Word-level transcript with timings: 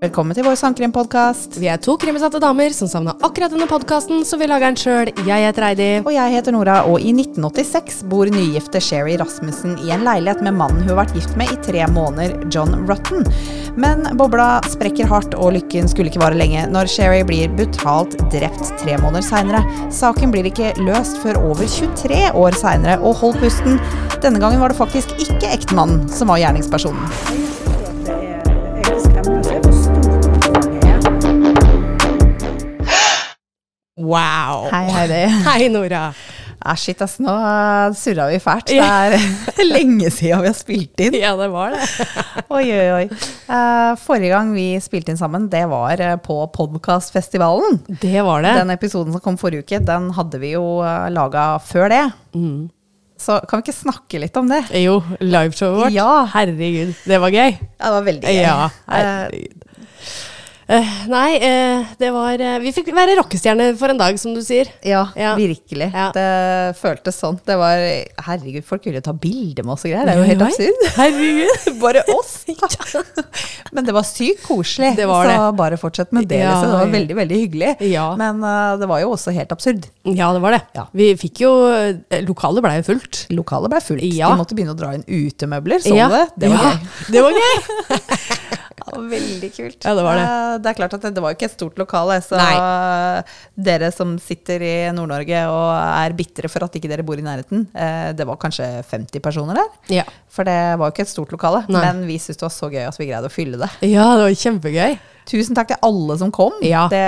Velkommen 0.00 0.32
til 0.32 0.46
vår 0.46 0.54
sangkrimpodkast. 0.56 1.58
Vi 1.60 1.66
er 1.68 1.76
to 1.84 1.92
krimsatte 2.00 2.38
damer 2.40 2.72
som 2.72 2.88
savna 2.88 3.12
akkurat 3.20 3.52
denne 3.52 3.66
podkasten, 3.68 4.22
så 4.24 4.38
vi 4.40 4.46
lager 4.48 4.70
den 4.70 4.78
sjøl. 4.80 5.10
Jeg 5.28 5.44
heter 5.44 5.66
Heidi. 5.66 5.88
Og 6.00 6.08
jeg 6.14 6.32
heter 6.32 6.56
Nora, 6.56 6.78
og 6.88 7.04
i 7.04 7.12
1986 7.12 7.98
bor 8.08 8.30
nygifte 8.32 8.80
Sherry 8.80 9.18
Rasmussen 9.20 9.74
i 9.84 9.92
en 9.92 10.06
leilighet 10.08 10.40
med 10.46 10.56
mannen 10.56 10.86
hun 10.86 10.94
har 10.94 11.02
vært 11.02 11.12
gift 11.18 11.36
med 11.36 11.52
i 11.52 11.58
tre 11.66 11.84
måneder, 11.92 12.32
John 12.48 12.88
Rotten. 12.88 13.28
Men 13.76 14.08
bobla 14.16 14.48
sprekker 14.72 15.12
hardt, 15.12 15.36
og 15.36 15.52
lykken 15.58 15.92
skulle 15.92 16.08
ikke 16.08 16.24
vare 16.24 16.40
lenge 16.40 16.64
når 16.72 16.88
Sherry 16.88 17.20
blir 17.28 17.52
brutalt 17.60 18.16
drept 18.32 18.72
tre 18.80 18.96
måneder 19.04 19.28
seinere. 19.28 19.60
Saken 19.92 20.32
blir 20.32 20.48
ikke 20.48 20.72
løst 20.80 21.20
før 21.20 21.42
over 21.44 21.68
23 21.68 22.24
år 22.40 22.56
seinere, 22.56 22.96
og 23.04 23.20
hold 23.20 23.36
pusten, 23.44 23.76
denne 24.24 24.40
gangen 24.40 24.64
var 24.64 24.72
det 24.72 24.80
faktisk 24.80 25.12
ikke 25.20 25.52
ektemannen 25.60 26.08
som 26.08 26.32
var 26.32 26.40
gjerningspersonen. 26.40 27.49
Wow. 34.00 34.68
Hei, 34.72 34.86
Heidi. 34.88 35.24
Hei, 35.46 35.68
Nora. 35.68 36.14
Ja, 36.60 36.74
shit, 36.76 37.00
ass. 37.04 37.18
Nå 37.20 37.32
surra 37.96 38.26
vi 38.30 38.38
fælt. 38.40 38.72
Det 38.72 38.80
er 38.80 39.64
lenge 39.74 40.10
siden 40.12 40.42
vi 40.42 40.48
har 40.48 40.56
spilt 40.56 41.02
inn. 41.04 41.16
Ja, 41.20 41.34
det 41.36 41.48
var 41.52 41.74
det. 41.74 41.84
oi, 42.56 42.64
oi, 42.64 42.88
oi. 42.96 43.04
Uh, 43.48 43.92
forrige 44.00 44.32
gang 44.32 44.52
vi 44.56 44.66
spilte 44.80 45.12
inn 45.12 45.20
sammen, 45.20 45.48
det 45.52 45.62
var 45.68 46.00
uh, 46.00 46.16
på 46.20 46.38
Podkastfestivalen. 46.56 47.80
Det 48.00 48.24
var 48.24 48.44
det. 48.44 48.56
Den 48.60 48.74
episoden 48.76 49.16
som 49.16 49.24
kom 49.24 49.40
forrige 49.40 49.64
uke, 49.64 49.80
den 49.84 50.10
hadde 50.16 50.40
vi 50.42 50.54
jo 50.54 50.64
uh, 50.80 51.08
laga 51.12 51.54
før 51.64 51.92
det. 51.92 52.04
Mm. 52.36 52.68
Så 53.20 53.36
kan 53.48 53.60
vi 53.60 53.68
ikke 53.68 53.76
snakke 53.76 54.20
litt 54.22 54.36
om 54.40 54.48
det? 54.48 54.62
Jo, 54.80 55.02
liveshowet 55.20 55.82
vårt. 55.82 55.96
Ja. 55.96 56.24
Herregud, 56.32 56.96
det 57.04 57.20
var 57.20 57.36
gøy. 57.36 57.52
Ja, 57.52 57.84
det 57.84 57.96
var 57.98 58.08
veldig 58.08 58.36
gøy. 58.36 58.44
Ja, 58.46 58.60
herregud. 58.88 59.64
Uh, 59.64 60.29
nei, 61.10 61.30
uh, 61.42 61.88
det 61.98 62.10
var 62.14 62.38
uh, 62.38 62.56
Vi 62.62 62.70
fikk 62.74 62.90
være 62.94 63.16
rockestjerne 63.18 63.72
for 63.78 63.90
en 63.90 63.98
dag, 63.98 64.18
som 64.22 64.34
du 64.36 64.40
sier. 64.44 64.68
Ja, 64.86 65.08
Ja. 65.18 65.32
virkelig. 65.38 65.88
Ja. 65.90 66.10
Det 66.14 66.76
føltes 66.78 67.18
sånn. 67.18 67.40
Det 67.46 67.56
var 67.58 67.82
Herregud, 68.26 68.62
folk 68.68 68.86
ville 68.86 69.02
ta 69.02 69.12
bilde 69.12 69.64
med 69.66 69.74
oss 69.74 69.84
og 69.88 69.90
greier. 69.90 70.06
Det 70.06 70.14
er 70.14 70.20
jo 70.22 70.28
helt 70.28 70.44
absurd. 70.46 70.84
Herregud. 71.00 71.80
Bare 71.82 72.04
oss! 72.14 72.36
Men 73.74 73.86
det 73.86 73.94
var 73.94 74.06
sykt 74.06 74.44
koselig. 74.46 74.92
Det 74.98 75.06
var 75.10 75.28
så 75.30 75.50
bare 75.54 75.76
fortsett 75.78 76.10
med 76.14 76.26
det. 76.30 76.40
Ja, 76.42 76.54
liksom. 76.54 76.70
Det 76.70 76.78
var 76.80 76.94
veldig, 76.94 77.16
veldig 77.18 77.36
hyggelig. 77.38 77.74
Ja. 77.90 78.06
Men 78.18 78.42
uh, 78.42 78.78
det 78.80 78.88
var 78.90 79.02
jo 79.02 79.12
også 79.14 79.34
helt 79.34 79.52
absurd. 79.54 79.86
Ja, 80.06 80.30
det 80.34 80.42
var 80.42 80.56
det. 80.56 80.62
Ja. 80.74 80.86
Vi 80.96 81.12
fikk 81.18 81.42
jo 81.44 81.52
Lokalet 82.26 82.64
blei 82.64 82.76
jo 82.80 82.86
fullt. 82.92 83.24
Lokalet 83.34 83.72
ble 83.72 83.82
fullt. 83.84 84.06
Ja. 84.06 84.30
De 84.32 84.40
måtte 84.42 84.56
begynne 84.58 84.74
å 84.74 84.78
dra 84.78 84.94
inn 84.96 85.06
utemøbler. 85.06 85.82
Så 85.84 85.94
Ja. 85.98 86.08
du 86.10 86.16
det? 86.16 86.26
Det 86.46 86.52
var 86.54 86.66
ja. 86.66 86.72
gøy. 86.74 87.12
Det 87.14 87.26
var 87.26 87.38
gøy. 87.40 88.60
Veldig 89.14 89.50
kult. 89.54 89.78
Ja, 89.84 89.94
det 89.96 90.04
var 90.06 90.18
det. 90.18 90.26
Det 90.64 90.72
er 90.72 90.78
klart 90.78 90.96
at 90.96 91.06
det, 91.06 91.12
det 91.16 91.24
var 91.24 91.34
jo 91.34 91.38
ikke 91.38 91.50
et 91.50 91.56
stort 91.56 91.80
lokale, 91.80 92.18
så 92.24 92.40
Nei. 92.40 93.24
dere 93.70 93.92
som 93.94 94.16
sitter 94.22 94.64
i 94.66 94.74
Nord-Norge 94.96 95.44
og 95.50 95.68
er 95.76 96.16
bitre 96.18 96.50
for 96.52 96.66
at 96.66 96.76
ikke 96.76 96.90
dere 96.90 97.06
bor 97.06 97.20
i 97.20 97.26
nærheten, 97.26 97.68
eh, 97.74 98.10
det 98.16 98.26
var 98.28 98.40
kanskje 98.42 98.68
50 98.90 99.24
personer 99.24 99.60
der. 99.60 99.70
Ja. 100.00 100.08
For 100.30 100.46
det 100.46 100.58
var 100.80 100.88
jo 100.88 100.94
ikke 100.94 101.06
et 101.06 101.12
stort 101.12 101.32
lokale, 101.34 101.64
Nei. 101.68 101.84
men 101.86 102.04
vi 102.08 102.18
syntes 102.22 102.40
det 102.40 102.48
var 102.48 102.56
så 102.56 102.70
gøy 102.72 102.84
at 102.86 103.00
vi 103.00 103.08
greide 103.10 103.30
å 103.30 103.32
fylle 103.32 103.60
det. 103.60 103.70
ja, 103.90 104.06
det 104.16 104.28
var 104.28 104.38
kjempegøy. 104.44 105.00
Tusen 105.30 105.54
takk 105.54 105.70
til 105.70 105.78
alle 105.86 106.16
som 106.18 106.32
kom. 106.34 106.56
Ja. 106.64 106.86
Det, 106.90 107.02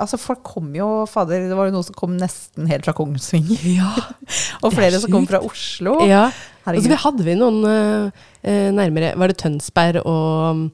altså 0.00 0.18
folk 0.18 0.42
kom 0.46 0.72
jo, 0.74 0.88
fader, 1.10 1.44
det 1.50 1.58
var 1.58 1.68
jo 1.68 1.76
noen 1.76 1.86
som 1.86 1.96
kom 1.98 2.16
nesten 2.18 2.66
helt 2.70 2.86
fra 2.86 2.94
Kongsvinger. 2.96 3.62
Ja. 3.76 3.92
og 4.64 4.74
flere 4.74 4.98
som 5.02 5.12
kom 5.12 5.28
fra 5.30 5.42
Oslo. 5.44 6.00
Ja. 6.08 6.28
Og 6.70 6.82
så 6.82 6.90
vi 6.90 6.98
hadde 7.04 7.24
vi 7.26 7.34
noen 7.38 7.62
eh, 7.66 8.68
nærmere 8.74 9.14
Var 9.18 9.32
det 9.32 9.38
Tønsberg 9.40 10.04
og 10.04 10.66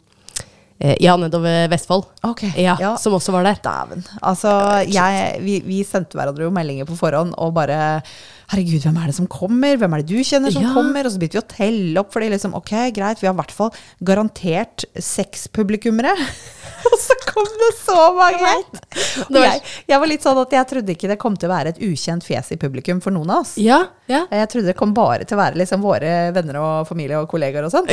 Ja, 0.79 1.15
nedover 1.17 1.69
Vestfold. 1.73 2.05
Okay, 2.27 2.51
Ja, 2.61 2.77
ja. 2.81 2.95
Som 3.01 3.15
også 3.17 3.33
var 3.33 3.47
der. 3.49 3.57
Dæven. 3.65 4.03
Altså, 4.21 4.51
jeg, 4.93 5.39
vi, 5.41 5.61
vi 5.65 5.79
sendte 5.89 6.19
hverandre 6.19 6.45
jo 6.45 6.51
meldinger 6.53 6.85
på 6.89 6.97
forhånd 6.99 7.33
og 7.41 7.55
bare 7.57 8.03
Herregud, 8.47 8.85
hvem 8.85 8.98
er 9.03 9.09
det 9.11 9.15
som 9.17 9.27
kommer? 9.27 9.75
Hvem 9.81 9.95
er 9.97 10.03
det 10.05 10.13
du 10.13 10.20
kjenner 10.23 10.53
som 10.55 10.63
Ja. 10.63 10.70
kommer? 10.77 11.03
Og 11.09 11.11
så 11.11 11.19
begynte 11.19 11.41
vi 11.41 11.42
å 11.42 11.48
telle 11.51 11.98
opp, 11.98 12.13
fordi 12.15 12.29
liksom, 12.31 12.53
ok, 12.55 12.70
greit, 12.95 13.19
vi 13.19 13.27
har 13.27 13.35
i 13.35 13.39
hvert 13.41 13.51
fall 13.57 13.73
garantert 14.07 14.85
seks 15.03 15.48
publikummere. 15.51 16.13
og 16.86 16.95
så 17.03 17.17
kom 17.27 17.48
det 17.59 17.73
så 17.81 17.97
mange! 18.15 18.53
Det 19.33 19.42
Jeg, 19.42 19.65
jeg 19.91 19.98
var 20.05 20.13
litt 20.13 20.23
sånn 20.29 20.39
at 20.45 20.55
jeg 20.55 20.69
trodde 20.70 20.95
ikke 20.95 21.11
det 21.11 21.19
kom 21.25 21.35
til 21.41 21.51
å 21.51 21.55
være 21.57 21.73
et 21.75 21.81
ukjent 21.83 22.23
fjes 22.29 22.53
i 22.55 22.61
publikum 22.61 23.01
for 23.03 23.17
noen 23.17 23.33
av 23.35 23.42
oss. 23.42 23.57
Ja, 23.59 23.81
ja, 24.07 24.23
Jeg 24.31 24.53
trodde 24.53 24.70
det 24.70 24.77
kom 24.79 24.95
bare 24.95 25.27
til 25.27 25.35
å 25.35 25.42
være 25.42 25.59
liksom 25.65 25.83
våre 25.83 26.15
venner 26.36 26.61
og 26.63 26.86
familie 26.86 27.19
og 27.19 27.27
kollegaer 27.33 27.67
og 27.67 27.75
sånn. 27.75 27.91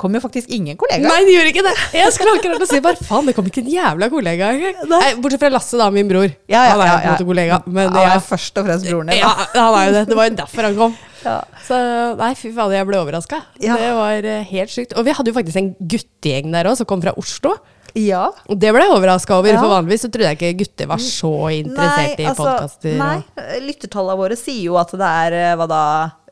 Kom 0.00 0.16
jo 0.16 0.22
faktisk 0.24 0.50
ingen 0.56 0.78
kollegaer. 0.80 1.06
Nei, 1.06 1.20
det 1.28 1.34
gjorde 1.36 1.52
ikke 1.52 1.64
det. 1.68 1.74
Jeg 2.00 2.14
skulle 2.16 2.34
akkurat 2.38 2.64
si 2.70 2.80
bare 2.84 2.98
faen, 3.10 3.28
det 3.28 3.36
kom 3.36 3.50
ikke 3.50 3.62
en 3.64 3.70
jævla 3.74 4.08
kollega 4.12 4.50
engang. 4.56 4.80
Bortsett 5.20 5.44
fra 5.44 5.52
Lasse, 5.52 5.76
da, 5.80 5.90
min 5.94 6.08
bror. 6.10 6.26
Ja, 6.50 6.64
ja, 6.70 6.74
han 6.74 6.82
er 6.82 6.90
jo 6.90 6.96
på 6.96 7.04
en 7.04 7.14
måte 7.14 7.28
kollega. 7.30 7.60
Men 7.68 7.92
Han 7.92 8.00
er 8.02 8.16
jo 8.16 8.24
først 8.32 8.60
og 8.60 8.66
fremst 8.68 8.88
broren 8.90 9.12
din. 9.12 9.20
ja, 9.22 9.30
han 9.54 9.78
er 9.78 9.86
jo 9.90 9.94
det. 9.98 10.04
Det 10.10 10.18
var 10.18 10.28
jo 10.30 10.36
derfor 10.42 10.68
han 10.70 10.82
kom. 10.82 10.98
Ja. 11.20 11.34
Så 11.66 11.76
nei, 12.16 12.30
fy 12.32 12.48
fader, 12.56 12.78
jeg 12.78 12.86
ble 12.88 12.96
overraska. 12.96 13.42
Det 13.60 13.68
var 13.92 14.24
eh, 14.24 14.38
helt 14.54 14.72
sykt. 14.72 14.94
Og 14.96 15.04
vi 15.04 15.12
hadde 15.12 15.28
jo 15.28 15.36
faktisk 15.36 15.58
en 15.60 15.66
guttegjeng 15.76 16.48
der 16.54 16.70
òg, 16.70 16.78
som 16.80 16.88
kom 16.88 17.02
fra 17.04 17.12
Oslo. 17.20 17.58
Ja. 17.94 18.30
Det 18.48 18.70
ble 18.74 18.84
jeg 18.86 18.92
overraska 18.94 19.34
over, 19.38 19.48
Ja. 19.52 19.60
for 19.60 19.68
vanligvis 19.74 20.04
så 20.06 20.10
trodde 20.12 20.30
jeg 20.30 20.38
ikke 20.38 20.58
gutter 20.64 20.86
var 20.90 20.98
så 21.02 21.32
interessert 21.54 22.20
i 22.20 22.26
podkaster. 22.38 22.96
Nei, 23.00 23.18
lyttertallene 23.66 24.16
våre 24.20 24.36
sier 24.38 24.62
jo 24.68 24.76
at 24.80 24.90
det 24.92 25.10
er 25.24 25.36
eh, 25.40 25.54
hva 25.58 25.66
da, 25.70 25.80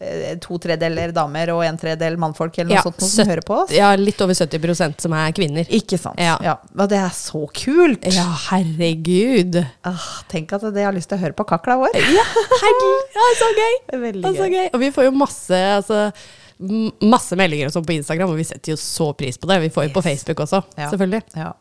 eh, 0.00 0.36
to 0.42 0.58
tredeler 0.62 1.12
damer 1.12 1.50
og 1.54 1.64
en 1.66 1.78
tredel 1.80 2.16
mannfolk 2.20 2.58
eller 2.58 2.70
noe 2.70 2.78
Ja, 2.78 2.82
sånt 2.86 3.00
som 3.00 3.08
søtt- 3.10 3.30
hører 3.32 3.44
på 3.48 3.56
oss. 3.64 3.72
Ja, 3.74 3.90
litt 3.96 4.20
over 4.22 4.34
70% 4.34 5.00
som 5.00 5.12
er 5.18 5.32
kvinner. 5.32 5.66
Ikke 5.68 5.98
sant. 5.98 6.18
Ja. 6.22 6.38
Ja. 6.44 6.56
Det 6.86 6.98
er 6.98 7.10
så 7.16 7.44
kult! 7.52 8.04
Ja, 8.14 8.26
herregud. 8.50 9.58
Ah, 9.84 10.08
tenk 10.30 10.52
at 10.52 10.62
de 10.74 10.84
har 10.84 10.92
lyst 10.96 11.08
til 11.10 11.18
å 11.18 11.22
høre 11.26 11.34
på 11.38 11.46
kakla 11.48 11.78
vår. 11.82 11.94
Ja, 11.98 12.24
Herregud, 12.62 13.14
ja, 13.18 13.28
så 13.42 13.48
gøy! 13.58 13.74
Veldig 14.08 14.34
gøy. 14.38 14.68
Og 14.74 14.80
vi 14.82 14.90
får 14.94 15.08
jo 15.10 15.14
masse, 15.18 15.58
altså, 15.78 16.12
masse 16.58 17.36
meldinger 17.38 17.68
og 17.70 17.74
sånn 17.76 17.86
på 17.86 17.94
Instagram, 17.94 18.32
og 18.34 18.38
vi 18.40 18.46
setter 18.48 18.72
jo 18.74 18.76
så 18.80 19.12
pris 19.18 19.38
på 19.38 19.46
det. 19.50 19.60
Vi 19.62 19.70
får 19.74 19.88
jo 19.88 19.92
på 19.94 20.02
Facebook 20.02 20.40
også, 20.46 20.62
Ja. 20.76 20.88
selvfølgelig. 20.90 21.22
Ja. 21.36 21.52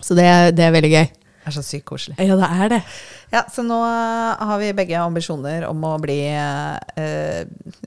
Så 0.00 0.14
det, 0.14 0.26
det 0.56 0.64
er 0.66 0.74
veldig 0.76 0.90
gøy. 0.92 1.06
Det 1.46 1.52
er 1.52 1.54
så 1.56 1.62
sykt 1.62 1.84
koselig. 1.86 2.16
Ja, 2.18 2.36
det 2.36 2.48
er 2.50 2.68
det. 2.68 2.82
Ja, 3.32 3.42
så 3.52 3.62
nå 3.66 3.76
eh, 3.82 4.44
har 4.48 4.58
vi 4.60 4.68
begge 4.76 4.98
ambisjoner 5.02 5.64
om 5.66 5.82
å 5.84 5.96
bli 5.98 6.20
eh, 6.30 7.40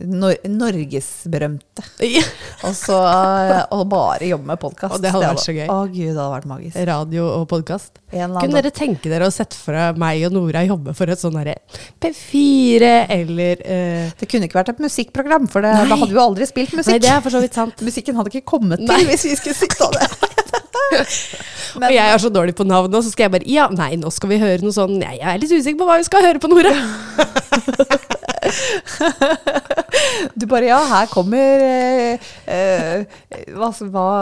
nor 0.04 0.36
norgesberømte. 0.44 1.86
Og 2.68 2.76
så 2.76 2.98
eh, 2.98 3.62
og 3.72 3.86
bare 3.92 4.28
jobbe 4.28 4.50
med 4.52 4.60
podkast. 4.60 5.00
Det 5.00 5.14
hadde 5.14 5.32
vært 5.32 5.46
så 5.46 5.56
gøy. 5.56 5.66
Å 5.72 5.80
gud, 5.88 6.12
det 6.12 6.20
hadde 6.20 6.34
vært 6.34 6.50
magisk. 6.50 6.80
Radio 6.90 7.30
og 7.38 7.48
podkast. 7.52 8.02
Kunne 8.12 8.58
dere 8.58 8.74
tenke 8.76 9.12
dere 9.12 9.30
å 9.30 9.34
sette 9.34 9.58
fra 9.58 9.90
meg 10.00 10.26
og 10.28 10.34
Nora 10.34 10.64
jobbe 10.66 10.96
for 10.98 11.12
et 11.14 11.22
sånn 11.22 11.38
herre 11.40 11.56
P4 12.02 12.90
eller 13.14 13.62
eh, 13.62 14.10
Det 14.18 14.28
kunne 14.30 14.50
ikke 14.50 14.60
vært 14.60 14.74
et 14.74 14.82
musikkprogram, 14.82 15.48
for 15.52 15.64
det, 15.66 15.76
da 15.78 15.94
hadde 15.94 16.10
vi 16.10 16.18
jo 16.18 16.24
aldri 16.24 16.48
spilt 16.50 16.74
musikk. 16.74 16.96
Nei, 16.96 17.04
det 17.06 17.14
er 17.14 17.24
for 17.24 17.36
så 17.36 17.44
vidt 17.44 17.58
sant. 17.58 17.84
Musikken 17.90 18.20
hadde 18.20 18.34
ikke 18.34 18.50
kommet 18.58 18.84
til 18.84 18.92
Nei. 18.92 19.06
hvis 19.12 19.28
vi 19.30 19.38
skulle 19.40 19.58
sitte 19.58 19.88
og 19.88 19.96
det. 19.96 20.10
og 21.80 21.94
jeg 21.94 22.02
er 22.02 22.22
så 22.22 22.32
dårlig 22.34 22.56
på 22.58 22.66
navn 22.68 22.92
nå, 22.92 23.02
så 23.06 23.14
skal 23.14 23.28
jeg 23.28 23.36
bare 23.38 23.50
Ja, 23.50 23.68
nei, 23.74 23.92
nå 24.02 24.10
skal 24.14 24.34
vi 24.34 24.40
høre 24.42 24.62
noe 24.64 24.74
sånn 24.76 24.98
jeg 25.04 25.22
er 25.22 25.39
litt 25.44 25.52
usikker 25.56 25.80
på 25.80 25.88
hva 25.90 25.98
vi 26.02 26.08
skal 26.08 26.26
høre 26.28 26.40
på, 26.44 26.48
Nore. 26.52 26.74
Du 30.40 30.46
bare 30.50 30.70
ja, 30.70 30.78
her 30.90 31.10
kommer 31.12 31.62
eh, 31.66 32.30
eh, 32.50 33.04
hva, 33.56 33.70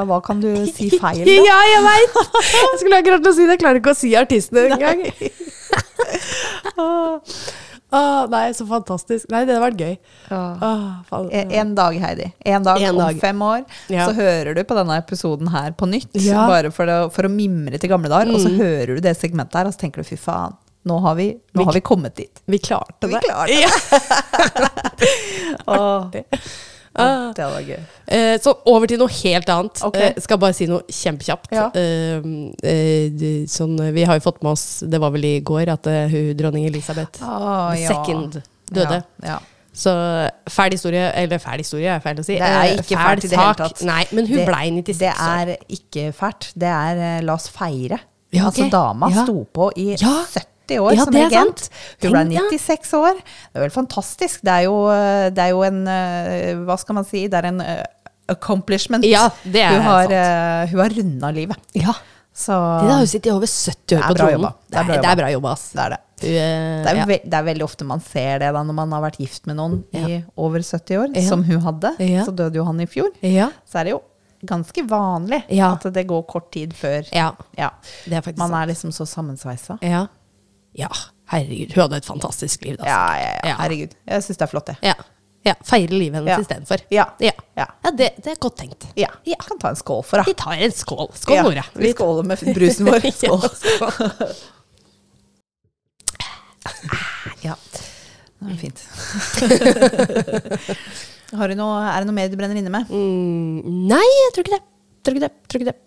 hva, 0.10 0.18
kan 0.26 0.40
du 0.42 0.50
si 0.72 0.90
feil, 0.98 1.22
da? 1.28 1.36
ja, 1.52 1.58
jeg 1.74 1.84
veit! 1.86 2.18
Jeg 2.56 2.80
skulle 2.82 3.00
akkurat 3.04 3.24
til 3.24 3.32
å 3.32 3.36
si 3.38 3.46
det. 3.46 3.54
Jeg 3.56 3.62
klarer 3.64 3.82
ikke 3.82 3.94
å 3.94 4.00
si 4.00 4.14
artistene 4.20 4.68
engang. 4.74 5.06
Ah, 7.88 8.26
nei, 8.28 8.50
så 8.52 8.66
fantastisk. 8.68 9.30
Nei, 9.32 9.46
det 9.48 9.54
hadde 9.56 9.64
vært 9.64 9.80
gøy. 9.80 9.94
Ah. 10.28 10.60
Åh, 10.60 10.82
faen. 11.08 11.30
En, 11.32 11.52
en 11.62 11.70
dag, 11.78 11.96
Heidi. 12.04 12.26
En 12.52 12.66
dag 12.66 12.82
En 12.84 12.90
om 12.92 13.00
dag. 13.00 13.16
fem 13.22 13.40
år, 13.48 13.62
Ja. 13.88 14.10
så 14.10 14.16
hører 14.18 14.58
du 14.58 14.64
på 14.68 14.76
denne 14.76 14.98
episoden 15.00 15.48
her 15.54 15.72
på 15.72 15.88
nytt. 15.88 16.10
Ja. 16.20 16.44
Bare 16.52 16.68
for 16.76 16.84
å, 16.92 16.98
for 17.16 17.30
å 17.30 17.32
mimre 17.32 17.80
til 17.80 17.88
gamle 17.94 18.12
dager. 18.12 18.34
Og 18.36 18.44
så 18.44 18.52
Mm. 18.52 18.60
hører 18.60 19.00
du 19.00 19.02
det 19.08 19.16
segmentet 19.16 19.56
her, 19.56 19.70
og 19.72 19.74
så 19.78 19.80
tenker 19.86 20.04
du 20.04 20.10
fy 20.10 20.18
faen, 20.20 20.58
nå 20.88 20.98
har 21.04 21.18
vi, 21.20 21.28
nå 21.36 21.62
vi, 21.62 21.68
har 21.68 21.76
vi 21.78 21.84
kommet 21.86 22.16
dit. 22.18 22.42
Vi 22.46 22.60
klarte 22.64 23.08
det. 23.08 23.14
Vi 23.14 23.28
klarte 23.28 23.52
det. 23.54 25.06
Artig. 25.78 26.26
Ah. 26.98 27.34
Det 27.36 27.46
var 27.46 27.62
gøy. 27.62 27.82
Eh, 28.10 28.36
så 28.42 28.54
over 28.66 28.90
til 28.90 28.98
noe 28.98 29.12
helt 29.20 29.50
annet. 29.54 29.84
Okay. 29.86 30.14
Eh, 30.16 30.22
skal 30.24 30.40
bare 30.42 30.56
si 30.58 30.66
noe 30.70 30.82
kjempekjapt. 30.90 31.52
Ja. 31.54 31.68
Eh, 31.78 32.26
eh, 32.66 33.28
sånn, 33.52 33.78
vi 33.94 34.08
har 34.08 34.18
jo 34.18 34.26
fått 34.26 34.42
med 34.42 34.56
oss, 34.56 34.66
det 34.82 35.02
var 35.04 35.14
vel 35.14 35.28
i 35.30 35.36
går, 35.46 35.70
at 35.76 35.92
hun, 36.10 36.32
dronning 36.40 36.66
Elisabeth 36.70 37.22
ah, 37.22 37.76
ja. 37.78 37.94
second 37.94 38.42
døde. 38.74 39.04
Ja, 39.26 39.38
så 39.78 39.92
fæl 40.50 40.74
historie 40.74 41.12
Eller 41.14 41.38
fæl 41.38 41.62
historie 41.62 41.92
er 41.94 42.02
feil 42.02 42.18
å 42.18 42.26
si. 42.26 42.40
Det 42.42 42.50
er 42.50 42.80
ikke 42.80 42.98
fæl 42.98 43.04
fælt 43.04 43.28
i 43.28 43.30
det 43.30 43.38
hele 43.38 43.58
tatt. 43.62 43.84
Nei, 43.86 44.02
men 44.10 44.26
hun 44.26 44.40
det, 44.40 44.46
blei 44.50 44.64
96 44.74 45.04
år. 45.06 45.52
Det 45.52 45.58
er 45.58 45.78
ikke 45.78 46.06
fælt. 46.18 46.52
Det 46.58 46.72
er 46.74 47.26
la 47.28 47.36
oss 47.38 47.46
feire. 47.54 48.00
Ja, 48.34 48.48
altså, 48.50 48.66
okay. 48.66 48.66
Altså, 48.66 48.72
dama 48.74 49.12
sto 49.14 49.44
på 49.54 49.70
i 49.78 49.92
70 50.02 50.57
40 50.68 50.80
år 50.84 50.96
ja, 50.96 51.06
som 51.06 51.16
regent. 51.16 51.68
Hun 52.04 52.16
ble 52.16 52.26
96 52.52 52.94
år. 53.00 53.22
Det 53.22 53.60
er 53.60 53.66
vel 53.66 53.74
fantastisk. 53.74 54.44
Det 54.46 54.54
er 54.54 54.68
jo, 54.68 54.76
det 55.34 55.46
er 55.46 55.54
jo 55.56 55.64
en 55.68 55.80
eh, 55.92 56.52
Hva 56.68 56.78
skal 56.82 57.00
man 57.00 57.08
si? 57.08 57.28
Det 57.32 57.40
er 57.40 57.50
en 57.52 57.64
eh, 57.64 57.86
accomplishment. 58.32 59.08
Ja, 59.08 59.30
det 59.44 59.64
er 59.64 59.78
hun 59.78 59.88
har, 59.88 60.04
sant. 60.04 60.18
Eh, 60.20 60.74
hun 60.74 60.84
har 60.84 60.98
runda 61.00 61.32
livet. 61.36 61.68
Ja. 61.78 61.96
Så, 62.38 62.54
det 62.54 62.92
har 62.92 63.00
hun 63.02 63.08
sittet 63.10 63.32
i 63.32 63.34
over 63.34 63.50
70 63.50 63.98
år 63.98 64.04
på 64.04 64.18
tronen. 64.20 64.52
Det, 64.70 64.82
er 65.00 65.18
bra 65.18 65.32
jobba. 65.34 65.56
Det 65.58 65.86
er 65.86 65.96
det. 65.96 66.04
Det 66.18 66.34
er, 66.42 67.00
ve 67.06 67.18
det 67.22 67.34
er, 67.38 67.46
veldig 67.46 67.66
ofte 67.66 67.86
man 67.86 68.02
ser 68.02 68.42
det 68.42 68.52
da, 68.54 68.62
når 68.66 68.76
man 68.78 68.94
har 68.96 69.04
vært 69.06 69.18
gift 69.22 69.46
med 69.50 69.58
noen 69.60 69.80
i 69.94 70.20
over 70.34 70.62
70 70.66 71.02
år, 71.02 71.18
som 71.26 71.46
hun 71.46 71.64
hadde. 71.66 71.96
Så 72.26 72.34
døde 72.38 72.62
jo 72.62 72.66
han 72.68 72.82
i 72.82 72.88
fjor. 72.90 73.10
Så 73.22 73.82
er 73.82 73.90
det 73.90 73.96
jo 73.96 74.04
ganske 74.48 74.84
vanlig 74.86 75.40
ja. 75.50 75.72
at 75.74 75.88
det 75.94 76.04
går 76.10 76.24
kort 76.30 76.52
tid 76.54 76.76
før. 76.78 77.08
Ja. 77.10 77.32
Ja. 77.58 77.72
Er 78.06 78.30
man 78.38 78.54
er 78.54 78.70
liksom 78.70 78.94
så 78.94 79.06
sammensveisa. 79.10 79.80
Ja. 80.78 80.90
Herregud, 81.32 81.74
hun 81.76 81.82
hadde 81.88 81.98
et 82.00 82.06
fantastisk 82.08 82.62
liv, 82.64 82.78
da. 82.80 82.86
Ja, 82.88 83.00
ja, 83.20 83.30
ja. 83.36 83.40
Ja. 83.52 83.56
Herregud. 83.64 83.94
Jeg 84.08 84.24
syns 84.24 84.38
det 84.40 84.46
er 84.46 84.52
flott, 84.52 84.68
det. 84.70 84.76
Ja. 84.86 84.94
ja. 85.48 85.54
Feire 85.68 85.94
livet 85.98 86.16
hennes 86.22 86.32
Ja. 86.32 86.38
istedenfor. 86.44 86.80
Ja. 86.94 87.06
Ja. 87.24 87.32
Ja. 87.58 87.66
ja 87.84 87.90
det, 87.98 88.10
det 88.24 88.30
er 88.36 88.40
godt 88.46 88.58
tenkt. 88.62 88.82
Ja. 88.96 89.10
Ja. 89.28 89.36
Kan 89.44 89.60
ta 89.60 89.68
en 89.74 89.80
skål 89.80 90.04
for 90.08 90.24
Vi 90.28 90.34
tar 90.38 90.54
en 90.56 90.72
skål. 90.76 91.10
Skål, 91.18 91.42
Nora. 91.50 91.66
Vi 91.76 91.92
skåler 91.96 92.24
med 92.30 92.38
brusen 92.56 92.86
vår. 92.92 93.00
Skål. 93.12 93.42
Ja, 93.48 93.52
skål. 93.58 93.92
Ja. 97.44 97.56
Det 98.38 98.54
er 98.54 98.58
fint. 98.62 98.80
Har 101.38 101.48
du 101.52 101.56
noe, 101.60 101.80
er 101.90 101.98
det 102.04 102.08
noe 102.08 102.16
mer 102.16 102.30
du 102.32 102.38
brenner 102.40 102.56
inne 102.60 102.72
med? 102.72 102.84
Mm, 102.92 103.58
nei, 103.90 104.06
jeg 104.24 104.32
tror 104.36 104.44
ikke 104.46 104.56
det. 104.60 104.64
Tror 105.04 105.14
ikke 105.18 105.26
det. 105.26 105.34
Tror 105.48 105.60
ikke 105.64 105.72
det. 105.72 105.80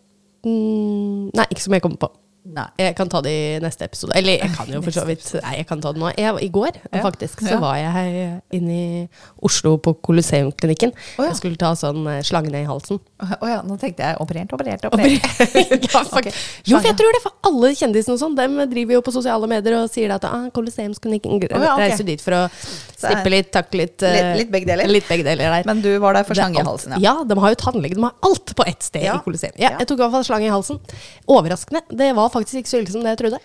Mm, 0.44 1.30
nei, 1.36 1.46
ikke 1.52 1.64
som 1.64 1.74
jeg 1.76 1.84
kommer 1.84 2.00
på. 2.02 2.08
Nei. 2.40 2.64
Jeg 2.80 2.94
kan 2.96 3.08
ta 3.12 3.20
det 3.20 3.30
i 3.30 3.58
neste 3.60 3.84
episode. 3.84 4.14
Eller 4.16 4.38
jeg 4.40 4.48
kan 4.56 4.66
jo 4.72 4.80
for 4.80 4.94
så 4.96 5.02
vidt 5.04 5.26
Nei, 5.42 5.58
jeg 5.58 5.66
kan 5.68 5.80
ta 5.84 5.90
det 5.92 6.00
nå. 6.00 6.08
Jeg, 6.16 6.38
I 6.40 6.48
går 6.48 6.78
Ja. 6.88 7.02
faktisk 7.04 7.42
så 7.44 7.50
Ja. 7.52 7.58
var 7.60 7.74
jeg 7.76 8.40
inne 8.56 8.72
i 8.72 9.08
Oslo 9.44 9.76
på 9.76 9.92
Colosseumklinikken. 10.00 10.94
Oh, 11.18 11.24
ja. 11.24 11.28
Jeg 11.28 11.36
skulle 11.36 11.56
ta 11.60 11.74
sånn 11.76 12.00
eh, 12.08 12.22
slange 12.24 12.48
ned 12.50 12.64
i 12.64 12.68
halsen. 12.70 12.98
Å 13.20 13.44
ja, 13.50 13.60
nå 13.60 13.76
tenkte 13.78 14.00
jeg 14.08 14.16
operert, 14.24 14.54
operert, 14.56 14.86
operert. 14.88 15.20
ja, 15.92 16.00
okay. 16.18 16.32
Jo, 16.64 16.78
for 16.80 16.88
jeg 16.88 16.96
tror 16.96 17.12
det, 17.12 17.20
for 17.26 17.36
alle 17.50 17.74
kjendisene 17.76 18.16
og 18.16 18.22
sånn, 18.24 18.34
dem 18.40 18.56
driver 18.72 18.96
jo 18.96 19.02
på 19.04 19.12
sosiale 19.12 19.46
medier 19.46 19.76
og 19.82 19.90
sier 19.92 20.16
at 20.16 20.24
ah, 20.24 20.48
Colosseumsklinikken 20.56 21.36
oh, 21.36 21.44
ja, 21.44 21.74
okay. 21.76 21.90
reiser 21.90 22.08
dit 22.08 22.24
for 22.24 22.38
å 22.38 22.42
stippe 22.56 23.28
litt, 23.36 23.52
takke 23.52 23.76
litt. 23.82 24.00
uh, 24.02 24.16
Litt- 24.16 24.40
litt 24.46 24.50
begge 24.56 24.70
deler. 24.72 24.88
Litt 24.88 25.08
begge 25.12 25.28
deler 25.28 25.52
der. 25.58 25.68
Men 25.68 25.84
du 25.84 25.90
var 26.00 26.16
der 26.16 26.24
for 26.24 26.34
slange 26.40 26.56
i 26.56 26.64
halsen, 26.64 26.96
ja. 26.96 27.04
Ja, 27.10 27.14
de 27.28 27.36
har 27.38 27.52
jo 27.52 27.60
tannlege. 27.66 28.00
De 28.00 28.02
har 28.08 28.16
alt 28.24 28.56
på 28.56 28.64
ett 28.66 28.82
sted 28.88 29.04
i 29.04 29.12
Colosseum. 29.28 29.52
Jeg 29.60 29.76
tok 29.84 29.98
i 29.98 30.02
hvert 30.06 30.16
fall 30.16 30.24
slange 30.32 30.48
i 30.48 30.52
halsen. 30.56 30.80
Overraskende. 31.28 31.84
Det 31.92 32.10
var 32.16 32.29
faktisk 32.32 32.62
ikke 32.62 32.72
så 32.72 32.80
ille 32.80 32.92
som 32.92 33.04
det 33.04 33.14
jeg 33.14 33.20
trodde. 33.24 33.40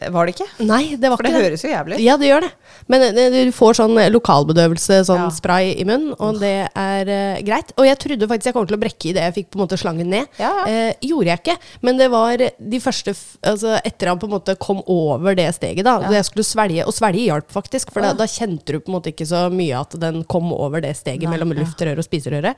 Var 0.00 0.26
det 0.26 0.32
ikke? 0.34 0.46
Nei, 0.66 0.96
det 0.96 1.10
var 1.10 1.18
For 1.20 1.26
det 1.26 1.32
For 1.32 1.38
det. 1.38 1.46
høres 1.50 1.62
jo 1.64 1.70
jævlig 1.70 1.96
ut. 1.98 2.02
Ja, 2.02 2.16
det 2.20 2.28
gjør 2.30 2.44
det. 2.46 2.50
Men 2.92 3.02
eh, 3.10 3.36
du 3.46 3.52
får 3.54 3.76
sånn 3.78 3.98
eh, 4.00 4.10
lokalbedøvelse, 4.14 5.00
sånn 5.08 5.24
Ja. 5.26 5.30
spray 5.34 5.72
i 5.78 5.84
munnen, 5.88 6.14
og 6.18 6.40
det 6.40 6.68
er 6.74 7.10
uh, 7.12 7.42
greit. 7.44 7.72
Og 7.76 7.86
jeg 7.86 7.98
trodde 8.02 8.28
faktisk 8.30 8.50
jeg 8.50 8.56
kom 8.56 8.66
til 8.66 8.78
å 8.78 8.80
brekke 8.82 9.10
i 9.10 9.14
det 9.16 9.22
jeg 9.28 9.34
fikk 9.36 9.50
på 9.52 9.58
en 9.60 9.64
måte 9.64 9.78
slangen 9.80 10.10
ned. 10.10 10.26
Ja, 10.40 10.50
ja. 10.62 10.64
Uh, 10.90 11.06
gjorde 11.12 11.30
jeg 11.32 11.42
ikke, 11.42 11.56
men 11.86 12.00
det 12.00 12.08
var 12.12 12.36
de 12.42 12.80
første 12.82 13.14
Altså 13.42 13.74
etter 13.84 14.08
han 14.08 14.18
på 14.20 14.26
en 14.28 14.32
måte 14.34 14.54
kom 14.60 14.80
over 14.90 15.34
det 15.36 15.48
steget, 15.56 15.84
da, 15.84 15.98
Ja. 16.02 16.10
jeg 16.18 16.24
skulle 16.28 16.46
svelge, 16.46 16.86
og 16.86 16.94
svelge 16.94 17.24
hjalp 17.26 17.50
faktisk, 17.52 17.92
for 17.92 18.00
da, 18.04 18.12
da 18.16 18.24
kjente 18.30 18.72
du 18.72 18.80
på 18.80 18.90
en 18.92 18.96
måte 18.96 19.12
ikke 19.12 19.26
så 19.28 19.44
mye 19.52 19.80
at 19.80 19.96
den 20.00 20.22
kom 20.24 20.52
over 20.54 20.80
det 20.80 20.94
steget 20.96 21.26
Nei, 21.28 21.34
mellom 21.36 21.52
luftrøret 21.58 21.98
og 22.00 22.06
spiserøret. 22.06 22.56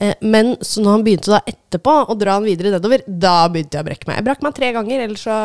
Uh, 0.00 0.12
men 0.20 0.54
så 0.60 0.82
når 0.84 0.98
han 0.98 1.04
begynte 1.06 1.34
da 1.34 1.40
etterpå 1.48 1.96
å 2.10 2.18
dra 2.18 2.38
han 2.38 2.46
videre 2.46 2.74
nedover, 2.76 3.04
da 3.06 3.48
begynte 3.48 3.78
jeg 3.78 3.86
å 3.86 3.88
brekke 3.88 4.10
meg. 4.10 4.20
Jeg 4.20 4.28
brakk 4.28 4.42
meg 4.46 4.54
tre 4.58 4.72
ganger, 4.76 5.04
ellers 5.08 5.24
så 5.24 5.38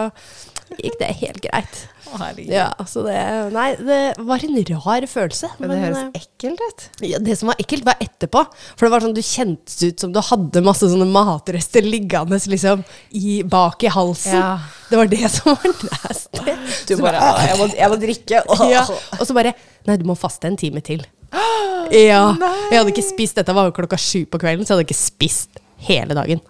gikk 0.77 0.97
det 0.99 1.07
helt 1.21 1.39
greit. 1.43 1.79
Å. 2.09 2.29
Ja, 2.49 2.67
så 2.89 3.03
det 3.05 3.15
Nei, 3.53 3.67
det 3.85 3.99
var 4.25 4.41
en 4.45 4.55
rar 4.69 5.05
følelse. 5.09 5.49
Men 5.59 5.69
det 5.71 5.77
høres 5.81 5.99
eh, 6.01 6.21
ekkelt 6.23 6.61
ut. 6.63 6.85
ja, 7.05 7.19
det 7.21 7.35
som 7.37 7.51
var 7.51 7.59
ekkelt, 7.61 7.85
var 7.85 7.99
etterpå. 8.01 8.43
For 8.75 8.87
det 8.87 8.91
var 8.93 9.05
sånn, 9.05 9.13
du 9.17 9.21
kjentes 9.25 9.77
ut 9.83 10.01
som 10.05 10.13
du 10.15 10.21
hadde 10.25 10.63
masse 10.65 10.89
sånne 10.89 11.07
matrester 11.09 11.85
liggende 11.85 12.39
liksom 12.49 12.81
i, 13.17 13.39
bak 13.43 13.85
i 13.85 13.91
halsen. 13.93 14.37
Ja. 14.39 14.51
Det 14.89 14.97
var 14.97 15.11
det 15.11 15.29
som 15.33 15.53
var 15.53 15.85
nasty. 15.91 16.57
Du 16.89 16.95
Så 16.95 17.01
bare 17.03 17.19
bare- 17.21 17.45
jeg, 17.47 17.57
må, 17.59 17.67
jeg 17.77 17.89
må 17.93 17.97
drikke. 18.01 18.43
Oh. 18.49 18.65
ja. 18.73 18.85
Og 19.19 19.25
så 19.27 19.35
bare 19.37 19.53
Nei, 19.87 19.95
du 20.01 20.05
må 20.09 20.15
faste 20.19 20.49
en 20.49 20.57
time 20.59 20.81
til. 20.85 21.05
Ja. 21.89 22.35
Nei. 22.37 22.49
Jeg 22.69 22.77
hadde 22.83 22.91
ikke 22.91 23.01
spist 23.05 23.37
Dette 23.39 23.53
var 23.57 23.65
jo 23.65 23.73
klokka 23.73 23.97
sju 23.97 24.27
på 24.29 24.37
kvelden, 24.41 24.61
så 24.65 24.73
jeg 24.75 24.77
hadde 24.79 24.85
ikke 24.89 24.97
spist 24.99 25.61
hele 25.87 26.13
dagen. 26.17 26.41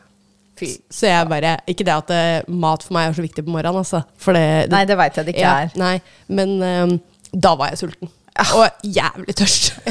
Fy. 0.60 0.74
Så 0.92 1.08
jeg 1.08 1.30
bare 1.32 1.56
Ikke 1.72 1.86
det 1.88 1.96
at 1.96 2.14
eh, 2.16 2.48
mat 2.52 2.84
for 2.86 2.98
meg 2.98 3.10
er 3.10 3.18
så 3.18 3.24
viktig 3.26 3.46
på 3.48 3.54
morgenen, 3.56 3.80
altså. 3.84 4.04
For 4.20 4.36
det, 4.38 4.46
Nei, 4.74 4.84
det 4.90 5.00
veit 5.00 5.18
jeg 5.20 5.30
det 5.30 5.36
ikke 5.38 5.48
ja, 5.48 5.58
er. 5.66 5.76
Nei, 5.80 5.96
men 6.28 6.58
um, 6.62 6.98
da 7.34 7.56
var 7.60 7.72
jeg 7.74 7.86
sulten. 7.86 8.12
Og 8.56 8.86
jævlig 8.88 9.34
tørst. 9.36 9.74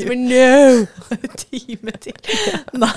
No! 0.30 0.86
time 1.36 1.92
til. 2.02 2.14
Nei. 2.78 2.90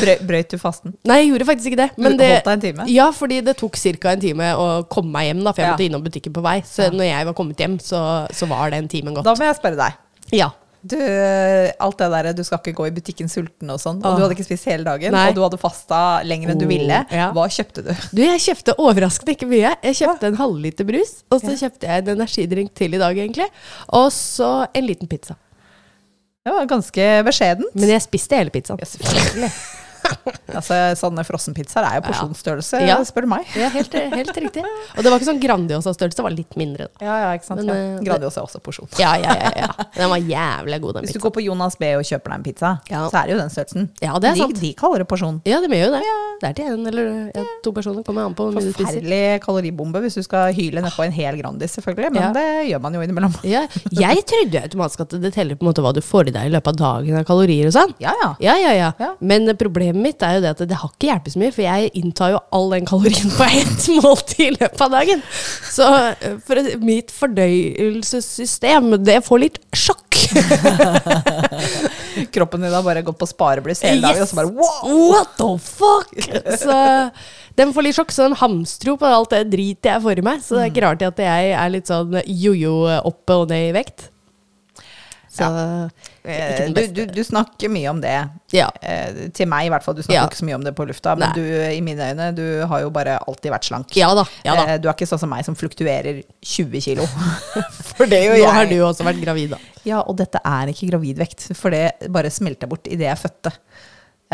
Brø, 0.00 0.14
brøyt 0.28 0.52
du 0.52 0.58
fasten? 0.60 0.94
Nei, 1.08 1.20
jeg 1.22 1.30
gjorde 1.32 1.46
faktisk 1.50 1.72
ikke 1.72 1.80
det. 1.82 1.88
Men 2.00 2.16
Du 2.16 2.22
det 2.22 2.28
holdt 2.30 2.48
deg 2.48 2.56
en 2.56 2.64
time? 2.64 2.86
Ja, 2.92 3.08
fordi 3.14 3.40
det 3.46 3.56
tok 3.60 3.76
ca. 3.76 4.12
en 4.12 4.22
time 4.22 4.50
å 4.56 4.68
komme 4.92 5.12
meg 5.16 5.30
hjem, 5.30 5.42
da, 5.44 5.52
for 5.52 5.62
jeg 5.62 5.68
Ja. 5.68 5.72
måtte 5.74 5.88
innom 5.88 6.04
butikken 6.04 6.32
på 6.36 6.42
vei. 6.44 6.58
Så 6.66 6.88
Ja. 6.88 6.90
når 6.90 7.04
jeg 7.10 7.26
var 7.26 7.34
kommet 7.34 7.58
hjem, 7.58 7.78
så, 7.80 8.26
så 8.32 8.48
var 8.48 8.70
den 8.70 8.88
timen 8.88 9.14
gått. 9.14 9.24
Da 9.24 9.34
må 9.34 9.44
jeg 9.44 9.56
spørre 9.56 9.76
deg. 9.76 9.92
Ja. 10.32 10.50
Du, 10.86 10.96
alt 11.86 11.98
det 11.98 12.08
der, 12.12 12.28
du 12.38 12.42
skal 12.46 12.60
ikke 12.62 12.74
gå 12.78 12.86
i 12.88 12.92
butikken 12.94 13.30
sulten 13.32 13.70
og 13.74 13.80
sånn, 13.82 13.98
og 14.04 14.16
du 14.18 14.22
hadde 14.24 14.36
ikke 14.36 14.46
spist 14.46 14.68
hele 14.70 14.84
dagen, 14.86 15.14
Nei. 15.16 15.24
og 15.30 15.34
du 15.38 15.40
hadde 15.42 15.58
fasta 15.60 16.00
lenger 16.26 16.52
enn 16.54 16.60
du 16.60 16.66
Oh, 16.66 16.70
ville. 16.70 17.00
ja. 17.10 17.30
Hva 17.34 17.46
kjøpte 17.50 17.82
du? 17.86 17.90
Du, 18.12 18.22
jeg 18.22 18.42
kjøpte 18.44 18.76
overraskende 18.82 19.34
ikke 19.34 19.48
mye. 19.50 19.72
Jeg 19.88 19.98
kjøpte 20.02 20.30
en 20.30 20.38
halvliter 20.40 20.86
brus, 20.88 21.16
og 21.32 21.40
så 21.42 21.56
kjøpte 21.58 21.88
jeg 21.90 22.04
en 22.04 22.12
energidrink 22.16 22.74
til 22.78 22.94
i 22.94 23.00
dag, 23.02 23.18
egentlig. 23.18 23.48
Og 23.98 24.10
så 24.14 24.52
en 24.72 24.86
liten 24.86 25.10
pizza. 25.10 25.34
Det 26.46 26.54
var 26.54 26.68
ganske 26.70 27.08
beskjedent. 27.26 27.74
Men 27.74 27.90
jeg 27.96 28.04
spiste 28.04 28.38
hele 28.38 28.52
pizzaen. 28.54 28.78
Ja, 28.78 28.86
selvfølgelig. 28.86 29.50
altså, 30.58 30.76
sånne 31.00 31.24
frossenpizzaer 31.26 31.86
er 31.88 31.98
jo 32.00 32.04
porsjonsstørrelse, 32.08 32.80
Ja. 32.86 32.96
spør 33.06 33.26
du 33.26 33.30
meg. 33.32 33.46
Ja, 33.56 33.68
helt, 33.74 33.92
helt 33.92 34.36
riktig. 34.36 34.64
Og 34.96 35.02
det 35.04 35.10
var 35.12 35.18
ikke 35.20 35.28
sånn 35.30 35.40
Grandiosa-størrelse, 35.42 36.16
det 36.20 36.26
var 36.26 36.34
litt 36.36 36.56
mindre. 36.60 36.88
Da. 36.88 37.04
Ja, 37.06 37.16
ja, 37.24 37.30
ikke 37.38 37.48
sant. 37.48 37.62
Men, 37.64 37.70
ja. 37.74 37.98
eh, 37.98 38.04
Grandiosa 38.06 38.40
er 38.42 38.48
også 38.48 38.60
porsjon. 38.64 38.88
Ja, 39.00 39.14
ja, 39.20 39.34
ja, 39.36 39.52
ja. 39.66 39.86
Den 39.96 40.10
var 40.12 40.18
jævlig 40.22 40.80
god, 40.84 40.94
den 41.00 41.06
Hvis 41.08 41.16
du 41.16 41.20
går 41.22 41.34
på 41.36 41.44
Jonas 41.46 41.76
B 41.80 41.92
og 41.98 42.04
kjøper 42.06 42.32
deg 42.32 42.38
en 42.40 42.46
pizza, 42.46 42.72
Ja. 42.90 43.04
så 43.10 43.20
er 43.22 43.26
det 43.30 43.36
jo 43.36 43.40
den 43.42 43.52
størrelsen. 43.54 43.88
Ja, 44.02 44.18
det 44.22 44.30
er 44.30 44.34
de, 44.38 44.44
sant. 44.46 44.60
de 44.60 44.72
kaller 44.78 45.02
det 45.04 45.08
porsjon. 45.10 45.40
Ja, 45.48 45.60
de 45.64 45.68
gjør 45.72 45.86
jo 45.86 45.92
det. 45.96 46.02
Det 46.42 46.48
er 46.50 46.56
til 46.58 46.72
en 46.74 46.86
eller 46.90 47.10
ja, 47.34 47.44
to 47.64 47.72
personer, 47.76 48.02
kommer 48.06 48.26
an 48.28 48.34
på. 48.36 48.48
Forferdelig 48.56 49.40
kaloribombe 49.44 50.00
hvis 50.04 50.18
du 50.18 50.22
skal 50.26 50.52
hyle 50.56 50.82
nedpå 50.84 51.04
en 51.06 51.14
hel 51.16 51.38
Grandis, 51.40 51.76
selvfølgelig. 51.78 52.12
Men 52.16 52.34
det 52.36 52.46
gjør 52.70 52.82
man 52.84 52.94
jo 52.98 53.04
innimellom. 53.04 53.34
Ja, 53.46 53.62
jeg 53.94 54.24
trodde 54.28 54.60
automatisk 54.66 55.00
at 55.06 55.14
det 55.22 55.30
teller 55.34 55.56
på 55.56 55.64
en 55.64 55.70
måte 55.70 55.82
hva 55.84 55.92
du 55.96 56.00
får 56.04 56.28
i 56.28 56.34
deg 56.34 56.48
i 56.48 56.52
løpet 56.52 56.74
av 56.74 56.76
dagen 56.80 57.16
av 57.20 57.24
kalorier 57.28 57.68
og 57.70 57.74
sånn. 57.76 57.92
Ja, 58.02 58.12
ja. 58.22 58.30
Ja, 58.42 58.54
ja, 58.60 58.72
ja, 58.76 58.88
Ja. 59.00 59.10
Men 59.20 59.48
problemet 59.56 59.95
mitt 60.00 60.22
er 60.24 60.32
jo 60.36 60.40
det 60.44 60.50
at 60.54 60.62
det 60.68 60.78
har 60.80 60.90
ikke 60.92 61.08
hjulpet 61.10 61.32
så 61.34 61.38
mye, 61.42 61.52
for 61.54 61.62
jeg 61.66 61.90
inntar 61.98 62.28
jo 62.34 62.38
all 62.56 62.68
den 62.74 62.86
kalorien 62.88 63.30
på 63.36 63.44
ett 63.46 63.82
måltid 64.02 64.44
i 64.46 64.54
løpet 64.56 64.80
av 64.86 64.90
dagen. 64.94 65.20
Så 65.72 65.84
eh, 66.12 66.36
for 66.46 66.54
mitt 66.86 67.10
fordøyelsessystem, 67.14 68.84
det 69.06 69.18
får 69.26 69.38
litt 69.46 69.58
sjokk. 69.76 70.02
Kroppen 72.34 72.60
din 72.64 72.72
har 72.74 72.82
bare 72.86 73.02
gått 73.06 73.18
på 73.20 73.28
sparebluss 73.28 73.82
hele 73.86 74.02
dagen, 74.04 74.22
og 74.24 74.28
så 74.30 74.38
bare 74.38 74.52
wow! 74.56 74.94
What 75.12 75.30
the 75.38 75.50
fuck? 75.62 76.10
Så 76.60 76.74
den 77.56 77.72
får 77.76 77.82
litt 77.86 77.96
sjokk, 77.96 78.12
så 78.12 78.20
den 78.26 78.36
hamstrer 78.40 78.88
jo 78.94 78.98
på 79.00 79.06
alt 79.08 79.32
det 79.32 79.44
dritet 79.52 79.88
jeg 79.92 80.04
får 80.04 80.16
i 80.20 80.24
meg. 80.26 80.36
Så 80.44 80.50
det 80.56 80.62
er 80.66 80.70
ikke 80.74 80.86
rart 80.88 81.02
at 81.06 81.18
jeg 81.26 81.42
er 81.56 81.68
litt 81.72 81.88
sånn 81.92 82.12
jojo 82.24 82.74
oppe 83.06 83.32
og 83.42 83.44
ned 83.52 83.64
i 83.70 83.72
vekt. 83.76 83.98
Så 85.36 85.44
Eh, 85.44 85.52
den 85.52 85.90
Du, 86.26 86.80
du, 86.96 87.00
du 87.14 87.20
snakker 87.24 87.70
mye 87.70 87.88
om 87.92 88.00
det. 88.02 88.14
Ja. 88.52 88.66
Eh, 88.82 89.28
til 89.36 89.46
meg 89.50 89.68
i 89.68 89.70
hvert 89.70 89.84
fall. 89.86 89.94
Du 89.94 90.02
snakker 90.02 90.18
Ja. 90.18 90.24
ikke 90.26 90.40
så 90.40 90.46
mye 90.48 90.56
om 90.58 90.64
det 90.66 90.72
på 90.74 90.86
lufta, 90.88 91.14
men 91.16 91.30
Nei. 91.30 91.34
du, 91.38 91.42
i 91.76 91.80
mine 91.86 92.08
øyne, 92.10 92.28
du 92.34 92.44
har 92.66 92.82
jo 92.82 92.90
bare 92.90 93.18
alltid 93.28 93.52
vært 93.54 93.68
slank. 93.68 93.94
Ja 93.96 94.08
da. 94.18 94.24
Ja 94.44 94.56
da. 94.58 94.64
Eh, 94.74 94.78
du 94.82 94.88
er 94.90 94.94
ikke 94.96 95.06
sånn 95.10 95.22
som 95.22 95.30
meg 95.30 95.44
som 95.46 95.54
fluktuerer 95.58 96.22
20 96.42 96.80
kilo. 96.88 97.06
For 97.96 98.06
det 98.10 98.24
gjør 98.24 98.36
Nå 98.36 98.42
jeg. 98.42 98.54
har 98.58 98.66
du 98.70 98.74
jo 98.78 98.86
også 98.90 99.06
vært 99.06 99.22
gravid, 99.22 99.54
da. 99.54 99.60
Ja, 99.86 100.00
og 100.02 100.16
dette 100.18 100.40
er 100.42 100.72
ikke 100.72 100.88
gravidvekt, 100.90 101.50
for 101.54 101.70
det 101.70 102.10
bare 102.10 102.30
smelter 102.34 102.66
bort 102.66 102.88
idet 102.90 103.06
jeg 103.06 103.20
fødte. 103.22 103.52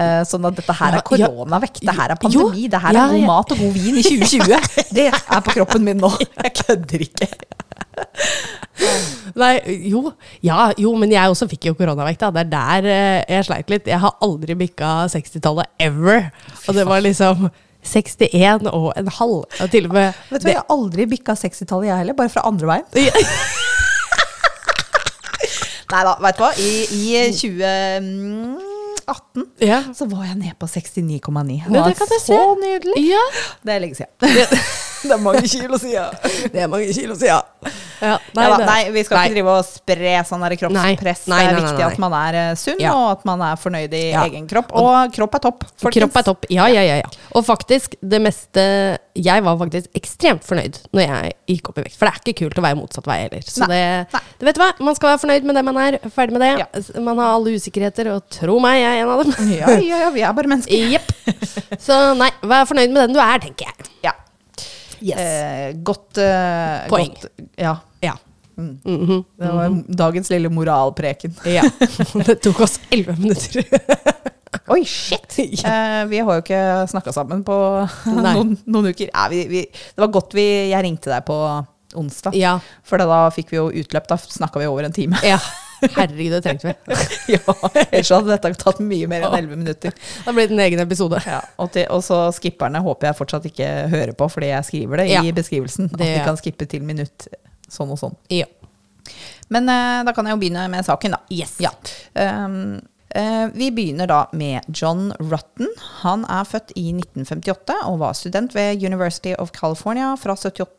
Eh, 0.01 0.23
sånn 0.25 0.47
at 0.49 0.57
dette 0.57 0.73
her 0.79 0.95
er 0.97 1.03
koronavekt, 1.05 1.83
det 1.85 1.93
her 1.93 2.15
er 2.15 2.17
Jo, 2.17 2.47
pandemi, 2.49 2.63
det 2.73 2.79
her 2.81 2.97
er 2.97 3.11
god 3.13 3.27
mat 3.29 3.53
og 3.53 3.59
god 3.61 3.75
vin 3.77 3.99
i 4.01 4.05
2020. 4.09 4.87
Det 4.97 5.05
er 5.13 5.43
på 5.45 5.53
kroppen 5.59 5.85
min 5.85 6.01
nå. 6.01 6.09
Jeg 6.47 6.55
kødder 6.63 7.05
ikke. 7.05 7.29
Nei, 9.43 9.55
jo. 9.89 10.13
Ja, 10.45 10.73
jo, 10.81 10.93
men 10.99 11.13
jeg 11.13 11.29
også 11.31 11.47
fikk 11.51 11.67
jo 11.71 11.75
koronavekt. 11.79 12.21
Det 12.35 12.41
er 12.45 12.51
der 12.53 12.83
eh, 12.91 13.21
jeg 13.37 13.45
sleit 13.49 13.69
litt. 13.73 13.87
Jeg 13.91 14.01
har 14.03 14.13
aldri 14.25 14.53
bikka 14.59 14.89
60-tallet 15.13 15.67
ever. 15.83 16.21
Og 16.67 16.73
det 16.77 16.85
var 16.89 16.99
liksom 17.05 17.37
61 17.83 18.67
og 18.71 18.93
en 18.97 19.09
halv. 19.19 19.39
Og 19.47 19.71
til 19.71 19.87
og 19.89 19.93
med 19.97 20.09
Vet 20.31 20.41
du 20.43 20.47
hva, 20.47 20.53
Jeg 20.53 20.61
har 20.61 20.69
aldri 20.77 21.03
bikka 21.15 21.33
60-tallet, 21.39 21.87
jeg 21.91 21.99
heller. 22.03 22.17
Bare 22.19 22.33
fra 22.33 22.47
andre 22.49 22.67
veien. 22.75 22.87
Nei 25.93 26.03
da, 26.09 26.13
vet 26.25 26.37
du 26.39 26.43
hva. 26.45 26.53
I, 26.57 26.61
i 26.97 26.99
2018 27.37 29.45
ja. 29.61 29.83
så 29.93 30.05
var 30.09 30.25
jeg 30.31 30.37
nede 30.41 30.57
på 30.57 30.65
69,9. 30.71 31.69
Det 31.69 31.69
det 31.69 31.97
kan 31.99 32.09
jeg 32.09 32.21
så 32.23 32.27
se. 32.31 32.39
nydelig. 32.63 32.97
ja. 33.11 33.25
Det 33.61 33.71
er 33.75 33.79
lenge 33.85 33.97
siden. 34.01 34.13
det 35.09 35.15
er 35.17 35.23
mange 35.23 35.43
kilo 35.49 35.79
siden. 35.79 36.17
Det 36.53 36.63
er 36.65 36.69
mange 36.71 36.93
kilo 36.95 37.15
siden. 37.19 37.43
Ja, 38.03 38.17
Nei, 38.35 38.45
ja, 38.49 38.57
nei, 38.67 38.79
vi 38.91 39.03
skal 39.07 39.19
nei. 39.21 39.27
ikke 39.29 39.35
drive 39.37 39.53
og 39.55 39.67
spre 39.69 40.13
sånn 40.27 40.43
kroppspress. 40.59 41.21
Nei, 41.31 41.37
nei, 41.37 41.43
det 41.47 41.53
er 41.53 41.59
viktig 41.61 41.85
at 41.87 42.01
man 42.03 42.17
er 42.19 42.39
eh, 42.41 42.55
sunn, 42.59 42.81
Ja. 42.83 42.95
og 42.99 43.11
at 43.19 43.25
man 43.29 43.45
er 43.47 43.61
fornøyd 43.63 43.93
i 43.95 44.01
Ja. 44.11 44.25
egen 44.27 44.49
kropp. 44.51 44.73
Og 44.75 45.13
kropp 45.15 45.37
er 45.39 45.43
topp. 45.45 45.63
folkens. 45.79 46.03
Kropp 46.09 46.17
er 46.19 46.27
topp. 46.27 46.47
Ja, 46.51 46.67
ja, 46.73 46.83
ja, 46.83 46.97
ja. 47.05 47.11
Og 47.39 47.47
faktisk, 47.47 47.95
det 48.03 48.21
meste 48.23 48.65
Jeg 49.15 49.43
var 49.45 49.59
faktisk 49.61 49.93
ekstremt 49.95 50.43
fornøyd 50.43 50.79
når 50.97 51.03
jeg 51.05 51.33
gikk 51.53 51.69
opp 51.69 51.79
i 51.79 51.83
vekt. 51.85 51.97
For 52.01 52.09
det 52.09 52.15
er 52.15 52.21
ikke 52.33 52.39
kult 52.47 52.59
å 52.59 52.63
være 52.65 52.79
motsatt 52.81 53.07
vei 53.07 53.19
heller. 53.27 53.43
Så 53.45 53.67
Nei, 53.69 53.77
det, 53.77 54.23
vet 54.49 54.57
du 54.57 54.63
hva, 54.63 54.71
man 54.81 54.97
skal 54.97 55.11
være 55.13 55.21
fornøyd 55.27 55.45
med 55.51 55.55
det 55.61 55.65
man 55.69 55.77
er. 55.83 55.99
Ferdig 56.17 56.33
med 56.33 56.41
det. 56.41 56.53
Ja. 56.65 57.01
Man 57.05 57.21
har 57.21 57.35
alle 57.37 57.53
usikkerheter, 57.55 58.09
og 58.17 58.25
tro 58.33 58.57
meg, 58.65 58.81
jeg 58.81 58.99
er 58.99 59.05
en 59.05 59.13
av 59.13 59.23
dem. 59.23 59.53
Ja, 59.53 59.69
ja, 59.77 59.99
ja, 60.07 60.11
vi 60.17 60.25
er 60.25 60.33
bare 60.33 60.49
mennesker. 60.49 60.97
Jepp. 60.97 61.13
Så 61.79 62.01
nei, 62.17 62.31
vær 62.43 62.65
fornøyd 62.73 62.91
med 62.91 63.05
den 63.05 63.19
du 63.19 63.21
er, 63.21 63.39
tenker 63.45 63.69
jeg. 63.69 63.91
Ja. 64.09 64.17
Yes. 65.03 65.19
Eh, 65.19 65.73
godt 65.83 66.21
eh, 66.23 66.85
Poeng. 66.93 67.15
Godt, 67.17 67.49
ja. 67.61 67.77
Ja. 68.05 68.15
Mm. 68.57 68.75
Mhm. 68.85 69.25
Det 69.41 69.53
var 69.57 69.77
dagens 70.03 70.31
lille 70.31 70.51
moralpreken. 70.53 71.35
ja. 71.49 71.65
Det 72.27 72.39
tok 72.45 72.61
oss 72.67 72.79
elleve 72.91 73.17
minutter. 73.19 73.67
Oi, 74.69 74.85
shit! 74.85 75.39
Eh, 75.73 76.05
vi 76.11 76.19
har 76.21 76.39
jo 76.39 76.43
ikke 76.43 76.63
snakka 76.91 77.13
sammen 77.15 77.43
på 77.47 77.55
noen, 78.13 78.57
noen 78.67 78.91
uker. 78.93 79.09
Ja, 79.11 79.27
vi, 79.33 79.45
vi, 79.51 79.63
det 79.73 80.03
var 80.05 80.13
godt 80.13 80.37
vi, 80.37 80.45
jeg 80.71 80.85
ringte 80.85 81.11
deg 81.13 81.25
på 81.27 81.37
onsdag, 81.99 82.37
ja. 82.39 82.55
for 82.87 83.01
da 83.03 83.27
fikk 83.35 83.53
vi 83.53 83.59
jo 83.59 83.67
utløp. 83.83 84.07
Da 84.09 84.17
snakka 84.21 84.63
vi 84.63 84.69
over 84.71 84.87
en 84.89 84.95
time. 84.97 85.19
ja. 85.27 85.41
Herregud, 85.83 86.33
det 86.37 86.41
trengte 86.45 86.69
vi. 86.71 86.97
ja, 87.35 87.57
Ellers 87.91 88.11
hadde 88.15 88.31
dette 88.31 88.53
tatt 88.61 88.81
mye 88.85 89.09
mer 89.11 89.27
enn 89.27 89.37
elleve 89.41 89.59
minutter. 89.59 89.95
Det 90.25 90.35
blir 90.37 90.49
det 90.51 90.57
en 90.57 90.65
egen 90.67 90.83
episode. 90.85 91.19
Ja, 91.27 91.41
og, 91.59 91.73
til, 91.75 91.87
og 91.93 92.05
så 92.07 92.25
skipperne 92.37 92.83
håper 92.85 93.11
jeg 93.11 93.19
fortsatt 93.19 93.49
ikke 93.51 93.69
hører 93.93 94.15
på, 94.19 94.29
fordi 94.37 94.53
jeg 94.53 94.69
skriver 94.71 95.03
det 95.03 95.09
Ja. 95.11 95.23
i 95.27 95.35
beskrivelsen. 95.37 95.91
At 95.93 95.99
Det 95.99 96.11
de 96.15 96.25
kan 96.27 96.39
skippe 96.41 96.69
til 96.71 96.85
minutt 96.87 97.27
sånn 97.73 97.93
og 97.95 97.99
sånn. 98.01 98.17
Ja. 98.33 98.47
Men 99.53 99.69
uh, 99.69 100.01
da 100.07 100.15
kan 100.17 100.29
jeg 100.29 100.37
jo 100.37 100.41
begynne 100.45 100.69
med 100.73 100.87
saken, 100.87 101.17
da. 101.17 101.21
Yes. 101.33 101.57
Ja. 101.61 101.73
Um, 102.15 102.79
uh, 103.17 103.47
vi 103.53 103.71
begynner 103.75 104.09
da 104.09 104.21
med 104.37 104.69
John 104.73 105.11
Rutten. 105.21 105.69
Han 106.03 106.25
er 106.31 106.47
født 106.49 106.73
i 106.79 106.93
1958 106.95 107.81
og 107.91 107.99
var 108.05 108.15
student 108.17 108.55
ved 108.57 108.81
University 108.85 109.35
of 109.39 109.53
California 109.57 110.15
fra 110.21 110.37
78 110.39 110.71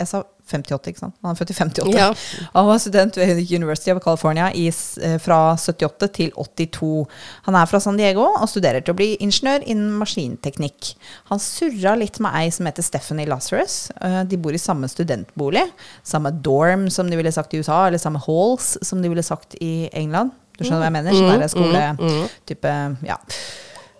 Jeg 0.00 0.08
sa 0.08 0.22
58, 0.46 0.90
ikke 0.92 1.00
sant? 1.02 1.14
Han 1.24 1.32
er 1.34 1.38
født 1.40 1.50
i 1.50 1.56
58. 1.58 1.94
Ja. 1.96 2.08
Han 2.54 2.66
var 2.68 2.78
student 2.78 3.16
ved 3.18 3.40
University 3.56 3.90
of 3.90 4.00
California 4.04 4.46
i, 4.54 4.68
eh, 5.02 5.16
fra 5.18 5.38
78 5.58 6.08
til 6.14 6.30
82. 6.36 7.06
Han 7.48 7.58
er 7.58 7.66
fra 7.66 7.80
San 7.82 7.96
Diego 7.98 8.28
og 8.40 8.48
studerer 8.48 8.80
til 8.84 8.94
å 8.94 8.96
bli 9.00 9.16
ingeniør 9.20 9.66
innen 9.66 9.92
maskinteknikk. 9.98 10.94
Han 11.32 11.38
surra 11.42 11.96
litt 11.98 12.20
med 12.22 12.32
ei 12.38 12.48
som 12.54 12.66
heter 12.70 12.82
Stephanie 12.86 13.26
Lazarus. 13.26 13.90
Eh, 14.00 14.22
De 14.24 14.36
bor 14.36 14.52
i 14.54 14.58
samme 14.62 14.86
studentbolig. 14.88 15.66
Samme 16.04 16.30
dorm, 16.42 16.88
som 16.90 17.10
de 17.10 17.16
ville 17.16 17.32
sagt 17.32 17.54
i 17.54 17.58
USA, 17.58 17.86
eller 17.88 17.98
samme 17.98 18.22
halls, 18.26 18.76
som 18.82 19.02
de 19.02 19.08
ville 19.08 19.22
sagt 19.26 19.54
i 19.60 19.88
England. 19.92 20.30
Du 20.56 20.64
skjønner 20.64 20.86
hva 20.86 20.88
jeg 20.88 20.96
mener? 20.96 21.12
Sånn 21.12 21.40
der 21.40 21.48
skole-type 21.52 22.74
Ja. 23.04 23.18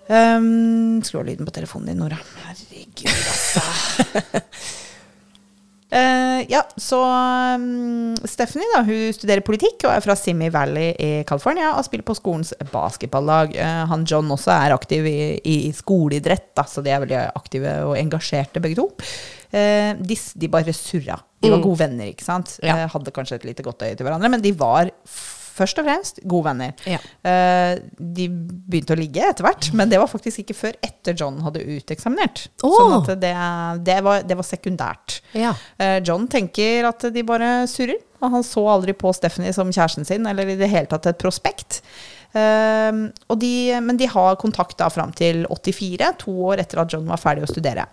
Um, 0.09 1.03
Skru 1.03 1.19
av 1.19 1.27
lyden 1.27 1.45
på 1.45 1.51
telefonen 1.53 1.87
din, 1.91 1.99
Nora. 1.99 2.17
Herregud, 2.47 3.11
altså. 3.11 3.61
Eh, 5.87 6.41
ja, 6.51 6.65
så 6.83 6.99
um, 7.55 8.17
Stephanie 8.27 8.67
da, 8.75 8.81
hun 8.89 9.13
studerer 9.15 9.45
politikk 9.47 9.85
og 9.87 9.93
er 9.95 10.03
fra 10.03 10.17
Simi 10.19 10.49
Valley 10.51 10.89
i 10.99 11.11
California 11.29 11.69
og 11.77 11.87
spiller 11.87 12.07
på 12.09 12.17
skolens 12.19 12.51
basketballag. 12.73 13.55
Uh, 13.55 13.85
han 13.93 14.03
John 14.09 14.33
også 14.35 14.51
er 14.57 14.75
aktiv 14.75 15.07
i, 15.07 15.17
i 15.47 15.57
skoleidrett, 15.77 16.49
da, 16.59 16.67
så 16.67 16.83
de 16.83 16.91
er 16.91 17.05
veldig 17.05 17.21
aktive 17.39 17.77
og 17.87 17.95
engasjerte 18.01 18.63
begge 18.65 18.81
to. 18.81 18.89
Uh, 19.55 19.95
de, 20.03 20.19
de 20.43 20.51
bare 20.53 20.75
surra. 20.75 21.21
De 21.39 21.53
var 21.53 21.61
Mm. 21.61 21.63
gode 21.69 21.79
venner, 21.85 22.09
ikke 22.11 22.25
sant. 22.27 22.57
Ja. 22.65 22.75
Eh, 22.83 22.89
hadde 22.91 23.13
kanskje 23.15 23.37
et 23.39 23.45
lite 23.47 23.63
godt 23.63 23.83
øye 23.87 23.95
til 23.95 24.07
hverandre, 24.09 24.31
men 24.33 24.43
de 24.43 24.51
var 24.57 24.89
først 25.57 25.81
og 25.81 25.87
fremst 25.89 26.21
gode 26.29 26.51
venner. 26.51 26.75
Ja. 26.89 27.01
Uh, 27.27 27.81
de 27.97 28.29
begynte 28.31 28.97
å 28.97 29.01
ligge 29.01 29.25
etter 29.25 29.47
hvert, 29.47 29.71
men 29.77 29.93
det 29.93 30.01
var 30.01 30.11
faktisk 30.11 30.45
ikke 30.45 30.59
før 30.59 30.79
etter 30.85 31.17
John 31.19 31.41
hadde 31.45 31.65
uteksaminert. 31.65 32.47
Oh. 32.63 32.77
Sånn 32.77 32.97
at 32.99 33.13
det, 33.23 33.33
det, 33.87 34.01
var, 34.07 34.27
det 34.27 34.39
var 34.39 34.49
sekundært. 34.49 35.21
Ja. 35.37 35.55
Uh, 35.81 35.99
John 36.07 36.29
tenker 36.33 36.91
at 36.91 37.09
de 37.13 37.25
bare 37.27 37.55
surrer, 37.71 38.03
og 38.21 38.33
han 38.33 38.45
så 38.47 38.65
aldri 38.73 38.97
på 38.97 39.13
Stephanie 39.17 39.55
som 39.57 39.73
kjæresten 39.73 40.09
sin, 40.09 40.27
eller 40.29 40.49
i 40.49 40.59
det 40.59 40.71
hele 40.73 40.91
tatt 40.91 41.09
et 41.11 41.21
prospekt. 41.21 41.83
Uh, 42.37 43.09
og 43.31 43.41
de, 43.41 43.55
men 43.85 44.01
de 44.01 44.09
har 44.13 44.41
kontakt 44.41 44.79
da 44.81 44.91
fram 44.93 45.15
til 45.17 45.45
84, 45.49 46.13
to 46.27 46.37
år 46.51 46.65
etter 46.65 46.83
at 46.83 46.93
John 46.93 47.09
var 47.09 47.23
ferdig 47.23 47.47
å 47.47 47.53
studere. 47.53 47.89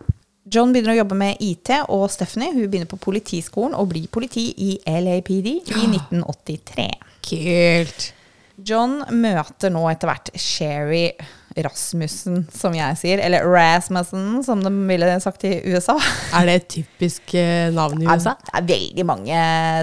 John 0.52 0.74
begynner 0.74 0.92
å 0.94 1.00
jobbe 1.00 1.16
med 1.18 1.40
IT, 1.42 1.72
og 1.94 2.10
Stephanie 2.12 2.52
hun 2.52 2.68
begynner 2.68 2.90
på 2.92 3.00
politiskolen 3.02 3.78
og 3.80 3.94
blir 3.94 4.10
politi 4.12 4.50
i 4.60 4.76
LAPD 4.84 5.50
i 5.56 5.86
1983. 5.96 6.90
Kult. 7.24 8.12
John 8.64 9.00
møter 9.10 9.72
nå 9.74 9.82
etter 9.90 10.12
hvert 10.12 10.30
Sherry 10.38 11.08
Rasmussen, 11.58 12.48
som 12.54 12.74
jeg 12.74 12.98
sier. 12.98 13.20
Eller 13.24 13.44
Rasmussen, 13.46 14.44
som 14.44 14.62
de 14.64 14.72
ville 14.90 15.20
sagt 15.22 15.44
i 15.46 15.62
USA. 15.74 15.98
Er 16.34 16.46
det 16.50 16.56
et 16.56 16.68
typisk 16.80 17.34
eh, 17.38 17.70
navn 17.74 18.02
i 18.02 18.08
USA? 18.08 18.34
Det 18.42 18.54
er 18.58 18.68
veldig 18.74 19.06
mange 19.06 19.38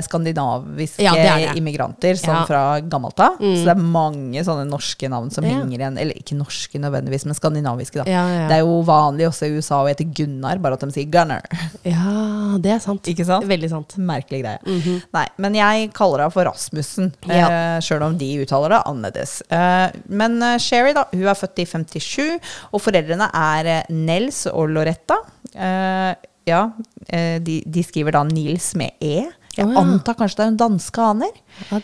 skandinaviske 0.07 1.03
Ja, 1.05 1.12
det 1.15 1.29
det. 1.53 1.57
immigranter 1.61 2.17
sånn 2.19 2.41
Ja. 2.41 2.45
fra 2.49 2.62
gammelt 2.81 3.19
av. 3.21 3.39
Mm. 3.41 3.55
Så 3.57 3.65
det 3.69 3.75
er 3.77 3.83
mange 3.83 4.43
sånne 4.47 4.67
norske 4.69 5.09
navn 5.09 5.31
som 5.33 5.45
Ja. 5.45 5.50
henger 5.61 5.79
igjen. 5.79 5.99
Eller 5.99 6.15
ikke 6.15 6.37
norske 6.37 6.79
nødvendigvis, 6.79 7.25
men 7.27 7.35
skandinaviske. 7.35 8.05
da. 8.05 8.05
Det 8.49 8.57
er 8.57 8.61
jo 8.65 8.83
vanlig 8.83 9.29
også 9.29 9.47
i 9.47 9.57
USA 9.59 9.83
å 9.85 9.89
hete 9.89 10.05
Gunnar, 10.15 10.59
bare 10.61 10.75
at 10.75 10.81
de 10.81 10.91
sier 10.91 11.07
Gunnar. 11.11 11.43
Ja, 11.85 12.57
det 12.59 12.73
er 12.73 12.79
sant. 12.81 13.03
Ikke 13.05 13.25
sant? 13.25 13.47
Veldig 13.47 13.71
sant. 13.71 13.97
Merkelig 13.99 14.43
greie. 14.43 14.59
Mhm. 14.67 15.03
Nei, 15.15 15.27
men 15.39 15.55
jeg 15.55 15.93
kaller 15.93 16.19
henne 16.25 16.33
for 16.33 16.45
Rasmussen, 16.45 17.12
Ja. 17.27 17.49
eh, 17.49 17.81
sjøl 17.81 18.03
om 18.03 18.17
de 18.19 18.45
uttaler 18.45 18.69
det 18.71 18.83
annerledes. 18.87 19.43
Eh, 19.50 19.91
men 20.09 20.41
Sherry 20.59 20.93
da, 20.93 21.05
hun 21.12 21.27
er 21.27 21.35
født 21.35 21.60
i 21.62 21.69
57, 21.69 22.38
og 22.73 22.83
foreldrene 22.83 23.31
er 23.37 23.71
eh, 23.75 23.93
Nels 23.95 24.45
og 24.50 24.73
Loretta. 24.75 25.21
Uh, 25.55 26.12
ja, 26.49 26.64
eh, 27.09 27.37
de, 27.43 27.61
de 27.67 27.85
skriver 27.85 28.17
da 28.17 28.25
Nils 28.26 28.73
med 28.79 28.97
E. 29.00 29.29
Jeg 29.57 29.67
oh, 29.67 29.75
ja. 29.75 29.83
antar 29.83 30.17
kanskje 30.19 30.38
det 30.38 30.47
er 30.47 30.52
en 30.52 30.62
danske 30.62 31.05
aner. 31.05 31.37
Ja, 31.69 31.81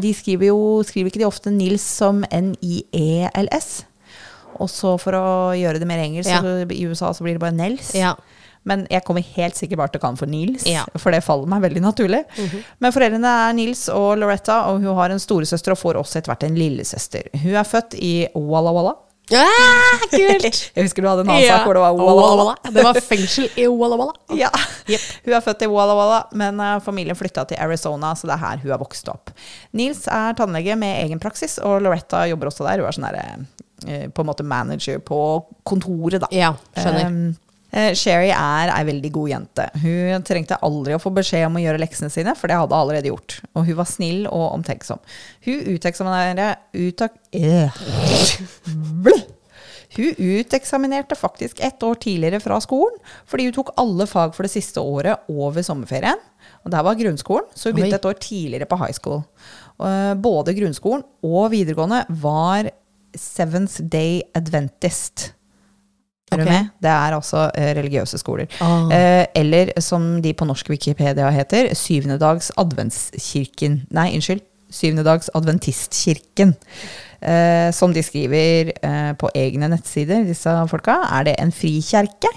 de 0.00 0.14
skriver 0.14 0.52
jo 0.52 0.58
skriver 0.86 1.10
ikke 1.10 1.22
de 1.22 1.28
ofte 1.28 1.52
Nils 1.52 1.84
som 1.84 2.22
N-I-E-L-S. 2.30 3.70
Og 4.58 4.70
så 4.70 4.94
for 5.02 5.14
å 5.18 5.28
gjøre 5.58 5.82
det 5.82 5.88
mer 5.90 6.02
engelsk, 6.02 6.30
Ja. 6.30 6.40
så 6.42 6.62
i 6.64 6.84
USA 6.86 7.12
så 7.14 7.26
blir 7.26 7.36
det 7.36 7.42
bare 7.42 7.56
Nels. 7.58 7.92
Ja. 7.94 8.14
Men 8.68 8.86
jeg 8.90 9.04
kommer 9.06 9.24
helt 9.36 9.56
sikkert 9.56 9.80
bare 9.80 9.92
til 9.92 10.00
å 10.00 10.02
kalle 10.02 10.16
den 10.16 10.20
for 10.20 10.30
Nils, 10.30 10.64
for 11.00 11.14
det 11.14 11.22
faller 11.24 11.48
meg 11.50 11.62
veldig 11.64 11.82
naturlig. 11.84 12.22
Men 12.82 12.94
foreldrene 12.94 13.34
er 13.46 13.54
Nils 13.56 13.86
og 13.92 14.18
Loretta, 14.20 14.60
og 14.70 14.82
hun 14.82 14.98
har 14.98 15.14
en 15.14 15.22
storesøster 15.22 15.72
og 15.72 15.80
får 15.80 16.00
også 16.02 16.20
etter 16.20 16.32
hvert 16.32 16.48
en 16.48 16.58
lillesøster. 16.58 17.30
Hun 17.44 17.54
er 17.54 17.68
født 17.68 17.96
i 17.96 18.14
Walla 18.34 18.74
Walla. 18.74 18.96
Ah, 19.34 20.04
kult! 20.10 20.58
Jeg 20.74 20.86
husker 20.86 21.04
du 21.04 21.08
hadde 21.10 21.24
en 21.26 21.32
annen 21.32 21.48
sak 21.48 21.66
hvor 21.66 21.76
det 21.76 21.82
var 21.82 21.96
Walla 21.98 22.28
Walla. 22.38 22.54
Det 22.72 22.84
var 22.84 23.00
fengsel 23.04 23.48
i 23.60 23.66
Walla 23.68 23.98
Walla. 24.00 24.14
Ja. 24.42 24.50
Hun 25.24 25.34
er 25.36 25.44
født 25.44 25.64
i 25.66 25.68
Walla 25.70 25.96
Walla, 25.98 26.20
men 26.38 26.60
eh, 26.64 26.76
familien 26.84 27.18
flytta 27.18 27.44
til 27.50 27.60
Arizona, 27.60 28.14
så 28.16 28.30
det 28.30 28.36
er 28.38 28.44
her 28.44 28.62
hun 28.62 28.72
har 28.72 28.80
vokst 28.80 29.10
opp. 29.12 29.32
Nils 29.76 30.06
er 30.08 30.36
tannlege 30.38 30.78
med 30.80 31.02
egen 31.04 31.20
praksis, 31.22 31.58
og 31.64 31.82
Loretta 31.84 32.24
jobber 32.30 32.52
også 32.52 32.68
der. 32.68 32.80
Hun 32.80 32.88
er 32.88 32.96
sånn 32.96 33.08
der, 33.08 33.44
eh, 33.86 34.06
på 34.08 34.24
en 34.24 34.30
måte 34.30 34.46
manager 34.46 35.02
på 35.04 35.20
kontoret, 35.68 36.22
da. 36.24 36.32
Ja, 36.34 36.54
skjønner. 36.78 37.12
Um, 37.12 37.20
eh, 37.28 37.44
Sherry 37.68 38.30
er 38.32 38.72
ei 38.72 38.84
veldig 38.88 39.10
god 39.12 39.28
jente. 39.28 39.66
Hun 39.82 40.24
trengte 40.26 40.56
aldri 40.64 40.94
å 40.96 41.00
få 41.02 41.12
beskjed 41.14 41.44
om 41.50 41.58
å 41.60 41.62
gjøre 41.62 41.82
leksene 41.82 42.08
sine, 42.12 42.32
for 42.38 42.48
det 42.48 42.56
hadde 42.56 42.72
hun 42.72 42.80
allerede 42.80 43.10
gjort. 43.12 43.40
Og 43.52 43.66
hun 43.68 43.78
var 43.78 43.90
snill 43.90 44.22
og 44.30 44.46
omtenksom. 44.56 45.02
Hun 45.44 45.74
uteksaminerte 45.74 46.54
uttak... 46.86 47.18
Øh. 47.36 47.68
Hun 49.98 50.14
uteksaminerte 50.18 51.16
faktisk 51.18 51.60
ett 51.64 51.82
år 51.82 51.94
tidligere 51.94 52.40
fra 52.40 52.60
skolen, 52.60 52.98
fordi 53.26 53.48
hun 53.48 53.54
tok 53.56 53.72
alle 53.80 54.06
fag 54.06 54.34
for 54.36 54.46
det 54.46 54.52
siste 54.52 54.80
året 54.80 55.28
over 55.32 55.64
sommerferien. 55.64 56.20
Og 56.64 56.72
der 56.72 56.84
var 56.84 56.98
grunnskolen, 56.98 57.48
så 57.54 57.70
hun 57.70 57.78
begynte 57.78 57.98
et 57.98 58.08
år 58.08 58.18
tidligere 58.20 58.68
på 58.68 58.78
high 58.80 58.94
school. 58.94 59.22
Eh, 59.80 60.14
både 60.14 60.54
grunnskolen 60.58 61.04
og 61.24 61.50
videregående 61.54 62.04
var 62.20 62.70
Seventh 63.16 63.80
Day 63.90 64.20
Adventist. 64.36 65.32
Er 66.32 66.40
Ok. 66.42 66.44
med? 66.48 66.68
Det 66.82 66.90
er 66.90 67.14
altså 67.16 67.50
eh, 67.54 67.70
religiøse 67.78 68.18
skoler. 68.18 68.46
Oh. 68.60 68.92
Eh, 68.94 69.26
eller 69.34 69.72
som 69.80 70.22
de 70.22 70.32
på 70.34 70.44
norsk 70.44 70.68
Wikipedia 70.70 71.30
heter, 71.30 71.74
Syvendedags 71.74 72.50
adventskirken. 72.58 73.86
Nei, 73.90 74.10
unnskyld. 74.14 74.40
Syvendedags 74.70 75.30
adventistkirken. 75.34 76.54
Eh, 77.20 77.72
som 77.74 77.90
de 77.92 77.98
skriver 78.06 78.68
eh, 78.78 79.12
på 79.18 79.26
egne 79.34 79.66
nettsider, 79.72 80.22
disse 80.28 80.52
folka, 80.70 81.00
er 81.18 81.24
det 81.26 81.32
en 81.42 81.50
frikjerke 81.50 82.30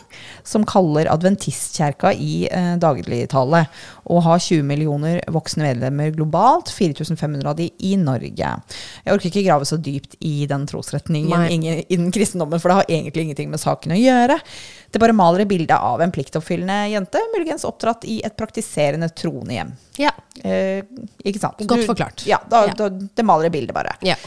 som 0.44 0.64
kaller 0.66 1.06
adventistkjerka 1.12 2.10
i 2.18 2.48
eh, 2.50 2.72
dagligtale, 2.82 3.62
og 4.10 4.24
har 4.26 4.42
20 4.42 4.66
millioner 4.66 5.22
voksne 5.30 5.68
medlemmer 5.68 6.10
globalt, 6.16 6.74
4500 6.74 7.46
av 7.52 7.60
de 7.62 7.70
i 7.86 7.94
Norge. 8.02 8.50
Jeg 9.06 9.14
orker 9.14 9.30
ikke 9.30 9.46
grave 9.46 9.70
så 9.70 9.78
dypt 9.78 10.18
i 10.26 10.48
den 10.50 10.66
trosretningen 10.66 11.46
ingen- 11.54 11.84
innen 11.88 12.12
kristendommen, 12.12 12.58
for 12.60 12.74
det 12.74 12.80
har 12.82 12.90
egentlig 12.98 13.28
ingenting 13.30 13.54
med 13.54 13.62
saken 13.62 13.94
å 13.94 14.02
gjøre. 14.02 14.40
Det 14.92 15.00
bare 15.00 15.14
maler 15.16 15.46
et 15.46 15.52
bilde 15.54 15.78
av 15.78 16.02
en 16.02 16.12
pliktoppfyllende 16.12 16.90
jente, 16.96 17.22
muligens 17.38 17.64
oppdratt 17.70 18.04
i 18.10 18.18
et 18.26 18.34
praktiserende 18.36 19.14
troende 19.14 19.54
hjem. 19.62 19.76
Ja. 20.02 20.12
Eh, 20.44 20.82
ikke 21.24 21.40
sant? 21.40 21.62
Godt 21.70 21.86
forklart. 21.86 22.26
Ja, 22.26 22.42
da, 22.50 22.66
Ja. 22.66 22.74
Da, 22.82 22.90
det 22.90 23.24
maler 23.30 23.46
et 23.46 23.54
bilde, 23.62 23.78
bare. 23.78 23.94
ja. 24.02 24.18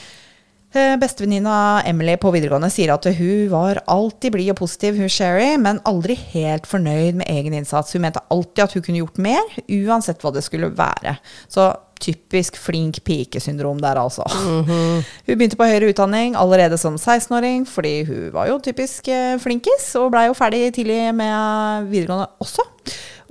Eh, 0.75 0.97
Bestevenninna 0.97 1.83
Emily 1.87 2.17
på 2.19 2.33
videregående 2.35 2.67
sier 2.73 2.91
at 2.91 3.07
hun 3.15 3.47
var 3.53 3.79
alltid 3.87 4.35
blid 4.35 4.51
og 4.51 4.59
positiv, 4.59 4.97
hun 4.99 5.13
Sherry, 5.13 5.53
men 5.61 5.79
aldri 5.87 6.17
helt 6.33 6.67
fornøyd 6.67 7.21
med 7.21 7.31
egen 7.31 7.55
innsats. 7.55 7.95
Hun 7.95 8.03
mente 8.03 8.23
alltid 8.35 8.65
at 8.65 8.75
hun 8.75 8.83
kunne 8.83 9.03
gjort 9.05 9.21
mer, 9.23 9.55
uansett 9.71 10.25
hva 10.25 10.35
det 10.35 10.43
skulle 10.43 10.73
være. 10.75 11.15
Så 11.47 11.69
typisk 12.03 12.59
flink 12.59 12.99
pike-syndrom 13.07 13.79
der, 13.81 14.03
altså. 14.03 14.27
Hun 14.35 15.05
begynte 15.31 15.61
på 15.61 15.71
høyere 15.71 15.93
utdanning 15.95 16.35
allerede 16.35 16.77
som 16.81 16.99
16-åring, 16.99 17.69
fordi 17.71 17.95
hun 18.11 18.29
var 18.35 18.51
jo 18.51 18.59
typisk 18.67 19.09
eh, 19.15 19.39
flinkis, 19.39 19.93
og 20.03 20.11
blei 20.17 20.27
jo 20.27 20.35
ferdig 20.35 20.73
tidlig 20.75 21.05
med 21.15 21.87
videregående 21.95 22.33
også. 22.43 22.67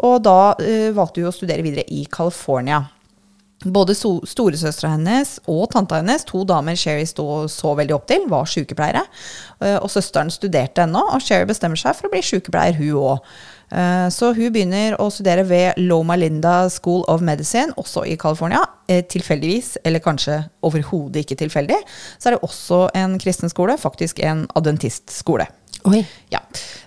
Og 0.04 0.20
da 0.26 0.56
uh, 0.58 0.90
valgte 0.96 1.22
hun 1.22 1.30
å 1.30 1.36
studere 1.36 1.64
videre 1.66 1.86
i 1.92 2.08
California. 2.10 2.82
Både 3.64 3.96
so 3.96 4.18
storesøstera 4.28 4.96
hennes 4.98 5.38
og 5.48 5.70
tanta 5.72 6.02
hennes, 6.02 6.26
to 6.28 6.44
damer 6.44 6.76
Sherry 6.76 7.06
stod 7.08 7.50
så 7.54 7.74
veldig 7.80 7.96
opp 7.96 8.08
til, 8.12 8.28
var 8.32 8.50
sykepleiere. 8.50 9.06
Eh, 9.62 9.78
Og 9.80 9.90
søsteren 9.92 10.32
studerte 10.34 10.84
ennå, 10.84 11.02
og 11.16 11.22
Sherry 11.24 11.48
bestemmer 11.48 11.80
seg 11.80 11.96
for 11.96 12.08
å 12.08 12.14
bli 12.14 12.22
sykepleier, 12.26 12.76
hun 12.80 12.96
òg. 13.00 13.36
Så 14.14 14.28
hun 14.38 14.52
begynner 14.54 14.94
å 15.02 15.08
studere 15.10 15.42
ved 15.50 15.80
Loma 15.82 16.14
Linda 16.20 16.68
School 16.70 17.02
of 17.10 17.24
Medicine, 17.26 17.74
også 17.80 18.04
i 18.06 18.16
California. 18.22 18.60
Eh, 18.88 19.02
Tilfeldigvis, 19.10 19.78
eller 19.84 20.04
kanskje 20.04 20.44
overhodet 20.62 21.24
ikke 21.24 21.40
tilfeldig, 21.40 21.80
så 22.20 22.30
er 22.30 22.36
det 22.36 22.44
også 22.46 22.84
en 22.94 23.18
kristen 23.18 23.50
skole, 23.50 23.74
faktisk 23.82 24.20
en 24.22 24.46
adventistskole. 24.60 25.48
Oi. 25.90 26.04
Ja. 26.32 26.40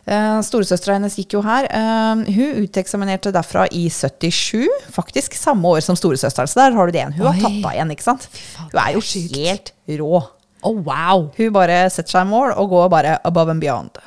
Uh, 0.06 0.38
Storesøstera 0.46 0.94
hennes 0.96 1.16
gikk 1.18 1.34
jo 1.36 1.40
her. 1.44 1.66
Eh, 1.68 2.20
hun 2.36 2.62
uteksaminerte 2.64 3.32
derfra 3.34 3.66
i 3.74 3.88
77, 3.90 4.68
faktisk 4.94 5.34
samme 5.36 5.66
år 5.68 5.82
som 5.84 5.98
storesøsteren. 5.98 6.48
Så 6.48 6.60
der 6.60 6.76
har 6.76 6.86
du 6.86 6.94
det 6.94 7.02
igjen. 7.02 7.16
Hun 7.18 7.26
har 7.26 7.40
tatt 7.42 7.58
av 7.66 7.74
igjen, 7.74 7.90
ikke 7.96 8.06
sant? 8.06 8.28
Hun 8.60 8.80
er 8.84 8.94
jo 8.94 9.02
helt 9.02 9.72
rå. 10.00 10.22
Oh, 10.66 10.78
wow. 10.86 11.26
Hun 11.36 11.52
bare 11.54 11.82
setter 11.92 12.16
seg 12.20 12.30
mål 12.30 12.54
og 12.56 12.70
går 12.72 12.88
bare 12.94 13.16
above 13.28 13.52
and 13.52 13.60
beyond. 13.62 13.98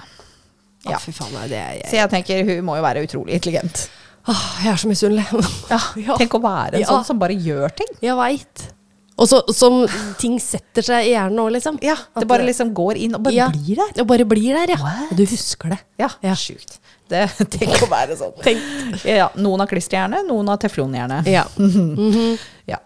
Ja. 0.88 0.98
fy 0.98 1.12
faen, 1.12 1.36
det 1.52 1.60
er 1.60 1.82
Så 1.84 1.98
jeg. 1.98 2.00
jeg 2.00 2.10
tenker 2.16 2.46
hun 2.48 2.66
må 2.66 2.78
jo 2.80 2.84
være 2.88 3.04
utrolig 3.06 3.36
intelligent. 3.36 3.90
Åh, 4.30 4.44
jeg 4.64 4.72
er 4.74 4.80
så 4.80 4.90
misunnelig. 4.90 5.26
Ja. 6.00 6.16
Tenk 6.18 6.34
å 6.40 6.42
være 6.44 6.80
en 6.80 6.82
Ja. 6.82 6.88
sånn 6.88 7.06
som 7.06 7.20
bare 7.20 7.36
gjør 7.36 7.76
ting. 7.76 7.92
Jeg 8.02 8.16
veit. 8.16 8.70
Og 9.20 9.28
så 9.28 9.42
som 9.54 9.82
ting 10.22 10.38
setter 10.40 10.86
seg 10.86 11.10
i 11.10 11.14
hjernen 11.14 11.42
òg, 11.44 11.52
liksom. 11.58 11.80
Ja, 11.84 11.98
Det 12.16 12.28
bare 12.30 12.46
liksom 12.48 12.72
går 12.78 12.98
inn 13.04 13.16
og 13.18 13.24
bare 13.26 13.36
Ja. 13.36 13.50
blir 13.52 13.76
der. 13.76 13.92
Det 13.98 14.06
bare 14.08 14.26
blir 14.26 14.54
der, 14.56 14.72
ja. 14.76 14.78
What? 14.80 15.12
Og 15.12 15.18
du 15.18 15.26
husker 15.26 15.70
det. 15.76 15.80
Ja, 16.00 16.10
Ja. 16.24 16.34
sjukt. 16.40 16.78
Det, 17.10 17.26
tenk 17.58 17.82
å 17.84 17.90
være 17.90 18.16
sånn. 18.16 18.38
Ja, 19.04 19.30
noen 19.36 19.60
har 19.60 19.68
klisterhjerne, 19.68 20.24
noen 20.28 20.48
har 20.48 20.58
teflonhjerne. 20.58 21.24
Ja. 21.28 21.44
Ja. 22.70 22.78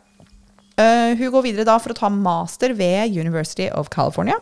Uh, 0.79 1.13
hun 1.19 1.29
går 1.31 1.43
videre 1.43 1.65
da 1.69 1.77
for 1.77 1.93
å 1.93 1.95
ta 1.97 2.09
master 2.09 2.73
ved 2.73 3.11
University 3.13 3.67
of 3.69 3.91
California. 3.93 4.39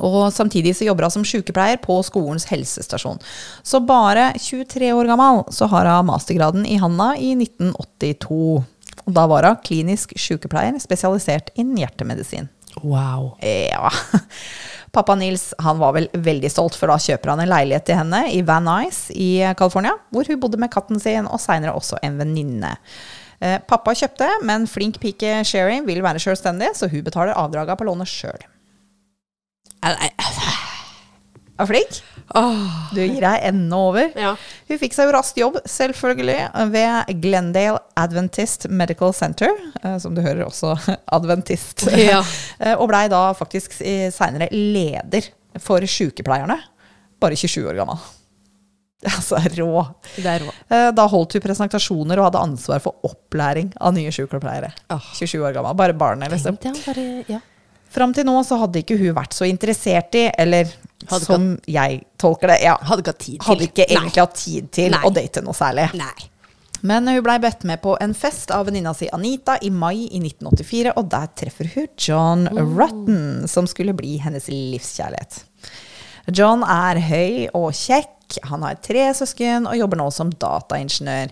Og 0.00 0.30
samtidig 0.32 0.72
så 0.78 0.86
jobber 0.86 1.04
hun 1.04 1.10
som 1.10 1.24
sykepleier 1.26 1.80
på 1.82 1.98
skolens 2.06 2.46
helsestasjon. 2.48 3.18
Så 3.66 3.80
bare 3.84 4.30
23 4.38 4.92
år 4.94 5.10
gammel 5.10 5.42
så 5.52 5.66
har 5.68 5.84
hun 5.90 6.06
mastergraden 6.08 6.64
i 6.64 6.78
handa 6.80 7.10
i 7.18 7.34
1982. 7.34 8.64
Og 9.06 9.14
da 9.16 9.26
var 9.30 9.48
hun 9.48 9.62
klinisk 9.66 10.14
sykepleier 10.18 10.78
spesialisert 10.82 11.50
innen 11.58 11.80
hjertemedisin. 11.82 12.50
Wow. 12.80 13.34
Ja. 13.42 13.90
Pappa 14.92 15.14
Nils 15.16 15.54
han 15.58 15.80
var 15.80 15.94
vel 15.96 16.08
veldig 16.12 16.50
stolt, 16.52 16.76
for 16.76 16.92
da 16.92 16.98
kjøper 17.00 17.32
han 17.32 17.42
en 17.44 17.50
leilighet 17.50 17.86
til 17.88 17.98
henne 18.00 18.26
i 18.32 18.42
Van 18.44 18.64
Nuys 18.68 19.06
i 19.14 19.40
California, 19.58 19.94
hvor 20.12 20.28
hun 20.28 20.40
bodde 20.40 20.60
med 20.60 20.72
katten 20.72 21.00
sin 21.00 21.28
og 21.28 21.40
seinere 21.40 21.72
også 21.76 22.00
en 22.04 22.18
venninne. 22.20 22.74
Eh, 23.42 23.58
Pappa 23.68 23.94
kjøpte, 23.96 24.28
men 24.46 24.68
flink 24.70 25.00
pike 25.02 25.40
Sherry 25.48 25.80
vil 25.86 26.04
være 26.04 26.20
selvstendig, 26.22 26.74
så 26.76 26.90
hun 26.92 27.04
betaler 27.06 27.38
avdraga 27.40 27.76
på 27.78 27.88
lånet 27.88 28.10
sjøl. 28.10 28.44
Er 31.62 31.68
flink? 31.70 31.98
Du 32.94 33.00
gir 33.02 33.20
deg 33.22 33.44
ennå 33.50 33.78
over. 33.90 34.08
Ja. 34.18 34.32
Hun 34.70 34.78
fikk 34.80 34.94
seg 34.96 35.08
jo 35.08 35.12
raskt 35.16 35.38
jobb, 35.38 35.58
selvfølgelig, 35.68 36.38
ved 36.72 37.12
Glendale 37.22 37.78
Adventist 38.00 38.66
Medical 38.72 39.12
Center, 39.16 39.52
eh, 39.82 39.98
som 40.02 40.14
du 40.16 40.22
hører 40.24 40.44
også 40.48 40.74
Adventist, 41.18 41.86
Ja. 41.98 42.22
Eh, 42.62 42.74
og 42.78 42.86
blei 42.90 43.04
da 43.12 43.24
faktisk 43.34 43.74
seinere 44.14 44.46
leder 44.54 45.26
for 45.60 45.82
sykepleierne, 45.84 46.56
bare 47.22 47.36
27 47.38 47.68
år 47.72 47.78
gammel. 47.82 48.02
Altså 49.02 49.34
rå. 49.58 49.80
Det 50.14 50.28
er 50.30 50.44
rå. 50.46 50.52
Eh, 50.70 50.88
Da 50.94 51.08
holdt 51.10 51.34
hun 51.34 51.42
presentasjoner 51.42 52.20
og 52.22 52.28
hadde 52.28 52.42
ansvar 52.46 52.78
for 52.84 53.02
opplæring 53.08 53.72
av 53.82 53.96
nye 53.96 54.12
sykepleiere. 54.14 54.70
Åh. 54.94 55.08
27 55.18 55.42
år 55.42 55.56
gammel, 55.56 55.74
bare 55.78 55.96
barnet, 55.98 56.30
liksom. 56.30 56.54
Tenkte 56.62 56.94
jeg 56.94 56.94
bare, 56.94 57.24
ja. 57.34 57.40
Fram 57.92 58.14
til 58.16 58.24
nå 58.24 58.38
så 58.46 58.56
hadde 58.62 58.80
ikke 58.80 58.96
hun 59.00 59.14
vært 59.16 59.36
så 59.36 59.44
interessert 59.48 60.16
i, 60.16 60.26
eller 60.40 60.70
Hadde 61.10 61.24
som 61.26 61.34
som 61.34 61.46
jeg 61.68 62.02
tolker 62.20 62.52
det, 62.52 62.60
ja, 62.64 62.76
Hadde 62.88 63.02
ikke 63.02 63.12
hatt 63.12 63.24
tid 63.24 63.34
til. 63.36 63.46
hadde 63.48 63.66
ikke 63.68 63.86
egentlig 63.88 64.22
hatt 64.22 64.36
tid 64.38 64.68
til 64.72 64.94
Nei. 64.94 65.00
å 65.04 65.10
date 65.12 65.42
noe 65.44 65.56
særlig. 65.56 65.88
Nei. 65.98 66.28
Men 66.82 67.06
hun 67.06 67.20
blei 67.22 67.36
bedt 67.42 67.62
med 67.68 67.78
på 67.82 67.92
en 68.02 68.14
fest 68.14 68.50
av 68.50 68.66
venninna 68.66 68.90
si 68.94 69.06
Anita 69.14 69.54
i 69.62 69.70
mai 69.70 70.08
i 70.08 70.18
1984, 70.18 70.94
og 70.98 71.10
der 71.12 71.28
treffer 71.38 71.68
hun 71.76 71.86
John 71.98 72.48
Rutten, 72.50 73.46
som 73.50 73.68
skulle 73.70 73.94
bli 73.94 74.16
hennes 74.22 74.48
livskjærlighet. 74.50 75.42
John 76.34 76.64
er 76.66 76.98
høy 77.06 77.46
og 77.54 77.70
kjekk, 77.76 78.40
han 78.48 78.64
har 78.66 78.80
tre 78.82 79.08
søsken 79.14 79.68
og 79.70 79.76
jobber 79.78 80.00
nå 80.00 80.08
som 80.14 80.30
dataingeniør. 80.32 81.30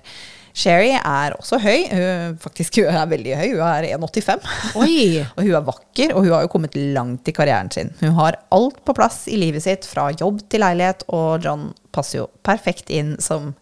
Sherry 0.57 0.93
er 0.97 1.35
også 1.37 1.61
høy, 1.63 1.85
hun, 1.93 2.39
faktisk 2.43 2.81
hun 2.81 2.91
er 2.91 3.11
veldig 3.11 3.37
høy, 3.39 3.47
hun 3.55 3.65
er 3.67 3.89
1,85. 3.95 4.49
Oi. 4.81 4.97
Og 5.37 5.45
hun 5.45 5.55
er 5.55 5.67
vakker, 5.67 6.15
og 6.15 6.25
hun 6.25 6.35
har 6.35 6.45
jo 6.45 6.51
kommet 6.53 6.77
langt 6.97 7.29
i 7.31 7.35
karrieren 7.37 7.71
sin. 7.73 7.93
Hun 8.01 8.17
har 8.19 8.39
alt 8.55 8.81
på 8.87 8.95
plass 8.97 9.23
i 9.31 9.39
livet 9.41 9.65
sitt, 9.65 9.87
fra 9.89 10.09
jobb 10.13 10.43
til 10.51 10.65
leilighet, 10.65 11.07
og 11.15 11.45
John 11.45 11.71
passer 11.95 12.23
jo 12.23 12.29
perfekt 12.47 12.91
inn 12.95 13.17
som 13.23 13.53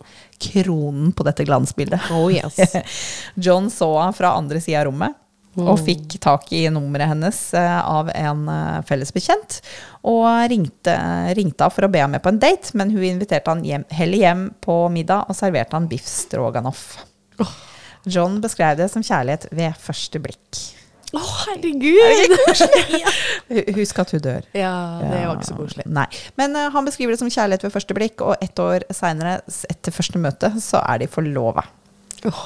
kronen 0.42 1.12
på 1.16 1.27
dette 1.27 1.46
glansbildet. 1.48 2.11
Oh 2.14 2.29
yes. 2.33 2.59
John 3.44 3.70
så 3.72 3.90
henne 3.98 4.16
fra 4.16 4.37
andre 4.38 4.62
sida 4.62 4.83
av 4.83 4.90
rommet, 4.90 5.16
og 5.59 5.75
Mm. 5.79 5.85
fikk 5.88 6.18
tak 6.23 6.53
i 6.55 6.62
nummeret 6.71 7.09
hennes 7.11 7.38
eh, 7.59 7.79
av 7.83 8.09
en 8.14 8.44
eh, 8.49 8.81
felles 8.88 9.11
bekjent. 9.12 9.61
Og 10.07 10.25
ringte, 10.51 10.94
ringte 11.37 11.64
henne 11.66 11.75
for 11.75 11.85
å 11.88 11.90
be 11.92 11.99
ham 12.05 12.12
med 12.14 12.23
på 12.23 12.31
en 12.33 12.38
date, 12.38 12.71
men 12.79 12.90
hun 12.94 13.03
inviterte 13.05 13.51
han 13.51 13.64
hjem, 13.66 13.85
heller 13.90 14.18
hjem 14.23 14.44
på 14.64 14.79
middag 14.94 15.27
og 15.29 15.37
serverte 15.37 15.75
han 15.77 15.88
biff 15.90 16.07
stroganoff. 16.07 17.05
John 18.09 18.38
beskrev 18.40 18.77
det 18.79 18.87
som 18.92 19.03
kjærlighet 19.05 19.49
ved 19.53 19.75
første 19.83 20.21
blikk. 20.23 20.61
Å, 21.16 21.21
herregud! 21.49 22.35
Hu- 23.49 23.73
Husk 23.79 23.99
at 24.03 24.11
hun 24.12 24.21
dør. 24.25 24.47
Ja, 24.57 24.73
det 25.03 25.23
var 25.25 25.38
ikke 25.38 25.49
så 25.49 25.57
koselig. 25.57 25.87
Nei. 25.88 26.05
Men 26.37 26.57
uh, 26.57 26.66
han 26.75 26.85
beskriver 26.88 27.14
det 27.16 27.21
som 27.23 27.31
kjærlighet 27.33 27.64
ved 27.64 27.73
første 27.75 27.97
blikk, 27.97 28.21
og 28.25 28.37
ett 28.44 28.61
år 28.62 28.85
seinere, 28.94 29.38
etter 29.73 29.94
første 29.97 30.21
møte, 30.21 30.51
så 30.62 30.83
er 30.85 31.01
de 31.03 31.09
forlova. 31.11 31.64
Åh. 32.29 32.42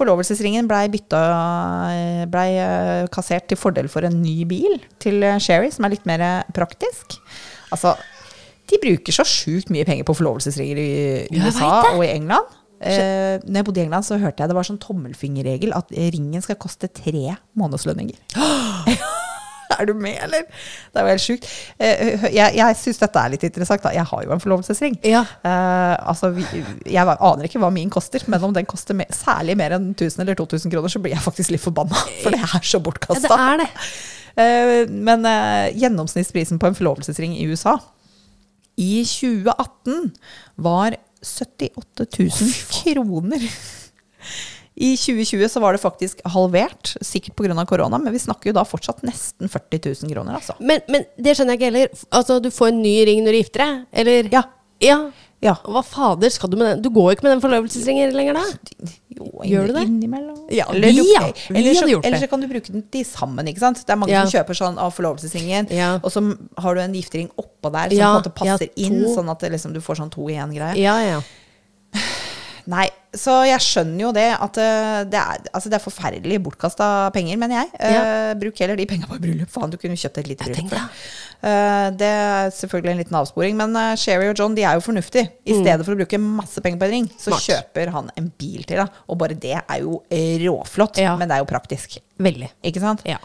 Forlovelsesringen 0.00 0.68
blei 0.70 0.86
ble 0.88 2.44
eh, 2.56 3.08
kassert 3.12 3.50
til 3.50 3.60
fordel 3.60 3.90
for 3.92 4.06
en 4.08 4.22
ny 4.22 4.38
bil 4.48 4.78
til 5.02 5.20
eh, 5.26 5.40
Sherry, 5.42 5.68
som 5.74 5.84
er 5.84 5.94
litt 5.94 6.08
mer 6.08 6.24
eh, 6.24 6.54
praktisk. 6.56 7.18
Altså, 7.74 7.94
de 8.70 8.80
bruker 8.80 9.12
så 9.14 9.26
sjukt 9.28 9.68
mye 9.74 9.84
penger 9.84 10.08
på 10.08 10.16
forlovelsesringer 10.16 10.80
i 10.80 11.42
USA 11.42 11.72
og 11.92 12.04
i 12.06 12.14
England. 12.14 12.56
Eh, 12.80 13.36
når 13.44 13.60
jeg 13.60 13.66
bodde 13.68 13.80
i 13.82 13.84
England, 13.84 14.08
så 14.08 14.16
hørte 14.16 14.40
jeg 14.40 14.48
det 14.48 14.56
var 14.56 14.64
sånn 14.64 14.80
tommelfingerregel 14.80 15.74
at 15.76 15.92
ringen 15.92 16.40
skal 16.44 16.56
koste 16.60 16.88
tre 16.88 17.36
månedslønninger. 17.60 18.16
er 19.78 19.88
du 19.88 19.94
med, 19.94 20.18
eller? 20.24 20.46
Det 20.90 21.00
er 21.00 21.06
jo 21.06 21.14
helt 21.14 21.24
sjukt. 21.24 21.48
Eh, 21.78 22.26
jeg 22.34 22.56
jeg 22.58 22.78
syns 22.80 23.00
dette 23.02 23.22
er 23.22 23.34
litt 23.34 23.44
interessant. 23.46 23.84
Da. 23.84 23.92
Jeg 23.94 24.06
har 24.10 24.24
jo 24.26 24.34
en 24.34 24.42
forlovelsesring. 24.42 24.98
Ja. 25.06 25.22
Uh, 25.44 25.94
altså, 26.12 26.32
vi, 26.36 26.46
jeg 26.90 27.16
aner 27.16 27.48
ikke 27.48 27.62
hva 27.62 27.72
min 27.74 27.92
koster, 27.92 28.24
men 28.30 28.42
om 28.46 28.54
den 28.56 28.68
koster 28.70 28.98
mer, 28.98 29.10
særlig 29.14 29.56
mer 29.60 29.76
enn 29.76 29.92
1000 29.92 30.24
eller 30.24 30.38
2000 30.38 30.74
kroner, 30.74 30.92
så 30.92 31.02
blir 31.02 31.16
jeg 31.16 31.24
faktisk 31.24 31.54
litt 31.54 31.64
forbanna. 31.64 32.06
For 32.22 32.34
det 32.34 32.42
er 32.42 32.58
så 32.58 32.76
ja, 32.76 32.80
det 32.80 32.84
bortkasta. 32.88 33.40
er 33.46 33.64
det. 33.64 33.70
men 34.90 35.26
uh, 35.26 35.66
gjennomsnittsprisen 35.76 36.60
på 36.60 36.70
en 36.70 36.78
forlovelsesring 36.78 37.34
i 37.38 37.48
USA 37.50 37.78
i 38.80 39.04
2018 39.04 40.10
var 40.56 40.96
78 41.20 42.06
000 42.18 42.30
kroner. 42.70 43.44
I 44.80 44.94
2020 44.96 45.48
så 45.52 45.60
var 45.60 45.76
det 45.76 45.82
faktisk 45.82 46.22
halvert, 46.32 46.94
sikkert 47.04 47.36
pga. 47.36 47.66
korona, 47.68 47.98
men 48.00 48.14
vi 48.14 48.22
snakker 48.22 48.50
jo 48.50 48.56
da 48.56 48.64
fortsatt 48.64 49.02
nesten 49.04 49.50
40 49.52 49.82
000 50.06 50.14
kroner, 50.14 50.38
altså. 50.40 50.56
Men, 50.58 50.80
men 50.88 51.04
det 51.20 51.36
skjønner 51.36 51.56
jeg 51.56 51.60
ikke 51.60 51.68
heller. 51.72 52.06
Altså, 52.16 52.38
du 52.40 52.48
får 52.54 52.72
en 52.72 52.80
ny 52.82 52.94
ring 53.08 53.20
når 53.26 53.36
du 53.36 53.40
gifter 53.42 53.64
deg? 53.66 53.82
Eller? 53.92 54.30
Ja. 54.32 54.46
ja. 54.80 55.00
Ja. 55.40 55.54
Hva 55.64 55.80
fader 55.84 56.28
skal 56.32 56.50
du 56.52 56.58
med 56.60 56.68
den? 56.68 56.82
Du 56.84 56.90
går 56.92 57.06
jo 57.10 57.16
ikke 57.16 57.24
med 57.24 57.32
den 57.32 57.40
forlovelsesringen 57.40 58.12
lenger 58.12 58.36
da? 58.36 58.42
Jo, 59.16 59.28
Gjør 59.48 59.70
du 59.70 59.72
det? 59.78 59.84
Innimellom. 59.88 60.36
Ja, 60.52 60.66
eller, 60.68 60.92
vi, 60.92 61.04
ja. 61.14 61.22
Vi 61.48 61.56
eller, 61.56 61.72
så, 61.72 61.80
hadde 61.80 61.94
gjort 61.94 62.04
det. 62.04 62.10
eller 62.10 62.20
så 62.20 62.28
kan 62.28 62.44
du 62.44 62.48
bruke 62.50 62.74
den 62.74 62.82
til 62.92 63.06
sammen, 63.08 63.48
ikke 63.48 63.62
sant. 63.62 63.80
Det 63.80 63.94
er 63.94 64.00
mange 64.02 64.12
Ja. 64.12 64.26
som 64.26 64.34
kjøper 64.36 64.58
sånn 64.60 64.80
av 64.80 64.92
forlovelsesringen, 64.96 65.70
og 66.04 66.10
så 66.12 66.22
har 66.60 66.76
du 66.76 66.82
en 66.84 66.96
giftering 66.96 67.30
oppå 67.40 67.72
der 67.72 67.94
som 67.96 68.00
på 68.00 68.10
en 68.10 68.18
måte 68.20 68.34
passer 68.36 68.68
inn, 68.76 69.00
sånn 69.14 69.32
at 69.32 69.46
liksom, 69.56 69.72
du 69.72 69.80
får 69.84 70.02
sånn 70.02 70.12
to 70.12 70.28
i 70.28 70.36
én-greie. 70.36 70.76
Ja, 70.80 70.98
ja. 71.04 71.22
Nei, 72.70 72.84
så 73.18 73.32
jeg 73.48 73.58
skjønner 73.64 74.02
jo 74.04 74.10
det 74.14 74.28
at 74.36 74.58
eh, 74.62 74.98
det 75.10 75.18
er, 75.18 75.40
altså 75.50 75.70
det 75.72 75.78
er 75.80 75.82
forferdelig 75.82 76.36
bortkasta 76.44 76.86
penger, 77.14 77.38
mener 77.40 77.64
jeg. 77.64 77.70
Eh, 77.82 78.34
bruk 78.38 78.60
heller 78.62 78.78
de 78.78 78.84
penga 78.86 79.08
på 79.10 79.16
bryllup. 79.18 79.50
Faen, 79.50 79.72
du 79.72 79.78
kunne 79.80 79.96
kjøpt 79.98 80.20
et 80.22 80.28
lite 80.30 80.46
bryllup. 80.46 81.00
Uh, 81.40 81.88
det. 81.96 82.10
Er 82.10 82.50
selvfølgelig 82.52 82.92
en 82.92 83.00
liten 83.00 83.16
avsporing, 83.16 83.56
men 83.58 83.74
uh, 83.74 83.94
Sherry 83.98 84.28
og 84.30 84.36
John 84.38 84.54
de 84.54 84.62
er 84.68 84.76
jo 84.78 84.84
fornuftige. 84.84 85.30
I 85.48 85.56
stedet 85.56 85.86
for 85.86 85.96
å 85.96 85.98
bruke 85.98 86.20
masse 86.20 86.62
penger 86.62 86.78
på 86.82 86.86
en 86.86 86.94
ring, 86.94 87.08
så 87.16 87.30
Mm. 87.30 87.38
Smart. 87.40 87.46
kjøper 87.48 87.90
han 87.96 88.10
en 88.20 88.28
bil 88.38 88.62
til 88.68 88.82
deg. 88.82 88.98
Og 89.08 89.18
bare 89.18 89.38
det 89.40 89.56
er 89.58 89.78
jo 89.80 90.02
råflott, 90.44 91.00
Ja. 91.00 91.16
men 91.16 91.28
det 91.32 91.38
er 91.38 91.42
jo 91.42 91.48
praktisk. 91.50 91.96
Veldig. 92.20 92.50
Ikke 92.62 92.80
sant? 92.84 93.02
Ja. 93.08 93.18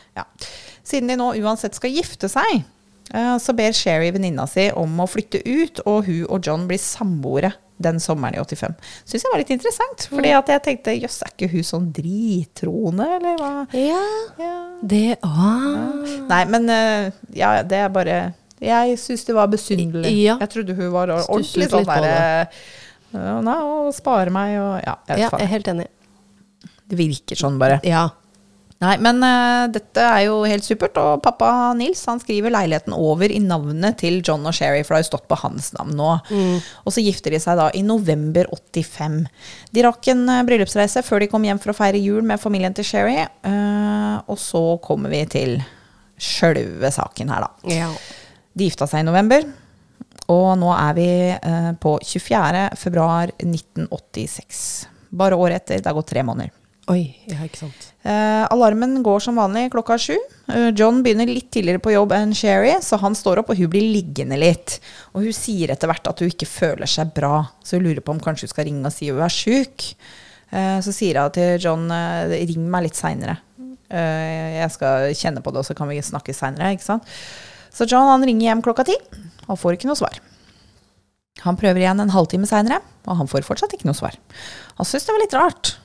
Siden 0.86 1.12
de 1.12 1.20
nå 1.20 1.34
uansett 1.44 1.76
skal 1.76 1.92
gifte 1.92 2.30
seg, 2.32 2.64
så 3.12 3.54
ber 3.54 3.76
Sherry 3.76 4.10
venninna 4.16 4.48
si 4.50 4.70
om 4.74 4.98
å 5.04 5.06
flytte 5.10 5.44
ut, 5.46 5.84
og 5.86 6.06
hun 6.08 6.24
og 6.30 6.42
John 6.48 6.66
blir 6.70 6.80
samboere 6.82 7.52
den 7.78 8.00
sommeren 8.00 8.36
i 8.36 8.40
85. 8.40 8.76
Syns 9.04 9.24
jeg 9.26 9.32
var 9.34 9.42
litt 9.42 9.50
interessant, 9.52 10.06
fordi 10.10 10.30
Mm. 10.32 10.38
at 10.38 10.48
jeg 10.54 10.62
tenkte 10.64 10.94
jøss, 10.96 11.18
er 11.26 11.32
ikke 11.34 11.50
hun 11.52 11.66
sånn 11.68 11.90
drittroende, 11.92 13.08
eller 13.18 13.36
hva? 13.42 13.52
Ja. 13.76 14.04
Ja. 14.40 14.54
Det 14.82 15.18
ah. 15.24 16.06
Nei, 16.30 16.46
men 16.46 16.70
eh, 16.70 17.12
ja, 17.36 17.62
det 17.64 17.78
er 17.84 17.90
bare 17.90 18.34
Jeg 18.62 18.98
syns 18.98 19.26
det 19.28 19.36
var 19.36 19.48
besynderlig. 19.52 20.14
Ja. 20.24 20.38
Jeg 20.40 20.50
trodde 20.54 20.76
hun 20.78 20.92
var 20.94 21.12
ordentlig 21.12 21.68
sånn 21.70 21.86
derre 21.86 22.48
ja, 23.14 23.42
Nei, 23.44 23.58
å 23.62 23.92
spare 23.96 24.32
meg 24.32 24.56
og 24.60 24.80
Ja, 24.86 24.96
jeg 25.08 25.18
vet 25.18 25.24
Ja, 25.26 25.30
jeg 25.38 25.42
er 25.48 25.52
helt 25.52 25.68
enig. 25.68 25.88
Det 26.88 26.98
virker 27.00 27.36
sånn, 27.40 27.60
bare. 27.60 27.80
Ja. 27.84 28.10
Nei, 28.84 28.98
men 29.00 29.22
uh, 29.24 29.70
dette 29.72 30.04
er 30.04 30.26
jo 30.26 30.42
helt 30.44 30.66
supert, 30.68 30.98
og 31.00 31.22
pappa 31.24 31.48
Nils 31.80 32.02
han 32.10 32.20
skriver 32.20 32.52
leiligheten 32.52 32.92
over 32.94 33.32
i 33.32 33.40
navnet 33.40 34.02
til 34.02 34.18
John 34.20 34.44
og 34.44 34.52
Sherry, 34.58 34.82
for 34.84 34.92
det 34.92 34.98
har 35.00 35.06
jo 35.06 35.12
stått 35.14 35.30
på 35.32 35.38
hans 35.40 35.70
navn 35.78 35.94
nå. 35.96 36.10
Og 36.84 36.92
så 36.92 37.04
gifter 37.06 37.32
de 37.32 37.40
seg 37.40 37.56
da 37.60 37.70
i 37.72 37.86
november 37.88 38.50
85. 38.52 39.16
De 39.72 39.86
rakk 39.86 40.10
en 40.12 40.26
uh, 40.28 40.42
bryllupsreise 40.48 41.06
før 41.08 41.24
de 41.24 41.30
kom 41.32 41.48
hjem 41.48 41.62
for 41.64 41.72
å 41.72 41.78
feire 41.78 42.02
jul 42.04 42.20
med 42.28 42.42
familien 42.42 42.76
til 42.76 42.88
Sherry, 42.88 43.22
Uh, 43.46 44.20
og 44.32 44.38
så 44.40 44.60
kommer 44.84 45.12
vi 45.12 45.20
til 45.28 45.58
sjølve 46.22 46.88
saken 46.94 47.32
her, 47.34 47.44
da. 47.44 47.72
ja. 47.76 47.90
De 48.56 48.68
gifta 48.70 48.88
seg 48.88 49.04
i 49.04 49.08
november, 49.08 49.44
og 50.32 50.46
nå 50.58 50.70
er 50.72 50.94
vi 50.96 51.08
på 51.84 51.98
24. 52.00 52.62
februar 52.80 53.34
1986. 53.44 54.62
Bare 55.12 55.36
året 55.36 55.66
etter. 55.66 55.84
Det 55.84 55.92
har 55.92 55.98
gått 55.98 56.14
tre 56.14 56.24
måneder. 56.26 56.54
Oi, 56.92 57.16
ja, 57.26 57.40
ikke 57.42 57.64
sant. 57.64 57.88
Uh, 58.06 58.46
alarmen 58.54 59.00
går 59.06 59.24
som 59.26 59.40
vanlig 59.40 59.72
klokka 59.74 59.98
sju. 59.98 60.14
Uh, 60.46 60.70
John 60.78 61.00
begynner 61.06 61.26
litt 61.26 61.48
tidligere 61.54 61.82
på 61.82 61.96
jobb 61.96 62.14
enn 62.14 62.36
Sherry, 62.38 62.76
så 62.86 63.00
han 63.02 63.18
står 63.18 63.42
opp, 63.42 63.50
og 63.50 63.58
hun 63.58 63.72
blir 63.74 63.88
liggende 63.90 64.38
litt. 64.38 64.78
Og 65.16 65.26
hun 65.26 65.34
sier 65.34 65.74
etter 65.74 65.90
hvert 65.90 66.06
at 66.12 66.22
hun 66.22 66.30
ikke 66.30 66.50
føler 66.50 66.90
seg 66.90 67.16
bra, 67.16 67.40
så 67.66 67.80
hun 67.80 67.88
lurer 67.88 68.06
på 68.06 68.14
om 68.14 68.22
kanskje 68.22 68.46
hun 68.46 68.54
skal 68.54 68.70
ringe 68.70 68.86
og 68.86 68.94
si 68.94 69.10
hun 69.10 69.24
er 69.26 69.34
sjuk. 69.34 69.88
Uh, 70.54 70.78
så 70.86 70.94
sier 70.94 71.18
hun 71.24 71.34
til 71.34 71.58
John 71.64 71.90
eh, 71.90 72.38
ring 72.46 72.70
meg 72.70 72.86
litt 72.86 73.00
seinere. 73.00 73.40
Eh, 73.90 74.60
jeg 74.60 74.74
skal 74.74 75.10
kjenne 75.18 75.42
på 75.42 75.54
det, 75.54 75.62
og 75.62 75.68
så 75.68 75.76
kan 75.78 75.90
vi 75.90 76.02
snakke 76.06 76.34
seinere. 76.38 76.76
Så 77.74 77.88
John 77.90 78.10
han 78.10 78.26
ringer 78.26 78.50
hjem 78.50 78.64
klokka 78.66 78.86
ti, 78.88 78.98
og 79.48 79.60
får 79.62 79.78
ikke 79.78 79.90
noe 79.90 80.00
svar. 80.00 80.22
Han 81.46 81.58
prøver 81.60 81.84
igjen 81.84 82.02
en 82.02 82.14
halvtime 82.14 82.48
seinere, 82.50 82.80
og 83.06 83.20
han 83.20 83.30
får 83.30 83.46
fortsatt 83.46 83.74
ikke 83.76 83.90
noe 83.90 83.98
svar. 83.98 84.16
Han 84.78 84.88
syns 84.88 85.06
det 85.06 85.16
var 85.18 85.26
litt 85.26 85.38
rart. 85.38 85.76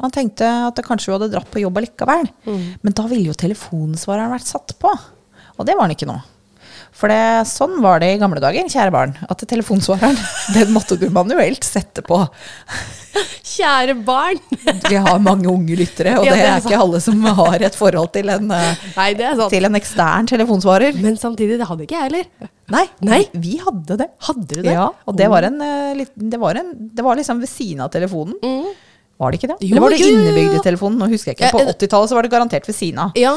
Han 0.00 0.12
tenkte 0.14 0.48
at 0.70 0.76
det 0.78 0.86
kanskje 0.86 1.12
hun 1.12 1.18
hadde 1.18 1.32
dratt 1.34 1.50
på 1.52 1.62
jobb 1.62 1.80
allikevel. 1.80 2.28
Men 2.46 2.96
da 2.96 3.06
ville 3.10 3.30
jo 3.30 3.38
telefonsvareren 3.38 4.32
vært 4.32 4.48
satt 4.48 4.76
på. 4.80 4.92
Og 5.58 5.66
det 5.68 5.76
var 5.76 5.84
han 5.88 5.96
ikke 5.96 6.08
nå. 6.08 6.18
For 6.96 7.08
det, 7.12 7.46
sånn 7.48 7.78
var 7.84 8.00
det 8.02 8.14
i 8.14 8.18
gamle 8.20 8.40
dager, 8.42 8.66
kjære 8.68 8.92
barn. 8.92 9.12
At 9.30 9.42
telefonsvareren, 9.48 10.16
den 10.56 10.72
måtte 10.74 10.98
du 11.00 11.06
manuelt 11.14 11.64
sette 11.64 12.02
på. 12.06 12.18
Kjære 13.50 13.94
barn! 14.06 14.40
Vi 14.90 14.98
har 15.00 15.20
mange 15.22 15.48
unge 15.50 15.76
lyttere, 15.78 16.16
og 16.18 16.26
Ja, 16.26 16.34
det 16.34 16.40
det 16.40 16.48
er 16.48 16.56
er 16.56 16.64
ikke 16.64 16.80
alle 16.84 17.00
som 17.02 17.22
har 17.40 17.64
et 17.66 17.78
forhold 17.78 18.12
til 18.14 18.30
en, 18.32 18.50
eh, 18.54 18.84
Nei, 18.96 19.08
er 19.16 19.42
til 19.52 19.68
en 19.68 19.78
ekstern 19.78 20.28
telefonsvarer. 20.30 20.98
Men 21.02 21.18
samtidig, 21.20 21.58
det 21.60 21.68
hadde 21.70 21.86
ikke 21.86 21.98
jeg 21.98 22.08
heller. 22.10 22.50
Nei, 22.70 22.84
Nei. 23.06 23.22
vi 23.34 23.56
hadde 23.62 23.98
det. 24.02 24.10
Hadde 24.28 24.46
du 24.50 24.60
det? 24.62 24.76
Ja, 24.76 24.90
og 25.06 25.18
det 25.18 25.30
var, 25.32 25.46
en, 25.48 25.58
eh, 25.66 26.04
det 26.14 26.38
var, 26.42 26.60
en, 26.60 26.72
det 26.94 27.06
var 27.06 27.18
liksom 27.18 27.42
ved 27.42 27.50
siden 27.50 27.82
av 27.86 27.90
telefonen. 27.94 28.36
Mm. 28.44 28.70
Var 29.20 29.34
det 29.34 29.40
ikke 29.40 29.48
det? 29.50 29.56
Jo, 29.60 29.74
Eller 29.74 29.82
var 29.84 29.92
det 29.92 29.98
jo, 30.00 30.06
innebygd 30.16 30.54
i 30.56 30.60
telefonen? 30.64 30.96
Nå 30.96 31.04
husker 31.12 31.34
jeg 31.34 31.36
ikke. 31.36 31.50
På 31.52 31.60
80-tallet 31.74 32.14
var 32.16 32.24
det 32.24 32.30
garantert 32.32 32.64
ved 32.70 32.76
siden 32.76 33.02
av. 33.04 33.10
Ja, 33.20 33.34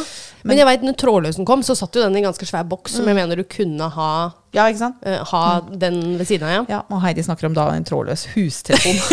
men, 0.48 0.56
jeg 0.62 0.68
vet 0.70 0.86
når 0.88 0.96
trådløsen 1.02 1.48
kom, 1.48 1.60
så 1.68 1.76
satt 1.76 1.92
jo 2.00 2.06
den 2.06 2.16
i 2.16 2.22
en 2.22 2.30
ganske 2.30 2.48
svær 2.48 2.64
boks, 2.68 2.94
Mm. 2.94 2.98
som 2.98 3.08
jeg 3.12 3.16
mener 3.20 3.36
du 3.36 3.44
kunne 3.44 3.90
ha, 3.92 4.12
Ja, 4.56 4.70
eh, 4.70 5.24
ha 5.34 5.44
den 5.72 6.00
ved 6.18 6.28
siden 6.30 6.48
av, 6.48 6.54
ja. 6.54 6.64
Ja, 6.70 6.82
og 6.90 7.02
Heidi 7.04 7.24
snakker 7.24 7.46
om 7.50 7.54
da 7.58 7.68
en 7.76 7.84
trådløs 7.84 8.28
hustelefon. 8.36 8.96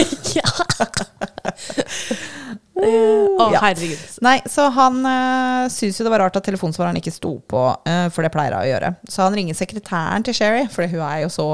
Å, 2.81 3.51
Ja. 3.53 3.61
herregud. 3.61 3.99
Nei, 4.25 4.39
så 4.49 4.69
han 4.73 5.03
uh, 5.05 5.67
syns 5.73 5.99
jo 6.01 6.07
det 6.07 6.13
var 6.15 6.23
rart 6.25 6.39
at 6.39 6.47
telefonsvareren 6.47 6.97
ikke 7.01 7.13
sto 7.13 7.35
på, 7.51 7.65
uh, 7.89 8.07
for 8.15 8.25
det 8.25 8.31
pleier 8.33 8.55
hun 8.57 8.63
å 8.63 8.71
gjøre. 8.71 8.93
Så 9.11 9.27
han 9.27 9.37
ringer 9.37 9.59
sekretæren 9.59 10.25
til 10.25 10.37
Sherry, 10.37 10.63
for 10.73 10.89
hun 10.89 11.03
er 11.05 11.25
jo 11.27 11.31
så 11.35 11.49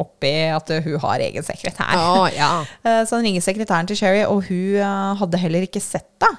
oppi 0.00 0.30
at 0.54 0.70
eh, 0.72 0.82
hun 0.86 0.98
har 1.02 1.20
egen 1.20 1.44
sekretær. 1.44 1.92
Å, 1.98 2.28
ja. 2.32 2.52
Eh, 2.86 3.02
Så 3.06 3.18
han 3.18 3.26
ringer 3.26 3.44
sekretæren 3.44 3.86
til 3.90 3.98
Sherry, 3.98 4.22
og 4.24 4.46
hun 4.48 4.78
eh, 4.80 5.12
hadde 5.20 5.40
heller 5.42 5.66
ikke 5.66 5.82
sett 5.84 6.08
det. 6.22 6.30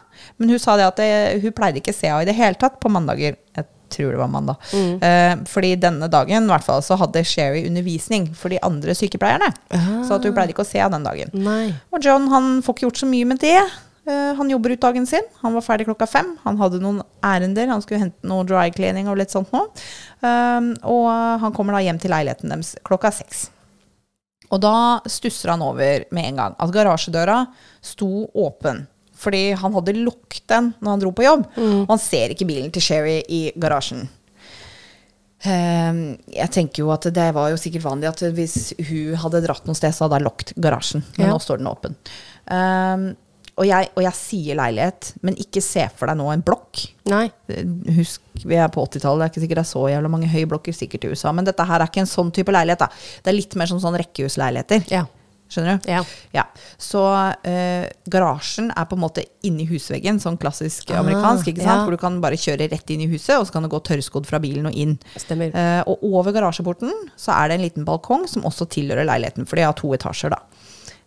Men 0.41 0.49
hun 0.55 0.59
sa 0.61 0.75
det 0.79 0.87
at 0.89 0.99
det, 0.99 1.11
hun 1.43 1.53
pleide 1.55 1.79
ikke 1.81 1.93
å 1.93 1.99
se 1.99 2.09
henne 2.09 2.25
i 2.25 2.29
det 2.29 2.35
hele 2.37 2.57
tatt 2.59 2.79
på 2.81 2.91
mandager. 2.91 3.37
Jeg 3.55 3.69
tror 3.93 4.09
det 4.15 4.17
var 4.23 4.29
mandag. 4.33 4.57
Mm. 4.73 5.43
fordi 5.45 5.75
denne 5.77 6.07
dagen 6.09 6.47
hvert 6.49 6.65
fall, 6.65 6.79
så 6.81 6.95
hadde 6.97 7.21
Sherry 7.29 7.61
undervisning 7.67 8.31
for 8.33 8.49
de 8.49 8.57
andre 8.65 8.95
sykepleierne. 8.97 9.51
Så 9.69 10.15
at 10.17 10.25
hun 10.25 10.33
pleide 10.33 10.55
ikke 10.55 10.65
å 10.65 10.69
se 10.71 10.81
henne 10.81 10.97
den 10.97 11.05
dagen. 11.05 11.29
Nei. 11.45 11.75
Og 11.93 12.01
John 12.01 12.25
han 12.33 12.55
får 12.65 12.73
ikke 12.73 12.87
gjort 12.87 13.03
så 13.03 13.09
mye 13.11 13.27
med 13.29 13.43
det. 13.45 13.59
Eh, 14.05 14.33
han 14.35 14.49
jobber 14.51 14.73
ut 14.75 14.81
dagen 14.83 15.05
sin. 15.07 15.23
Han 15.41 15.53
var 15.55 15.61
ferdig 15.63 15.85
klokka 15.87 16.07
fem. 16.09 16.33
Han 16.43 16.57
hadde 16.59 16.81
noen 16.83 17.01
ærender. 17.23 17.69
Han 17.71 17.81
skulle 17.81 18.01
hente 18.03 18.27
noe 18.27 18.43
dry 18.47 18.69
cleaning 18.75 19.07
og 19.07 19.17
litt 19.21 19.31
sånt 19.31 19.51
noe. 19.55 19.69
Um, 20.23 20.73
og 20.83 21.07
han 21.43 21.53
kommer 21.55 21.77
da 21.77 21.83
hjem 21.85 21.99
til 22.03 22.11
leiligheten 22.11 22.51
deres 22.51 22.73
klokka 22.83 23.11
seks. 23.15 23.45
Og 24.51 24.59
da 24.61 24.99
stusser 25.09 25.53
han 25.53 25.63
over 25.65 26.03
med 26.13 26.27
en 26.29 26.41
gang 26.41 26.57
at 26.61 26.73
garasjedøra 26.75 27.37
sto 27.81 28.27
åpen. 28.35 28.83
Fordi 29.23 29.53
han 29.55 29.73
hadde 29.77 29.95
lukket 30.01 30.43
den 30.51 30.73
når 30.83 30.91
han 30.91 30.99
dro 31.05 31.13
på 31.15 31.23
jobb. 31.23 31.47
Og 31.55 31.87
han 31.95 32.01
ser 32.01 32.33
ikke 32.35 32.45
bilen 32.49 32.73
til 32.75 32.83
Sherry 32.83 33.21
i 33.31 33.45
garasjen. 33.55 34.03
Ehm, 35.43 36.17
jeg 36.31 36.51
tenker 36.55 36.83
jo 36.85 36.91
at 36.93 37.07
det 37.11 37.29
var 37.35 37.49
jo 37.51 37.57
sikkert 37.59 37.83
vanlig 37.83 38.07
at 38.11 38.21
hvis 38.35 38.73
hun 38.87 39.15
hadde 39.19 39.41
dratt 39.43 39.65
noe 39.67 39.75
sted, 39.75 39.91
så 39.95 40.05
hadde 40.05 40.21
hun 40.21 40.27
lukket 40.29 40.53
garasjen. 40.63 41.03
Men 41.17 41.27
Ja. 41.27 41.33
nå 41.33 41.39
står 41.43 41.57
den 41.59 41.67
åpen. 41.71 41.95
Ehm, 42.47 43.15
og, 43.57 43.65
jeg, 43.69 43.89
og 43.95 44.01
jeg 44.03 44.17
sier 44.17 44.57
leilighet, 44.57 45.11
men 45.21 45.35
ikke 45.37 45.61
se 45.61 45.87
for 45.95 46.09
deg 46.09 46.17
nå 46.17 46.29
en 46.33 46.41
blokk. 46.45 46.83
Nei. 47.11 47.27
Husk, 47.99 48.21
vi 48.43 48.55
er 48.57 48.71
på 48.73 48.81
80-tallet, 48.87 49.19
det 49.21 49.25
er 49.27 49.33
ikke 49.33 49.43
sikkert 49.45 49.59
det 49.61 49.65
er 49.67 49.71
så 49.75 49.83
jævla 49.91 50.09
mange 50.09 50.29
høyblokker 50.31 50.73
sikkert 50.73 51.05
i 51.05 51.11
USA. 51.13 51.31
Men 51.37 51.45
dette 51.45 51.65
her 51.69 51.83
er 51.83 51.91
ikke 51.91 52.01
en 52.05 52.09
sånn 52.09 52.31
type 52.33 52.53
leilighet. 52.55 52.79
da. 52.85 52.89
Det 53.23 53.29
er 53.33 53.37
litt 53.37 53.53
mer 53.59 53.69
som 53.69 53.81
sånn 53.83 53.99
rekkehusleiligheter. 54.01 54.87
Ja. 54.93 55.03
Skjønner 55.53 55.77
du? 55.83 55.89
Ja. 55.91 55.99
Ja, 56.33 56.43
Så 56.81 57.01
eh, 57.45 57.83
garasjen 58.09 58.71
er 58.73 58.87
på 58.89 58.95
en 58.97 59.03
måte 59.03 59.21
inni 59.45 59.67
husveggen, 59.69 60.17
sånn 60.23 60.39
klassisk 60.41 60.89
Ah, 60.89 61.03
amerikansk. 61.03 61.51
ikke 61.51 61.61
sant? 61.61 61.69
ja. 61.75 61.83
Hvor 61.85 61.93
du 61.93 61.99
kan 62.01 62.17
bare 62.23 62.39
kjøre 62.41 62.71
rett 62.71 62.89
inn 62.95 63.03
i 63.05 63.09
huset, 63.11 63.35
og 63.37 63.45
så 63.45 63.53
kan 63.53 63.67
du 63.67 63.69
gå 63.69 63.77
tørrskodd 63.85 64.25
fra 64.25 64.39
bilen 64.41 64.65
og 64.71 64.73
inn. 64.73 64.95
Stemmer. 65.21 65.53
Eh, 65.53 65.83
og 65.85 66.01
over 66.09 66.33
garasjeporten 66.33 66.89
så 67.19 67.35
er 67.37 67.51
det 67.51 67.59
en 67.59 67.65
liten 67.67 67.85
balkong 67.85 68.25
som 68.31 68.47
også 68.49 68.65
tilhører 68.73 69.05
leiligheten, 69.05 69.45
for 69.45 69.61
de 69.61 69.67
har 69.67 69.77
to 69.77 69.93
etasjer, 69.93 70.33
da. 70.33 70.41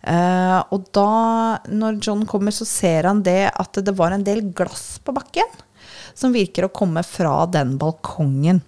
Eh, 0.07 0.59
og 0.71 0.87
da, 0.95 1.11
når 1.66 1.99
John 2.05 2.23
kommer, 2.31 2.55
så 2.55 2.66
ser 2.69 3.09
han 3.11 3.25
det 3.27 3.49
at 3.51 3.83
det 3.83 3.95
var 3.99 4.14
en 4.14 4.27
del 4.27 4.45
glass 4.55 4.97
på 5.03 5.14
bakken 5.16 5.62
som 6.16 6.35
virker 6.35 6.66
å 6.66 6.73
komme 6.73 7.03
fra 7.07 7.42
den 7.51 7.75
balkongen. 7.81 8.62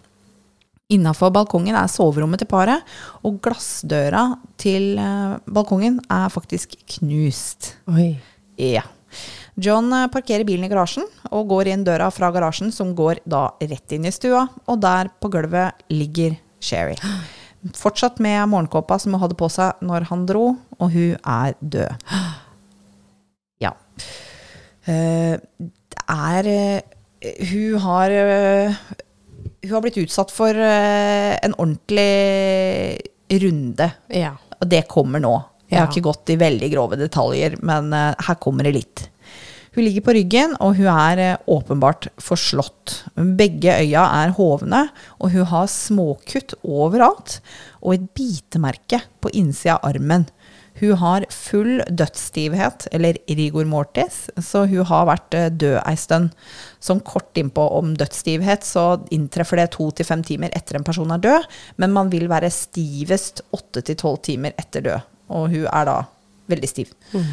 Innafor 0.93 1.33
balkongen 1.35 1.77
er 1.77 1.89
soverommet 1.93 2.41
til 2.43 2.49
paret, 2.49 2.85
og 3.21 3.41
glassdøra 3.45 4.25
til 4.61 4.95
eh, 5.01 5.35
balkongen 5.47 6.01
er 6.09 6.31
faktisk 6.33 6.79
knust. 6.97 7.75
Oi. 7.93 8.15
Ja. 8.59 8.87
John 9.61 9.93
eh, 9.93 10.09
parkerer 10.13 10.49
bilen 10.49 10.67
i 10.67 10.73
garasjen 10.73 11.07
og 11.29 11.51
går 11.53 11.73
inn 11.75 11.85
døra 11.87 12.09
fra 12.15 12.33
garasjen, 12.35 12.73
som 12.75 12.95
går 12.97 13.23
da 13.29 13.51
rett 13.61 13.97
inn 13.97 14.09
i 14.09 14.15
stua, 14.15 14.47
og 14.67 14.81
der 14.85 15.13
på 15.21 15.33
gulvet 15.33 15.89
ligger 15.93 16.39
Sherry. 16.61 16.99
Fortsatt 17.75 18.21
med 18.23 18.49
morgenkåpa 18.53 18.99
som 19.03 19.15
hun 19.15 19.23
hadde 19.23 19.37
på 19.39 19.49
seg 19.51 19.81
når 19.85 20.07
han 20.13 20.27
dro, 20.29 20.53
og 20.79 20.93
hun 20.95 21.17
er 21.19 21.57
død. 21.61 22.05
Ja. 23.59 23.73
Eh, 24.87 25.35
det 25.35 26.03
er 26.07 26.47
eh, 26.47 27.33
Hun 27.51 27.81
har 27.83 28.13
eh, 28.15 28.77
Hun 29.65 29.73
har 29.73 29.83
blitt 29.83 29.99
utsatt 29.99 30.31
for 30.31 30.55
en 30.55 31.57
ordentlig 31.59 33.03
runde. 33.43 33.89
Ja. 34.15 34.37
Og 34.63 34.71
det 34.71 34.85
kommer 34.87 35.19
nå. 35.19 35.35
Jeg 35.67 35.81
har 35.83 35.91
ikke 35.91 36.07
gått 36.07 36.31
i 36.31 36.39
veldig 36.39 36.71
grove 36.73 36.97
detaljer, 36.97 37.59
men 37.67 37.91
her 37.93 38.39
kommer 38.41 38.65
det 38.65 38.77
litt. 38.79 39.03
Hun 39.79 39.85
ligger 39.87 40.03
på 40.09 40.13
ryggen, 40.17 40.57
og 40.59 40.73
hun 40.75 40.89
er 40.91 41.21
eh, 41.23 41.43
åpenbart 41.47 42.09
forslått. 42.19 42.97
Begge 43.15 43.77
øya 43.79 44.09
er 44.25 44.33
hovne, 44.35 44.81
og 45.23 45.31
hun 45.31 45.47
har 45.47 45.69
småkutt 45.71 46.57
overalt, 46.67 47.37
og 47.79 47.95
et 47.95 48.09
bitemerke 48.19 48.99
på 49.23 49.31
innsida 49.39 49.77
av 49.77 49.87
armen. 49.93 50.27
Hun 50.83 50.99
har 50.99 51.29
full 51.31 51.79
dødsstivhet, 51.87 52.89
eller 52.91 53.23
rigor 53.31 53.71
mortis, 53.71 54.25
så 54.43 54.65
hun 54.67 54.83
har 54.91 55.07
vært 55.13 55.39
eh, 55.39 55.47
død 55.55 55.79
ei 55.85 55.95
stund. 55.95 56.35
Sånn 56.83 57.05
kort 57.07 57.39
innpå 57.39 57.71
om 57.79 57.95
dødsstivhet, 58.03 58.67
så 58.67 58.89
inntreffer 59.15 59.63
det 59.63 59.71
to 59.79 59.93
til 59.95 60.11
fem 60.11 60.27
timer 60.27 60.59
etter 60.59 60.81
en 60.81 60.91
person 60.91 61.15
er 61.15 61.23
død, 61.23 61.47
men 61.79 61.95
man 61.95 62.11
vil 62.11 62.27
være 62.27 62.51
stivest 62.51 63.47
åtte 63.55 63.87
til 63.87 64.03
tolv 64.03 64.25
timer 64.27 64.59
etter 64.59 64.91
død, 64.91 65.11
og 65.39 65.53
hun 65.55 65.69
er 65.71 65.93
da 65.95 66.01
veldig 66.51 66.71
stiv. 66.71 66.91
Eh, 67.15 67.29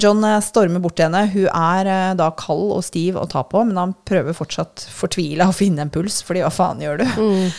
John 0.00 0.24
eh, 0.24 0.38
stormer 0.44 0.82
bort 0.82 0.96
til 0.98 1.08
henne. 1.08 1.26
Hun 1.32 1.48
er 1.50 1.90
eh, 1.92 2.12
da 2.18 2.30
kald 2.38 2.70
og 2.78 2.84
stiv 2.86 3.18
å 3.20 3.26
ta 3.30 3.44
på, 3.46 3.64
men 3.68 3.80
han 3.80 3.96
prøver 4.08 4.36
fortsatt 4.36 4.86
fortvila 4.92 5.50
å 5.50 5.56
finne 5.56 5.84
en 5.84 5.92
puls, 5.92 6.22
fordi 6.26 6.44
hva 6.44 6.52
faen 6.54 6.80
gjør 6.84 7.02
du? 7.02 7.08
Mm. 7.16 7.50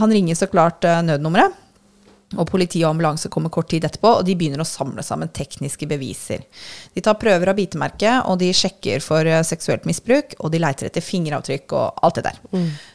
Han 0.00 0.10
ringer 0.10 0.34
så 0.34 0.48
klart 0.50 0.86
eh, 0.88 1.02
nødnummeret. 1.06 1.58
Og 2.38 2.46
politi 2.46 2.78
og 2.84 2.92
ambulanse 2.92 3.26
kommer 3.32 3.50
kort 3.50 3.72
tid 3.72 3.82
etterpå, 3.88 4.12
og 4.20 4.26
de 4.26 4.36
begynner 4.38 4.62
å 4.62 4.68
samle 4.68 5.02
sammen 5.02 5.32
tekniske 5.34 5.88
beviser. 5.90 6.44
De 6.94 7.02
tar 7.02 7.16
prøver 7.18 7.50
av 7.50 7.56
bitemerket, 7.58 8.28
og 8.30 8.38
de 8.38 8.52
sjekker 8.54 9.02
for 9.02 9.26
eh, 9.26 9.42
seksuelt 9.46 9.88
misbruk, 9.88 10.36
og 10.38 10.52
de 10.54 10.60
leiter 10.62 10.86
etter 10.86 11.02
fingeravtrykk 11.02 11.74
og 11.74 12.04
alt 12.06 12.20
det 12.20 12.26
der. 12.28 12.38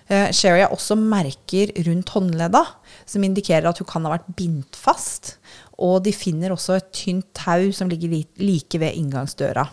Eh, 0.08 0.30
Sherry 0.32 0.64
har 0.64 0.72
også 0.72 0.96
merker 0.96 1.74
rundt 1.90 2.14
håndledda, 2.16 2.64
som 3.04 3.28
indikerer 3.28 3.68
at 3.68 3.82
hun 3.84 3.90
kan 3.90 4.08
ha 4.08 4.16
vært 4.16 4.32
bindt 4.40 4.80
fast. 4.80 5.36
Og 5.84 6.04
de 6.06 6.14
finner 6.16 6.54
også 6.56 6.78
et 6.78 6.92
tynt 6.96 7.28
tau 7.36 7.72
som 7.76 7.90
ligger 7.92 8.14
like 8.40 8.80
ved 8.80 8.96
inngangsdøra. 8.96 9.66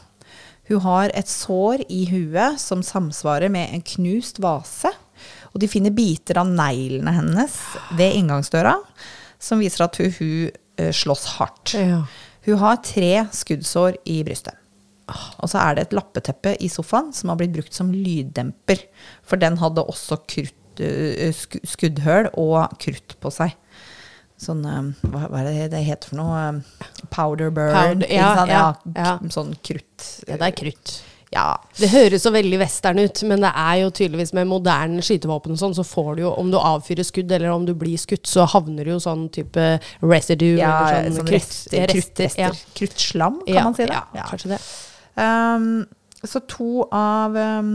Hun 0.70 0.82
har 0.84 1.12
et 1.14 1.28
sår 1.28 1.84
i 1.92 2.04
huet 2.10 2.60
som 2.62 2.84
samsvarer 2.86 3.50
med 3.52 3.74
en 3.74 3.84
knust 3.94 4.40
vase. 4.42 4.90
Og 5.52 5.60
de 5.62 5.68
finner 5.70 5.94
biter 5.94 6.40
av 6.40 6.48
neglene 6.48 7.12
hennes 7.14 7.54
ved 7.98 8.16
inngangsdøra, 8.18 8.76
som 9.42 9.60
viser 9.62 9.84
at 9.86 9.98
hun, 10.00 10.14
hun 10.16 10.50
eh, 10.80 10.92
slåss 10.94 11.26
hardt. 11.36 11.74
Ja. 11.76 12.02
Hun 12.46 12.58
har 12.62 12.80
tre 12.82 13.12
skuddsår 13.34 14.00
i 14.10 14.22
brystet. 14.26 14.56
Og 15.42 15.50
så 15.50 15.60
er 15.60 15.76
det 15.76 15.86
et 15.86 15.96
lappeteppe 15.98 16.54
i 16.62 16.70
sofaen 16.72 17.10
som 17.14 17.30
har 17.30 17.38
blitt 17.40 17.54
brukt 17.54 17.74
som 17.76 17.90
lyddemper. 17.92 18.80
For 19.26 19.40
den 19.40 19.58
hadde 19.60 19.84
også 19.84 20.22
krutt, 20.30 20.58
skuddhøl 21.68 22.30
og 22.40 22.78
krutt 22.80 23.18
på 23.20 23.32
seg. 23.34 23.52
Sånn 24.42 24.64
eh, 24.66 24.90
Hva, 25.12 25.28
hva 25.30 25.40
er 25.44 25.48
det 25.52 25.70
det 25.76 25.84
heter 25.86 26.10
for 26.10 26.18
noe? 26.18 26.42
Eh, 26.48 27.06
Powder 27.14 27.50
burn. 27.54 27.72
Powder, 27.76 28.10
ja, 28.10 28.34
ja, 28.50 28.66
ja. 28.96 29.16
Sånn 29.30 29.54
krutt. 29.62 30.10
ja, 30.26 30.36
det 30.40 30.48
er 30.50 30.56
krutt. 30.58 30.98
Ja. 31.32 31.46
Det 31.78 31.88
høres 31.88 32.26
så 32.26 32.28
veldig 32.34 32.58
western 32.60 32.98
ut, 33.00 33.22
men 33.24 33.40
det 33.40 33.48
er 33.56 33.76
jo 33.80 33.92
tydeligvis 33.96 34.34
med 34.36 34.50
moderne 34.50 35.00
skytevåpen 35.00 35.54
og 35.54 35.60
sånn, 35.62 35.72
så 35.78 35.84
får 35.88 36.10
du 36.18 36.22
jo, 36.26 36.32
om 36.42 36.50
du 36.52 36.58
avfyrer 36.58 37.06
skudd 37.08 37.32
eller 37.32 37.48
om 37.54 37.64
du 37.64 37.72
blir 37.78 37.96
skutt, 37.96 38.26
så 38.28 38.44
havner 38.52 38.84
det 38.84 38.92
jo 38.92 38.98
sånn 39.00 39.22
type 39.32 39.64
residue 40.04 40.58
ja 40.60 40.74
eller 40.90 41.06
sånn, 41.08 41.22
sånn 41.22 41.30
krutt- 41.30 41.48
rester, 41.48 41.94
kruttrester. 41.94 42.42
ja. 42.42 42.50
Kruttslam, 42.76 43.38
kan 43.46 43.54
Ja, 43.56 43.64
man 43.64 43.78
si 43.78 43.86
det? 43.88 44.02
Ja, 44.18 44.26
kanskje 44.28 44.52
det. 44.52 44.60
Um, 45.16 45.86
så 46.22 46.42
to 46.52 46.84
av, 46.92 47.36
um, 47.40 47.72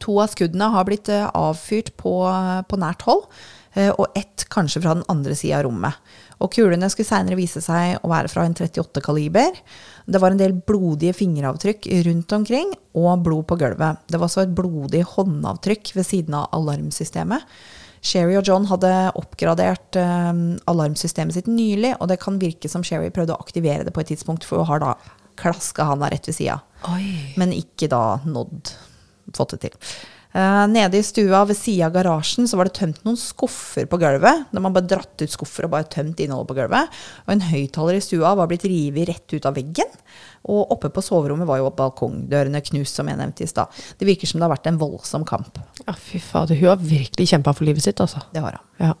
to 0.00 0.16
av 0.24 0.32
skuddene 0.32 0.70
har 0.72 0.88
blitt 0.88 1.12
uh, 1.12 1.28
avfyrt 1.38 1.92
på, 2.00 2.14
på 2.72 2.80
nært 2.80 3.04
hold, 3.04 3.26
og 3.96 4.18
ett 4.18 4.44
kanskje 4.52 4.82
fra 4.84 4.94
den 4.98 5.06
andre 5.08 5.36
sida 5.38 5.60
av 5.60 5.66
rommet. 5.66 5.96
Og 6.42 6.50
kulene 6.52 6.90
skulle 6.92 7.08
seinere 7.08 7.38
vise 7.38 7.62
seg 7.64 8.02
å 8.02 8.10
være 8.10 8.28
fra 8.28 8.44
en 8.44 8.56
38 8.56 9.00
kaliber. 9.04 9.56
Det 10.04 10.20
var 10.20 10.34
en 10.34 10.40
del 10.40 10.56
blodige 10.66 11.14
fingeravtrykk 11.16 11.86
rundt 12.08 12.34
omkring, 12.36 12.74
og 12.98 13.22
blod 13.24 13.46
på 13.48 13.56
gulvet. 13.62 14.02
Det 14.10 14.18
var 14.18 14.28
også 14.28 14.44
et 14.44 14.56
blodig 14.58 15.04
håndavtrykk 15.14 15.94
ved 15.96 16.08
siden 16.08 16.36
av 16.36 16.50
alarmsystemet. 16.58 17.46
Sherry 18.02 18.34
og 18.34 18.48
John 18.48 18.66
hadde 18.66 18.90
oppgradert 19.16 19.96
eh, 19.96 20.32
alarmsystemet 20.68 21.38
sitt 21.38 21.48
nylig, 21.48 21.94
og 22.00 22.10
det 22.10 22.18
kan 22.20 22.40
virke 22.42 22.68
som 22.68 22.82
Sherry 22.84 23.12
prøvde 23.14 23.36
å 23.36 23.40
aktivere 23.44 23.86
det 23.86 23.94
på 23.94 24.02
et 24.02 24.10
tidspunkt, 24.10 24.44
for 24.44 24.60
hun 24.60 24.72
har 24.72 24.82
da 24.82 24.96
klaska 25.38 25.86
han 25.88 26.02
der 26.02 26.12
rett 26.12 26.26
ved 26.28 26.36
sida 26.36 26.58
men 27.38 27.54
ikke 27.56 27.88
da 27.90 28.20
nådd 28.26 28.72
fått 29.36 29.54
det 29.54 29.68
til. 29.68 29.76
Eh, 30.32 30.66
nede 30.72 30.96
i 30.96 31.04
stua 31.04 31.42
ved 31.44 31.58
sida 31.58 31.90
av 31.90 31.96
garasjen 31.96 32.48
så 32.48 32.56
var 32.56 32.68
det 32.68 32.76
tømt 32.78 33.02
noen 33.04 33.18
skuffer 33.20 33.88
på 33.90 33.98
gulvet. 34.00 34.46
De 34.52 34.62
man 34.64 34.72
bare 34.72 34.88
dratt 34.88 35.20
ut 35.20 35.34
skuffer 35.34 35.68
og 35.68 35.74
bare 35.74 35.90
tømt 35.92 36.22
innholdet 36.24 36.48
på 36.48 36.56
gulvet. 36.56 37.00
Og 37.26 37.34
en 37.34 37.44
høyttaler 37.50 37.98
i 37.98 38.04
stua 38.04 38.32
var 38.38 38.48
blitt 38.48 38.64
revet 38.68 39.10
rett 39.10 39.36
ut 39.36 39.48
av 39.48 39.58
veggen. 39.58 39.92
Og 40.48 40.72
oppe 40.74 40.90
på 40.90 41.04
soverommet 41.04 41.46
var 41.48 41.60
jo 41.60 41.70
balkongdørene 41.76 42.64
knust, 42.64 42.96
som 42.96 43.10
jeg 43.10 43.20
nevnte 43.20 43.44
i 43.44 43.50
stad. 43.50 43.70
Det 43.98 44.08
virker 44.08 44.30
som 44.30 44.40
det 44.40 44.48
har 44.48 44.54
vært 44.56 44.72
en 44.72 44.80
voldsom 44.80 45.26
kamp. 45.28 45.60
Ja, 45.84 45.94
fy 45.94 46.18
fader, 46.22 46.58
hun 46.58 46.72
har 46.72 46.80
virkelig 46.80 47.28
kjempa 47.30 47.54
for 47.54 47.68
livet 47.68 47.84
sitt, 47.84 48.00
altså. 48.02 48.24
Det 48.32 48.42
har 48.42 48.56
han. 48.56 48.68
Ja. 48.80 48.94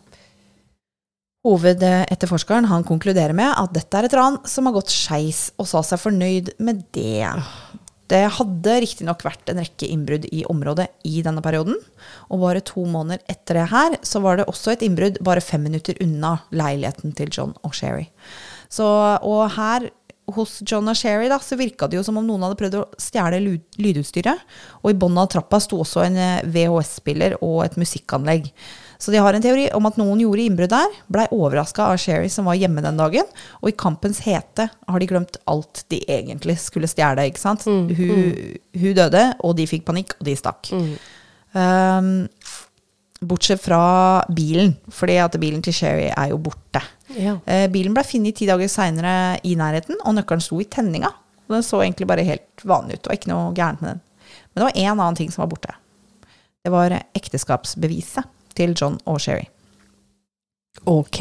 Hovedetterforskeren 1.42 2.68
han 2.70 2.84
konkluderer 2.86 3.34
med 3.34 3.50
at 3.58 3.72
dette 3.74 3.98
er 3.98 4.06
et 4.06 4.14
ran 4.14 4.36
som 4.46 4.68
har 4.68 4.76
gått 4.76 4.92
skeis, 4.94 5.48
og 5.58 5.66
sa 5.66 5.82
seg 5.86 5.98
fornøyd 6.04 6.52
med 6.62 6.84
det. 6.94 7.26
Det 8.12 8.22
hadde 8.36 8.76
riktignok 8.82 9.22
vært 9.24 9.48
en 9.48 9.62
rekke 9.62 9.88
innbrudd 9.88 10.26
i 10.28 10.42
området 10.50 10.88
i 11.08 11.22
denne 11.24 11.40
perioden. 11.44 11.78
Og 12.28 12.42
bare 12.42 12.64
to 12.66 12.84
måneder 12.88 13.22
etter 13.32 13.60
det 13.60 13.70
her, 13.72 13.96
så 14.04 14.20
var 14.24 14.38
det 14.38 14.48
også 14.50 14.74
et 14.74 14.84
innbrudd 14.84 15.20
bare 15.24 15.44
fem 15.44 15.64
minutter 15.64 15.96
unna 16.04 16.36
leiligheten 16.52 17.14
til 17.16 17.32
John 17.32 17.56
og 17.64 17.76
Sherry. 17.78 18.10
Så, 18.72 18.84
og 19.24 19.46
her 19.56 19.88
hos 20.36 20.60
John 20.68 20.88
og 20.90 20.98
Sherry 20.98 21.28
da, 21.32 21.38
så 21.42 21.58
virka 21.60 21.88
det 21.88 21.98
jo 21.98 22.04
som 22.06 22.18
om 22.20 22.26
noen 22.26 22.44
hadde 22.46 22.58
prøvd 22.60 22.78
å 22.78 22.86
stjele 23.00 23.40
lydutstyret. 23.80 24.44
Og 24.82 24.92
i 24.92 24.98
bunnen 24.98 25.22
av 25.22 25.30
trappa 25.32 25.60
sto 25.62 25.80
også 25.82 26.04
en 26.06 26.18
eh, 26.20 26.46
VHS-spiller 26.52 27.38
og 27.40 27.62
et 27.66 27.78
musikkanlegg. 27.80 28.52
Så 29.02 29.10
de 29.10 29.18
har 29.18 29.34
en 29.34 29.42
teori 29.42 29.64
om 29.74 29.86
at 29.88 29.96
noen 29.98 30.20
gjorde 30.22 30.44
innbrudd 30.44 30.70
der, 30.70 30.92
blei 31.10 31.24
overraska 31.34 31.88
av 31.90 31.98
Sherry 31.98 32.28
som 32.30 32.46
var 32.46 32.54
hjemme 32.54 32.84
den 32.84 33.00
dagen, 33.00 33.26
og 33.58 33.72
i 33.72 33.74
kampens 33.74 34.20
hete 34.22 34.68
har 34.70 35.02
de 35.02 35.08
glemt 35.10 35.40
alt 35.50 35.80
de 35.90 35.98
egentlig 36.06 36.54
skulle 36.62 36.86
stjele. 36.90 37.24
ikke 37.26 37.42
sant? 37.42 37.66
Hun, 37.66 37.88
hun 38.78 38.94
døde, 38.94 39.24
og 39.42 39.56
de 39.58 39.66
fikk 39.66 39.88
panikk, 39.88 40.14
og 40.20 40.28
de 40.28 40.36
stakk. 40.38 40.70
Um, 41.50 42.12
bortsett 43.26 43.64
fra 43.64 43.80
bilen, 44.30 44.76
fordi 44.94 45.16
at 45.24 45.34
bilen 45.42 45.64
til 45.66 45.74
Sherry 45.74 46.06
er 46.12 46.30
jo 46.30 46.38
borte. 46.44 46.84
Ja. 47.16 47.34
Uh, 47.42 47.66
bilen 47.74 47.96
ble 47.96 48.04
funnet 48.06 48.38
ti 48.38 48.46
dager 48.46 48.70
seinere 48.70 49.16
i 49.42 49.56
nærheten, 49.58 49.98
og 50.06 50.14
nøkkelen 50.20 50.44
sto 50.46 50.60
i 50.62 50.68
tenninga. 50.70 51.10
Og 51.48 51.56
Den 51.56 51.66
så 51.66 51.80
egentlig 51.82 52.06
bare 52.06 52.26
helt 52.28 52.62
vanlig 52.62 53.00
ut, 53.00 53.10
og 53.10 53.18
ikke 53.18 53.32
noe 53.32 53.50
gærent 53.58 53.82
med 53.82 53.96
den. 53.96 54.04
Men 54.52 54.62
det 54.62 54.68
var 54.68 54.78
én 54.78 54.92
annen 54.94 55.18
ting 55.18 55.34
som 55.34 55.42
var 55.42 55.50
borte. 55.56 55.74
Det 56.62 56.70
var 56.70 56.94
ekteskapsbeviset 57.18 58.30
til 58.56 58.74
John 58.78 58.98
og 59.08 59.20
Sherry. 59.22 59.46
Ok. 60.88 61.20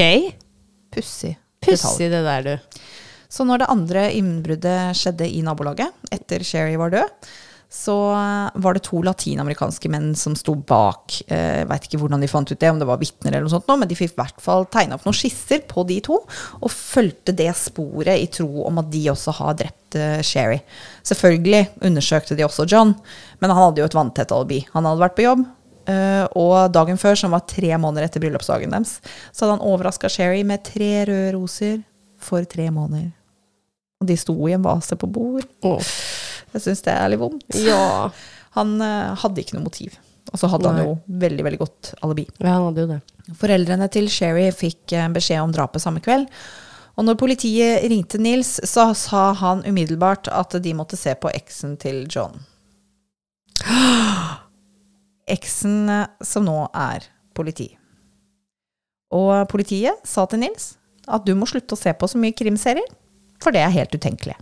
Pussig. 0.91 1.35
Pussig 1.61 2.09
det 2.11 2.23
der, 2.25 2.47
du. 2.47 2.81
Så 3.31 3.45
når 3.47 3.61
det 3.61 3.71
andre 3.71 4.09
innbruddet 4.17 4.97
skjedde 4.99 5.29
i 5.29 5.39
nabolaget, 5.45 5.93
etter 6.11 6.43
Sherry 6.43 6.75
var 6.79 6.91
død, 6.91 7.31
så 7.71 7.95
var 8.59 8.75
det 8.75 8.83
to 8.83 8.99
latinamerikanske 9.05 9.87
menn 9.93 10.09
som 10.19 10.33
sto 10.35 10.57
bak. 10.67 11.21
Jeg 11.23 11.69
veit 11.69 11.85
ikke 11.87 12.01
hvordan 12.01 12.19
de 12.19 12.27
fant 12.27 12.49
ut 12.51 12.59
det, 12.59 12.67
om 12.67 12.81
det 12.81 12.87
var 12.89 12.99
vitner 12.99 13.31
eller 13.31 13.47
noe 13.47 13.53
sånt, 13.53 13.69
nå, 13.71 13.77
men 13.79 13.87
de 13.87 13.95
fikk 13.95 14.11
i 14.11 14.19
hvert 14.19 14.43
fall 14.43 14.67
tegna 14.73 14.97
opp 14.97 15.05
noen 15.07 15.15
skisser 15.15 15.63
på 15.69 15.85
de 15.87 16.01
to, 16.03 16.17
og 16.59 16.73
fulgte 16.73 17.31
det 17.37 17.47
sporet 17.55 18.19
i 18.19 18.27
tro 18.27 18.65
om 18.67 18.83
at 18.83 18.91
de 18.91 19.05
også 19.13 19.37
har 19.39 19.55
drept 19.63 19.95
eh, 19.95 20.19
Sherry. 20.19 20.59
Selvfølgelig 21.07 21.63
undersøkte 21.87 22.35
de 22.35 22.43
også 22.43 22.67
John, 22.67 22.91
men 23.39 23.55
han 23.55 23.63
hadde 23.63 23.85
jo 23.85 23.87
et 23.87 23.95
vanntett 23.95 24.35
alibi. 24.35 24.59
Han 24.75 24.89
hadde 24.89 25.05
vært 25.05 25.15
på 25.15 25.29
jobb, 25.29 25.47
eh, 25.47 25.60
og 26.37 26.73
dagen 26.75 26.99
før, 27.01 27.15
som 27.17 27.33
var 27.33 27.41
tre 27.49 27.71
måneder 27.81 28.05
etter 28.05 28.21
bryllupsdagen 28.21 28.73
deres, 28.73 28.99
så 29.31 29.45
hadde 29.45 29.55
han 29.57 29.65
overraska 29.65 30.11
Sherry 30.11 30.43
med 30.47 30.61
tre 30.67 30.91
røde 31.09 31.31
roser 31.35 31.79
for 32.21 32.45
tre 32.45 32.69
måneder. 32.71 33.09
Og 34.01 34.09
de 34.09 34.17
sto 34.17 34.35
i 34.49 34.55
en 34.55 34.63
vase 34.65 34.97
på 34.97 35.09
bord. 35.09 35.45
Oh. 35.65 35.81
Jeg 36.51 36.65
syns 36.65 36.81
det 36.85 36.93
er 36.93 37.11
litt 37.13 37.21
vondt. 37.21 37.45
Ja. 37.61 38.09
Han 38.57 38.73
eh, 38.83 39.13
hadde 39.21 39.43
ikke 39.43 39.57
noe 39.57 39.67
motiv. 39.69 39.95
Og 40.31 40.39
så 40.39 40.49
hadde 40.51 40.71
han 40.71 40.81
jo 40.83 40.95
veldig 41.21 41.45
veldig 41.45 41.59
godt 41.59 41.93
alibi. 42.05 42.25
ja, 42.39 42.55
han 42.55 42.67
hadde 42.69 42.83
jo 42.85 42.89
det. 42.93 42.99
Foreldrene 43.37 43.87
til 43.93 44.09
Sherry 44.11 44.49
fikk 44.55 44.95
eh, 44.97 45.09
beskjed 45.13 45.43
om 45.43 45.53
drapet 45.55 45.83
samme 45.83 46.03
kveld. 46.03 46.27
Og 46.99 47.07
når 47.07 47.17
politiet 47.19 47.85
ringte 47.89 48.19
Nils, 48.19 48.57
så 48.67 48.89
sa 48.97 49.31
han 49.39 49.63
umiddelbart 49.65 50.27
at 50.33 50.57
de 50.63 50.73
måtte 50.75 50.99
se 50.99 51.13
på 51.15 51.31
eksen 51.31 51.77
til 51.81 52.03
John. 52.11 52.41
Eksen 55.31 55.89
eh, 55.89 56.07
som 56.25 56.45
nå 56.47 56.57
er 56.75 57.07
politi. 57.37 57.71
Og 59.11 59.47
politiet 59.51 59.99
sa 60.07 60.25
til 60.29 60.43
Nils 60.43 60.73
at 61.11 61.25
du 61.25 61.33
må 61.35 61.47
slutte 61.49 61.75
å 61.75 61.79
se 61.79 61.91
på 61.97 62.07
så 62.07 62.19
mye 62.21 62.35
krimserier, 62.37 62.87
for 63.41 63.55
det 63.55 63.63
er 63.65 63.73
helt 63.73 63.95
utenkelig. 63.95 64.37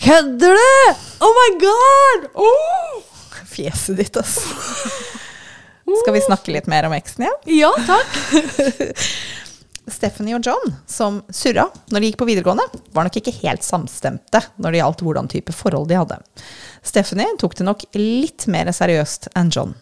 Kødder 0.00 0.56
du?! 0.56 0.92
Oh 1.20 1.32
my 1.36 1.48
god! 1.60 2.28
Oh! 2.40 3.02
Fjeset 3.52 3.98
ditt, 3.98 4.16
altså. 4.16 4.40
Skal 6.00 6.14
vi 6.16 6.22
snakke 6.24 6.54
litt 6.54 6.70
mer 6.70 6.86
om 6.88 6.94
eksen 6.96 7.26
igjen? 7.26 7.42
Ja, 7.58 7.72
takk. 7.84 8.14
Stephanie 9.90 10.36
og 10.36 10.46
John, 10.46 10.74
som 10.86 11.20
surra 11.34 11.64
når 11.90 11.98
de 11.98 12.08
gikk 12.10 12.18
på 12.20 12.26
videregående, 12.28 12.64
var 12.94 13.06
nok 13.06 13.16
ikke 13.18 13.34
helt 13.40 13.64
samstemte 13.66 14.42
når 14.62 14.70
det 14.74 14.82
gjaldt 14.82 15.02
hvordan 15.02 15.30
type 15.32 15.54
forhold 15.56 15.88
de 15.90 15.98
hadde. 15.98 16.18
Stephanie 16.86 17.34
tok 17.40 17.56
det 17.58 17.66
nok 17.66 17.82
litt 17.98 18.46
mer 18.52 18.70
seriøst 18.74 19.32
enn 19.38 19.50
John. 19.54 19.74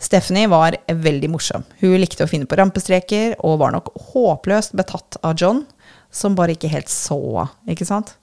Stephanie 0.00 0.48
var 0.52 0.78
veldig 0.88 1.30
morsom. 1.32 1.66
Hun 1.82 1.98
likte 2.00 2.24
å 2.24 2.30
finne 2.30 2.48
på 2.48 2.56
rampestreker, 2.60 3.36
og 3.44 3.60
var 3.60 3.76
nok 3.76 3.92
håpløst 4.12 4.76
betatt 4.78 5.20
av 5.20 5.36
John, 5.40 5.66
som 6.12 6.36
bare 6.38 6.56
ikke 6.56 6.72
helt 6.72 6.92
så, 6.92 7.48
ikke 7.68 7.88
sant? 7.88 8.16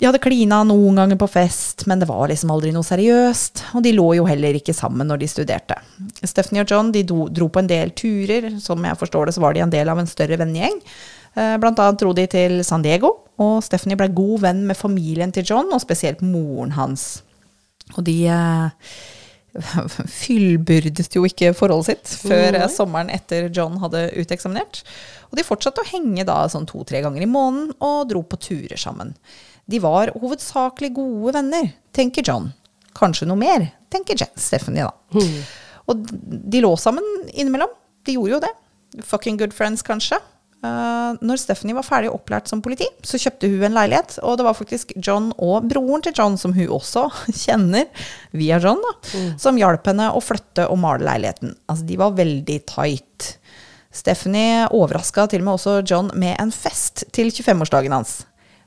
De 0.00 0.06
hadde 0.08 0.22
klina 0.24 0.62
noen 0.64 0.96
ganger 0.96 1.18
på 1.20 1.26
fest, 1.28 1.84
men 1.90 2.00
det 2.00 2.06
var 2.08 2.30
liksom 2.30 2.50
aldri 2.54 2.70
noe 2.72 2.86
seriøst. 2.86 3.66
Og 3.76 3.84
de 3.84 3.92
lå 3.92 4.06
jo 4.16 4.24
heller 4.24 4.56
ikke 4.56 4.72
sammen 4.72 5.10
når 5.10 5.20
de 5.20 5.28
studerte. 5.28 5.76
Stephanie 6.24 6.64
og 6.64 6.72
John 6.72 6.92
de 6.94 7.02
dro, 7.04 7.48
på 7.52 7.60
en 7.60 7.68
del 7.68 7.92
turer. 7.92 8.48
Som 8.64 8.86
jeg 8.88 8.96
forstår 8.96 9.28
det, 9.28 9.36
så 9.36 9.44
var 9.44 9.52
de 9.52 9.60
en 9.66 9.74
del 9.74 9.92
av 9.92 10.00
en 10.00 10.08
større 10.08 10.38
vennegjeng. 10.40 10.80
Eh, 11.36 11.56
blant 11.60 11.84
annet 11.84 12.00
dro 12.00 12.14
de 12.16 12.24
til 12.32 12.62
San 12.64 12.86
Diego, 12.86 13.12
og 13.44 13.60
Stephanie 13.66 14.00
ble 14.00 14.08
god 14.16 14.46
venn 14.46 14.64
med 14.70 14.78
familien 14.78 15.36
til 15.36 15.44
John, 15.52 15.68
og 15.68 15.84
spesielt 15.84 16.24
moren 16.24 16.72
hans. 16.78 17.20
Og 17.98 18.00
de 18.08 18.16
eh, 18.32 18.96
fyllbyrdet 20.22 21.12
jo 21.12 21.26
ikke 21.28 21.52
forholdet 21.58 21.90
sitt 21.90 22.16
før 22.24 22.56
mm. 22.56 22.66
sommeren 22.72 23.12
etter 23.12 23.50
John 23.52 23.76
hadde 23.84 24.08
uteksaminert. 24.16 24.80
Og 25.28 25.36
de 25.36 25.46
fortsatte 25.46 25.84
å 25.84 25.90
henge 25.92 26.24
da 26.24 26.40
sånn 26.48 26.68
to-tre 26.70 27.04
ganger 27.04 27.28
i 27.28 27.30
måneden 27.30 27.76
og 27.84 28.08
dro 28.10 28.24
på 28.24 28.40
turer 28.48 28.80
sammen. 28.80 29.12
De 29.70 29.80
var 29.82 30.12
hovedsakelig 30.18 30.92
gode 30.96 31.34
venner, 31.36 31.70
tenker 31.96 32.26
John. 32.26 32.50
Kanskje 32.96 33.28
noe 33.30 33.38
mer, 33.38 33.68
tenker 33.92 34.18
Jen, 34.18 34.32
Stephanie, 34.40 34.88
da. 34.88 35.22
Og 35.90 36.10
de 36.50 36.62
lå 36.62 36.72
sammen 36.78 37.06
innimellom. 37.30 37.70
De 38.06 38.16
gjorde 38.16 38.36
jo 38.36 38.42
det. 38.42 38.52
Fucking 39.06 39.38
good 39.40 39.54
friends, 39.54 39.82
kanskje. 39.86 40.18
Uh, 40.60 41.16
når 41.24 41.38
Stephanie 41.40 41.72
var 41.72 41.86
ferdig 41.86 42.10
opplært 42.12 42.50
som 42.50 42.60
politi, 42.60 42.84
så 43.06 43.16
kjøpte 43.20 43.48
hun 43.48 43.62
en 43.70 43.76
leilighet. 43.78 44.18
Og 44.26 44.36
det 44.36 44.44
var 44.44 44.58
faktisk 44.58 44.92
John 44.98 45.30
og 45.40 45.68
broren 45.70 46.04
til 46.04 46.14
John, 46.16 46.36
som 46.40 46.54
hun 46.56 46.74
også 46.76 47.06
kjenner 47.44 47.86
via 48.36 48.60
John, 48.62 48.82
da, 48.84 48.94
mm. 49.14 49.30
som 49.40 49.60
hjalp 49.60 49.88
henne 49.88 50.10
å 50.12 50.22
flytte 50.24 50.68
og 50.68 50.80
male 50.82 51.06
leiligheten. 51.06 51.54
Altså, 51.70 51.86
de 51.88 52.00
var 52.00 52.18
veldig 52.18 52.58
tight. 52.68 53.30
Stephanie 53.90 54.68
overraska 54.76 55.26
til 55.30 55.42
og 55.42 55.48
med 55.48 55.56
også 55.56 55.78
John 55.82 56.12
med 56.18 56.36
en 56.38 56.52
fest 56.54 57.06
til 57.16 57.32
25-årsdagen 57.32 57.96
hans. 57.96 58.20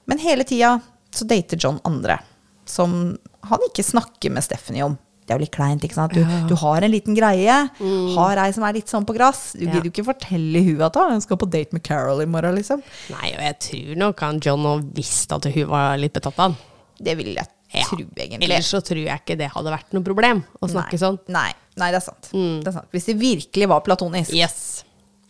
Men 0.09 0.19
hele 0.19 0.43
tida 0.47 0.79
så 1.13 1.27
dater 1.29 1.59
John 1.59 1.79
andre, 1.87 2.19
som 2.65 3.15
han 3.49 3.65
ikke 3.69 3.85
snakker 3.85 4.33
med 4.33 4.45
Stephanie 4.45 4.85
om. 4.85 4.97
Det 5.23 5.31
er 5.31 5.39
jo 5.39 5.45
litt 5.45 5.55
kleint, 5.55 5.83
ikke 5.87 5.95
sant. 5.95 6.15
Du, 6.15 6.19
ja. 6.19 6.41
du 6.49 6.55
har 6.59 6.83
en 6.83 6.91
liten 6.91 7.15
greie, 7.15 7.55
mm. 7.79 8.09
har 8.17 8.41
ei 8.43 8.49
som 8.55 8.65
er 8.67 8.75
litt 8.75 8.91
sånn 8.91 9.05
på 9.07 9.15
gress. 9.15 9.53
Du 9.55 9.63
ja. 9.63 9.69
gidder 9.69 9.87
jo 9.87 9.93
ikke 9.93 10.07
fortelle 10.09 10.63
hun 10.65 10.83
at 10.83 10.99
hun 10.99 11.23
skal 11.23 11.39
på 11.39 11.47
date 11.53 11.75
med 11.75 11.83
Carol 11.85 12.23
i 12.23 12.27
morgen, 12.27 12.57
liksom. 12.59 12.83
Nei, 13.13 13.31
og 13.37 13.43
jeg 13.45 13.57
tror 13.69 14.01
nok 14.03 14.23
han 14.25 14.41
John 14.43 14.67
òg 14.73 14.89
visste 14.97 15.39
at 15.39 15.47
hun 15.47 15.69
var 15.71 15.95
litt 16.01 16.15
betatt 16.15 16.35
av 16.35 16.49
han. 16.49 16.57
Det 17.03 17.15
vil 17.19 17.31
jeg 17.37 17.47
ja. 17.47 17.87
tro, 17.87 18.03
egentlig. 18.03 18.49
Ellers 18.49 18.73
så 18.73 18.83
tror 18.83 18.99
jeg 19.05 19.23
ikke 19.23 19.39
det 19.39 19.49
hadde 19.53 19.73
vært 19.73 19.95
noe 19.95 20.05
problem 20.05 20.43
å 20.59 20.71
snakke 20.71 20.97
Nei. 20.97 21.03
sånn. 21.05 21.19
Nei. 21.31 21.49
Nei, 21.79 21.89
det 21.89 22.01
er 22.01 22.05
sant. 22.05 22.29
Mm. 22.35 22.59
det 22.61 22.69
er 22.69 22.77
sant. 22.81 22.91
Hvis 22.93 23.07
det 23.09 23.15
virkelig 23.21 23.69
var 23.71 23.83
platonisk, 23.85 24.35
yes. 24.37 24.83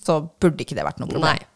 så 0.03 0.23
burde 0.41 0.65
ikke 0.65 0.75
det 0.79 0.87
vært 0.89 0.99
noe 1.03 1.11
problem. 1.11 1.37
Nei. 1.37 1.52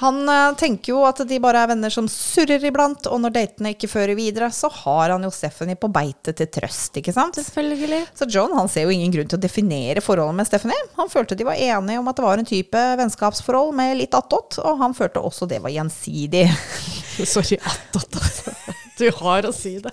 Han 0.00 0.28
uh, 0.28 0.54
tenker 0.54 0.92
jo 0.92 1.00
at 1.08 1.24
de 1.26 1.40
bare 1.42 1.64
er 1.64 1.72
venner 1.72 1.90
som 1.90 2.06
surrer 2.10 2.62
iblant, 2.68 3.08
og 3.10 3.18
når 3.24 3.34
datene 3.34 3.72
ikke 3.74 3.90
fører 3.90 4.14
videre, 4.18 4.50
så 4.54 4.70
har 4.70 5.10
han 5.10 5.26
jo 5.26 5.32
Stephanie 5.34 5.78
på 5.80 5.90
beite 5.90 6.34
til 6.38 6.50
trøst, 6.54 7.00
ikke 7.00 7.14
sant? 7.16 7.40
Selvfølgelig. 7.40 8.04
Så 8.18 8.28
John 8.30 8.54
han 8.54 8.70
ser 8.70 8.86
jo 8.86 8.94
ingen 8.94 9.14
grunn 9.14 9.30
til 9.30 9.40
å 9.40 9.42
definere 9.42 10.04
forholdet 10.04 10.38
med 10.38 10.50
Stephanie. 10.50 10.88
Han 11.00 11.10
følte 11.10 11.38
de 11.38 11.48
var 11.48 11.58
enige 11.58 11.98
om 11.98 12.10
at 12.10 12.18
det 12.18 12.26
var 12.28 12.38
en 12.38 12.48
type 12.48 12.84
vennskapsforhold 13.02 13.74
med 13.78 13.96
litt 13.98 14.14
attåt, 14.14 14.60
og 14.62 14.84
han 14.84 14.94
følte 14.94 15.24
også 15.24 15.50
det 15.50 15.58
var 15.64 15.74
gjensidig. 15.74 16.46
Sorry, 17.34 17.58
attåt, 17.58 18.22
altså. 18.22 18.54
Du 18.98 19.06
har 19.20 19.46
å 19.46 19.52
si 19.54 19.76
det. 19.82 19.92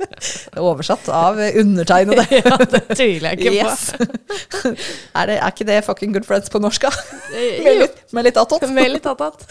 Oversatt 0.57 1.07
av 1.13 1.37
undertegnede. 1.37 2.25
ja, 2.39 2.57
det 2.57 2.81
tviler 2.91 3.35
jeg 3.35 3.39
ikke 3.39 3.53
yes. 3.53 3.85
på. 3.93 4.07
er, 5.19 5.29
det, 5.29 5.37
er, 5.37 5.51
ikke 5.51 5.67
det 5.67 5.79
fucking 5.85 6.15
good 6.15 6.25
friends 6.27 6.51
på 6.51 6.61
norsk, 6.63 6.87
da? 6.87 6.91
Eh, 7.35 7.61
med, 7.65 7.81
litt, 7.83 8.01
med 8.17 8.27
litt 8.29 8.39
attåt. 8.41 8.65
Med 8.73 8.91
litt 8.95 9.09
attåt. 9.09 9.45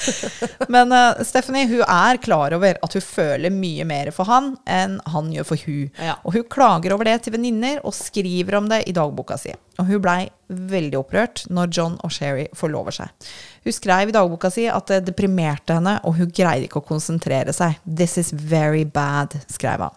Men 0.73 0.95
uh, 0.95 1.23
Stephanie 1.27 1.69
hun 1.71 1.85
er 1.87 2.21
klar 2.25 2.57
over 2.57 2.81
at 2.83 2.99
hun 2.99 3.05
føler 3.05 3.55
mye 3.55 3.87
mer 3.89 4.11
for 4.15 4.31
han 4.31 4.55
enn 4.71 4.99
han 5.15 5.31
gjør 5.35 5.51
for 5.53 5.69
hun. 5.69 5.87
Ja. 5.99 6.19
Og 6.25 6.39
hun 6.39 6.49
klager 6.51 6.97
over 6.97 7.09
det 7.09 7.21
til 7.25 7.37
venninner 7.37 7.83
og 7.85 7.95
skriver 7.97 8.59
om 8.61 8.71
det 8.73 8.85
i 8.91 8.97
dagboka 8.97 9.39
si. 9.41 9.55
Og 9.81 9.89
hun 9.89 10.03
blei 10.05 10.19
veldig 10.55 10.99
opprørt 11.01 11.43
når 11.51 11.73
John 11.75 11.97
og 12.07 12.13
Sherry 12.15 12.45
forlover 12.55 12.95
seg. 12.95 13.31
Hun 13.65 13.75
skrev 13.75 14.11
i 14.11 14.15
dagboka 14.15 14.51
si 14.53 14.69
at 14.71 14.91
det 14.93 15.01
deprimerte 15.09 15.75
henne, 15.79 15.97
og 16.07 16.19
hun 16.19 16.31
greide 16.31 16.69
ikke 16.69 16.83
å 16.83 16.87
konsentrere 16.87 17.55
seg. 17.57 17.81
'This 17.83 18.19
is 18.23 18.31
very 18.33 18.85
bad', 18.85 19.35
skrev 19.51 19.83
hun. 19.83 19.97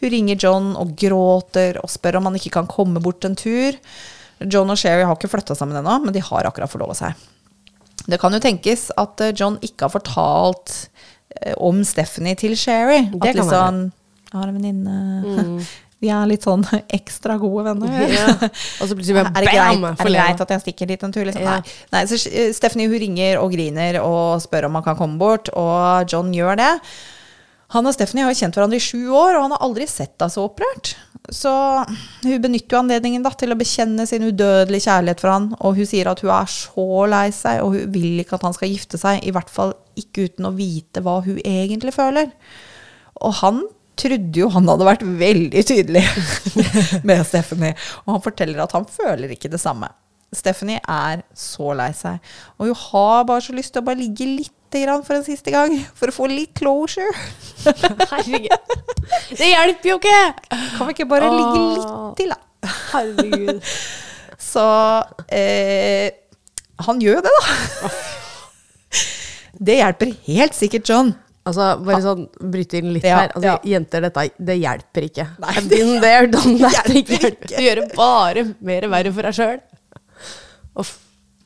Hun 0.00 0.14
ringer 0.14 0.40
John 0.40 0.70
og 0.80 0.94
gråter 0.96 1.76
og 1.82 1.92
spør 1.92 2.20
om 2.20 2.30
han 2.30 2.38
ikke 2.38 2.54
kan 2.56 2.70
komme 2.70 3.02
bort 3.04 3.26
en 3.28 3.36
tur. 3.36 3.76
John 4.40 4.72
og 4.72 4.78
Sherry 4.80 5.04
har 5.04 5.18
ikke 5.18 5.28
flytta 5.28 5.56
sammen 5.58 5.76
ennå, 5.76 5.98
men 6.00 6.16
de 6.16 6.22
har 6.24 6.48
akkurat 6.48 6.72
forlova 6.72 6.96
seg. 6.96 7.12
Det 8.08 8.16
kan 8.20 8.32
jo 8.32 8.40
tenkes 8.40 8.88
at 8.98 9.20
eh, 9.20 9.34
John 9.36 9.58
ikke 9.60 9.86
har 9.86 9.92
fortalt 9.92 10.72
eh, 11.36 11.52
om 11.60 11.82
Stephanie 11.84 12.38
til 12.40 12.56
Sherry. 12.56 13.02
Det 13.12 13.34
at 13.34 13.40
liksom, 13.42 13.82
Jeg 14.30 14.38
har 14.38 14.48
en 14.48 14.56
venninne 14.56 14.96
mm. 15.20 15.60
Vi 16.00 16.08
er 16.08 16.28
litt 16.30 16.46
sånn 16.46 16.64
ekstra 16.98 17.36
gode 17.40 17.66
venner. 17.68 17.92
Ja. 18.08 18.26
Og 18.80 18.88
så 18.88 18.96
plutselig 18.96 19.18
bare 19.18 19.32
er 19.36 19.44
det, 19.44 19.52
greit, 19.52 19.86
er 19.92 20.10
det 20.10 20.16
greit 20.16 20.44
at 20.46 20.54
jeg 20.56 20.64
stikker 20.64 20.90
dit 20.90 21.06
en 21.06 21.14
tur? 21.14 21.26
Liksom? 21.28 21.44
Ja. 21.44 21.60
Nei. 21.60 21.78
Nei. 21.94 22.04
Så 22.08 22.20
eh, 22.30 22.50
Stephanie 22.56 22.90
hun 22.90 23.00
ringer 23.02 23.40
og 23.42 23.52
griner 23.54 24.00
og 24.02 24.40
spør 24.44 24.70
om 24.70 24.80
han 24.80 24.86
kan 24.86 24.98
komme 25.00 25.20
bort, 25.20 25.52
og 25.52 26.10
John 26.10 26.32
gjør 26.34 26.60
det. 26.60 26.72
Han 27.70 27.86
og 27.86 27.94
Stephanie 27.94 28.26
har 28.26 28.34
kjent 28.34 28.56
hverandre 28.56 28.80
i 28.80 28.82
sju 28.82 29.12
år, 29.14 29.36
og 29.36 29.44
han 29.44 29.54
har 29.54 29.62
aldri 29.62 29.86
sett 29.86 30.16
henne 30.16 30.32
så 30.32 30.48
opprørt. 30.48 30.96
Så 31.30 31.50
hun 32.24 32.40
benytter 32.42 32.74
jo 32.74 32.80
anledningen 32.80 33.22
da, 33.22 33.30
til 33.38 33.52
å 33.54 33.58
bekjenne 33.58 34.06
sin 34.08 34.24
udødelige 34.26 34.88
kjærlighet 34.88 35.22
for 35.22 35.30
han, 35.30 35.50
og 35.60 35.76
hun 35.78 35.86
sier 35.86 36.10
at 36.10 36.22
hun 36.24 36.32
er 36.34 36.50
så 36.50 36.86
lei 37.12 37.26
seg, 37.36 37.60
og 37.62 37.76
hun 37.76 37.92
vil 37.94 38.24
ikke 38.24 38.40
at 38.40 38.46
han 38.48 38.56
skal 38.56 38.72
gifte 38.72 38.98
seg, 38.98 39.20
i 39.22 39.34
hvert 39.36 39.52
fall 39.52 39.76
ikke 40.00 40.26
uten 40.26 40.48
å 40.48 40.54
vite 40.56 41.04
hva 41.04 41.20
hun 41.26 41.38
egentlig 41.44 41.94
føler. 41.94 42.32
Og 43.20 43.36
han 43.44 43.62
trodde 44.00 44.42
jo 44.42 44.50
han 44.54 44.68
hadde 44.70 44.86
vært 44.88 45.06
veldig 45.20 45.64
tydelig 45.68 46.04
med 47.08 47.24
Stephanie. 47.28 47.76
Og 48.06 48.14
han 48.16 48.24
forteller 48.24 48.64
at 48.64 48.76
han 48.76 48.88
føler 48.88 49.36
ikke 49.36 49.52
det 49.52 49.60
samme. 49.62 49.90
Stephanie 50.36 50.78
er 50.86 51.24
så 51.34 51.72
lei 51.74 51.90
seg. 51.96 52.20
Og 52.58 52.70
hun 52.70 52.80
har 52.84 53.24
bare 53.28 53.42
så 53.42 53.54
lyst 53.56 53.74
til 53.74 53.82
å 53.82 53.88
bare 53.88 54.00
ligge 54.00 54.28
litt 54.28 54.54
for 54.70 55.16
en 55.16 55.24
siste 55.26 55.50
gang. 55.50 55.72
For 55.98 56.12
å 56.12 56.14
få 56.14 56.28
litt 56.30 56.52
closure. 56.54 57.10
Herregud. 58.12 58.76
Det 59.34 59.48
hjelper 59.48 59.90
jo 59.90 59.96
ikke! 59.98 60.20
Kan 60.76 60.86
vi 60.86 60.94
ikke 60.94 61.08
bare 61.10 61.26
Åh. 61.26 61.34
ligge 61.40 61.64
litt 61.74 62.20
til, 62.20 62.30
da? 62.30 62.70
Herregud. 62.92 63.72
Så 64.50 64.66
eh, 65.34 66.14
han 66.86 67.02
gjør 67.02 67.18
jo 67.18 67.24
det, 67.26 67.34
da. 67.34 67.90
Det 69.60 69.76
hjelper 69.80 70.14
helt 70.30 70.56
sikkert 70.56 70.88
John. 70.88 71.12
Altså, 71.48 71.66
bare 71.86 72.00
sånn, 72.04 72.26
bryte 72.52 72.80
inn 72.80 72.90
litt 72.94 73.06
ja, 73.06 73.22
her. 73.22 73.30
Altså, 73.32 73.46
ja. 73.48 73.56
Jenter, 73.72 74.04
dette 74.04 74.26
det 74.50 74.56
hjelper 74.60 75.06
ikke. 75.06 75.26
Nei, 75.40 75.54
det, 75.70 75.78
there, 76.04 76.26
that. 76.32 76.90
Hjelper 76.90 77.30
ikke. 77.30 77.54
Du 77.54 77.62
gjør 77.64 77.80
det 77.80 77.86
bare 77.96 78.44
mer 78.70 78.88
verre 78.92 79.14
for 79.16 79.28
deg 79.28 79.38
sjøl. 79.38 79.62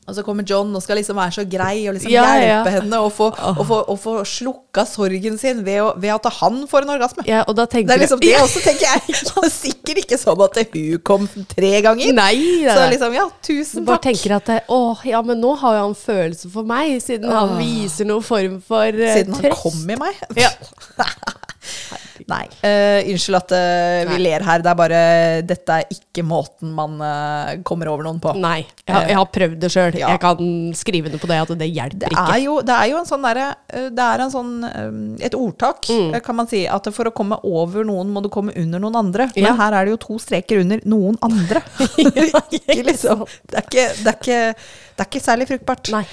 Og 0.05 0.13
så 0.13 0.21
kommer 0.21 0.45
John 0.45 0.69
og 0.77 0.83
skal 0.85 0.99
liksom 0.99 1.17
være 1.17 1.33
så 1.33 1.43
grei 1.49 1.87
og 1.89 1.95
liksom 1.95 2.11
ja, 2.13 2.25
hjelpe 2.37 2.69
ja. 2.69 2.73
henne 2.75 2.97
å 3.01 3.07
få, 3.09 3.31
og, 3.33 3.61
få, 3.65 3.79
få, 3.97 4.13
slukka 4.29 4.83
sorgen 4.85 5.39
sin 5.41 5.63
ved, 5.65 5.79
å, 5.81 5.87
ved, 5.97 6.11
at 6.13 6.29
han 6.43 6.59
får 6.69 6.85
en 6.85 6.93
orgasme. 6.93 7.25
Ja, 7.25 7.41
og 7.49 7.57
da 7.57 7.65
det 7.65 7.81
er 7.89 8.03
liksom 8.03 8.21
det 8.21 8.35
også, 8.37 8.61
tenker 8.61 8.85
jeg. 8.85 9.15
Det 9.25 9.41
er 9.41 9.51
sikkert 9.51 10.01
ikke 10.03 10.19
sånn 10.21 10.43
at 10.45 10.59
hun 10.75 11.01
kom 11.05 11.25
tre 11.49 11.71
ganger. 11.85 12.13
Nei, 12.13 12.35
det. 12.65 12.75
Så 12.77 12.85
liksom, 12.93 13.17
ja, 13.17 13.25
tusen 13.45 13.81
takk. 13.81 13.89
Bare 13.89 14.03
tenker 14.05 14.35
at 14.37 14.53
å, 14.69 14.79
ja, 15.09 15.21
men 15.25 15.41
nå 15.41 15.55
har 15.61 15.79
jo 15.79 15.87
han 15.87 15.97
følelser 15.97 16.53
for 16.53 16.69
meg, 16.69 16.99
siden 17.03 17.31
Åh. 17.31 17.39
han 17.41 17.57
viser 17.59 18.09
noen 18.09 18.25
form 18.25 18.59
for 18.65 19.01
uh, 19.01 19.13
Siden 19.17 19.37
han 19.39 19.57
kom 19.57 19.89
i 19.89 19.99
meg? 20.05 20.21
Ja. 20.37 20.53
Nei. 22.29 22.43
Uh, 22.61 22.99
unnskyld 23.11 23.37
at 23.39 23.53
uh, 23.55 24.11
vi 24.11 24.19
ler 24.23 24.45
her. 24.45 24.63
Det 24.63 24.71
er 24.71 24.77
bare 24.79 25.01
Dette 25.45 25.79
er 25.81 25.95
ikke 25.95 26.23
måten 26.25 26.71
man 26.75 26.97
uh, 27.01 27.55
kommer 27.67 27.91
over 27.91 28.07
noen 28.07 28.21
på. 28.23 28.33
Nei. 28.39 28.61
Jeg, 28.85 29.09
jeg 29.11 29.17
har 29.19 29.27
prøvd 29.37 29.57
det 29.61 29.71
sjøl. 29.73 29.97
Ja. 29.99 30.13
Jeg 30.13 30.21
kan 30.23 30.45
skrive 30.77 31.11
det 31.13 31.19
på 31.21 31.29
det 31.31 31.41
at 31.43 31.53
det 31.59 31.69
hjelper 31.69 32.05
det 32.05 32.13
ikke. 32.13 32.39
Jo, 32.45 32.59
det 32.65 32.77
er 32.77 32.91
jo 32.91 33.01
en 33.01 33.09
sånn 33.09 33.25
derre 33.25 33.47
Det 33.95 34.05
er 34.05 34.23
en 34.25 34.33
sånn 34.33 34.53
et 35.25 35.35
ordtak, 35.37 35.89
mm. 35.89 36.15
kan 36.25 36.39
man 36.39 36.49
si. 36.51 36.63
At 36.69 36.87
for 36.95 37.09
å 37.09 37.13
komme 37.15 37.39
over 37.47 37.85
noen, 37.87 38.13
må 38.13 38.23
du 38.23 38.31
komme 38.33 38.55
under 38.55 38.81
noen 38.81 38.99
andre. 38.99 39.29
Men 39.35 39.51
ja. 39.51 39.57
her 39.59 39.79
er 39.79 39.87
det 39.87 39.95
jo 39.95 40.01
to 40.07 40.21
streker 40.21 40.63
under 40.63 40.81
noen 40.87 41.19
andre. 41.25 41.61
ikke, 42.05 42.81
liksom. 42.85 43.25
det, 43.49 43.59
er 43.59 43.67
ikke, 43.67 43.85
det, 44.01 44.09
er 44.09 44.17
ikke, 44.17 44.41
det 44.95 45.05
er 45.05 45.09
ikke 45.09 45.23
særlig 45.23 45.49
fruktbart. 45.51 45.93
Nei. 45.95 46.05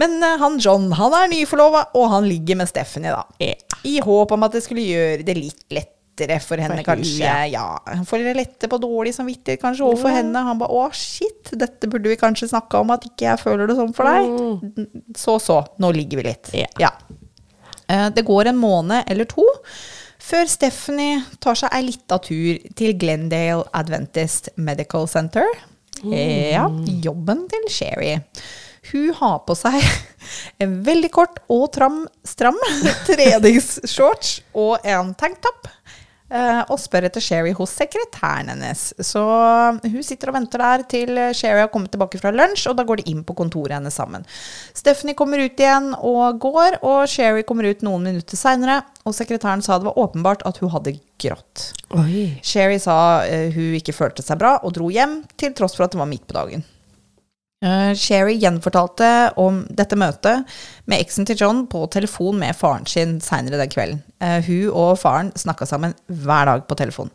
Men 0.00 0.18
eh, 0.24 0.36
han 0.40 0.58
John 0.62 0.90
han 0.96 1.16
er 1.18 1.30
nyforlova, 1.32 1.86
og 1.98 2.10
han 2.14 2.28
ligger 2.28 2.60
med 2.60 2.70
Stephanie, 2.70 3.12
da. 3.14 3.24
Yeah. 3.42 3.80
I 3.88 3.98
håp 4.04 4.32
om 4.36 4.46
at 4.46 4.56
det 4.56 4.64
skulle 4.64 4.84
gjøre 4.84 5.24
det 5.26 5.36
litt 5.38 5.64
lettere 5.72 6.36
for 6.44 6.60
henne, 6.60 6.80
for 6.82 6.90
kanskje. 6.92 7.22
ja. 7.24 7.46
Ja, 7.48 8.02
For 8.08 8.20
lette 8.36 8.68
på 8.68 8.80
dårlig 8.80 9.14
samvittighet 9.16 9.62
kanskje 9.62 9.86
overfor 9.88 10.12
henne. 10.12 10.42
Han 10.44 10.60
bare 10.60 10.68
'Å, 10.76 10.90
shit, 10.92 11.52
dette 11.56 11.88
burde 11.88 12.12
vi 12.12 12.18
kanskje 12.20 12.50
snakka 12.52 12.80
om, 12.80 12.90
at 12.96 13.06
ikke 13.08 13.28
jeg 13.30 13.40
føler 13.40 13.66
det 13.70 13.76
sånn 13.76 13.94
for 13.96 14.04
deg'. 14.04 15.16
Så 15.16 15.38
så, 15.40 15.62
nå 15.80 15.92
ligger 15.96 16.20
vi 16.20 16.28
litt. 16.28 16.52
Ja. 16.52 16.68
Ja. 16.78 16.92
Eh, 17.88 18.08
Det 18.10 18.24
går 18.24 18.46
en 18.52 18.60
måned 18.60 19.04
eller 19.06 19.24
to 19.24 19.44
før 20.20 20.46
Stephanie 20.46 21.22
tar 21.40 21.56
seg 21.58 21.72
ei 21.74 21.82
lita 21.88 22.18
tur 22.22 22.58
til 22.76 22.92
Glendale 23.00 23.64
Adventist 23.74 24.50
Medical 24.56 25.08
Center. 25.08 25.46
Mm. 26.04 26.12
Ja, 26.52 26.66
jobben 27.02 27.48
til 27.50 27.66
Sherry. 27.72 28.20
Hun 28.92 29.10
har 29.20 29.38
på 29.44 29.54
seg 29.58 29.76
en 30.64 30.78
veldig 30.86 31.10
kort 31.12 31.42
og 31.52 31.66
tram, 31.76 32.02
stram 32.26 32.56
treningsshorts 33.08 34.40
og 34.56 34.86
en 34.88 35.12
tanktop. 35.20 35.68
eh, 36.30 36.60
Og 36.70 36.78
spør 36.80 37.04
etter 37.08 37.20
Sherry 37.24 37.52
hos 37.58 37.72
sekretæren 37.76 38.48
hennes. 38.52 38.86
Så 39.04 39.20
hun 39.84 40.02
sitter 40.06 40.30
og 40.30 40.36
venter 40.38 40.62
der 40.62 40.84
til 40.90 41.12
Sherry 41.36 41.60
har 41.64 41.70
kommet 41.74 41.90
tilbake 41.92 42.20
fra 42.22 42.32
lunsj, 42.32 42.68
og 42.70 42.76
da 42.78 42.84
går 42.88 43.02
de 43.02 43.08
inn 43.12 43.24
på 43.26 43.34
kontoret 43.38 43.74
hennes 43.76 43.94
sammen. 44.00 44.24
Stephanie 44.76 45.16
kommer 45.18 45.42
ut 45.44 45.60
igjen 45.60 45.92
og 45.98 46.40
går, 46.42 46.78
og 46.86 47.04
Sherry 47.10 47.44
kommer 47.48 47.68
ut 47.70 47.82
noen 47.86 48.06
minutter 48.10 48.38
seinere. 48.40 48.80
Og 49.04 49.16
sekretæren 49.16 49.62
sa 49.66 49.78
det 49.80 49.88
var 49.90 49.98
åpenbart 50.00 50.44
at 50.48 50.60
hun 50.62 50.70
hadde 50.72 50.96
grått. 51.20 51.70
Oi. 51.98 52.28
Sherry 52.46 52.78
sa 52.80 52.96
eh, 53.26 53.50
hun 53.54 53.74
ikke 53.80 53.96
følte 53.96 54.24
seg 54.24 54.38
bra, 54.40 54.56
og 54.64 54.76
dro 54.78 54.88
hjem, 54.94 55.20
til 55.40 55.52
tross 55.58 55.76
for 55.76 55.84
at 55.88 55.92
det 55.96 56.00
var 56.00 56.08
midt 56.10 56.26
på 56.30 56.36
dagen. 56.40 56.64
Eh, 57.60 57.94
Sherry 57.94 58.38
gjenfortalte 58.40 59.06
om 59.36 59.60
dette 59.68 59.96
møtet 60.00 60.48
med 60.88 61.02
eksen 61.02 61.26
til 61.28 61.36
John 61.42 61.66
på 61.68 61.82
telefon 61.92 62.38
med 62.40 62.56
faren 62.56 62.86
sin 62.88 63.18
seinere 63.20 63.60
den 63.60 63.72
kvelden. 63.72 64.00
Eh, 64.24 64.38
hun 64.46 64.70
og 64.70 64.94
faren 65.02 65.28
snakka 65.36 65.68
sammen 65.68 65.92
hver 66.08 66.48
dag 66.48 66.64
på 66.68 66.78
telefon. 66.80 67.12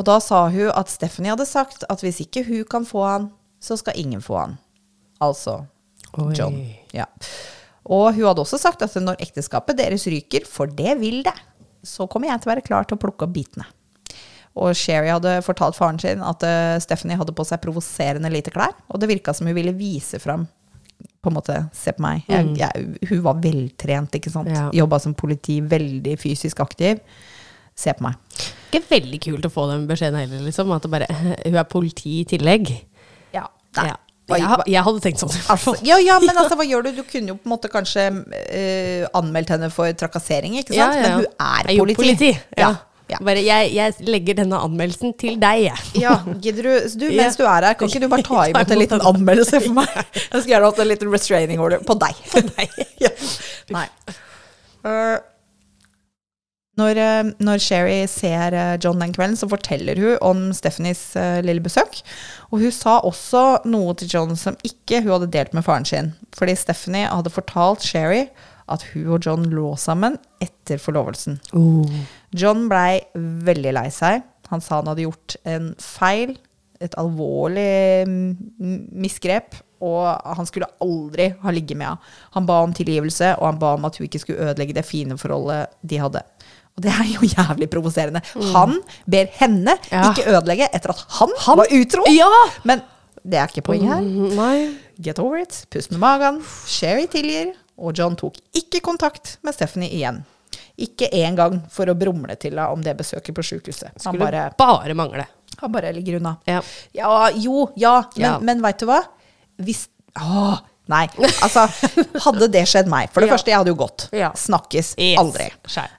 Og 0.00 0.06
da 0.08 0.16
sa 0.24 0.46
hun 0.48 0.72
at 0.72 0.88
Stephanie 0.88 1.34
hadde 1.34 1.48
sagt 1.48 1.84
at 1.92 2.00
hvis 2.00 2.22
ikke 2.24 2.46
hun 2.48 2.64
kan 2.64 2.88
få 2.88 3.04
han, 3.04 3.28
så 3.60 3.76
skal 3.76 4.00
ingen 4.00 4.24
få 4.24 4.38
han. 4.38 4.56
Altså 5.20 5.58
Oi. 6.16 6.32
John. 6.32 6.56
Ja. 6.96 7.04
Og 7.84 8.14
hun 8.14 8.30
hadde 8.30 8.40
også 8.40 8.58
sagt 8.60 8.80
at 8.82 8.96
når 8.96 9.20
ekteskapet 9.20 9.76
deres 9.76 10.06
ryker, 10.08 10.48
for 10.48 10.72
det 10.72 10.96
vil 11.02 11.20
det, 11.26 11.36
så 11.84 12.08
kommer 12.08 12.30
jeg 12.30 12.40
til 12.40 12.48
å 12.48 12.54
være 12.54 12.64
klar 12.64 12.88
til 12.88 12.96
å 12.96 13.02
plukke 13.02 13.28
opp 13.28 13.36
bitene. 13.36 13.68
Og 14.60 14.76
Sherry 14.76 15.08
hadde 15.08 15.38
fortalt 15.44 15.78
faren 15.78 15.98
sin 16.02 16.22
at 16.24 16.44
eh, 16.46 16.78
Stephanie 16.84 17.18
hadde 17.20 17.34
på 17.36 17.46
seg 17.48 17.62
provoserende 17.62 18.30
lite 18.32 18.52
klær, 18.54 18.74
og 18.88 19.00
det 19.00 19.08
virka 19.10 19.34
som 19.36 19.48
hun 19.48 19.56
ville 19.56 19.76
vise 19.76 20.20
fram 20.22 20.46
på 21.20 21.28
en 21.28 21.36
måte, 21.36 21.56
Se 21.76 21.92
på 21.92 22.02
meg. 22.04 22.24
Jeg, 22.28 22.54
jeg, 22.56 23.08
hun 23.10 23.22
var 23.24 23.40
veltrent, 23.44 24.14
ikke 24.16 24.32
sant. 24.32 24.48
Ja. 24.52 24.68
Jobba 24.72 25.00
som 25.02 25.14
politi, 25.16 25.58
veldig 25.60 26.16
fysisk 26.20 26.62
aktiv. 26.64 27.00
Se 27.76 27.92
på 27.96 28.06
meg. 28.06 28.16
Ikke 28.70 28.82
veldig 28.88 29.20
kult 29.26 29.48
å 29.48 29.52
få 29.52 29.66
den 29.72 29.84
beskjeden 29.88 30.20
heller, 30.20 30.44
liksom. 30.46 30.72
At 30.76 30.88
bare, 30.92 31.08
hun 31.46 31.58
er 31.60 31.66
politi 31.68 32.20
i 32.22 32.28
tillegg. 32.28 32.72
Ja. 33.36 33.48
Nei. 33.78 33.90
Ja. 33.92 33.98
Jeg, 34.30 34.46
jeg 34.70 34.84
hadde 34.86 35.00
tenkt 35.02 35.18
sånn. 35.18 35.32
Altså, 35.50 35.72
ja, 35.82 35.96
ja, 35.98 36.20
men 36.22 36.36
altså, 36.38 36.54
hva 36.54 36.62
gjør 36.62 36.84
du? 36.86 36.92
Du 37.00 37.02
kunne 37.02 37.32
jo 37.32 37.34
på 37.40 37.48
en 37.48 37.52
måte 37.56 37.70
kanskje 37.72 38.04
uh, 38.14 39.08
anmeldt 39.18 39.50
henne 39.50 39.72
for 39.74 39.90
trakassering, 39.98 40.54
ikke 40.60 40.76
sant? 40.76 41.00
Men 41.02 41.16
hun 41.18 41.26
er 41.26 41.72
Jeg 41.72 41.80
jo 41.80 41.86
politi. 41.98 42.30
Ja. 42.54 42.76
Ja. 43.10 43.18
Bare, 43.26 43.42
jeg, 43.42 43.72
jeg 43.74 44.06
legger 44.06 44.38
denne 44.42 44.60
anmeldelsen 44.62 45.14
til 45.18 45.38
deg, 45.42 45.64
jeg. 45.66 46.04
Ja, 46.04 46.14
gidder 46.42 46.68
du, 46.68 46.74
du. 47.00 47.06
Mens 47.18 47.38
du 47.40 47.44
er 47.46 47.66
her, 47.66 47.74
kan 47.78 47.90
ikke 47.90 48.04
du 48.04 48.10
bare 48.12 48.26
ta 48.26 48.44
imot 48.52 48.74
en 48.74 48.82
liten 48.82 49.02
anmeldelse 49.12 49.62
for 49.64 49.80
meg? 49.80 49.96
Jeg 50.20 50.28
skulle 50.28 50.52
gjerne 50.52 50.70
hatt 50.70 50.84
en 50.84 50.90
liten 50.90 51.10
restraining 51.14 51.62
order 51.62 51.82
på 51.86 51.96
deg. 51.98 52.22
ja. 53.04 53.10
Nei. 53.74 53.86
Eh, 54.86 55.16
når, 56.80 57.00
eh, 57.02 57.32
når 57.42 57.64
Sherry 57.64 57.96
ser 58.08 58.54
eh, 58.56 58.76
John 58.82 59.02
den 59.02 59.14
kvelden, 59.16 59.34
så 59.36 59.48
forteller 59.50 59.98
hun 60.00 60.14
om 60.24 60.44
Stephanies 60.56 61.02
lille 61.46 61.64
besøk. 61.64 62.00
Og 62.50 62.62
hun 62.62 62.74
sa 62.74 63.00
også 63.06 63.44
noe 63.70 63.96
til 63.98 64.12
John 64.14 64.38
som 64.38 64.58
ikke 64.66 65.02
hun 65.02 65.16
hadde 65.16 65.32
delt 65.34 65.56
med 65.56 65.66
faren 65.66 65.88
sin. 65.88 66.14
Fordi 66.38 66.54
Stephanie 66.58 67.10
hadde 67.10 67.34
fortalt 67.34 67.84
Sherry 67.86 68.28
at 68.70 68.86
hun 68.92 69.10
og 69.16 69.26
John 69.26 69.50
lå 69.50 69.74
sammen 69.80 70.14
etter 70.42 70.78
forlovelsen. 70.78 71.40
John 72.36 72.68
blei 72.70 73.00
veldig 73.14 73.72
lei 73.74 73.88
seg. 73.94 74.22
Han 74.50 74.62
sa 74.62 74.80
han 74.80 74.90
hadde 74.90 75.04
gjort 75.06 75.36
en 75.46 75.72
feil, 75.78 76.36
et 76.80 76.94
alvorlig 76.98 78.06
mm, 78.08 78.86
misgrep, 79.02 79.54
og 79.84 80.06
han 80.36 80.46
skulle 80.48 80.68
aldri 80.84 81.30
ha 81.42 81.52
ligget 81.54 81.76
med 81.78 81.86
henne. 81.90 82.12
Han 82.36 82.46
ba 82.48 82.60
om 82.64 82.72
tilgivelse, 82.76 83.34
og 83.38 83.46
han 83.50 83.58
ba 83.60 83.74
om 83.76 83.84
at 83.88 83.96
hun 84.00 84.06
ikke 84.08 84.20
skulle 84.22 84.48
ødelegge 84.50 84.76
det 84.76 84.84
fine 84.88 85.16
forholdet 85.20 85.70
de 85.82 86.00
hadde. 86.02 86.22
Og 86.76 86.84
det 86.84 86.92
er 86.94 87.08
jo 87.14 87.28
jævlig 87.28 87.68
provoserende. 87.72 88.22
Han 88.54 88.78
ber 89.10 89.30
henne 89.40 89.76
Ja. 89.90 90.10
ikke 90.10 90.28
ødelegge 90.30 90.68
etter 90.74 90.94
at 90.94 91.04
han, 91.18 91.32
var 91.58 91.66
utro. 91.74 92.04
Ja! 92.12 92.28
Men 92.64 92.82
det 93.24 93.38
er 93.40 93.48
ikke 93.50 93.66
poenget 93.66 93.90
her. 93.92 94.00
Mm. 94.00 94.76
Get 95.02 95.18
over 95.18 95.40
it. 95.42 95.64
Pust 95.70 95.90
med 95.90 96.00
magen. 96.00 96.42
Sherry 96.66 97.06
tilgir. 97.10 97.52
Og 97.80 97.96
John 97.98 98.16
tok 98.16 98.36
ikke 98.56 98.80
kontakt 98.84 99.38
med 99.42 99.56
Stephanie 99.56 99.90
igjen. 99.90 100.22
Ikke 100.80 101.08
engang 101.12 101.60
for 101.70 101.86
å 101.86 101.94
brumle 101.98 102.36
til 102.40 102.52
henne 102.56 102.70
om 102.72 102.82
det 102.82 102.96
besøket 102.98 103.34
på 103.36 103.42
sjukehuset. 103.44 103.90
Han 103.92 104.00
Skulle 104.00 104.24
bare, 104.24 104.46
bare 104.58 104.94
mangle. 104.94 105.26
han 105.60 105.72
bare 105.72 105.92
ligger 105.92 106.16
unna. 106.20 106.36
Ja. 106.48 106.60
Ja, 106.94 107.28
jo, 107.34 107.68
ja, 107.76 108.02
men, 108.16 108.24
Ja. 108.24 108.38
men 108.38 108.62
veit 108.62 108.78
du 108.78 108.86
hva? 108.86 109.02
Hvis 109.60 109.88
Å, 110.18 110.58
nei. 110.90 111.04
Altså, 111.44 111.68
hadde 112.24 112.48
det 112.50 112.64
skjedd 112.66 112.88
meg 112.90 113.10
For 113.12 113.20
det 113.22 113.28
Ja. 113.28 113.36
første, 113.36 113.46
jeg 113.52 113.58
hadde 113.60 113.70
jo 113.70 113.76
gått. 113.78 114.08
Snakkes 114.10 114.94
Yes. 114.98 115.18
aldri. 115.18 115.50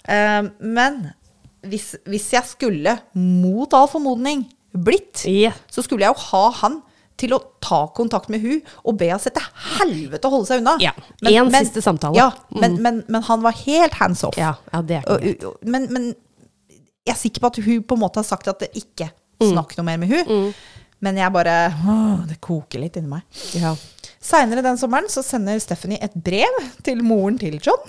Eh, 0.10 0.50
men 0.60 1.14
hvis, 1.64 1.96
hvis 2.06 2.30
jeg 2.32 2.44
skulle, 2.50 2.98
mot 3.16 3.72
all 3.74 3.88
formodning, 3.88 4.44
blitt, 4.76 5.26
yeah. 5.28 5.54
så 5.72 5.84
skulle 5.84 6.02
jeg 6.02 6.14
jo 6.16 6.20
ha 6.32 6.50
han 6.52 6.82
til 7.22 7.36
å 7.38 7.40
ta 7.64 7.84
kontakt 7.98 8.28
med 8.34 8.42
hun 8.44 8.60
og 8.84 8.98
be 9.00 9.12
henne 9.12 9.22
sette 9.22 9.44
helvete 9.78 10.28
å 10.28 10.34
holde 10.34 10.50
seg 10.50 10.64
unna. 10.64 10.76
Ja, 10.82 10.92
en 11.30 11.54
siste 11.54 11.84
samtale. 11.86 12.18
Ja, 12.18 12.32
men, 12.58 12.80
men, 12.84 13.04
men 13.08 13.24
han 13.30 13.46
var 13.46 13.56
helt 13.64 13.96
hands 14.02 14.26
off. 14.28 14.38
Ja, 14.42 14.56
ja, 14.74 14.82
det 14.82 15.00
er 15.04 15.10
Og- 15.16 15.46
og- 15.54 15.58
men, 15.64 15.88
men 15.94 16.12
jeg 17.06 17.16
er 17.16 17.22
sikker 17.22 17.42
på 17.42 17.48
at 17.54 17.62
hun 17.66 17.82
på 17.84 17.96
en 17.98 18.02
måte 18.04 18.22
har 18.22 18.28
sagt 18.28 18.48
at 18.52 18.60
det 18.66 18.72
ikke 18.76 19.12
Mm. 19.42 19.56
snakk 19.56 19.72
noe 19.78 19.86
mer 19.88 19.98
med 19.98 20.10
hun. 20.12 20.52
Men 21.02 21.18
jeg 21.18 21.34
bare 21.34 21.54
å, 21.74 22.28
Det 22.30 22.36
koker 22.46 22.78
litt 22.84 22.94
inni 23.00 23.10
meg. 23.10 23.24
Ja. 23.58 23.72
Seinere 24.22 24.62
den 24.62 24.78
sommeren 24.78 25.08
så 25.10 25.24
sender 25.26 25.58
Stephanie 25.60 25.98
et 26.00 26.14
brev 26.14 26.60
til 26.86 27.02
moren 27.02 27.40
til 27.42 27.56
John. 27.58 27.82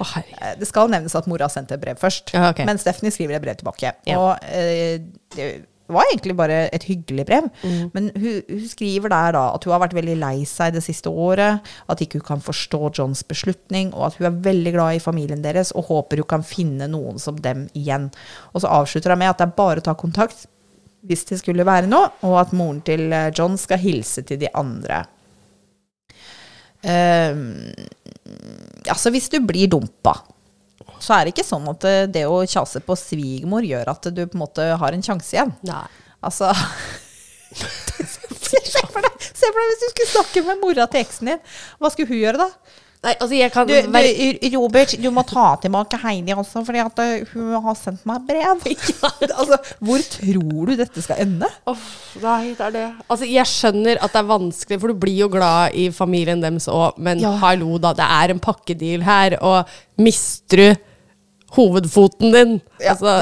Oh. 0.00 0.14
Det 0.56 0.64
skal 0.70 0.88
nevnes 0.88 1.12
at 1.18 1.26
mora 1.28 1.44
sendte 1.52 1.74
et 1.76 1.82
brev 1.82 1.98
først, 2.00 2.32
Ja, 2.32 2.48
okay. 2.54 2.64
men 2.64 2.78
Stephanie 2.80 3.12
skriver 3.12 3.36
et 3.36 3.42
brev 3.44 3.58
tilbake. 3.60 3.92
Ja. 4.08 4.16
Og 4.16 4.38
eh, 4.48 5.00
det 5.88 5.94
var 5.96 6.04
egentlig 6.10 6.34
bare 6.36 6.56
et 6.76 6.84
hyggelig 6.84 7.24
brev, 7.26 7.46
Mm. 7.64 7.90
men 7.94 8.10
hun, 8.14 8.42
hun 8.50 8.66
skriver 8.68 9.08
der 9.08 9.32
da 9.32 9.44
at 9.54 9.64
hun 9.64 9.72
har 9.72 9.80
vært 9.80 9.96
veldig 9.96 10.16
lei 10.20 10.44
seg 10.44 10.74
det 10.76 10.82
siste 10.84 11.08
året, 11.08 11.64
at 11.88 12.02
ikke 12.04 12.20
hun 12.20 12.26
kan 12.26 12.44
forstå 12.44 12.90
Johns 12.98 13.22
beslutning, 13.24 13.94
og 13.94 14.06
at 14.10 14.18
hun 14.20 14.28
er 14.28 14.36
veldig 14.44 14.74
glad 14.76 14.98
i 14.98 15.02
familien 15.02 15.42
deres 15.42 15.72
og 15.72 15.88
håper 15.88 16.20
hun 16.20 16.28
kan 16.28 16.44
finne 16.44 16.90
noen 16.92 17.18
som 17.18 17.40
dem 17.40 17.66
igjen. 17.72 18.10
Og 18.52 18.60
så 18.62 18.68
avslutter 18.68 19.16
hun 19.16 19.22
med 19.24 19.32
at 19.32 19.40
det 19.40 19.48
er 19.48 19.56
bare 19.56 19.80
å 19.80 19.86
ta 19.88 19.96
kontakt 19.96 20.44
hvis 21.08 21.24
det 21.30 21.38
skulle 21.40 21.64
være 21.64 21.88
noe, 21.88 22.10
og 22.26 22.36
at 22.40 22.52
moren 22.52 22.82
til 22.84 23.08
eh, 23.14 23.30
John 23.32 23.56
skal 23.56 23.78
hilse 23.80 24.24
til 24.28 24.40
de 24.42 24.48
andre. 24.58 25.06
Um, 26.78 27.72
altså 28.86 29.10
hvis 29.14 29.30
du 29.32 29.40
blir 29.42 29.70
dumpa, 29.72 30.12
så 31.02 31.14
er 31.16 31.26
det 31.26 31.34
ikke 31.34 31.46
sånn 31.46 31.68
at 31.70 31.80
det, 31.84 31.96
det 32.16 32.24
å 32.28 32.40
kjase 32.46 32.82
på 32.84 32.96
svigermor 32.98 33.66
gjør 33.66 33.92
at 33.94 34.10
du 34.14 34.22
på 34.26 34.38
en 34.38 34.44
måte 34.44 34.66
har 34.80 34.96
en 34.96 35.04
sjanse 35.04 35.36
igjen. 35.36 35.54
Nei. 35.68 35.84
Altså 36.24 36.50
Se 38.48 38.82
for 38.92 39.00
deg 39.04 39.14
hvis 39.18 39.80
du 39.80 39.88
skulle 39.88 40.10
snakke 40.10 40.42
med 40.46 40.60
mora 40.62 40.86
til 40.90 41.00
eksen 41.04 41.32
din. 41.32 41.40
Hva 41.80 41.90
skulle 41.92 42.10
hun 42.10 42.20
gjøre 42.20 42.40
da? 42.42 42.48
Nei, 42.98 43.12
altså 43.14 43.36
jeg 43.36 43.52
kan 43.54 43.68
Du, 43.68 43.74
du, 43.78 44.56
Robert, 44.56 44.94
du 44.98 45.06
må 45.14 45.22
ta 45.26 45.52
tilbake 45.62 46.00
Heidi 46.02 46.34
også, 46.34 46.64
fordi 46.66 46.80
at 46.82 47.02
eh, 47.04 47.28
hun 47.30 47.52
har 47.62 47.76
sendt 47.78 48.02
meg 48.08 48.24
brev. 48.26 48.64
altså, 49.38 49.58
hvor 49.78 50.02
tror 50.16 50.72
du 50.72 50.74
dette 50.80 51.04
skal 51.04 51.22
ende? 51.22 51.46
Oh, 51.70 51.84
nei, 52.24 52.56
det 52.58 52.66
er 52.66 52.74
det. 52.74 52.84
Altså, 53.06 53.28
jeg 53.30 53.46
skjønner 53.52 54.02
at 54.02 54.16
det 54.16 54.22
er 54.24 54.30
vanskelig, 54.32 54.80
for 54.82 54.90
du 54.90 54.98
blir 55.06 55.20
jo 55.22 55.30
glad 55.30 55.78
i 55.78 55.86
familien 55.94 56.42
deres 56.42 56.66
òg, 56.72 56.98
men 56.98 57.22
Ja. 57.22 57.36
hallo, 57.44 57.78
da. 57.78 57.94
Det 57.94 58.10
er 58.18 58.34
en 58.34 58.42
pakkedeal 58.42 59.06
her, 59.06 59.38
og 59.46 60.02
mister 60.02 60.64
du 60.64 60.87
hovedfoten 61.56 62.32
din 62.34 62.60
Ja, 62.82 62.92
Altså 62.92 63.14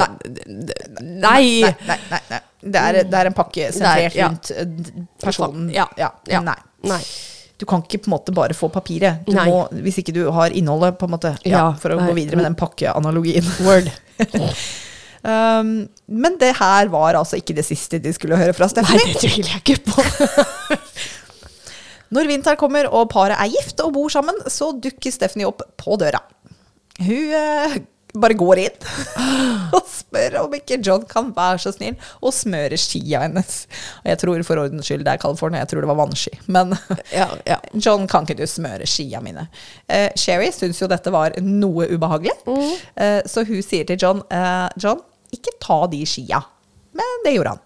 Nei! 0.99 1.61
Nei, 1.63 1.71
nei, 1.87 1.99
nei, 2.11 2.21
nei. 2.29 2.41
Det, 2.57 2.81
er, 2.81 2.99
det 3.07 3.17
er 3.19 3.29
en 3.29 3.35
pakke 3.37 3.69
sentrert 3.71 4.15
ja. 4.17 4.27
rundt 4.27 4.51
eh, 4.51 5.01
personen. 5.21 5.69
Ja. 5.71 5.85
Ja. 5.99 6.09
Ja. 6.27 6.41
Nei. 6.41 7.01
Du 7.57 7.65
kan 7.69 7.81
ikke 7.85 8.03
på 8.03 8.09
en 8.09 8.15
måte 8.15 8.33
bare 8.35 8.57
få 8.57 8.69
papiret. 8.73 9.23
Du 9.25 9.37
må, 9.37 9.63
hvis 9.85 10.01
ikke 10.01 10.13
du 10.13 10.27
har 10.33 10.53
innholdet, 10.53 10.97
på 10.99 11.07
en 11.07 11.13
måte. 11.15 11.33
For 11.81 11.93
å 11.93 12.01
gå 12.01 12.17
videre 12.17 12.37
med 12.37 12.49
den 12.49 12.57
pakkeanalogien. 12.59 13.47
Word. 13.67 13.93
Um, 15.27 15.89
men 16.07 16.37
det 16.39 16.53
her 16.55 16.87
var 16.93 17.17
altså 17.17 17.39
ikke 17.39 17.55
det 17.57 17.65
siste 17.67 17.97
de 17.99 18.13
skulle 18.15 18.37
høre 18.39 18.53
fra 18.55 18.69
Stephanie. 18.71 19.01
Nei, 19.01 19.15
det 19.17 19.23
tviler 19.25 19.49
jeg 19.57 19.63
ikke 19.65 19.89
på. 19.89 20.77
Når 22.15 22.29
vinteren 22.29 22.59
kommer 22.61 22.87
og 22.87 23.09
paret 23.11 23.35
er 23.35 23.49
gift 23.51 23.81
og 23.83 23.91
bor 23.97 24.13
sammen, 24.13 24.37
så 24.47 24.69
dukker 24.77 25.11
Stephanie 25.11 25.49
opp 25.49 25.65
på 25.81 25.97
døra. 25.99 26.21
Hun 27.01 27.33
eh, 27.35 27.75
bare 28.21 28.37
går 28.37 28.61
inn 28.65 28.87
og 29.77 29.83
spør 29.91 30.39
om 30.43 30.55
ikke 30.57 30.79
John 30.83 31.05
kan 31.09 31.29
være 31.35 31.61
så 31.63 31.73
snill 31.75 31.97
og 32.21 32.33
smøre 32.35 32.79
skia 32.79 33.23
hennes. 33.25 33.59
Og 34.03 34.11
jeg 34.11 34.21
tror 34.23 34.43
for 34.47 34.63
ordens 34.63 34.87
skyld 34.87 35.05
det 35.07 35.13
er 35.15 35.21
California, 35.23 35.63
jeg 35.63 35.71
tror 35.73 35.85
det 35.85 35.91
var 35.91 35.99
vannski. 36.01 36.33
Men 36.47 36.75
Ja, 37.19 37.29
ja. 37.47 37.59
John, 37.73 38.07
kan 38.09 38.27
ikke 38.27 38.39
du 38.41 38.47
smøre 38.49 38.87
skia 38.89 39.21
mine? 39.23 39.47
Eh, 39.87 40.09
Sherry 40.19 40.51
syns 40.55 40.81
jo 40.81 40.89
dette 40.91 41.13
var 41.13 41.35
noe 41.43 41.87
ubehagelig, 41.93 42.35
eh, 42.95 43.21
så 43.27 43.45
hun 43.47 43.63
sier 43.65 43.87
til 43.87 43.99
John 44.01 44.23
eh, 44.33 44.67
John, 44.81 45.01
ikke 45.33 45.57
ta 45.63 45.83
de 45.91 46.03
skia. 46.07 46.41
Men 46.97 47.23
det 47.25 47.35
gjorde 47.35 47.55
han. 47.55 47.63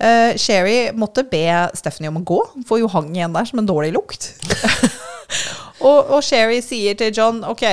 Eh, 0.00 0.36
Sherry 0.40 0.78
måtte 0.96 1.26
be 1.28 1.44
Stephanie 1.76 2.08
om 2.08 2.20
å 2.22 2.26
gå, 2.26 2.38
for 2.68 2.80
hun 2.80 2.92
hang 2.94 3.10
igjen 3.16 3.34
der 3.36 3.48
som 3.50 3.60
en 3.60 3.68
dårlig 3.68 3.92
lukt. 3.96 4.30
og, 5.80 6.12
og 6.16 6.22
Sherry 6.24 6.60
sier 6.64 6.96
til 6.98 7.12
John 7.16 7.40
ok, 7.48 7.64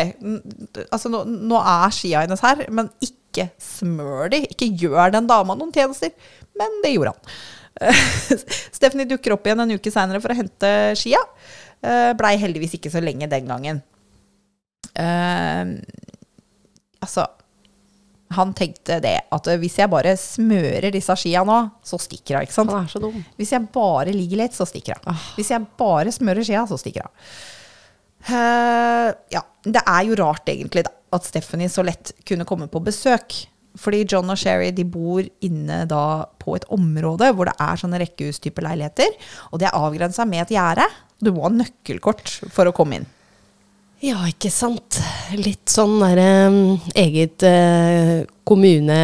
altså 0.87 1.11
nå, 1.11 1.23
nå 1.27 1.59
er 1.59 1.93
skia 1.95 2.23
hennes 2.23 2.43
her, 2.43 2.63
men 2.71 2.89
ikke 3.03 3.49
smør 3.61 4.31
de. 4.33 4.41
Ikke 4.53 4.69
gjør 4.79 5.13
den 5.13 5.27
dama 5.29 5.57
noen 5.57 5.73
tjenester. 5.75 6.13
Men 6.57 6.79
det 6.83 6.95
gjorde 6.95 7.13
han. 7.13 7.37
Stephanie 8.77 9.07
dukker 9.09 9.35
opp 9.35 9.45
igjen 9.45 9.61
en 9.63 9.75
uke 9.77 9.91
seinere 9.93 10.21
for 10.23 10.33
å 10.33 10.37
hente 10.39 10.71
skia. 10.97 11.21
Uh, 11.83 12.13
Blei 12.17 12.37
heldigvis 12.41 12.77
ikke 12.79 12.91
så 12.93 13.03
lenge 13.03 13.29
den 13.29 13.49
gangen. 13.49 13.83
Uh, 14.97 15.77
altså 17.03 17.27
Han 18.33 18.53
tenkte 18.57 18.97
det, 19.03 19.19
at 19.31 19.49
hvis 19.61 19.77
jeg 19.79 19.91
bare 19.91 20.15
smører 20.19 20.89
disse 20.91 21.13
skia 21.19 21.43
nå, 21.47 21.59
så 21.85 21.99
stikker 22.01 22.39
hun, 22.39 22.47
ikke 22.47 22.55
sant? 22.55 22.73
Hvis 23.39 23.53
jeg 23.55 23.69
bare 23.75 24.15
ligger 24.15 24.41
litt, 24.41 24.57
så 24.57 24.67
stikker 24.67 24.97
hun. 24.97 25.21
Hvis 25.37 25.53
jeg 25.53 25.69
bare 25.79 26.11
smører 26.11 26.43
skia, 26.43 26.65
så 26.67 26.79
stikker 26.81 27.05
hun. 27.07 27.13
Eh, 28.27 29.09
ja, 29.33 29.43
det 29.63 29.83
er 29.83 30.07
jo 30.07 30.17
rart 30.19 30.49
egentlig 30.51 30.83
da, 30.87 30.93
at 31.15 31.27
Stephanie 31.27 31.71
så 31.71 31.85
lett 31.87 32.11
kunne 32.27 32.47
komme 32.47 32.67
på 32.71 32.83
besøk. 32.83 33.35
Fordi 33.77 34.01
John 34.09 34.31
og 34.33 34.39
Sherry 34.41 34.71
de 34.73 34.83
bor 34.89 35.21
inne 35.45 35.83
da 35.89 36.25
på 36.41 36.55
et 36.57 36.65
område 36.73 37.29
hvor 37.37 37.49
det 37.49 37.53
er 37.61 37.77
sånne 37.77 37.99
rekkehus-type 38.01 38.63
leiligheter. 38.65 39.13
Og 39.51 39.61
det 39.61 39.69
er 39.69 39.77
avgrensa 39.77 40.25
med 40.25 40.47
et 40.47 40.55
gjerde. 40.57 40.87
Du 41.21 41.29
må 41.35 41.45
ha 41.45 41.53
nøkkelkort 41.53 42.31
for 42.53 42.69
å 42.69 42.73
komme 42.75 42.99
inn. 42.99 43.07
Ja, 43.99 44.19
ikke 44.29 44.51
sant. 44.53 44.99
Litt 45.33 45.71
sånn 45.73 45.95
derre 46.03 46.25
eget 47.01 47.41
uh, 47.47 48.27
kommune... 48.45 48.97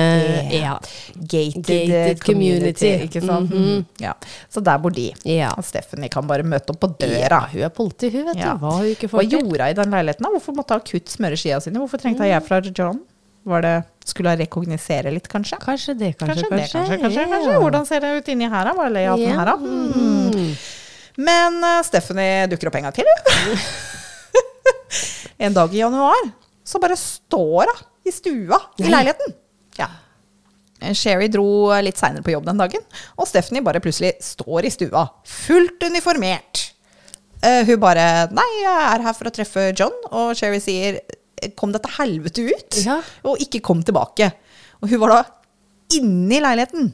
Ja. 0.53 0.75
Gated, 1.13 1.63
Gated 1.65 1.93
eh, 1.97 2.19
community, 2.21 2.21
community. 2.21 2.91
ikke 3.07 3.23
sant? 3.25 3.49
Mhm. 3.49 3.79
ja. 4.03 4.13
Så 4.53 4.61
der 4.61 4.77
bor 4.83 4.93
de. 4.93 5.07
Ja. 5.25 5.49
Og 5.57 5.65
Stephanie 5.65 6.11
kan 6.13 6.27
bare 6.29 6.45
møte 6.45 6.75
opp 6.75 6.83
på 6.83 6.91
Ja, 7.01 7.07
døra. 7.07 7.39
hun 7.49 7.65
er 7.65 7.73
politi, 7.73 8.11
hun, 8.13 8.27
vet 8.29 8.43
Ja. 8.43 8.53
du. 8.53 8.61
Hva 8.61 8.75
hun 8.77 8.91
ikke 8.91 9.09
Hva 9.09 9.23
gjorde 9.25 9.49
hun 9.49 9.65
i 9.65 9.79
den 9.81 9.97
leiligheten? 9.97 10.29
Hvorfor 10.35 10.57
måtte 10.59 10.77
hun 10.77 10.85
akutt 10.85 11.09
smøreskia 11.15 11.57
sine? 11.65 11.81
Hvorfor 11.81 12.03
trengte 12.03 12.21
hun 12.21 12.29
hjelp 12.29 12.47
fra 12.51 12.61
John? 12.69 13.01
Var 13.49 13.65
det, 13.65 13.73
skulle 14.05 14.35
hun 14.35 14.39
rekognosere 14.43 15.11
litt, 15.11 15.25
kanskje? 15.31 15.57
Kanskje 15.63 15.97
det, 15.97 16.13
kanskje, 16.21 16.45
Kanskje, 16.45 16.53
det, 16.53 16.69
kanskje, 16.69 17.01
kanskje, 17.01 17.25
kanskje. 17.33 17.57
Hvordan 17.65 17.89
ser 17.89 18.05
det 18.05 18.13
ut 18.21 18.31
inni 18.31 18.45
her, 18.45 18.69
da? 18.69 18.77
Hva 18.77 18.85
er 18.87 18.95
layouten 18.99 19.25
yeah. 19.25 19.41
her, 19.41 19.51
da? 19.51 19.57
Mm. 19.57 20.53
Men 21.17 21.59
uh, 21.65 21.81
Stephanie 21.83 22.45
dukker 22.53 22.69
opp 22.69 22.77
en 22.79 22.89
gang 22.91 22.97
til, 23.01 23.09
hun. 23.09 23.57
en 25.43 25.53
dag 25.55 25.73
i 25.75 25.81
januar 25.81 26.29
så 26.63 26.79
bare 26.79 26.95
står 26.99 27.71
hun 27.71 27.81
i 28.07 28.11
stua 28.11 28.59
i 28.79 28.87
leiligheten. 28.87 29.33
Ja. 29.79 29.87
Sherry 30.95 31.29
dro 31.31 31.45
litt 31.83 31.99
seinere 31.99 32.23
på 32.25 32.33
jobb 32.33 32.47
den 32.49 32.59
dagen, 32.59 32.83
og 33.15 33.27
Stephanie 33.29 33.63
bare 33.63 33.79
plutselig 33.83 34.17
står 34.23 34.67
i 34.67 34.71
stua, 34.73 35.05
fullt 35.27 35.83
uniformert. 35.87 36.69
Uh, 37.43 37.63
hun 37.67 37.79
bare 37.79 38.27
'Nei, 38.31 38.49
jeg 38.63 38.83
er 38.87 39.03
her 39.03 39.15
for 39.15 39.27
å 39.27 39.33
treffe 39.35 39.71
John', 39.75 39.95
og 40.11 40.35
Sherry 40.35 40.59
sier 40.63 40.99
'Kom 41.59 41.73
deg 41.73 41.83
til 41.83 41.95
helvete 41.97 42.41
ut', 42.47 42.85
Ja. 42.85 43.01
og 43.23 43.39
ikke 43.39 43.59
kom 43.61 43.83
tilbake. 43.83 44.31
Og 44.81 44.89
hun 44.89 44.99
var 44.99 45.09
da 45.09 45.23
inne 45.91 46.35
i 46.35 46.39
leiligheten. 46.39 46.93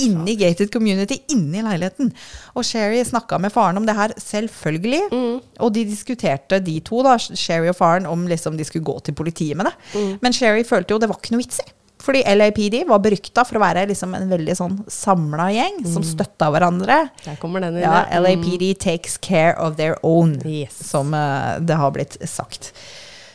Inne 0.00 0.32
i 0.32 0.36
gated 0.40 0.72
community, 0.74 1.20
inni 1.32 1.62
leiligheten. 1.62 2.10
Og 2.58 2.64
Sherry 2.66 3.02
snakka 3.06 3.38
med 3.40 3.52
faren 3.54 3.78
om 3.78 3.86
det 3.86 3.94
her, 3.96 4.14
selvfølgelig. 4.18 5.02
Mm. 5.12 5.36
Og 5.62 5.74
de 5.74 5.84
diskuterte, 5.88 6.58
de 6.64 6.78
to, 6.86 7.02
da, 7.06 7.16
Sherry 7.18 7.70
og 7.70 7.76
faren, 7.78 8.08
om 8.10 8.26
liksom 8.30 8.58
de 8.58 8.66
skulle 8.66 8.86
gå 8.86 8.96
til 9.06 9.14
politiet 9.18 9.56
med 9.58 9.70
det. 9.70 9.74
Mm. 9.94 10.16
Men 10.24 10.34
Sherry 10.36 10.64
følte 10.66 10.94
jo 10.94 11.02
det 11.02 11.10
var 11.10 11.20
ikke 11.20 11.36
noe 11.36 11.44
vits 11.44 11.62
i. 11.62 11.68
Fordi 12.00 12.22
LAPD 12.24 12.78
var 12.88 13.02
berykta 13.04 13.42
for 13.44 13.58
å 13.58 13.60
være 13.60 13.82
liksom 13.90 14.14
en 14.16 14.30
veldig 14.32 14.54
sånn 14.56 14.78
samla 14.88 15.50
gjeng 15.52 15.82
som 15.84 16.04
støtta 16.06 16.48
hverandre. 16.48 16.96
Der 17.26 17.36
kommer 17.42 17.60
den 17.60 17.76
inn. 17.76 17.84
Ja, 17.84 18.06
ja. 18.08 18.20
Mm. 18.22 18.24
LAPD 18.24 18.64
takes 18.80 19.18
care 19.20 19.52
of 19.60 19.76
their 19.76 19.98
own, 20.02 20.38
Yes. 20.48 20.78
som 20.88 21.12
uh, 21.12 21.58
det 21.60 21.76
har 21.76 21.92
blitt 21.92 22.16
sagt. 22.24 22.72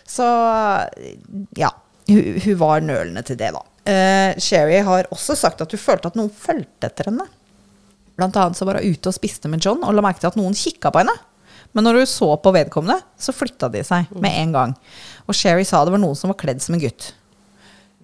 Så 0.09 0.25
ja, 1.61 1.69
hun, 2.09 2.41
hun 2.41 2.57
var 2.57 2.81
nølende 2.81 3.21
til 3.25 3.37
det, 3.37 3.53
da. 3.53 3.61
Eh, 3.85 4.33
Sherry 4.41 4.79
har 4.85 5.09
også 5.13 5.35
sagt 5.37 5.61
at 5.61 5.71
hun 5.71 5.81
følte 5.81 6.09
at 6.09 6.17
noen 6.17 6.31
fulgte 6.33 6.89
etter 6.89 7.11
henne. 7.11 7.27
Blant 8.15 8.37
annet 8.39 8.57
så 8.57 8.65
var 8.67 8.79
hun 8.79 8.95
ute 8.95 9.11
og 9.11 9.15
spiste 9.17 9.51
med 9.51 9.63
John 9.63 9.83
og 9.85 9.93
la 9.93 10.03
merke 10.05 10.23
til 10.23 10.31
at 10.31 10.39
noen 10.39 10.55
kikka 10.57 10.91
på 10.93 11.03
henne. 11.03 11.15
Men 11.75 11.83
når 11.83 11.99
hun 11.99 12.07
så 12.09 12.29
på 12.39 12.53
vedkommende, 12.55 13.01
så 13.19 13.35
flytta 13.35 13.67
de 13.73 13.81
seg 13.83 14.11
med 14.15 14.31
en 14.39 14.53
gang. 14.55 14.75
Og 15.27 15.35
Sherry 15.35 15.65
sa 15.67 15.83
det 15.83 15.91
var 15.93 16.01
noen 16.01 16.15
som 16.17 16.31
var 16.31 16.39
kledd 16.39 16.63
som 16.63 16.77
en 16.77 16.81
gutt. 16.81 17.11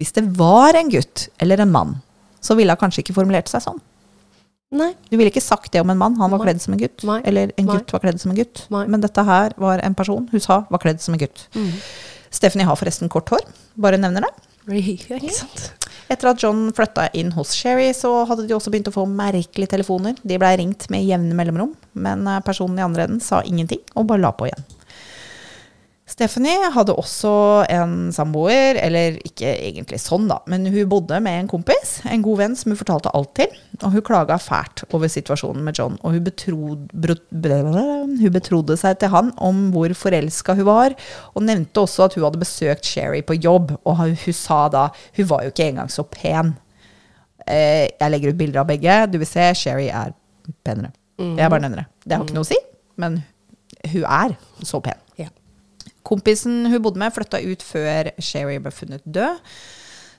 Hvis 0.00 0.12
det 0.12 0.26
var 0.36 0.76
en 0.76 0.90
gutt 0.92 1.28
eller 1.40 1.62
en 1.62 1.72
mann, 1.72 1.96
så 2.42 2.56
ville 2.58 2.74
hun 2.74 2.80
kanskje 2.82 3.04
ikke 3.04 3.16
formulert 3.16 3.48
seg 3.48 3.64
sånn. 3.64 3.80
Nei. 4.72 4.90
Du 5.10 5.18
ville 5.18 5.28
ikke 5.28 5.44
sagt 5.44 5.72
det 5.74 5.82
om 5.82 5.90
en 5.92 6.00
mann, 6.00 6.14
han 6.20 6.32
var 6.32 6.40
Nei. 6.40 6.46
kledd 6.48 6.62
som 6.64 6.76
en 6.76 6.80
gutt. 6.80 7.02
Nei. 7.08 7.18
Eller 7.28 7.52
en 7.60 7.68
gutt 7.68 7.92
var 7.92 8.04
kledd 8.04 8.20
som 8.22 8.32
en 8.32 8.38
gutt. 8.38 8.64
Men 8.72 9.04
dette 9.04 9.24
her 9.28 9.56
var 9.60 9.82
en 9.84 9.96
person 9.96 10.28
hun 10.32 10.44
sa 10.44 10.62
var 10.72 10.80
kledd 10.84 11.00
som 11.04 11.16
en 11.16 11.20
gutt. 11.20 11.44
Mm. 11.56 11.74
Stephanie 12.32 12.68
har 12.68 12.78
forresten 12.80 13.12
kort 13.12 13.28
hår, 13.32 13.44
bare 13.76 14.00
nevner 14.00 14.24
det. 14.24 14.32
Ikke 14.70 15.32
sant? 15.34 15.70
Etter 16.12 16.28
at 16.28 16.42
John 16.42 16.68
flytta 16.76 17.08
inn 17.16 17.32
hos 17.34 17.54
Sherry, 17.56 17.88
så 17.96 18.10
hadde 18.28 18.44
de 18.46 18.54
også 18.54 18.70
begynt 18.72 18.90
å 18.90 18.94
få 18.94 19.06
merkelige 19.08 19.72
telefoner. 19.72 20.18
De 20.22 20.38
blei 20.38 20.54
ringt 20.60 20.86
med 20.92 21.06
jevne 21.08 21.34
mellomrom, 21.38 21.72
men 21.94 22.26
eh, 22.28 22.42
personen 22.44 22.78
i 22.78 22.84
andre 22.84 23.08
enden 23.08 23.22
sa 23.24 23.40
ingenting, 23.48 23.80
og 23.96 24.10
bare 24.10 24.22
la 24.22 24.32
på 24.36 24.50
igjen. 24.50 24.66
Stephanie 26.12 26.68
hadde 26.74 26.92
også 26.98 27.30
en 27.72 28.10
samboer, 28.12 28.76
eller 28.82 29.16
ikke 29.24 29.48
egentlig 29.54 29.96
sånn, 30.02 30.26
da, 30.28 30.40
men 30.50 30.66
hun 30.68 30.90
bodde 30.90 31.16
med 31.24 31.38
en 31.40 31.48
kompis, 31.48 31.94
en 32.04 32.24
god 32.24 32.40
venn 32.42 32.56
som 32.58 32.72
hun 32.72 32.80
fortalte 32.80 33.12
alt 33.16 33.30
til. 33.38 33.54
Og 33.80 33.94
hun 33.94 34.04
klaga 34.04 34.36
fælt 34.42 34.84
over 34.92 35.08
situasjonen 35.08 35.64
med 35.64 35.78
John, 35.78 35.96
og 36.02 36.16
hun, 36.16 36.24
betrod, 36.26 36.90
hun 36.92 38.34
betrodde 38.34 38.76
seg 38.80 38.98
til 39.00 39.12
han 39.14 39.32
om 39.40 39.70
hvor 39.72 39.94
forelska 39.96 40.56
hun 40.58 40.68
var, 40.68 40.96
og 41.32 41.46
nevnte 41.48 41.86
også 41.86 42.06
at 42.06 42.18
hun 42.18 42.26
hadde 42.26 42.42
besøkt 42.42 42.88
Sherry 42.88 43.22
på 43.24 43.38
jobb, 43.40 43.72
og 43.80 43.96
hun, 44.02 44.16
hun 44.26 44.36
sa 44.36 44.66
da 44.72 44.88
hun 45.16 45.30
var 45.32 45.46
jo 45.46 45.54
ikke 45.54 45.70
engang 45.72 45.92
så 45.92 46.04
pen. 46.04 46.52
Eh, 47.48 47.88
jeg 47.88 48.12
legger 48.12 48.34
ut 48.34 48.42
bilder 48.42 48.62
av 48.62 48.68
begge. 48.68 48.98
Du 49.10 49.16
vil 49.22 49.30
se, 49.30 49.48
Sherry 49.58 49.88
er 49.88 50.12
penere. 50.66 50.92
Jeg 51.40 51.50
bare 51.50 51.64
nevner 51.64 51.82
det. 51.82 51.88
Det 52.04 52.16
har 52.18 52.26
ikke 52.26 52.36
noe 52.36 52.46
å 52.46 52.50
si, 52.52 52.58
men 53.00 53.22
hun 53.92 54.04
er 54.04 54.36
så 54.66 54.82
pen. 54.84 55.01
Kompisen 56.06 56.66
hun 56.66 56.82
bodde 56.82 57.00
med, 57.02 57.14
flytta 57.14 57.40
ut 57.42 57.62
før 57.66 58.12
Sherry 58.18 58.58
ble 58.62 58.74
funnet 58.74 59.04
død. 59.04 59.40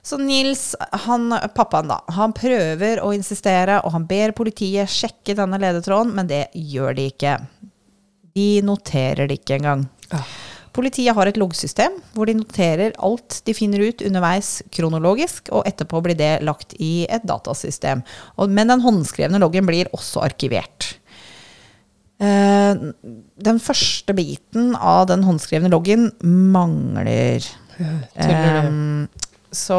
Så 0.04 0.18
Nils, 0.20 0.74
han, 1.06 1.32
pappaen 1.56 1.88
da, 1.88 2.02
han 2.12 2.34
prøver 2.36 3.00
å 3.00 3.14
insistere, 3.16 3.78
og 3.86 3.94
han 3.94 4.04
ber 4.08 4.34
politiet 4.36 4.92
sjekke 4.92 5.36
denne 5.38 5.56
ledetråden, 5.62 6.12
men 6.12 6.28
det 6.28 6.42
gjør 6.52 6.98
de 6.98 7.06
ikke. 7.08 7.38
De 8.36 8.48
noterer 8.66 9.30
det 9.30 9.38
ikke 9.40 9.56
engang. 9.62 9.86
Ah. 10.12 10.28
Politiet 10.74 11.14
har 11.14 11.30
et 11.30 11.38
loggsystem 11.38 11.94
hvor 12.16 12.26
de 12.26 12.34
noterer 12.36 12.96
alt 13.06 13.38
de 13.46 13.54
finner 13.54 13.84
ut 13.86 14.02
underveis 14.04 14.58
kronologisk, 14.74 15.48
og 15.54 15.64
etterpå 15.70 16.02
blir 16.04 16.18
det 16.18 16.32
lagt 16.44 16.74
i 16.82 17.06
et 17.06 17.24
datasystem. 17.24 18.02
Og, 18.36 18.50
men 18.50 18.72
den 18.72 18.82
håndskrevne 18.84 19.40
loggen 19.40 19.68
blir 19.70 19.88
også 19.94 20.24
arkivert. 20.26 20.96
Eh, 22.22 22.72
den 23.48 23.60
første 23.62 24.14
biten 24.14 24.74
av 24.78 25.08
den 25.10 25.24
håndskrevne 25.26 25.70
loggen 25.72 26.10
mangler. 26.22 27.44
Eh, 28.14 28.70
så 29.54 29.78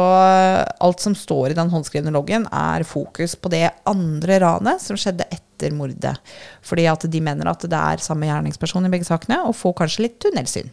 alt 0.80 1.02
som 1.04 1.14
står 1.16 1.52
i 1.52 1.58
den 1.58 1.72
håndskrevne 1.72 2.12
loggen, 2.14 2.46
er 2.52 2.84
fokus 2.88 3.36
på 3.36 3.52
det 3.52 3.68
andre 3.88 4.40
ranet 4.44 4.80
som 4.84 4.96
skjedde 5.00 5.28
etter 5.32 5.74
mordet. 5.76 6.16
Fordi 6.64 6.86
at 6.88 7.04
de 7.12 7.20
mener 7.24 7.50
at 7.50 7.64
det 7.64 7.80
er 7.80 8.04
samme 8.04 8.28
gjerningsperson 8.28 8.88
i 8.88 8.92
begge 8.92 9.08
sakene, 9.08 9.42
og 9.44 9.56
får 9.56 9.76
kanskje 9.82 10.06
litt 10.06 10.18
tunnelsyn. 10.24 10.72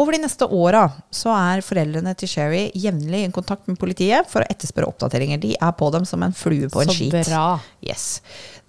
Over 0.00 0.14
de 0.16 0.22
neste 0.22 0.46
åra 0.48 0.86
så 1.12 1.32
er 1.36 1.60
foreldrene 1.64 2.14
til 2.16 2.30
Sherry 2.30 2.62
jevnlig 2.80 3.26
i 3.26 3.30
kontakt 3.34 3.66
med 3.68 3.76
politiet 3.80 4.28
for 4.30 4.40
å 4.40 4.48
etterspørre 4.48 4.88
oppdateringer. 4.88 5.40
De 5.42 5.50
er 5.58 5.72
på 5.76 5.90
dem 5.92 6.06
som 6.08 6.22
en 6.24 6.32
flue 6.32 6.70
på 6.72 6.80
en 6.80 6.88
Så 6.88 6.96
skit. 6.96 7.12
bra. 7.28 7.58
Yes. 7.84 8.22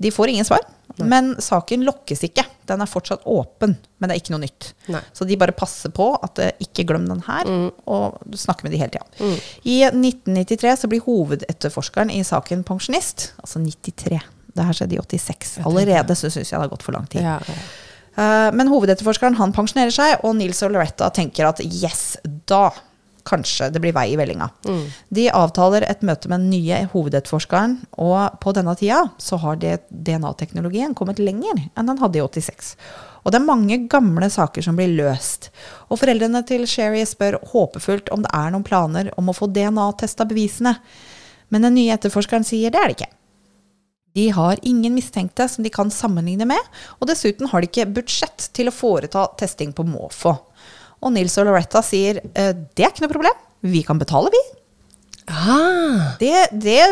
De 0.04 0.12
får 0.12 0.34
ingen 0.34 0.46
svar, 0.48 0.66
men 1.00 1.36
saken 1.40 1.86
lokkes 1.88 2.26
ikke. 2.28 2.44
Den 2.68 2.84
er 2.84 2.92
fortsatt 2.92 3.24
åpen, 3.30 3.78
men 4.00 4.10
det 4.12 4.18
er 4.18 4.20
ikke 4.22 4.34
noe 4.36 4.44
nytt. 4.44 4.74
Nei. 4.92 5.00
Så 5.16 5.24
de 5.28 5.38
bare 5.40 5.56
passer 5.56 5.92
på 5.96 6.10
at 6.24 6.40
eh, 6.44 6.52
ikke 6.64 6.86
glem 6.92 7.08
den 7.08 7.24
her, 7.28 7.48
og 7.88 8.20
snakker 8.36 8.68
med 8.68 8.76
de 8.76 8.82
hele 8.84 8.92
tida. 8.92 9.08
Mm. 9.24 9.38
I 9.64 9.78
1993 9.94 10.76
så 10.84 10.92
blir 10.92 11.04
hovedetterforskeren 11.08 12.12
i 12.12 12.20
saken 12.28 12.64
pensjonist. 12.68 13.32
Altså 13.40 13.64
93. 13.64 14.20
Det 14.54 14.68
her 14.68 14.76
skjedde 14.78 15.00
i 15.00 15.02
86. 15.02 15.56
Allerede 15.66 16.16
så 16.20 16.30
syns 16.30 16.52
jeg 16.52 16.58
det 16.60 16.66
har 16.68 16.72
gått 16.76 16.84
for 16.86 16.94
lang 16.96 17.08
tid. 17.10 17.24
Ja, 17.26 17.40
ja. 17.48 17.56
Eh, 18.16 18.50
Men 18.54 18.68
hovedetterforskeren 18.72 19.36
han 19.40 19.54
pensjonerer 19.54 19.94
seg, 19.94 20.18
og 20.24 20.36
Nils 20.36 20.62
og 20.64 20.74
Loretta 20.74 21.10
tenker 21.14 21.50
at 21.50 21.62
yes, 21.66 22.18
da 22.48 22.70
kanskje 23.24 23.70
det 23.72 23.80
blir 23.80 23.94
vei 23.96 24.10
i 24.12 24.18
vellinga. 24.20 24.50
De 25.10 25.30
avtaler 25.32 25.86
et 25.88 26.02
møte 26.04 26.28
med 26.28 26.42
den 26.44 26.50
nye 26.52 26.82
hovedetterforskeren, 26.92 27.78
og 28.04 28.36
på 28.44 28.52
denne 28.54 28.76
tida 28.76 28.98
så 29.18 29.40
har 29.40 29.56
DNA-teknologien 29.64 30.94
kommet 30.94 31.22
lenger 31.24 31.70
enn 31.72 31.88
den 31.88 32.02
hadde 32.04 32.20
i 32.20 32.22
86. 32.26 32.76
Og 33.24 33.32
det 33.32 33.40
er 33.40 33.48
mange 33.48 33.78
gamle 33.88 34.28
saker 34.30 34.62
som 34.66 34.76
blir 34.76 34.92
løst. 34.92 35.54
Og 35.88 36.02
foreldrene 36.02 36.44
til 36.46 36.68
Sherry 36.68 37.06
spør 37.08 37.40
håpefullt 37.54 38.12
om 38.12 38.26
det 38.26 38.34
er 38.36 38.52
noen 38.52 38.68
planer 38.68 39.14
om 39.16 39.32
å 39.32 39.38
få 39.38 39.48
DNA-testa 39.48 40.28
bevisene. 40.28 40.76
Men 41.48 41.64
den 41.64 41.78
nye 41.80 41.96
etterforskeren 41.96 42.44
sier 42.44 42.76
det 42.76 42.82
er 42.82 42.92
det 42.92 42.98
ikke. 42.98 43.12
De 44.14 44.28
har 44.36 44.60
ingen 44.62 44.94
mistenkte 44.94 45.48
som 45.50 45.66
de 45.66 45.72
kan 45.74 45.90
sammenligne 45.94 46.46
med, 46.50 46.60
og 47.00 47.08
dessuten 47.10 47.50
har 47.50 47.64
de 47.64 47.70
ikke 47.72 47.88
budsjett 47.96 48.50
til 48.54 48.70
å 48.70 48.74
foreta 48.76 49.26
testing 49.40 49.72
på 49.74 49.86
måfå. 49.88 50.36
Og 51.04 51.12
Nils 51.16 51.36
og 51.42 51.48
Loretta 51.50 51.82
sier 51.84 52.22
«Eh, 52.34 52.54
det 52.78 52.86
er 52.86 52.94
ikke 52.94 53.04
noe 53.08 53.14
problem, 53.16 53.40
vi 53.66 53.82
kan 53.88 54.00
betale, 54.00 54.30
vi. 54.34 54.44
Ah, 55.32 56.14
Det, 56.20 56.50
det 56.52 56.84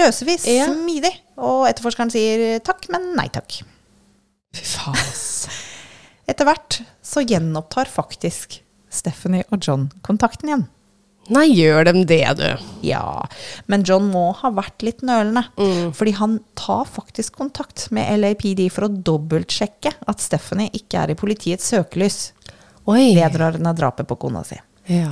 løser 0.00 0.26
vi 0.30 0.36
smidig. 0.40 1.12
Og 1.36 1.66
etterforskeren 1.68 2.10
sier 2.12 2.58
takk, 2.64 2.86
men 2.92 3.10
nei 3.18 3.28
takk. 3.32 3.60
fy 4.56 4.64
faen. 4.64 4.96
Etter 6.30 6.48
hvert 6.48 6.80
så 7.06 7.22
gjenopptar 7.22 7.86
faktisk 7.92 8.58
Stephanie 8.90 9.44
og 9.52 9.60
John 9.62 9.90
kontakten 10.02 10.48
igjen. 10.50 10.64
Nei, 11.34 11.46
gjør 11.50 11.88
dem 11.88 12.02
det, 12.06 12.22
du. 12.38 12.46
Ja, 12.86 13.24
men 13.66 13.82
John 13.86 14.10
må 14.12 14.28
ha 14.38 14.50
vært 14.54 14.84
litt 14.86 15.02
nølende. 15.06 15.42
Fordi 15.96 16.14
han 16.20 16.38
tar 16.58 16.84
faktisk 16.86 17.38
kontakt 17.40 17.88
med 17.94 18.20
LAPD 18.20 18.66
for 18.72 18.86
å 18.86 18.92
dobbeltsjekke 18.92 19.96
at 20.06 20.22
Stephanie 20.22 20.70
ikke 20.76 21.02
er 21.02 21.14
i 21.14 21.18
politiets 21.18 21.72
søkelys 21.72 22.20
Oi. 22.86 23.16
vedrørende 23.18 23.74
drapet 23.76 24.06
på 24.06 24.18
kona 24.26 24.44
si. 24.46 24.58
Ja. 24.92 25.10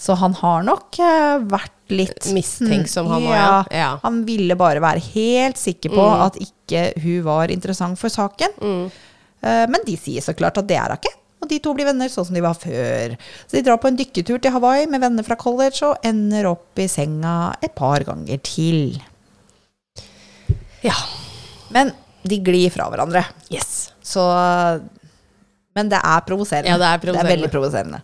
Så 0.00 0.16
han 0.16 0.32
har 0.38 0.64
nok 0.64 0.96
uh, 1.00 1.40
vært 1.48 1.92
litt 1.92 2.28
Mistenksom, 2.32 3.08
han 3.10 3.24
òg. 3.26 3.32
ja. 3.34 3.54
ja. 3.74 3.88
Han 4.04 4.22
ville 4.28 4.56
bare 4.56 4.80
være 4.80 5.02
helt 5.12 5.60
sikker 5.60 5.92
på 5.92 6.04
at 6.24 6.38
ikke 6.40 6.90
hun 7.02 7.24
var 7.26 7.52
interessant 7.52 7.98
for 8.00 8.12
saken. 8.12 8.54
Eh, 9.40 9.64
men 9.72 9.82
de 9.86 9.96
sier 9.98 10.24
så 10.24 10.34
klart 10.36 10.60
at 10.60 10.68
det 10.70 10.78
er 10.78 10.94
hun 10.94 11.00
ikke. 11.00 11.12
Og 11.40 11.48
de 11.48 11.58
to 11.62 11.72
blir 11.76 11.88
venner 11.88 12.10
sånn 12.12 12.26
som 12.28 12.36
de 12.36 12.42
var 12.44 12.58
før. 12.60 13.14
Så 13.46 13.56
de 13.56 13.62
drar 13.64 13.80
på 13.80 13.88
en 13.88 13.96
dykketur 13.96 14.40
til 14.42 14.52
Hawaii 14.52 14.86
med 14.90 15.00
venner 15.00 15.24
fra 15.26 15.38
college 15.40 15.80
og 15.88 16.04
ender 16.04 16.50
opp 16.50 16.80
i 16.80 16.88
senga 16.90 17.54
et 17.64 17.74
par 17.78 18.04
ganger 18.08 18.42
til. 18.44 19.00
ja. 20.84 20.96
Men 21.70 21.92
de 22.26 22.36
glir 22.42 22.70
fra 22.74 22.88
hverandre. 22.90 23.22
Yes. 23.54 23.92
Så 24.02 24.20
Men 25.78 25.88
det 25.88 26.00
er 26.02 26.22
provoserende. 26.26 26.68
Ja, 26.72 26.78
det 26.82 26.88
er 26.88 26.98
provoserende. 26.98 27.30
veldig 27.30 27.50
provoserende. 27.52 28.00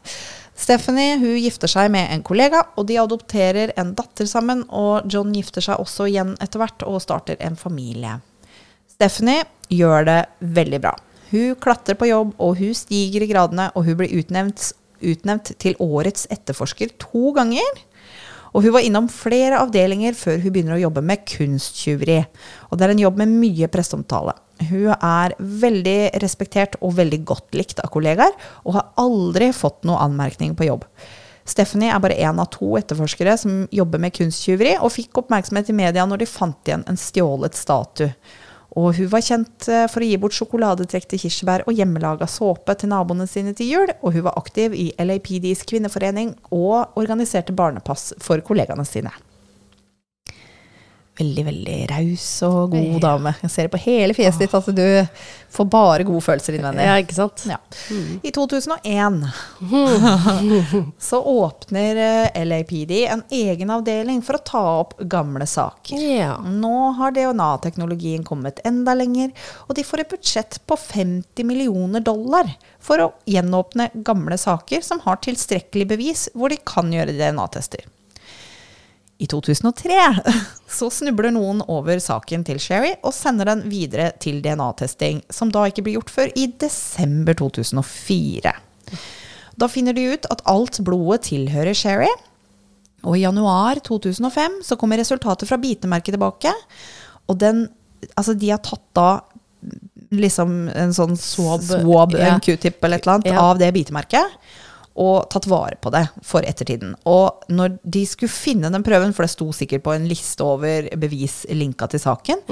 Stephanie 0.56 1.18
hun 1.20 1.34
gifter 1.36 1.68
seg 1.68 1.90
med 1.92 2.08
en 2.14 2.22
kollega, 2.24 2.62
og 2.78 2.86
de 2.88 2.96
adopterer 3.02 3.74
en 3.76 3.90
datter 3.98 4.28
sammen. 4.30 4.62
Og 4.70 5.04
John 5.12 5.34
gifter 5.34 5.60
seg 5.64 5.82
også 5.82 6.06
igjen 6.08 6.36
etter 6.40 6.62
hvert 6.62 6.86
og 6.86 7.02
starter 7.02 7.36
en 7.44 7.58
familie. 7.60 8.20
Stephanie 8.94 9.42
gjør 9.68 10.06
det 10.08 10.20
veldig 10.40 10.80
bra. 10.86 10.94
Hun 11.32 11.56
klatrer 11.62 11.98
på 11.98 12.08
jobb, 12.10 12.34
og 12.38 12.56
hun 12.60 12.74
stiger 12.76 13.24
i 13.24 13.30
gradene, 13.30 13.70
og 13.74 13.88
hun 13.88 13.98
blir 13.98 14.14
utnevnt, 14.20 14.70
utnevnt 15.02 15.52
til 15.62 15.76
årets 15.82 16.28
etterforsker 16.32 16.94
to 17.02 17.32
ganger. 17.36 17.82
Og 18.56 18.64
hun 18.64 18.72
var 18.72 18.86
innom 18.86 19.08
flere 19.12 19.58
avdelinger 19.60 20.16
før 20.16 20.38
hun 20.40 20.52
begynner 20.54 20.78
å 20.78 20.84
jobbe 20.86 21.02
med 21.04 21.26
kunsttyveri. 21.28 22.22
Og 22.70 22.78
det 22.78 22.86
er 22.86 22.94
en 22.94 23.02
jobb 23.02 23.20
med 23.20 23.34
mye 23.42 23.68
presseomtale. 23.72 24.32
Hun 24.70 24.94
er 24.94 25.34
veldig 25.36 25.98
respektert 26.22 26.78
og 26.80 26.96
veldig 26.96 27.20
godt 27.28 27.58
likt 27.58 27.82
av 27.84 27.92
kollegaer, 27.92 28.32
og 28.64 28.78
har 28.78 28.90
aldri 29.02 29.50
fått 29.52 29.84
noe 29.84 30.00
anmerkning 30.06 30.56
på 30.56 30.70
jobb. 30.70 30.86
Stephanie 31.46 31.92
er 31.92 32.00
bare 32.02 32.16
én 32.18 32.40
av 32.42 32.48
to 32.54 32.72
etterforskere 32.78 33.36
som 33.38 33.66
jobber 33.74 34.00
med 34.02 34.14
kunsttyveri, 34.16 34.78
og 34.80 34.94
fikk 34.94 35.20
oppmerksomhet 35.20 35.68
i 35.70 35.76
media 35.76 36.06
når 36.08 36.24
de 36.24 36.30
fant 36.30 36.70
igjen 36.70 36.86
en 36.88 36.98
stjålet 36.98 37.58
statue. 37.58 38.14
Og 38.76 38.92
hun 38.98 39.08
var 39.08 39.24
kjent 39.24 39.68
eh, 39.72 39.86
for 39.88 40.04
å 40.04 40.08
gi 40.08 40.18
bort 40.20 40.36
sjokoladetrekk 40.36 41.08
til 41.08 41.22
kirsebær 41.22 41.64
og 41.64 41.78
hjemmelaga 41.78 42.28
såpe 42.28 42.76
til 42.76 42.92
naboene 42.92 43.28
sine 43.30 43.54
til 43.56 43.72
jul, 43.72 43.92
og 44.02 44.12
hun 44.12 44.26
var 44.28 44.36
aktiv 44.36 44.76
i 44.76 44.90
LAPDs 45.00 45.64
kvinneforening 45.68 46.34
og 46.52 46.98
organiserte 47.00 47.56
barnepass 47.56 48.12
for 48.20 48.44
kollegaene 48.44 48.84
sine. 48.88 49.14
Veldig, 51.16 51.44
veldig 51.46 51.76
raus 51.88 52.24
og 52.44 52.74
god 52.74 52.84
Ja. 52.92 52.98
dame. 53.00 53.34
Jeg 53.40 53.50
ser 53.50 53.62
det 53.68 53.72
på 53.72 53.78
hele 53.86 54.12
fjeset 54.12 54.42
ditt 54.44 54.54
at 54.54 54.66
du 54.76 55.08
får 55.56 55.68
bare 55.72 56.04
gode 56.04 56.20
følelser 56.20 56.58
innvendig. 56.58 56.84
Ja, 56.84 56.96
ikke 57.00 57.16
sant? 57.16 57.44
Ja. 57.48 57.56
I 58.22 58.30
2001 58.36 59.24
så 60.98 61.22
åpner 61.22 61.96
eh, 61.96 62.44
LAPD 62.44 62.92
en 63.08 63.22
egen 63.30 63.70
avdeling 63.72 64.20
for 64.22 64.36
å 64.36 64.44
ta 64.44 64.62
opp 64.82 64.92
gamle 65.08 65.46
saker. 65.48 65.96
Ja. 66.18 66.36
Nå 66.44 66.74
har 66.98 67.16
DNA-teknologien 67.16 68.24
kommet 68.26 68.60
enda 68.68 68.94
lenger, 68.94 69.32
og 69.66 69.74
de 69.78 69.84
får 69.88 70.04
et 70.04 70.12
budsjett 70.12 70.60
på 70.68 70.76
50 70.76 71.44
millioner 71.48 72.04
dollar 72.04 72.52
for 72.80 73.00
å 73.02 73.10
gjenåpne 73.24 73.88
gamle 74.06 74.36
saker 74.38 74.84
som 74.84 75.00
har 75.08 75.16
tilstrekkelig 75.24 75.88
bevis 75.96 76.28
hvor 76.34 76.52
de 76.52 76.60
kan 76.66 76.92
gjøre 76.92 77.16
DNA-tester. 77.16 77.88
I 79.18 79.26
2003 79.32 79.96
så 80.78 80.90
snubler 80.92 81.32
noen 81.32 81.62
over 81.72 82.00
saken 82.02 82.44
til 82.44 82.58
Sherry 82.60 82.94
og 83.00 83.14
sender 83.16 83.48
den 83.48 83.62
videre 83.70 84.10
til 84.20 84.42
DNA-testing, 84.44 85.22
som 85.32 85.52
da 85.54 85.64
ikke 85.70 85.86
blir 85.86 85.96
gjort 85.98 86.12
før 86.12 86.32
i 86.36 86.48
desember 86.60 87.36
2004. 87.38 88.52
Da 89.56 89.68
finner 89.72 89.96
de 89.96 90.04
ut 90.12 90.28
at 90.30 90.42
alt 90.52 90.82
blodet 90.84 91.22
tilhører 91.30 91.72
Sherry, 91.76 92.10
og 93.06 93.16
i 93.16 93.22
januar 93.22 93.80
2005 93.86 94.60
så 94.66 94.76
kommer 94.76 95.00
resultatet 95.00 95.48
fra 95.48 95.56
bitemerket 95.62 96.16
tilbake, 96.16 96.52
og 97.26 97.40
den 97.42 97.66
Altså, 98.12 98.34
de 98.36 98.50
har 98.52 98.60
tatt 98.62 98.82
da 98.94 99.06
liksom 100.14 100.68
en 100.68 100.92
sånn 100.94 101.16
swab, 101.18 101.62
Swab, 101.64 102.12
ja. 102.14 102.34
en 102.34 102.42
q-tip 102.44 102.84
eller 102.84 103.00
et 103.00 103.06
eller 103.06 103.14
annet, 103.16 103.30
Ja. 103.32 103.40
av 103.40 103.58
det 103.58 103.70
bitemerket 103.74 104.36
og 104.96 105.28
tatt 105.32 105.48
vare 105.50 105.76
på 105.82 105.92
det 105.94 106.06
for 106.24 106.46
ettertiden. 106.46 106.94
Og 107.08 107.46
når 107.52 107.76
de 107.84 108.02
skulle 108.08 108.32
finne 108.32 108.70
den 108.72 108.84
prøven, 108.86 109.12
for 109.16 109.26
det 109.26 109.34
sto 109.34 109.50
sikkert 109.54 109.84
på 109.84 109.94
en 109.96 110.08
liste 110.08 110.44
over 110.44 110.88
bevis 110.96 111.44
linka 111.52 111.88
til 111.92 112.02
saken, 112.02 112.42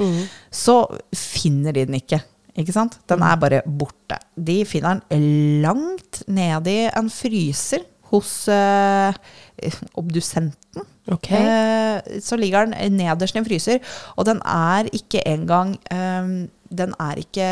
så 0.53 0.77
finner 1.15 1.75
de 1.75 1.87
den 1.89 1.97
ikke. 1.99 2.21
Ikke 2.55 2.75
sant? 2.75 2.99
Den 3.09 3.23
er 3.25 3.39
bare 3.39 3.63
borte. 3.65 4.19
De 4.37 4.61
finner 4.67 5.01
den 5.09 5.61
langt 5.65 6.21
nedi 6.31 6.85
en 6.87 7.09
fryser 7.11 7.83
hos 8.13 8.47
eh, 8.47 9.15
obdusenten. 9.99 10.85
Okay. 11.11 11.41
Eh, 11.41 12.19
så 12.23 12.37
ligger 12.39 12.69
den 12.69 12.97
nederst 12.97 13.35
i 13.35 13.41
en 13.41 13.47
fryser, 13.47 13.81
og 14.15 14.29
den 14.29 14.39
er 14.45 14.89
ikke 14.93 15.25
engang 15.27 15.75
eh, 15.91 16.47
Den 16.77 16.93
er 17.01 17.21
ikke 17.21 17.45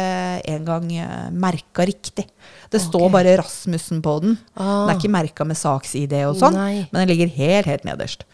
engang 0.49 0.89
uh, 0.97 1.29
merka 1.31 1.85
riktig. 1.87 2.25
Det 2.73 2.81
står 2.81 3.09
bare 3.13 3.37
Rasmussen 3.39 4.01
på 4.03 4.17
den. 4.23 4.37
Ah. 4.55 4.83
Den 4.87 4.93
er 4.95 4.99
ikke 4.99 5.13
merka 5.13 5.45
med 5.47 5.59
saks-ID 5.59 6.15
og 6.27 6.37
sånn, 6.41 6.57
Nei. 6.57 6.87
men 6.91 7.03
den 7.03 7.11
ligger 7.13 7.33
helt, 7.37 7.69
helt 7.69 7.83
nederst. 7.87 8.25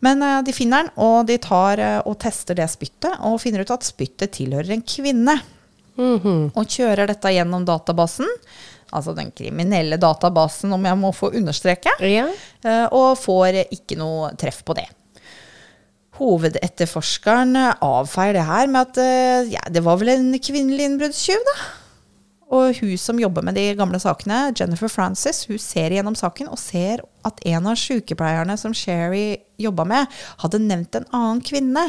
Men 0.00 0.22
uh, 0.24 0.40
de 0.46 0.54
finner 0.56 0.86
den, 0.86 0.92
og 1.02 1.26
de 1.28 1.36
tar 1.42 1.82
uh, 1.82 2.00
og 2.08 2.18
tester 2.22 2.56
det 2.56 2.68
spyttet, 2.72 3.18
og 3.26 3.40
finner 3.42 3.64
ut 3.66 3.72
at 3.74 3.84
spyttet 3.86 4.32
tilhører 4.38 4.76
en 4.76 4.84
kvinne. 4.86 5.38
Mhm. 6.00 6.52
Og 6.56 6.64
kjører 6.70 7.10
dette 7.10 7.32
gjennom 7.34 7.66
databasen, 7.68 8.28
altså 8.96 9.12
den 9.14 9.28
kriminelle 9.36 9.98
databasen, 10.00 10.72
om 10.72 10.86
jeg 10.88 10.96
må 10.98 11.10
få 11.12 11.32
understreke, 11.36 11.92
Ja. 12.06 12.28
uh, 12.64 12.86
og 12.88 13.18
får 13.20 13.64
ikke 13.68 13.98
noe 14.00 14.32
treff 14.40 14.62
på 14.64 14.78
det. 14.78 14.86
Hovedetterforskeren 16.20 17.56
avfeier 17.80 18.36
det 18.36 18.44
her 18.44 18.68
med 18.68 18.90
at 18.90 18.98
eh, 19.00 19.52
ja, 19.54 19.62
det 19.72 19.82
var 19.86 20.00
vel 20.00 20.12
en 20.12 20.34
kvinnelig 20.36 20.90
innbruddstyv, 20.90 21.46
da. 21.48 21.70
Og 22.50 22.80
hun 22.80 22.96
som 22.98 23.18
jobber 23.22 23.44
med 23.46 23.54
de 23.54 23.68
gamle 23.78 24.00
sakene, 24.02 24.48
Jennifer 24.58 24.90
Francis, 24.90 25.44
hun 25.46 25.58
ser 25.62 25.94
gjennom 25.94 26.16
saken 26.18 26.50
og 26.50 26.58
ser 26.58 27.04
at 27.26 27.38
en 27.46 27.68
av 27.70 27.78
sykepleierne 27.78 28.56
som 28.58 28.74
Sherry 28.74 29.38
jobba 29.60 29.86
med, 29.86 30.18
hadde 30.42 30.58
nevnt 30.64 30.98
en 30.98 31.06
annen 31.14 31.44
kvinne. 31.46 31.84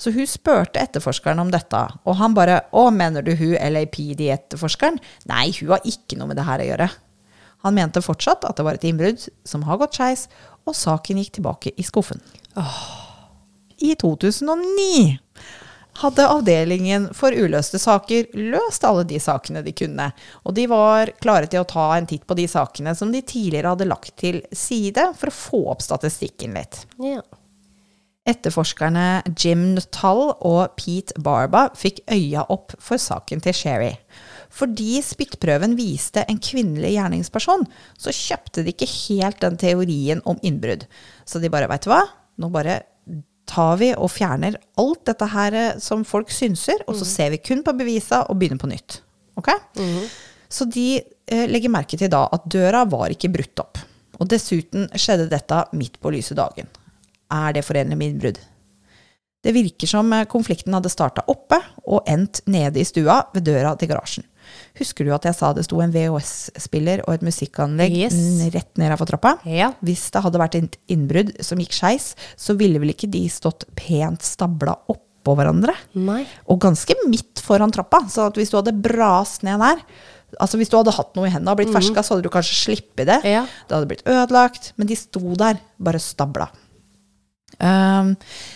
Så 0.00 0.14
hun 0.14 0.24
spurte 0.24 0.80
etterforskeren 0.80 1.42
om 1.42 1.52
dette, 1.52 1.82
og 2.08 2.16
han 2.16 2.34
bare 2.34 2.62
'Å, 2.72 2.88
mener 2.90 3.22
du 3.22 3.34
hun 3.36 3.52
LAPD-etterforskeren?' 3.60 4.98
Nei, 5.28 5.52
hun 5.60 5.68
har 5.68 5.84
ikke 5.84 6.16
noe 6.16 6.32
med 6.32 6.40
det 6.40 6.48
her 6.48 6.64
å 6.64 6.68
gjøre. 6.70 6.90
Han 7.62 7.74
mente 7.74 8.00
fortsatt 8.00 8.44
at 8.48 8.56
det 8.56 8.64
var 8.64 8.74
et 8.74 8.88
innbrudd 8.88 9.28
som 9.44 9.68
har 9.68 9.76
gått 9.76 10.00
skeis, 10.00 10.28
og 10.64 10.74
saken 10.74 11.20
gikk 11.20 11.36
tilbake 11.36 11.76
i 11.76 11.84
skuffen. 11.84 12.20
I 13.80 13.94
2009 14.00 15.18
hadde 16.00 16.26
avdelingen 16.32 17.08
for 17.16 17.34
uløste 17.34 17.80
saker 17.80 18.30
løst 18.36 18.84
alle 18.88 19.04
de 19.08 19.18
sakene 19.20 19.62
de 19.64 19.74
kunne, 19.76 20.06
og 20.44 20.54
de 20.56 20.66
var 20.70 21.12
klare 21.20 21.50
til 21.50 21.64
å 21.64 21.68
ta 21.68 21.90
en 21.96 22.08
titt 22.08 22.24
på 22.28 22.36
de 22.38 22.46
sakene 22.48 22.94
som 22.96 23.12
de 23.12 23.20
tidligere 23.20 23.74
hadde 23.74 23.88
lagt 23.90 24.14
til 24.20 24.40
side 24.52 25.10
for 25.18 25.32
å 25.32 25.36
få 25.36 25.62
opp 25.74 25.84
statistikken 25.84 26.56
litt. 26.56 26.84
ja. 27.02 27.22
Etterforskerne 28.28 29.22
Jim 29.32 29.62
Nuttall 29.74 30.34
og 30.46 30.74
Pete 30.78 31.16
Barba 31.24 31.70
fikk 31.74 32.02
øya 32.12 32.44
opp 32.52 32.74
for 32.76 33.00
saken 33.00 33.40
til 33.42 33.56
Sherry. 33.56 33.94
Fordi 34.52 35.00
spyttprøven 35.02 35.72
viste 35.78 36.26
en 36.28 36.38
kvinnelig 36.42 36.92
gjerningsperson, 36.98 37.64
så 37.96 38.12
kjøpte 38.14 38.66
de 38.66 38.74
ikke 38.74 38.90
helt 38.92 39.40
den 39.40 39.56
teorien 39.58 40.20
om 40.28 40.38
innbrudd. 40.46 40.84
Så 41.24 41.40
de 41.40 41.50
bare, 41.50 41.70
veit 41.70 41.88
du 41.88 41.90
hva, 41.94 42.02
nå 42.40 42.52
bare 42.52 42.82
tar 43.50 43.78
vi 43.80 43.90
og 43.96 44.10
fjerner 44.12 44.56
alt 44.80 45.04
dette 45.10 45.28
her 45.32 45.56
eh, 45.58 45.78
som 45.82 46.04
folk 46.06 46.30
synser, 46.34 46.84
og 46.86 46.98
så 46.98 47.08
ser 47.08 47.32
vi 47.34 47.42
kun 47.42 47.64
på 47.66 47.74
bevisa 47.76 48.24
og 48.28 48.38
begynner 48.40 48.60
på 48.60 48.70
nytt. 48.70 49.00
Ok? 49.40 49.50
Så 50.50 50.66
de 50.70 50.88
eh, 50.98 51.46
legger 51.50 51.72
merke 51.72 51.98
til 51.98 52.10
da 52.12 52.26
at 52.30 52.46
døra 52.50 52.84
var 52.90 53.12
ikke 53.14 53.32
brutt 53.32 53.62
opp. 53.62 53.82
Og 54.20 54.28
dessuten 54.28 54.88
skjedde 54.98 55.30
dette 55.30 55.64
midt 55.78 55.98
på 56.00 56.12
lyse 56.12 56.36
dagen. 56.36 56.68
Er 57.32 57.54
det 57.56 57.64
forenlig 57.66 57.98
med 57.98 58.12
innbrudd? 58.12 58.40
Det 59.40 59.54
virker 59.56 59.88
som 59.88 60.10
eh, 60.12 60.28
konflikten 60.30 60.76
hadde 60.76 60.92
starta 60.92 61.24
oppe 61.32 61.58
og 61.86 62.04
endt 62.10 62.42
nede 62.50 62.82
i 62.82 62.86
stua 62.88 63.22
ved 63.34 63.46
døra 63.48 63.74
til 63.78 63.90
garasjen. 63.92 64.26
Husker 64.78 65.06
du 65.06 65.12
at 65.14 65.26
jeg 65.28 65.36
sa 65.36 65.52
det 65.56 65.64
sto 65.66 65.80
en 65.82 65.92
VHS-spiller 65.94 67.02
og 67.06 67.14
et 67.16 67.26
musikkanlegg 67.26 67.96
Yes. 67.96 68.16
rett 68.54 68.78
ned 68.80 68.92
av 68.94 69.00
for 69.02 69.10
trappa? 69.10 69.36
Ja. 69.48 69.72
Hvis 69.84 70.06
det 70.14 70.22
hadde 70.24 70.40
vært 70.42 70.58
et 70.60 70.78
innbrudd 70.92 71.34
som 71.44 71.58
gikk 71.62 71.74
skeis, 71.76 72.14
så 72.36 72.56
ville 72.58 72.80
vel 72.82 72.94
ikke 72.94 73.10
de 73.10 73.24
stått 73.32 73.66
pent 73.78 74.22
stabla 74.26 74.76
oppå 74.88 75.34
hverandre? 75.36 75.74
Nei. 75.94 76.22
Og 76.48 76.60
ganske 76.62 76.94
midt 77.08 77.42
foran 77.44 77.72
trappa, 77.74 78.04
så 78.08 78.28
at 78.30 78.40
hvis 78.40 78.50
du 78.52 78.56
hadde 78.60 78.76
brast 78.80 79.42
ned 79.46 79.60
der 79.60 79.84
Altså 80.38 80.54
Hvis 80.60 80.68
du 80.70 80.76
hadde 80.78 80.92
hatt 80.94 81.16
noe 81.18 81.26
i 81.26 81.30
hendene 81.34 81.50
og 81.50 81.58
blitt 81.58 81.72
ferska, 81.74 82.04
så 82.06 82.14
hadde 82.14 82.22
du 82.22 82.30
kanskje 82.30 82.54
sluppet 82.54 83.08
det. 83.08 83.16
Ja. 83.26 83.40
Det 83.66 83.74
hadde 83.74 83.88
blitt 83.90 84.04
ødelagt, 84.06 84.68
men 84.78 84.86
de 84.86 84.94
sto 84.94 85.34
der, 85.34 85.58
bare 85.82 85.98
stabla. 85.98 86.46
Um, 87.58 88.14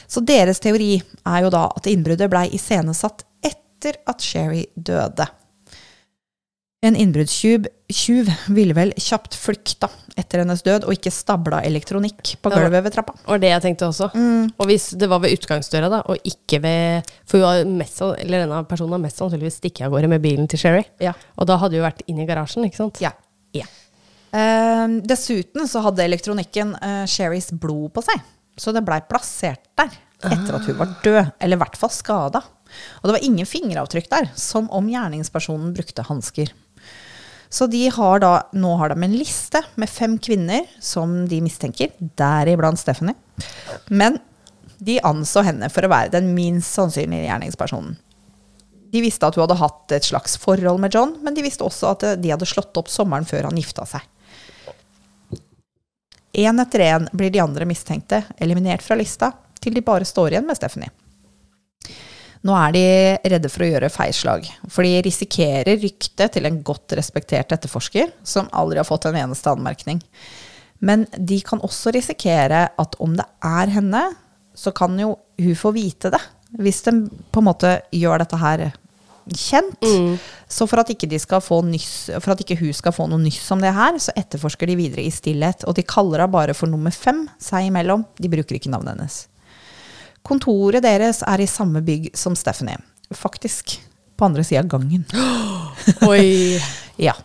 så 0.09 0.23
deres 0.25 0.63
teori 0.63 0.95
er 1.03 1.41
jo 1.45 1.51
da 1.53 1.65
at 1.77 1.89
innbruddet 1.91 2.31
blei 2.33 2.47
iscenesatt 2.57 3.25
etter 3.45 3.99
at 4.09 4.23
Sherry 4.25 4.63
døde. 4.79 5.27
En 6.85 6.97
innbruddstyv 7.01 7.67
ville 8.53 8.75
vel 8.77 8.93
kjapt 9.01 9.37
flykta 9.41 9.89
etter 10.21 10.43
hennes 10.43 10.61
død, 10.63 10.85
og 10.85 10.95
ikke 10.95 11.13
stabla 11.15 11.63
elektronikk 11.65 12.35
på 12.45 12.53
gulvet 12.53 12.85
ved 12.85 12.93
trappa. 12.95 13.15
Det 13.17 13.31
var 13.33 13.41
det 13.43 13.53
jeg 13.55 13.65
tenkte 13.65 13.89
også. 13.89 14.11
Mm. 14.13 14.51
Og 14.61 14.69
hvis 14.69 14.91
det 15.01 15.09
var 15.11 15.23
ved 15.25 15.33
utgangsdøra, 15.39 15.89
da, 15.91 16.03
og 16.05 16.29
ikke 16.29 16.61
ved 16.63 17.15
For 17.31 17.65
mest, 17.67 18.03
eller 18.21 18.45
denne 18.45 18.61
personen 18.69 18.99
har 18.99 19.05
mest 19.07 19.23
sannsynligvis 19.23 19.59
stukket 19.63 19.87
av 19.89 19.97
gårde 19.97 20.13
med 20.13 20.23
bilen 20.25 20.51
til 20.51 20.61
Sherry. 20.61 20.85
Ja. 21.03 21.15
Og 21.41 21.49
da 21.49 21.57
hadde 21.63 21.81
hun 21.81 21.87
vært 21.87 22.05
inne 22.05 22.27
i 22.27 22.29
garasjen, 22.29 22.69
ikke 22.69 22.83
sant? 22.85 23.01
Ja. 23.05 23.15
Eh, 24.35 24.87
dessuten 25.07 25.69
så 25.71 25.83
hadde 25.85 26.03
elektronikken 26.03 26.75
uh, 26.81 27.05
Sherrys 27.07 27.53
blod 27.55 27.93
på 27.95 28.03
seg, 28.03 28.23
så 28.59 28.73
det 28.75 28.83
blei 28.87 28.99
plassert 29.07 29.63
der 29.79 29.93
etter 30.25 30.57
at 30.57 30.67
hun 30.67 30.79
var 30.79 30.95
død, 31.05 31.21
eller 31.39 31.59
i 31.59 31.61
hvert 31.61 31.79
fall 31.79 31.93
skada. 31.93 32.41
Og 33.03 33.07
det 33.07 33.15
var 33.15 33.27
ingen 33.27 33.47
fingeravtrykk 33.47 34.09
der, 34.11 34.29
som 34.41 34.67
om 34.75 34.89
gjerningspersonen 34.91 35.75
brukte 35.77 36.07
hansker. 36.09 36.51
Så 37.49 37.69
har 37.97 38.21
da, 38.21 38.49
nå 38.53 38.77
har 38.77 38.89
de 38.91 39.03
en 39.03 39.17
liste 39.17 39.63
med 39.77 39.89
fem 39.89 40.19
kvinner 40.19 40.67
som 40.81 41.27
de 41.29 41.41
mistenker, 41.41 41.93
deriblant 41.99 42.79
Stephanie. 42.79 43.15
Men 43.89 44.19
de 44.79 45.01
anså 45.01 45.43
henne 45.47 45.69
for 45.71 45.85
å 45.85 45.93
være 45.93 46.13
den 46.17 46.35
minst 46.35 46.75
sannsynlige 46.75 47.29
gjerningspersonen. 47.29 47.97
De 48.95 49.03
visste 49.03 49.27
at 49.27 49.35
hun 49.35 49.43
hadde 49.43 49.59
hatt 49.59 49.93
et 49.97 50.07
slags 50.07 50.37
forhold 50.39 50.79
med 50.83 50.95
John, 50.95 51.17
men 51.23 51.35
de 51.35 51.43
visste 51.43 51.67
også 51.67 51.95
at 51.95 52.05
de 52.23 52.31
hadde 52.31 52.47
slått 52.47 52.77
opp 52.79 52.91
sommeren 52.93 53.27
før 53.27 53.49
han 53.49 53.59
gifta 53.59 53.87
seg. 53.91 54.05
Én 56.35 56.59
etter 56.59 56.83
én 56.83 57.09
blir 57.15 57.31
de 57.31 57.43
andre 57.43 57.67
mistenkte 57.67 58.25
eliminert 58.43 58.83
fra 58.83 58.99
lista, 58.99 59.33
til 59.63 59.75
de 59.75 59.83
bare 59.87 60.07
står 60.07 60.35
igjen 60.35 60.47
med 60.47 60.59
Stephanie. 60.59 60.91
Nå 62.45 62.53
er 62.61 62.75
de 62.77 62.87
redde 63.33 63.49
for 63.49 63.65
å 63.65 63.71
gjøre 63.71 63.93
feilslag, 63.93 64.49
for 64.69 64.85
de 64.85 64.99
risikerer 65.07 65.81
ryktet 65.81 66.35
til 66.37 66.45
en 66.45 66.59
godt 66.67 66.93
respektert 66.99 67.55
etterforsker 67.57 68.13
som 68.27 68.51
aldri 68.53 68.83
har 68.83 68.89
fått 68.89 69.09
en 69.09 69.17
eneste 69.17 69.49
anmerkning. 69.55 70.03
Men 70.85 71.07
de 71.17 71.39
kan 71.47 71.63
også 71.65 71.95
risikere 71.97 72.67
at 72.77 72.97
om 73.01 73.17
det 73.17 73.25
er 73.41 73.73
henne, 73.79 74.05
så 74.55 74.75
kan 74.77 74.99
jo 75.01 75.17
hun 75.41 75.57
få 75.57 75.73
vite 75.75 76.13
det. 76.13 76.21
Hvis 76.61 76.85
de 76.87 76.93
på 77.33 77.41
en 77.41 77.49
måte 77.49 77.79
gjør 77.97 78.21
dette 78.23 78.39
her 78.39 78.69
kjent. 79.33 79.81
Så 80.49 80.67
for 80.69 80.83
at 80.83 80.91
ikke 80.93 81.09
de 81.11 81.19
skal 81.19 81.43
få 81.43 81.63
nyss, 81.67 82.11
for 82.21 82.35
at 82.35 82.43
ikke 82.45 82.59
hun 82.61 82.75
skal 82.77 82.95
få 82.95 83.09
noe 83.11 83.23
nyss 83.23 83.49
om 83.55 83.63
det 83.65 83.73
her, 83.75 83.97
så 83.99 84.15
etterforsker 84.21 84.69
de 84.69 84.77
videre 84.79 85.07
i 85.07 85.13
stillhet. 85.15 85.65
Og 85.65 85.79
de 85.79 85.87
kaller 85.87 86.21
henne 86.21 86.35
bare 86.35 86.57
for 86.57 86.71
nummer 86.71 86.95
fem 86.95 87.25
seg 87.43 87.71
imellom. 87.71 88.05
De 88.21 88.31
bruker 88.31 88.61
ikke 88.61 88.73
navnet 88.73 88.95
hennes. 88.95 89.25
Kontoret 90.25 90.85
deres 90.85 91.21
er 91.27 91.43
i 91.43 91.49
samme 91.51 91.83
bygg 91.85 92.09
som 92.17 92.37
Stephanie. 92.39 92.81
Faktisk 93.13 93.77
på 94.17 94.25
andre 94.25 94.45
sida 94.45 94.63
av 94.63 94.73
gangen. 94.73 95.05
Oi. 96.09 96.61
Ja. 96.97 97.17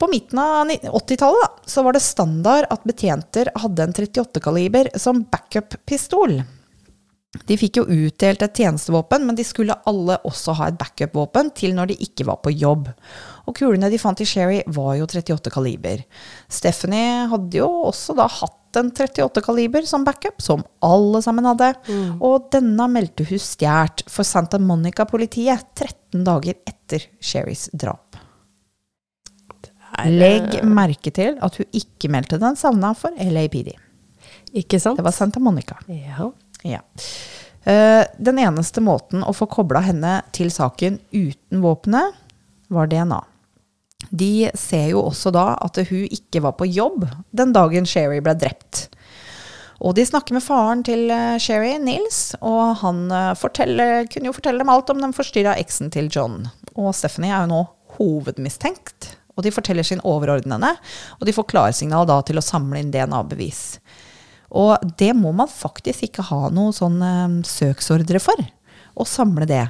På 0.00 0.06
midten 0.08 0.38
av 0.40 0.70
80-tallet 0.72 1.74
var 1.84 1.92
det 1.92 2.00
standard 2.00 2.64
at 2.72 2.84
betjenter 2.88 3.50
hadde 3.60 3.84
en 3.84 3.92
38-kaliber 3.92 4.88
som 4.96 5.20
backup-pistol. 5.28 6.38
De 7.46 7.56
fikk 7.60 7.80
jo 7.80 7.84
utdelt 7.86 8.42
et 8.42 8.60
tjenestevåpen, 8.62 9.24
men 9.26 9.36
de 9.38 9.44
skulle 9.46 9.76
alle 9.88 10.18
også 10.28 10.54
ha 10.58 10.70
et 10.70 10.78
backup-våpen 10.80 11.52
til 11.58 11.74
når 11.76 11.92
de 11.92 11.98
ikke 12.06 12.26
var 12.28 12.40
på 12.44 12.52
jobb. 12.54 12.88
Og 13.46 13.56
kulene 13.58 13.90
de 13.92 14.00
fant 14.00 14.20
i 14.22 14.26
Sherry 14.28 14.62
var 14.74 14.96
jo 14.98 15.08
38 15.08 15.52
kaliber. 15.54 16.04
Stephanie 16.48 17.26
hadde 17.30 17.60
jo 17.60 17.68
også 17.90 18.16
da 18.18 18.28
hatt 18.30 18.80
en 18.80 18.90
38 18.92 19.40
kaliber 19.44 19.86
som 19.88 20.04
backup, 20.04 20.42
som 20.42 20.64
alle 20.84 21.22
sammen 21.24 21.48
hadde. 21.48 21.72
Og 22.20 22.50
denne 22.52 22.88
meldte 22.92 23.26
hun 23.28 23.40
stjålet 23.40 24.04
for 24.10 24.26
Santa 24.28 24.60
Monica-politiet 24.60 25.64
13 25.78 26.24
dager 26.26 26.58
etter 26.68 27.08
Sherrys 27.20 27.68
drap. 27.72 28.20
Legg 30.04 30.60
merke 30.68 31.10
til 31.14 31.38
at 31.40 31.56
hun 31.56 31.76
ikke 31.76 32.10
meldte 32.12 32.40
den 32.42 32.58
savna 32.58 32.92
for 32.98 33.16
LAPD. 33.16 33.72
Ikke 34.56 34.80
sant? 34.80 34.98
Det 34.98 35.04
var 35.04 35.14
Santa 35.14 35.40
Monica. 35.42 35.78
Ja. 35.88 36.30
Ja. 36.66 36.82
Eh, 37.66 38.02
den 38.18 38.38
eneste 38.38 38.82
måten 38.84 39.24
å 39.26 39.34
få 39.34 39.48
kobla 39.50 39.82
henne 39.82 40.20
til 40.36 40.52
saken 40.54 41.00
uten 41.10 41.62
våpenet, 41.64 42.14
var 42.68 42.90
DNA. 42.90 43.20
De 44.10 44.50
ser 44.58 44.90
jo 44.92 45.04
også 45.06 45.32
da 45.34 45.52
at 45.62 45.78
hun 45.88 46.06
ikke 46.10 46.42
var 46.44 46.56
på 46.58 46.66
jobb 46.66 47.06
den 47.34 47.52
dagen 47.54 47.86
Sherry 47.86 48.18
ble 48.22 48.34
drept. 48.38 48.88
Og 49.82 49.96
de 49.98 50.06
snakker 50.06 50.36
med 50.36 50.44
faren 50.44 50.82
til 50.86 51.10
eh, 51.12 51.36
Sherry, 51.42 51.74
Nils, 51.82 52.36
og 52.40 52.78
han 52.80 53.06
eh, 53.12 54.06
kunne 54.10 54.30
jo 54.30 54.36
fortelle 54.36 54.62
dem 54.62 54.72
alt 54.72 54.90
om 54.92 55.02
den 55.02 55.14
forstyrra 55.16 55.56
eksen 55.60 55.90
til 55.92 56.08
John. 56.12 56.46
Og 56.76 56.94
Stephanie 56.96 57.34
er 57.34 57.44
jo 57.44 57.52
nå 57.52 57.62
hovedmistenkt, 57.98 59.12
og 59.36 59.44
de 59.44 59.52
forteller 59.52 59.84
sin 59.84 60.00
overordnede, 60.06 60.72
og 61.18 61.28
de 61.28 61.34
får 61.34 61.50
klarsignal 61.50 62.06
da 62.08 62.22
til 62.24 62.40
å 62.40 62.44
samle 62.44 62.80
inn 62.80 62.94
DNA-bevis. 62.94 63.80
Og 64.54 64.76
det 64.98 65.12
må 65.18 65.32
man 65.34 65.50
faktisk 65.50 66.06
ikke 66.06 66.26
ha 66.28 66.46
noe 66.54 66.74
sånn 66.76 67.00
eh, 67.02 67.40
søksordre 67.46 68.20
for, 68.22 68.44
å 68.96 69.06
samle 69.08 69.48
det. 69.48 69.64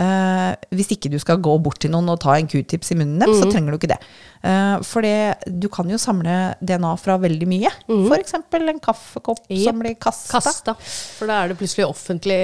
Eh, 0.00 0.52
hvis 0.72 0.94
ikke 0.94 1.10
du 1.12 1.18
skal 1.20 1.40
gå 1.44 1.52
bort 1.60 1.82
til 1.82 1.92
noen 1.92 2.08
og 2.12 2.20
ta 2.22 2.36
en 2.38 2.48
q-tips 2.48 2.94
i 2.94 2.98
munnen 3.00 3.20
dem, 3.20 3.34
så 3.36 3.48
trenger 3.50 3.74
du 3.74 3.80
ikke 3.80 3.92
det. 3.92 4.00
Uh, 4.42 4.80
for 4.82 5.06
det, 5.06 5.38
du 5.46 5.68
kan 5.70 5.86
jo 5.86 5.94
samle 6.02 6.56
DNA 6.58 6.88
fra 6.98 7.14
veldig 7.22 7.46
mye. 7.46 7.70
For 7.86 8.16
eksempel 8.16 8.72
en 8.72 8.80
kaffekopp 8.82 9.44
yep. 9.46 9.68
som 9.68 9.82
blir 9.84 9.94
kasta. 10.02 10.40
Kasta. 10.40 10.74
For 10.82 11.30
da 11.30 11.42
er 11.42 11.52
det 11.52 11.58
plutselig 11.60 11.86
offentlig 11.86 12.38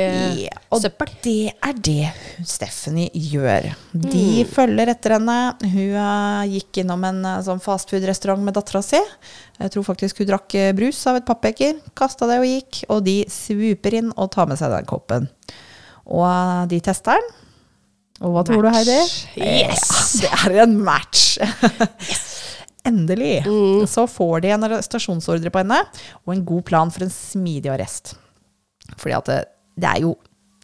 yeah. 0.45 0.61
og 0.71 0.85
søppel. 0.85 1.11
det 1.25 1.57
er 1.57 1.81
det 1.89 2.13
Stephanie 2.47 3.11
gjør. 3.33 3.73
De 3.91 4.45
følger 4.47 4.93
etter 4.95 5.17
henne. 5.17 5.39
Hun 5.65 5.97
uh, 5.99 6.47
gikk 6.53 6.83
innom 6.85 7.03
en 7.09 7.23
eh, 7.27 7.41
sånn 7.47 7.63
fastfood-restaurant 7.65 8.45
med 8.47 8.55
dattera 8.59 8.85
si. 8.85 9.01
Jeg 9.59 9.75
tror 9.75 9.87
faktisk 9.89 10.23
hun 10.23 10.29
drakk 10.31 10.55
eh, 10.59 10.75
brus 10.77 11.01
av 11.11 11.19
et 11.19 11.27
pappeker. 11.27 11.81
kasta 11.99 12.29
det 12.31 12.39
og 12.43 12.47
gikk. 12.47 12.85
Og 12.95 13.03
de 13.07 13.19
swooper 13.33 13.99
inn 14.03 14.13
og 14.15 14.31
tar 14.35 14.51
med 14.51 14.61
seg 14.61 14.71
den 14.75 14.89
koppen. 14.89 15.29
Og 16.09 16.25
eh, 16.29 16.63
de 16.73 16.81
tester 16.85 17.19
den. 17.21 17.35
Og 18.27 18.33
hva 18.35 18.43
tror 18.47 18.65
du, 18.67 18.71
Heidi? 18.75 18.97
Yes! 19.39 20.17
Ja, 20.25 20.35
det 20.51 20.57
er 20.59 20.65
en 20.65 20.79
match! 20.83 21.37
yes. 21.39 22.25
Endelig. 22.89 23.43
Så 23.91 24.07
får 24.09 24.41
de 24.47 24.51
en 24.55 24.65
arrestasjonsordre 24.65 25.51
på 25.53 25.61
henne, 25.61 25.83
og 26.25 26.33
en 26.33 26.45
god 26.49 26.65
plan 26.71 26.91
for 26.95 27.05
en 27.05 27.13
smidig 27.13 27.69
arrest. 27.75 28.15
Fordi 28.97 29.15
at 29.19 29.29
det, 29.29 29.39
det 29.77 29.91
er 29.91 30.03
jo 30.07 30.15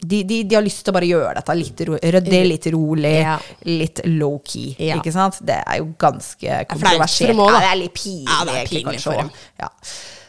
de, 0.05 0.19
de, 0.29 0.39
de 0.45 0.57
har 0.57 0.65
lyst 0.65 0.83
til 0.85 0.93
å 0.93 0.97
bare 0.99 1.07
gjøre 1.09 1.35
dette 1.39 1.55
litt, 1.57 1.79
ro, 1.89 1.95
ryddig, 1.97 2.41
litt 2.51 2.67
rolig, 2.75 3.13
Ja. 3.23 3.37
litt 3.69 4.03
low-key. 4.09 4.75
Ja. 4.89 4.99
Ikke 4.99 5.13
sant? 5.15 5.39
Det 5.45 5.57
er 5.63 5.79
jo 5.81 5.87
ganske 6.01 6.59
kontroversielt. 6.73 7.39
da. 7.39 7.47
Ja, 7.55 7.61
det 7.63 7.71
er 7.71 7.79
litt 7.81 7.95
pinlig, 7.97 8.27
Ja, 8.29 8.41
det 8.45 8.53
er 8.53 8.59
egentlig, 8.65 8.83
pinlig 8.83 8.99
kanskje, 8.99 9.07
for 9.07 9.23
dem. 9.23 9.31
Ja. 9.63 9.71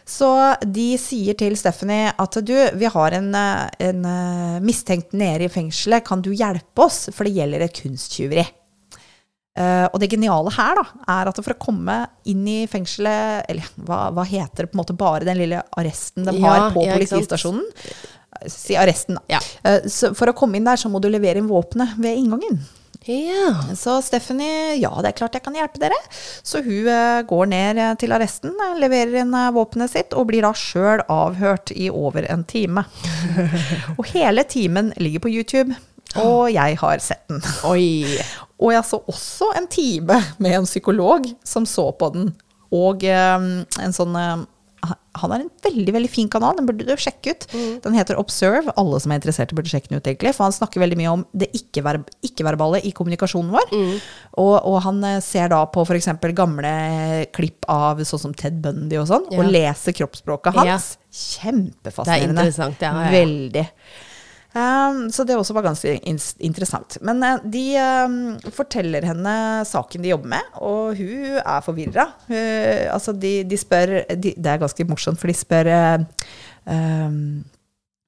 Så 0.05 0.29
de 0.61 0.91
sier 1.01 1.33
til 1.37 1.55
Stephanie 1.57 2.11
at 2.21 2.37
du, 2.45 2.53
vi 2.77 2.89
har 2.93 3.15
en, 3.17 3.31
eh, 3.33 3.87
en 3.87 4.05
eh, 4.05 4.59
mistenkt 4.61 5.15
nede 5.17 5.47
i 5.47 5.51
fengselet, 5.51 6.05
kan 6.05 6.21
du 6.21 6.29
hjelpe 6.29 6.85
oss? 6.85 7.07
For 7.09 7.25
det 7.25 7.33
gjelder 7.39 7.65
et 7.65 7.81
kunsttyveri. 7.81 8.45
Uh, 9.55 9.87
og 9.87 10.01
det 10.03 10.09
geniale 10.11 10.51
her 10.51 10.75
da, 10.75 10.83
er 11.13 11.29
at 11.31 11.37
for 11.39 11.55
å 11.55 11.61
komme 11.63 11.93
inn 12.27 12.41
i 12.43 12.57
fengselet 12.67 13.45
Eller 13.47 13.69
hva, 13.87 14.09
hva 14.11 14.25
heter 14.27 14.65
det 14.65 14.73
på 14.73 14.75
en 14.75 14.81
måte 14.81 14.95
bare 14.99 15.23
den 15.23 15.39
lille 15.39 15.61
arresten 15.79 16.27
de 16.27 16.33
Ja, 16.35 16.41
har 16.43 16.73
på 16.75 16.83
ja, 16.83 16.97
politistasjonen? 16.97 17.63
Si 18.51 18.75
arresten, 18.75 19.15
da. 19.15 19.37
Ja. 19.37 19.39
Uh, 19.63 19.87
så 19.87 20.11
for 20.11 20.27
å 20.27 20.35
komme 20.35 20.59
inn 20.59 20.67
der, 20.67 20.75
så 20.75 20.91
må 20.91 20.99
du 20.99 21.07
levere 21.07 21.39
inn 21.39 21.47
våpenet 21.47 21.95
ved 21.95 22.19
inngangen. 22.19 22.59
Ja. 23.05 23.75
Så 23.77 23.99
Stephanie, 24.01 24.75
ja, 24.81 24.89
det 25.01 25.11
er 25.11 25.17
klart 25.19 25.35
jeg 25.37 25.45
kan 25.45 25.57
hjelpe 25.57 25.81
dere. 25.81 25.97
Så 26.41 26.63
hun 26.65 26.87
eh, 26.89 27.21
går 27.29 27.49
ned 27.51 27.81
eh, 27.81 27.91
til 28.01 28.15
arresten, 28.15 28.55
eh, 28.57 28.77
leverer 28.81 29.19
inn 29.21 29.35
våpenet 29.53 29.93
sitt, 29.93 30.15
og 30.17 30.31
blir 30.31 30.45
da 30.45 30.53
sjøl 30.57 31.03
avhørt 31.11 31.73
i 31.75 31.91
over 31.93 32.25
en 32.31 32.45
time. 32.49 32.85
og 33.97 34.09
hele 34.09 34.45
timen 34.49 34.89
ligger 34.97 35.27
på 35.27 35.33
YouTube, 35.35 35.77
og 36.17 36.49
jeg 36.53 36.79
har 36.81 37.03
sett 37.03 37.27
den. 37.29 37.43
Oi. 37.67 37.85
Og 38.55 38.71
jeg 38.71 38.87
så 38.87 39.01
også 39.11 39.49
en 39.59 39.65
time 39.67 40.15
med 40.39 40.53
en 40.55 40.63
psykolog 40.63 41.25
som 41.43 41.65
så 41.67 41.89
på 41.99 42.07
den, 42.13 42.29
og 42.71 43.03
eh, 43.03 43.47
en 43.83 43.95
sånn 43.95 44.15
eh, 44.15 44.45
han 45.15 45.31
har 45.31 45.39
en 45.43 45.49
veldig 45.63 45.93
veldig 45.95 46.09
fin 46.11 46.29
kanal, 46.29 46.55
den 46.57 46.65
burde 46.67 46.85
du 46.85 46.93
sjekke 46.99 47.31
ut. 47.35 47.45
Den 47.83 47.93
heter 47.97 48.17
Observe. 48.19 48.73
Alle 48.77 48.99
som 48.99 49.11
er 49.13 49.19
interesserte, 49.21 49.55
burde 49.57 49.71
sjekke 49.71 49.89
den 49.89 49.99
ut. 50.01 50.07
egentlig, 50.09 50.33
For 50.35 50.43
han 50.47 50.55
snakker 50.55 50.83
veldig 50.83 50.97
mye 50.99 51.11
om 51.13 51.25
det 51.33 51.49
ikke-ver- 51.55 52.03
ikke-verbale 52.25 52.81
i 52.85 52.91
kommunikasjonen 52.91 53.51
vår. 53.55 53.73
Og, 54.37 54.55
og 54.65 54.81
han 54.83 55.03
eh, 55.03 55.19
ser 55.23 55.49
da 55.49 55.63
på 55.71 55.85
f.eks. 55.87 56.09
gamle 56.35 56.75
klipp 57.35 57.65
av 57.71 57.99
sånn 58.05 58.19
som 58.27 58.33
Ted 58.33 58.61
Bundy 58.61 58.97
og 58.99 59.07
sånn, 59.07 59.25
Ja. 59.31 59.39
og 59.41 59.51
leser 59.51 59.95
kroppsspråket 59.95 60.53
Ja. 60.55 60.65
hans. 60.75 60.97
Kjempefascinerende. 61.15 62.05
Det 62.05 62.21
er 62.21 62.29
interessant, 62.51 62.81
ja, 62.83 62.91
ja. 63.05 63.11
Veldig. 63.13 63.67
Um, 64.55 65.09
så 65.11 65.25
det 65.27 65.35
også 65.35 65.51
var 65.57 65.65
ganske 65.65 65.97
interessant. 66.39 66.95
Men 67.03 67.19
eh, 67.27 67.41
de 67.51 67.63
um, 68.07 68.19
forteller 68.55 69.03
henne 69.03 69.33
saken 69.67 70.03
de 70.05 70.13
jobber 70.13 70.31
med, 70.31 70.53
og 70.63 70.95
hun 70.95 71.41
er 71.41 71.65
forvirra. 71.65 72.05
Altså, 72.93 73.11
de, 73.11 73.41
de 73.43 73.57
spør 73.59 73.97
de, 74.15 74.31
Det 74.31 74.51
er 74.51 74.61
ganske 74.61 74.85
morsomt, 74.87 75.19
for 75.19 75.27
de 75.27 75.35
spør 75.35 75.67
um, 76.71 77.43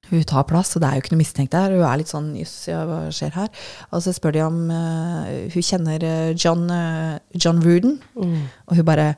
Hun 0.08 0.24
tar 0.24 0.46
plass, 0.48 0.72
og 0.72 0.80
det 0.80 0.88
er 0.88 0.96
jo 0.96 1.04
ikke 1.04 1.12
noe 1.12 1.20
mistenkt 1.20 1.52
der. 1.52 1.74
Hun 1.76 1.84
er 1.84 2.00
litt 2.00 2.12
sånn 2.14 2.30
Jøss, 2.38 2.54
ja, 2.70 2.80
hva 2.88 3.02
skjer 3.12 3.36
her? 3.36 3.50
Og 3.92 4.06
så 4.06 4.14
spør 4.16 4.38
de 4.38 4.44
om 4.46 4.62
uh, 4.72 5.28
hun 5.52 5.66
kjenner 5.68 6.06
John, 6.32 6.64
uh, 6.72 7.18
John 7.36 7.60
Ruden, 7.60 7.98
og 8.16 8.72
hun 8.72 8.88
bare 8.88 9.10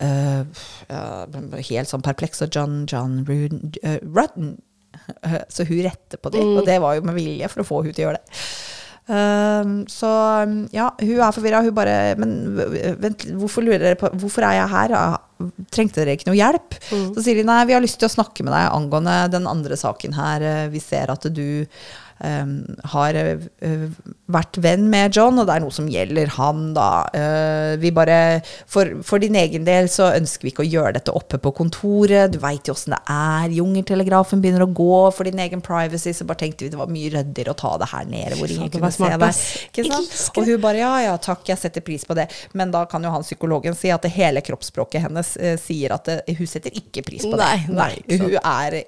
uh, 0.00 0.40
Helt 0.88 1.92
sånn 1.92 2.06
perpleks. 2.06 2.40
Og 2.46 2.56
John, 2.56 2.80
John 2.88 3.20
Ruden 3.28 3.76
Rudden. 4.08 4.56
Så 5.54 5.66
hun 5.68 5.84
retter 5.86 6.20
på 6.20 6.32
det, 6.34 6.42
og 6.42 6.66
det 6.66 6.80
var 6.82 6.98
jo 6.98 7.06
med 7.06 7.16
vilje 7.18 7.48
for 7.52 7.64
å 7.64 7.68
få 7.68 7.84
hun 7.86 7.92
til 7.92 8.04
å 8.04 8.08
gjøre 8.08 8.20
det. 8.20 8.42
Um, 9.08 9.86
så 9.88 10.08
ja, 10.68 10.90
hun 11.00 11.20
er 11.24 11.32
forvirra. 11.32 11.62
Hun 11.64 11.72
bare 11.72 11.94
Men 12.20 12.34
vent, 13.00 13.22
hvorfor 13.40 13.64
lurer 13.64 13.80
dere 13.80 13.96
på 13.96 14.10
Hvorfor 14.20 14.44
er 14.44 14.58
jeg 14.58 14.68
her? 14.74 14.92
Trengte 15.72 16.02
dere 16.02 16.18
ikke 16.18 16.28
noe 16.28 16.36
hjelp? 16.36 16.76
Så 16.90 17.24
sier 17.24 17.40
de 17.40 17.46
nei, 17.48 17.62
vi 17.70 17.76
har 17.76 17.80
lyst 17.80 17.96
til 18.02 18.10
å 18.10 18.12
snakke 18.12 18.44
med 18.44 18.52
deg 18.52 18.68
angående 18.68 19.16
den 19.32 19.48
andre 19.48 19.78
saken 19.80 20.12
her. 20.18 20.44
Vi 20.68 20.82
ser 20.84 21.14
at 21.14 21.24
du 21.32 21.64
har 22.18 23.14
eh, 23.14 23.84
vært 24.26 24.58
venn 24.62 24.88
med 24.90 25.14
John, 25.14 25.38
og 25.38 25.46
det 25.46 25.54
er 25.54 25.62
noe 25.62 25.74
som 25.74 25.86
gjelder 25.90 26.32
han, 26.34 26.72
da. 26.74 26.88
Eh, 27.14 27.76
vi 27.78 27.92
bare 27.94 28.18
for, 28.66 28.90
for 29.06 29.22
din 29.22 29.38
egen 29.38 29.66
del 29.68 29.86
så 29.92 30.10
ønsker 30.16 30.48
vi 30.48 30.52
ikke 30.52 30.64
å 30.64 30.68
gjøre 30.68 30.96
dette 30.98 31.14
oppe 31.14 31.38
på 31.42 31.52
kontoret. 31.60 32.32
Du 32.34 32.40
veit 32.42 32.66
jo 32.66 32.74
åssen 32.74 32.96
det 32.96 33.00
er. 33.14 33.54
Jungeltelegrafen 33.54 34.42
begynner 34.42 34.66
å 34.66 34.70
gå 34.74 35.00
for 35.14 35.28
din 35.28 35.38
egen 35.44 35.62
privacy, 35.64 36.12
så 36.16 36.26
bare 36.28 36.42
tenkte 36.42 36.66
vi 36.66 36.72
det 36.74 36.80
var 36.80 36.90
mye 36.90 37.14
ryddigere 37.14 37.54
å 37.54 37.58
ta 37.58 37.76
det 37.80 37.90
her 37.92 38.10
nede 38.10 38.40
hvor 38.40 38.50
ingen 38.50 38.74
kunne 38.74 38.92
se 38.94 39.12
deg. 39.14 39.94
Og 40.34 40.42
hun 40.42 40.62
bare 40.64 40.82
ja, 40.82 40.92
ja, 41.06 41.16
takk, 41.22 41.46
jeg 41.48 41.62
setter 41.62 41.86
pris 41.86 42.06
på 42.08 42.18
det. 42.18 42.28
Men 42.58 42.74
da 42.74 42.84
kan 42.90 43.04
jo 43.04 43.14
han 43.14 43.26
psykologen 43.26 43.78
si 43.78 43.94
at 43.94 44.02
det 44.04 44.14
hele 44.18 44.42
kroppsspråket 44.44 45.06
hennes 45.06 45.34
eh, 45.38 45.54
sier 45.60 45.94
at 45.94 46.10
det, 46.10 46.20
hun 46.38 46.50
setter 46.50 46.74
ikke 46.74 47.06
pris 47.06 47.24
på 47.26 47.36
det. 47.38 47.46
nei, 47.70 47.94
nei, 48.02 48.18
hun 48.18 48.38
er 48.42 48.82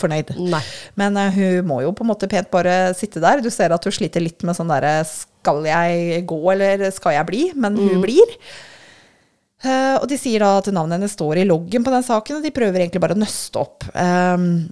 fornøyd. 0.00 0.34
Nei. 0.50 0.62
Men 1.00 1.18
uh, 1.20 1.28
hun 1.34 1.68
må 1.68 1.82
jo 1.84 1.92
på 1.96 2.06
en 2.06 2.10
måte 2.12 2.30
pent 2.30 2.50
bare 2.52 2.94
sitte 2.98 3.22
der. 3.22 3.44
Du 3.44 3.50
ser 3.52 3.74
at 3.76 3.86
hun 3.86 3.94
sliter 3.94 4.24
litt 4.24 4.44
med 4.46 4.58
sånn 4.58 4.72
derre 4.72 5.00
Skal 5.08 5.62
jeg 5.68 6.24
gå, 6.28 6.40
eller 6.54 6.88
skal 6.94 7.18
jeg 7.18 7.28
bli? 7.30 7.44
Men 7.60 7.78
hun 7.78 8.02
blir. 8.04 8.36
Uh, 9.60 10.00
og 10.00 10.06
de 10.08 10.16
sier 10.16 10.40
da 10.40 10.54
at 10.56 10.70
navnet 10.72 10.96
hennes 10.96 11.12
står 11.12 11.42
i 11.42 11.48
loggen 11.48 11.84
på 11.84 11.92
den 11.92 12.04
saken, 12.04 12.38
og 12.38 12.46
de 12.46 12.52
prøver 12.54 12.80
egentlig 12.80 13.02
bare 13.04 13.16
å 13.16 13.20
nøste 13.20 13.60
opp. 13.60 13.88
Um, 13.94 14.68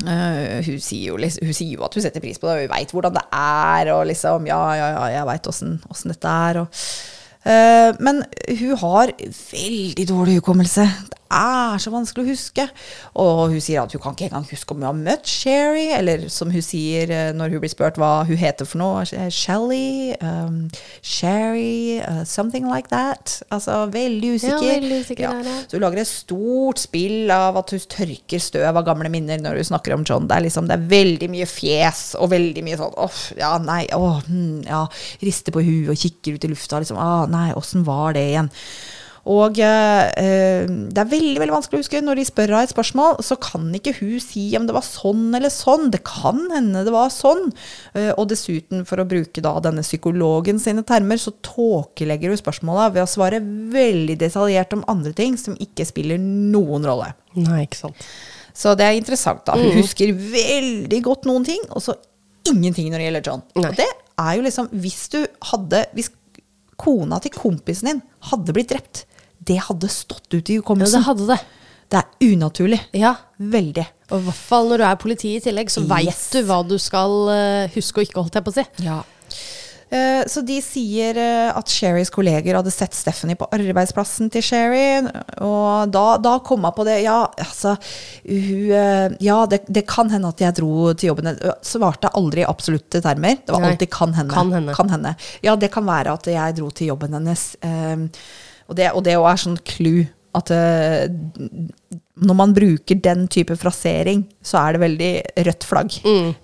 Uh, 0.00 0.64
hun, 0.64 0.78
sier 0.80 1.10
jo, 1.10 1.16
hun 1.20 1.52
sier 1.52 1.74
jo 1.74 1.82
at 1.84 1.92
hun 1.92 2.00
setter 2.00 2.22
pris 2.24 2.38
på 2.40 2.48
det, 2.48 2.54
og 2.54 2.62
hun 2.64 2.70
veit 2.72 2.92
hvordan 2.94 3.18
det 3.18 3.24
er, 3.36 3.90
og 3.92 4.06
liksom 4.08 4.46
Ja, 4.48 4.60
ja, 4.78 4.86
ja, 4.94 5.02
jeg 5.12 5.26
veit 5.28 5.48
åssen 5.50 5.74
dette 6.08 6.36
er, 6.46 6.60
og 6.62 6.78
uh, 7.44 7.90
Men 8.00 8.22
hun 8.62 8.78
har 8.80 9.12
veldig 9.50 10.06
dårlig 10.08 10.38
hukommelse. 10.40 10.86
Det 11.10 11.19
er 11.30 11.80
så 11.82 11.92
vanskelig 11.92 12.24
å 12.24 12.30
huske. 12.30 12.66
Og 13.22 13.54
hun 13.54 13.62
sier 13.62 13.82
at 13.82 13.92
hun 13.94 14.02
kan 14.02 14.16
ikke 14.16 14.28
engang 14.30 14.46
huske 14.50 14.74
om 14.74 14.80
hun 14.82 14.88
har 14.88 14.98
møtt 14.98 15.30
Sherry, 15.30 15.88
eller 15.96 16.26
som 16.32 16.50
hun 16.52 16.64
sier 16.64 17.10
eh, 17.14 17.30
når 17.36 17.54
hun 17.54 17.62
blir 17.62 17.72
spurt 17.72 17.98
hva 18.00 18.24
hun 18.28 18.40
heter 18.40 18.68
for 18.68 18.80
noe. 18.82 19.04
eh, 19.16 19.28
Shelly, 19.32 20.14
um, 20.20 20.68
Sherry, 21.02 22.00
uh, 22.02 22.24
something 22.24 22.68
like 22.68 22.90
that. 22.92 23.40
Altså 23.50 23.86
veldig 23.92 24.34
usikker. 24.36 24.66
Ja, 24.66 24.76
veldig 24.80 25.00
usikker 25.04 25.28
er 25.30 25.42
det. 25.46 25.56
Så 25.70 25.78
hun 25.78 25.84
lager 25.86 26.02
et 26.02 26.10
stort 26.10 26.82
spill 26.82 27.30
av 27.34 27.58
at 27.60 27.74
hun 27.74 27.86
tørker 27.96 28.42
støv 28.42 28.70
av 28.70 28.86
gamle 28.86 29.10
minner 29.12 29.40
når 29.42 29.60
hun 29.62 29.70
snakker 29.72 29.96
om 29.96 30.04
John. 30.06 30.28
Det 30.30 30.36
er 30.38 30.46
liksom, 30.48 30.68
det 30.70 30.78
er 30.78 30.88
veldig 30.92 31.30
mye 31.32 31.48
fjes 31.50 32.04
og 32.20 32.32
veldig 32.34 32.64
mye 32.66 32.80
sånn 32.80 32.96
åh, 33.00 33.20
ja, 33.38 33.54
nei, 33.62 33.82
åh, 33.96 34.20
hm, 34.26 34.62
ja. 34.68 34.84
Rister 35.24 35.54
på 35.54 35.62
huet 35.64 35.92
og 35.92 36.00
kikker 36.00 36.36
ut 36.36 36.46
i 36.46 36.52
lufta. 36.52 36.80
liksom, 36.82 36.98
ah, 37.00 37.26
Nei, 37.30 37.50
åssen 37.56 37.84
var 37.86 38.14
det 38.16 38.26
igjen? 38.32 38.50
Og 39.28 39.58
eh, 39.60 40.64
det 40.64 41.00
er 41.02 41.10
veldig 41.10 41.40
veldig 41.42 41.54
vanskelig 41.54 41.78
å 41.78 41.82
huske. 41.82 42.00
Når 42.04 42.20
de 42.20 42.24
spør 42.28 42.54
henne 42.54 42.68
et 42.68 42.72
spørsmål, 42.72 43.18
så 43.26 43.36
kan 43.42 43.66
ikke 43.76 43.94
hun 43.98 44.16
si 44.22 44.46
om 44.56 44.66
det 44.68 44.76
var 44.76 44.86
sånn 44.86 45.28
eller 45.36 45.52
sånn. 45.52 45.90
Det 45.92 46.02
kan 46.08 46.40
hende 46.54 46.84
det 46.86 46.94
var 46.94 47.12
sånn. 47.12 47.50
Eh, 47.92 48.10
og 48.14 48.30
dessuten, 48.32 48.86
for 48.88 49.02
å 49.02 49.08
bruke 49.08 49.44
da 49.44 49.54
denne 49.64 49.84
psykologen 49.84 50.60
sine 50.62 50.84
termer, 50.88 51.20
så 51.20 51.34
tåkelegger 51.44 52.32
hun 52.32 52.40
spørsmåla 52.40 52.90
ved 52.94 53.04
å 53.04 53.10
svare 53.10 53.42
veldig 53.44 54.16
detaljert 54.20 54.76
om 54.76 54.86
andre 54.90 55.12
ting 55.16 55.36
som 55.40 55.58
ikke 55.60 55.88
spiller 55.88 56.20
noen 56.20 56.86
rolle. 56.88 57.12
Nei, 57.36 57.64
ikke 57.66 57.84
sant. 57.84 58.06
Så 58.56 58.72
det 58.76 58.86
er 58.86 58.96
interessant, 58.98 59.44
da. 59.46 59.54
Hun 59.56 59.76
husker 59.78 60.10
veldig 60.16 61.02
godt 61.06 61.28
noen 61.28 61.44
ting, 61.46 61.60
og 61.70 61.84
så 61.84 61.94
ingenting 62.48 62.88
når 62.90 62.98
det 62.98 63.06
gjelder 63.06 63.28
John. 63.28 63.44
Nei. 63.60 63.68
Og 63.68 63.76
det 63.78 63.90
er 64.20 64.36
jo 64.36 64.44
liksom 64.44 64.70
Hvis 64.82 65.02
du 65.12 65.18
hadde 65.50 65.84
Hvis 65.96 66.10
kona 66.80 67.18
til 67.20 67.34
kompisen 67.34 67.90
din 67.90 68.02
hadde 68.30 68.54
blitt 68.56 68.70
drept, 68.72 69.04
det 69.50 69.58
hadde 69.66 69.90
stått 69.92 70.30
ut 70.38 70.50
i 70.54 70.60
Ja, 70.62 70.74
det 70.94 71.04
hadde 71.10 71.26
det. 71.34 71.38
det 71.90 72.00
er 72.04 72.32
unaturlig. 72.32 72.80
Ja. 72.94 73.16
Veldig. 73.40 73.86
Og 74.10 74.18
i 74.20 74.24
hvert 74.28 74.42
fall 74.50 74.68
når 74.70 74.78
du 74.82 74.88
er 74.88 74.98
politi 75.00 75.36
i 75.36 75.40
tillegg, 75.44 75.70
så 75.74 75.82
veit 75.90 76.06
Yes. 76.10 76.28
du 76.34 76.42
hva 76.46 76.60
du 76.66 76.76
skal 76.78 77.16
eh, 77.34 77.70
huske 77.74 77.98
og 78.02 78.06
ikke, 78.08 78.20
holdt 78.22 78.38
jeg 78.38 78.46
på 78.46 78.52
å 78.54 78.60
si. 78.60 78.64
Ja. 78.86 79.00
Eh, 79.90 80.22
Så 80.30 80.44
de 80.46 80.60
sier 80.62 81.16
eh, 81.18 81.48
at 81.50 81.66
Sherrys 81.72 82.12
kolleger 82.14 82.54
hadde 82.54 82.70
sett 82.70 82.94
Stephanie 82.94 83.34
på 83.34 83.48
arbeidsplassen 83.50 84.28
til 84.30 84.44
Sherry. 84.46 85.00
Og 85.42 85.90
da, 85.90 86.04
da 86.22 86.36
kom 86.46 86.62
jeg 86.62 86.76
på 86.76 86.84
det. 86.86 86.98
Ja, 87.02 87.24
altså 87.42 87.72
hun, 88.22 88.70
eh, 88.70 89.16
Ja, 89.26 89.40
det, 89.50 89.64
det 89.66 89.82
kan 89.90 90.10
hende 90.14 90.30
at 90.30 90.38
jeg 90.44 90.54
dro 90.60 90.92
til 90.94 91.10
jobben 91.10 91.32
hennes. 91.32 91.58
Svarte 91.66 92.12
aldri 92.14 92.44
i 92.44 92.46
absolutte 92.46 93.02
termer. 93.02 93.40
Det 93.42 93.50
var 93.56 93.66
alltid 93.72 93.90
kan 93.90 94.14
hende. 94.14 94.74
Kan 94.78 94.94
hende. 94.94 95.16
Ja, 95.42 95.56
det 95.58 95.72
kan 95.74 95.86
være 95.90 96.14
at 96.14 96.30
jeg 96.30 96.56
dro 96.60 96.70
til 96.70 96.92
jobben 96.92 97.18
hennes. 97.18 97.48
Og 98.70 98.78
det, 98.78 98.90
òg 99.18 99.28
er 99.32 99.42
sånn 99.42 99.58
clue. 99.66 100.06
At 100.38 100.52
eh, 100.54 101.08
når 102.20 102.36
man 102.36 102.52
bruker 102.56 102.98
den 103.00 103.26
type 103.32 103.56
frasering, 103.58 104.24
så 104.44 104.60
er 104.60 104.74
det 104.74 104.82
veldig 104.82 105.10
rødt 105.48 105.66
flagg. 105.68 105.96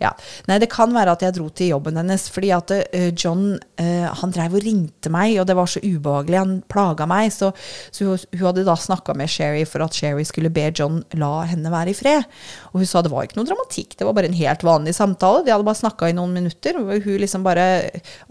Ja. 0.02 0.12
Nei, 0.48 0.58
det 0.62 0.70
kan 0.72 0.92
være 0.94 1.14
at 1.16 1.24
jeg 1.24 1.36
dro 1.36 1.48
til 1.52 1.72
jobben 1.74 1.98
hennes 2.00 2.26
fordi 2.32 2.50
at 2.56 2.72
uh, 2.72 3.08
John 3.12 3.56
uh, 3.56 4.06
han 4.20 4.34
drev 4.34 4.56
og 4.58 4.64
ringte 4.64 5.12
meg, 5.12 5.36
og 5.40 5.46
det 5.48 5.56
var 5.58 5.70
så 5.70 5.82
ubehagelig. 5.84 6.40
Han 6.40 6.54
plaga 6.72 7.08
meg. 7.08 7.30
Så, 7.34 7.52
så 7.94 8.08
hun, 8.08 8.24
hun 8.34 8.46
hadde 8.48 8.66
da 8.66 8.76
snakka 8.80 9.16
med 9.18 9.30
Sherry 9.32 9.64
for 9.68 9.84
at 9.84 9.96
Sherry 9.96 10.24
skulle 10.28 10.52
be 10.52 10.68
John 10.72 11.02
la 11.20 11.32
henne 11.50 11.72
være 11.72 11.92
i 11.92 11.98
fred. 11.98 12.26
Og 12.72 12.80
hun 12.80 12.88
sa 12.88 13.04
det 13.04 13.12
var 13.12 13.28
ikke 13.28 13.40
noe 13.40 13.48
dramatikk, 13.48 13.96
det 13.98 14.08
var 14.08 14.16
bare 14.16 14.30
en 14.30 14.40
helt 14.40 14.66
vanlig 14.66 14.96
samtale. 14.96 15.44
De 15.46 15.54
hadde 15.54 15.66
bare 15.66 15.82
snakka 15.82 16.10
i 16.10 16.16
noen 16.16 16.34
minutter. 16.36 16.80
Og 16.80 17.04
hun 17.04 17.20
liksom 17.22 17.44
bare 17.46 17.66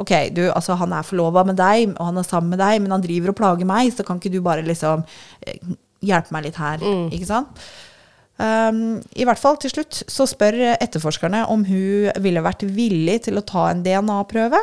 Ok, 0.01 0.11
du, 0.35 0.45
altså 0.49 0.75
han 0.79 0.93
er 0.95 1.05
forlova 1.05 1.45
med 1.47 1.57
deg, 1.59 1.93
og 1.95 2.09
han 2.09 2.19
er 2.19 2.27
sammen 2.27 2.53
med 2.55 2.61
deg, 2.61 2.81
men 2.83 2.93
han 2.95 3.03
driver 3.03 3.31
og 3.31 3.37
plager 3.39 3.69
meg, 3.69 3.93
så 3.93 4.05
kan 4.05 4.19
ikke 4.19 4.33
du 4.33 4.41
bare 4.45 4.65
liksom 4.65 5.05
hjelpe 6.07 6.35
meg 6.35 6.47
litt 6.47 6.61
her, 6.61 6.81
ikke 7.13 7.27
sant? 7.29 7.65
Um, 8.35 8.97
I 9.15 9.23
hvert 9.23 9.39
fall 9.39 9.55
til 9.63 9.71
slutt 9.71 10.01
så 10.11 10.25
spør 10.27 10.57
etterforskerne 10.75 11.45
om 11.51 11.61
hun 11.69 12.09
ville 12.23 12.43
vært 12.43 12.65
villig 12.67 13.21
til 13.29 13.39
å 13.39 13.45
ta 13.47 13.69
en 13.71 13.83
DNA-prøve. 13.85 14.59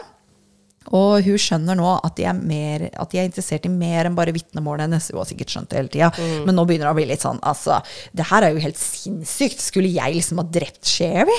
Og 0.91 1.23
hun 1.23 1.39
skjønner 1.39 1.79
nå 1.79 1.89
at 2.03 2.17
de, 2.19 2.25
er 2.27 2.35
mer, 2.37 2.89
at 2.99 3.13
de 3.13 3.21
er 3.21 3.29
interessert 3.29 3.69
i 3.69 3.71
mer 3.71 4.09
enn 4.09 4.17
bare 4.19 4.35
vitnemålet 4.35 4.89
hennes. 4.89 5.11
Hun 5.13 5.21
har 5.21 5.29
sikkert 5.31 5.55
skjønt 5.55 5.71
det 5.71 5.79
hele 5.79 5.93
tida, 5.95 6.09
men 6.43 6.59
nå 6.59 6.65
begynner 6.67 6.89
det 6.89 6.95
å 6.95 6.99
bli 6.99 7.07
litt 7.13 7.23
sånn 7.23 7.39
altså, 7.47 7.79
Det 8.11 8.27
her 8.33 8.47
er 8.49 8.57
jo 8.57 8.65
helt 8.65 8.81
sinnssykt. 8.81 9.63
Skulle 9.63 9.93
jeg 9.95 10.19
liksom 10.19 10.43
ha 10.43 10.47
drept 10.59 10.91
Sherry? 10.91 11.39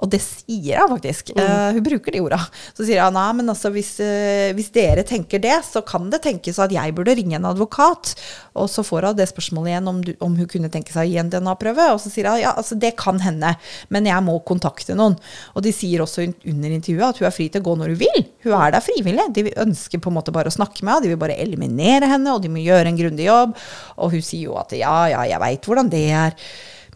Og 0.00 0.08
det 0.12 0.20
sier 0.24 0.80
hun 0.80 0.94
faktisk. 0.94 1.32
Eh, 1.36 1.72
hun 1.76 1.84
bruker 1.84 2.14
de 2.14 2.22
orda. 2.24 2.38
Så 2.76 2.86
sier 2.86 3.02
hun 3.04 3.16
nei, 3.18 3.28
men 3.40 3.52
altså 3.52 3.72
hvis, 3.74 3.92
uh, 4.00 4.50
hvis 4.56 4.70
dere 4.74 5.04
tenker 5.06 5.42
det, 5.42 5.58
så 5.66 5.82
kan 5.86 6.08
det 6.12 6.22
tenkes 6.24 6.60
at 6.62 6.72
jeg 6.72 6.94
burde 6.96 7.14
ringe 7.18 7.36
en 7.36 7.48
advokat. 7.50 8.14
Og 8.58 8.70
så 8.72 8.84
får 8.86 9.10
hun 9.10 9.18
det 9.18 9.28
spørsmålet 9.30 9.74
igjen 9.74 9.90
om, 9.92 10.00
du, 10.04 10.12
om 10.24 10.38
hun 10.38 10.48
kunne 10.50 10.72
tenke 10.72 10.94
seg 10.94 11.04
å 11.04 11.10
gi 11.10 11.20
en 11.20 11.32
DNA-prøve. 11.32 11.90
Og 11.94 12.00
så 12.02 12.12
sier 12.12 12.30
hun 12.30 12.40
ja, 12.40 12.54
altså 12.56 12.78
det 12.80 12.94
kan 13.00 13.20
hende, 13.22 13.52
men 13.92 14.08
jeg 14.08 14.26
må 14.26 14.38
kontakte 14.48 14.96
noen. 14.96 15.18
Og 15.54 15.64
de 15.66 15.74
sier 15.74 16.04
også 16.04 16.24
under 16.24 16.76
intervjuet 16.78 17.08
at 17.10 17.20
hun 17.20 17.28
er 17.28 17.36
fri 17.36 17.50
til 17.52 17.62
å 17.62 17.68
gå 17.68 17.76
når 17.82 17.94
hun 17.94 18.02
vil. 18.06 18.26
Hun 18.46 18.56
er 18.56 18.74
der 18.76 18.84
frivillig. 18.84 19.28
De 19.36 19.46
ønsker 19.66 20.00
på 20.00 20.12
en 20.12 20.16
måte 20.16 20.34
bare 20.34 20.52
å 20.52 20.56
snakke 20.56 20.80
med 20.80 20.96
henne, 20.96 21.04
de 21.04 21.12
vil 21.12 21.20
bare 21.20 21.38
eliminere 21.40 22.08
henne, 22.10 22.32
og 22.32 22.44
de 22.44 22.52
må 22.52 22.64
gjøre 22.64 22.88
en 22.88 22.98
grundig 22.98 23.28
jobb. 23.28 23.56
Og 24.00 24.16
hun 24.16 24.24
sier 24.24 24.48
jo 24.48 24.58
at 24.60 24.72
ja, 24.76 24.96
ja, 25.12 25.24
jeg 25.34 25.44
veit 25.44 25.68
hvordan 25.68 25.92
det 25.92 26.06
er. 26.16 26.36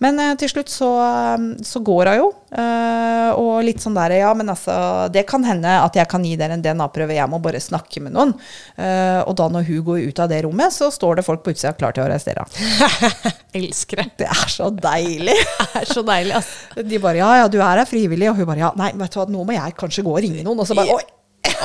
Men 0.04 0.20
eh, 0.20 0.34
til 0.40 0.50
slutt 0.52 0.70
så, 0.72 0.88
eh, 1.00 1.44
så 1.64 1.80
går 1.86 2.10
hun 2.12 2.18
jo. 2.20 2.26
eh, 2.60 3.30
og 3.40 3.62
litt 3.66 3.80
sånn 3.82 3.96
der 3.96 4.12
Ja, 4.20 4.30
men 4.36 4.52
altså, 4.52 4.74
det 5.14 5.24
kan 5.30 5.42
hende 5.48 5.70
at 5.80 5.96
jeg 5.98 6.06
kan 6.12 6.22
gi 6.26 6.34
dere 6.38 6.54
en 6.58 6.62
DNA-prøve, 6.64 7.16
jeg 7.16 7.30
må 7.32 7.40
bare 7.42 7.62
snakke 7.62 8.02
med 8.04 8.14
noen. 8.14 8.34
Eh, 8.76 9.20
og 9.24 9.32
da 9.40 9.48
når 9.50 9.64
hun 9.70 9.80
går 9.88 10.04
ut 10.10 10.20
av 10.22 10.28
det 10.30 10.42
rommet, 10.46 10.74
så 10.76 10.90
står 10.92 11.18
det 11.18 11.26
folk 11.26 11.42
på 11.46 11.54
utsida 11.56 11.72
klar 11.78 11.96
til 11.96 12.04
å 12.04 12.08
arrestere 12.10 12.44
henne. 12.44 13.32
Elsker 13.64 14.02
det. 14.02 14.06
Det 14.22 14.28
er 14.30 14.52
så 14.52 14.68
deilig. 14.74 15.38
Det 15.74 15.80
er 15.82 15.88
så 15.90 16.02
deilig, 16.06 16.36
altså. 16.38 16.84
De 16.86 16.98
bare 17.02 17.18
ja, 17.18 17.30
ja, 17.42 17.48
du 17.50 17.56
er 17.58 17.80
her 17.82 17.88
frivillig. 17.88 18.28
Og 18.30 18.38
hun 18.38 18.46
bare 18.52 18.62
ja, 18.62 18.70
nei, 18.78 18.92
vet 19.00 19.14
du 19.14 19.18
hva, 19.18 19.26
nå 19.30 19.42
må 19.48 19.56
jeg 19.56 19.74
kanskje 19.80 20.04
gå 20.06 20.12
og 20.14 20.20
ringe 20.22 20.44
noen. 20.46 20.60
Og 20.62 20.68
så 20.68 20.76
bare 20.78 20.94
oi, 20.94 21.02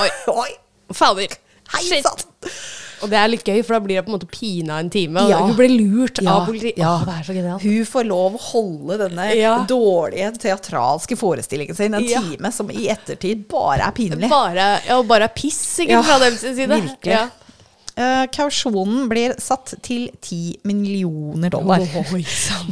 Oi. 0.05 0.09
oi, 0.33 0.49
Fader. 0.99 1.35
hei 1.75 2.01
sann. 2.01 2.23
Og 3.01 3.09
det 3.09 3.17
er 3.19 3.27
litt 3.31 3.43
gøy, 3.47 3.61
for 3.63 3.73
da 3.75 3.79
blir 3.85 3.95
det 3.99 4.05
på 4.05 4.11
en 4.11 4.17
måte 4.19 4.27
pina 4.29 4.79
en 4.79 4.89
time. 4.89 5.17
Og 5.23 5.29
Ja. 5.29 5.37
hun 5.45 5.55
blir 5.55 5.69
lurt 5.79 6.19
Ja, 6.21 6.33
av 6.39 6.45
politi. 6.47 6.73
ja. 6.77 6.95
Åh, 6.97 7.05
det 7.05 7.13
er 7.19 7.23
så 7.23 7.33
genialt. 7.37 7.61
Hun 7.61 7.85
får 7.85 8.07
lov 8.07 8.33
å 8.35 8.41
holde 8.51 8.97
denne 9.09 9.27
dårlige 9.67 10.31
teatralske 10.37 11.15
forestillingen 11.17 11.75
sin 11.75 11.93
en 11.93 12.03
time 12.05 12.51
som 12.51 12.69
i 12.71 12.87
ettertid 12.89 13.47
bare 13.47 13.87
er 13.87 13.91
pinlig. 13.91 14.29
Bare, 14.29 14.79
ja, 14.87 15.01
bare 15.03 15.23
er 15.29 15.33
piss, 15.35 15.79
ikke, 15.79 15.89
Ja, 15.91 16.01
fra 16.01 16.19
deres 16.19 16.39
side. 16.41 16.67
virkelig. 16.67 17.29
Eh, 17.99 18.25
kausjonen 18.31 19.09
blir 19.11 19.33
satt 19.43 19.73
til 19.83 20.05
10 20.23 20.61
millioner 20.69 21.51
dollar. 21.51 21.83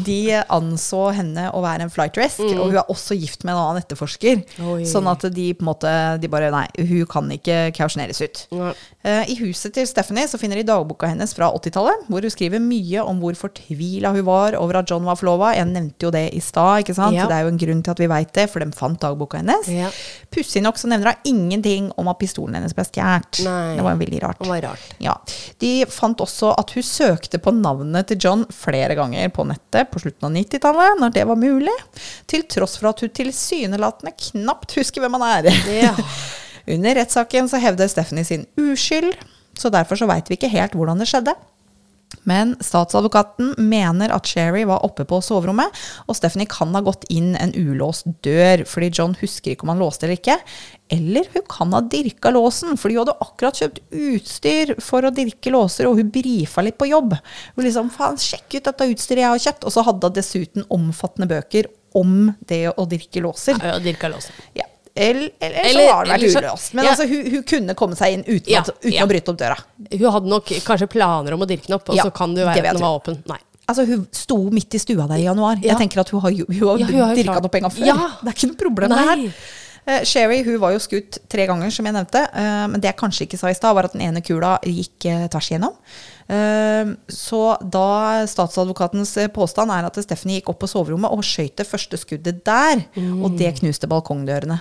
De 0.05 0.19
anså 0.55 1.01
henne 1.17 1.49
å 1.51 1.59
være 1.65 1.84
en 1.88 1.91
flight 1.91 2.15
risk, 2.19 2.39
og 2.45 2.69
hun 2.69 2.78
er 2.80 2.91
også 2.93 3.17
gift 3.19 3.43
med 3.43 3.51
en 3.55 3.59
annen 3.59 3.82
etterforsker. 3.84 4.43
Oi. 4.63 4.86
Sånn 4.88 5.09
at 5.11 5.25
de 5.36 5.49
på 5.57 5.65
en 5.65 5.71
måte 5.73 5.91
de 6.21 6.30
bare 6.32 6.47
Nei, 6.47 6.63
hun 6.80 7.03
kan 7.11 7.28
ikke 7.34 7.73
kausjoneres 7.75 8.21
ut. 8.23 8.45
Ja. 8.55 8.71
Eh, 9.03 9.34
I 9.34 9.36
huset 9.41 9.75
til 9.75 9.88
Stephanie 9.89 10.30
så 10.32 10.39
finner 10.39 10.61
de 10.61 10.63
dagboka 10.69 11.09
hennes 11.11 11.36
fra 11.36 11.49
80-tallet, 11.51 12.07
hvor 12.07 12.23
hun 12.23 12.32
skriver 12.34 12.63
mye 12.63 13.03
om 13.03 13.19
hvor 13.19 13.36
fortvila 13.36 14.13
hun 14.15 14.23
var 14.30 14.55
over 14.55 14.80
at 14.80 14.89
John 14.89 15.03
var 15.07 15.19
forlova. 15.19 15.51
Jeg 15.57 15.67
nevnte 15.73 16.07
jo 16.07 16.13
det 16.15 16.23
i 16.38 16.41
stad, 16.43 16.86
ikke 16.86 16.95
sant? 16.95 17.17
Ja. 17.17 17.28
Det 17.28 17.36
er 17.36 17.45
jo 17.45 17.51
en 17.51 17.59
grunn 17.65 17.84
til 17.84 17.97
at 17.97 18.03
vi 18.03 18.09
veit 18.13 18.32
det, 18.38 18.47
for 18.53 18.63
de 18.63 18.71
fant 18.78 18.99
dagboka 19.03 19.41
hennes. 19.43 19.67
Ja. 19.75 19.91
Pussig 20.32 20.63
nok 20.63 20.80
så 20.80 20.88
nevner 20.88 21.11
hun 21.17 21.32
ingenting 21.36 21.91
om 21.99 22.07
at 22.13 22.19
pistolen 22.23 22.55
hennes 22.61 22.75
ble 22.78 22.88
stjålet. 22.88 23.43
Det 23.43 23.84
var 23.84 23.99
veldig 23.99 24.23
rart. 24.23 24.39
Det 24.39 24.51
var 24.55 24.63
rart. 24.71 24.89
Ja. 25.03 25.16
De 25.63 25.72
fant 25.91 26.24
også 26.24 26.53
at 26.57 26.74
hun 26.76 26.86
søkte 26.86 27.39
på 27.41 27.53
navnet 27.55 28.09
til 28.11 28.20
John 28.28 28.45
flere 28.53 28.97
ganger 28.97 29.32
på 29.34 29.45
nettet 29.47 29.91
på 29.91 30.01
slutten 30.03 30.30
av 30.30 30.36
90-tallet, 30.36 31.01
når 31.01 31.15
det 31.15 31.26
var 31.30 31.39
mulig, 31.41 31.76
til 32.30 32.45
tross 32.49 32.78
for 32.80 32.91
at 32.91 33.03
hun 33.03 33.13
tilsynelatende 33.18 34.15
knapt 34.30 34.78
husker 34.80 35.03
hvem 35.03 35.20
han 35.20 35.28
er. 35.30 35.51
Ja. 35.72 35.93
Under 36.74 36.97
rettssaken 36.99 37.47
så 37.47 37.61
hevder 37.63 37.88
Stephanie 37.88 38.28
sin 38.28 38.47
uskyld, 38.59 39.13
så 39.57 39.72
derfor 39.74 39.99
så 39.99 40.09
veit 40.09 40.28
vi 40.30 40.36
ikke 40.36 40.51
helt 40.51 40.76
hvordan 40.76 40.99
det 40.99 41.07
skjedde. 41.09 41.34
Men 42.28 42.55
statsadvokaten 42.63 43.53
mener 43.57 44.11
at 44.15 44.28
Sherry 44.28 44.63
var 44.68 44.86
oppe 44.86 45.05
på 45.07 45.20
soverommet, 45.24 45.74
og 46.07 46.18
Stephanie 46.18 46.49
kan 46.49 46.74
ha 46.76 46.82
gått 46.86 47.05
inn 47.13 47.36
en 47.39 47.53
ulåst 47.55 48.09
dør, 48.26 48.65
fordi 48.68 48.91
John 48.99 49.15
husker 49.22 49.53
ikke 49.53 49.68
om 49.68 49.74
han 49.76 49.84
låste 49.84 50.07
eller 50.07 50.20
ikke. 50.20 50.38
Eller 50.93 51.28
hun 51.34 51.43
kan 51.51 51.74
ha 51.76 51.82
dirka 51.84 52.32
låsen, 52.36 52.78
fordi 52.80 52.97
hun 52.97 53.05
hadde 53.05 53.18
akkurat 53.26 53.61
kjøpt 53.61 53.82
utstyr 53.91 54.76
for 54.84 55.07
å 55.07 55.13
dirke 55.15 55.51
låser, 55.53 55.89
og 55.89 55.99
hun 55.99 56.13
brifa 56.13 56.63
litt 56.65 56.80
på 56.80 56.89
jobb. 56.91 57.18
Hun 57.55 57.68
liksom, 57.68 57.91
faen, 57.93 58.20
sjekk 58.22 58.59
ut 58.59 58.72
dette 58.72 58.89
utstyret 58.93 59.26
jeg 59.26 59.34
har 59.34 59.43
kjøpt. 59.49 59.68
Og 59.68 59.76
så 59.76 59.84
hadde 59.88 60.11
hun 60.11 60.18
dessuten 60.18 60.68
omfattende 60.74 61.30
bøker 61.32 61.72
om 61.97 62.32
det 62.47 62.65
å 62.76 62.88
dirke 62.89 63.24
låser. 63.24 63.59
Ja, 63.63 63.78
Dirka 63.84 64.11
låser. 64.11 64.36
Ja. 64.57 64.66
Eller, 64.98 65.30
eller, 65.39 65.58
Eller- 65.70 65.88
så 65.88 65.93
har 65.93 66.08
det 66.08 66.14
vært 66.16 66.38
uløst. 66.43 66.74
Men 66.74 66.88
ja. 66.88 66.93
altså, 66.93 67.08
hun, 67.12 67.32
hun 67.36 67.43
kunne 67.54 67.76
komme 67.80 67.98
seg 68.00 68.18
inn 68.18 68.24
uten, 68.28 68.50
Ja, 68.52 68.64
at, 68.66 68.72
uten 68.82 68.95
ja. 68.95 69.06
å 69.06 69.12
bryte 69.12 69.34
opp 69.34 69.39
døra. 69.39 69.58
Hun 69.93 70.08
hadde 70.18 70.32
nok 70.34 70.54
kanskje 70.66 70.89
planer 70.91 71.38
om 71.38 71.45
å 71.45 71.50
dirke 71.50 71.70
den 71.70 71.78
opp, 71.78 71.91
og 71.93 72.02
så 72.02 72.10
kan 72.16 72.34
det 72.36 72.43
jo 72.43 72.50
være 72.50 72.66
at 72.72 72.80
den 72.80 72.88
var 72.88 72.98
åpen. 73.02 73.22
Nei. 73.30 73.39
Altså, 73.68 73.84
hun 73.84 74.06
sto 74.16 74.38
midt 74.56 74.78
i 74.78 74.80
stua 74.80 75.06
der 75.10 75.20
i 75.20 75.26
januar. 75.26 75.58
Ja. 75.60 75.74
Jeg 75.74 75.84
tenker 75.84 76.00
at 76.06 76.12
hun 76.16 76.22
har, 76.24 76.32
hun 76.32 76.68
har 76.70 76.84
hun 76.84 77.00
har 77.04 77.16
dirka 77.18 77.39
den 77.39 77.48
opp 77.50 77.56
en 77.60 77.66
gang 77.68 77.74
før. 77.76 77.88
Ja. 77.89 77.95
Det 78.22 78.32
er 78.32 78.38
ikke 78.38 78.52
noe 78.54 78.62
problem 78.62 78.93
det 78.93 79.00
Nei. 79.00 79.08
her. 79.08 79.39
Uh, 79.88 80.04
Sherry 80.08 80.41
hun 80.43 80.58
var 80.60 80.74
jo 80.76 80.80
skutt 80.84 81.20
tre 81.32 81.45
ganger, 81.48 81.72
som 81.72 81.88
jeg 81.88 81.95
nevnte. 81.95 82.22
Uh, 82.32 82.64
men 82.72 82.84
det 82.84 82.89
jeg 82.89 83.00
kanskje 83.00 83.28
ikke 83.28 83.39
sa 83.39 83.52
i 83.52 83.58
stad, 83.58 83.76
var 83.76 83.88
at 83.88 83.95
den 83.95 84.04
ene 84.08 84.24
kula 84.24 84.58
gikk 84.64 85.08
uh, 85.12 85.28
tvers 85.32 85.52
igjennom. 85.52 85.76
Så 86.28 87.38
da 87.64 88.26
statsadvokatens 88.28 89.14
påstand 89.32 89.72
er 89.72 89.86
at 89.88 90.00
Stephanie 90.04 90.41
gikk 90.41 90.50
opp 90.52 90.58
på 90.60 90.68
soverommet 90.68 91.14
og 91.16 91.24
skøyt 91.24 91.56
det 91.62 91.64
første 91.70 91.95
skuddet 92.02 92.41
der. 92.43 92.82
Og 93.24 93.38
det 93.39 93.54
knuste 93.62 93.88
balkongdørene. 93.88 94.58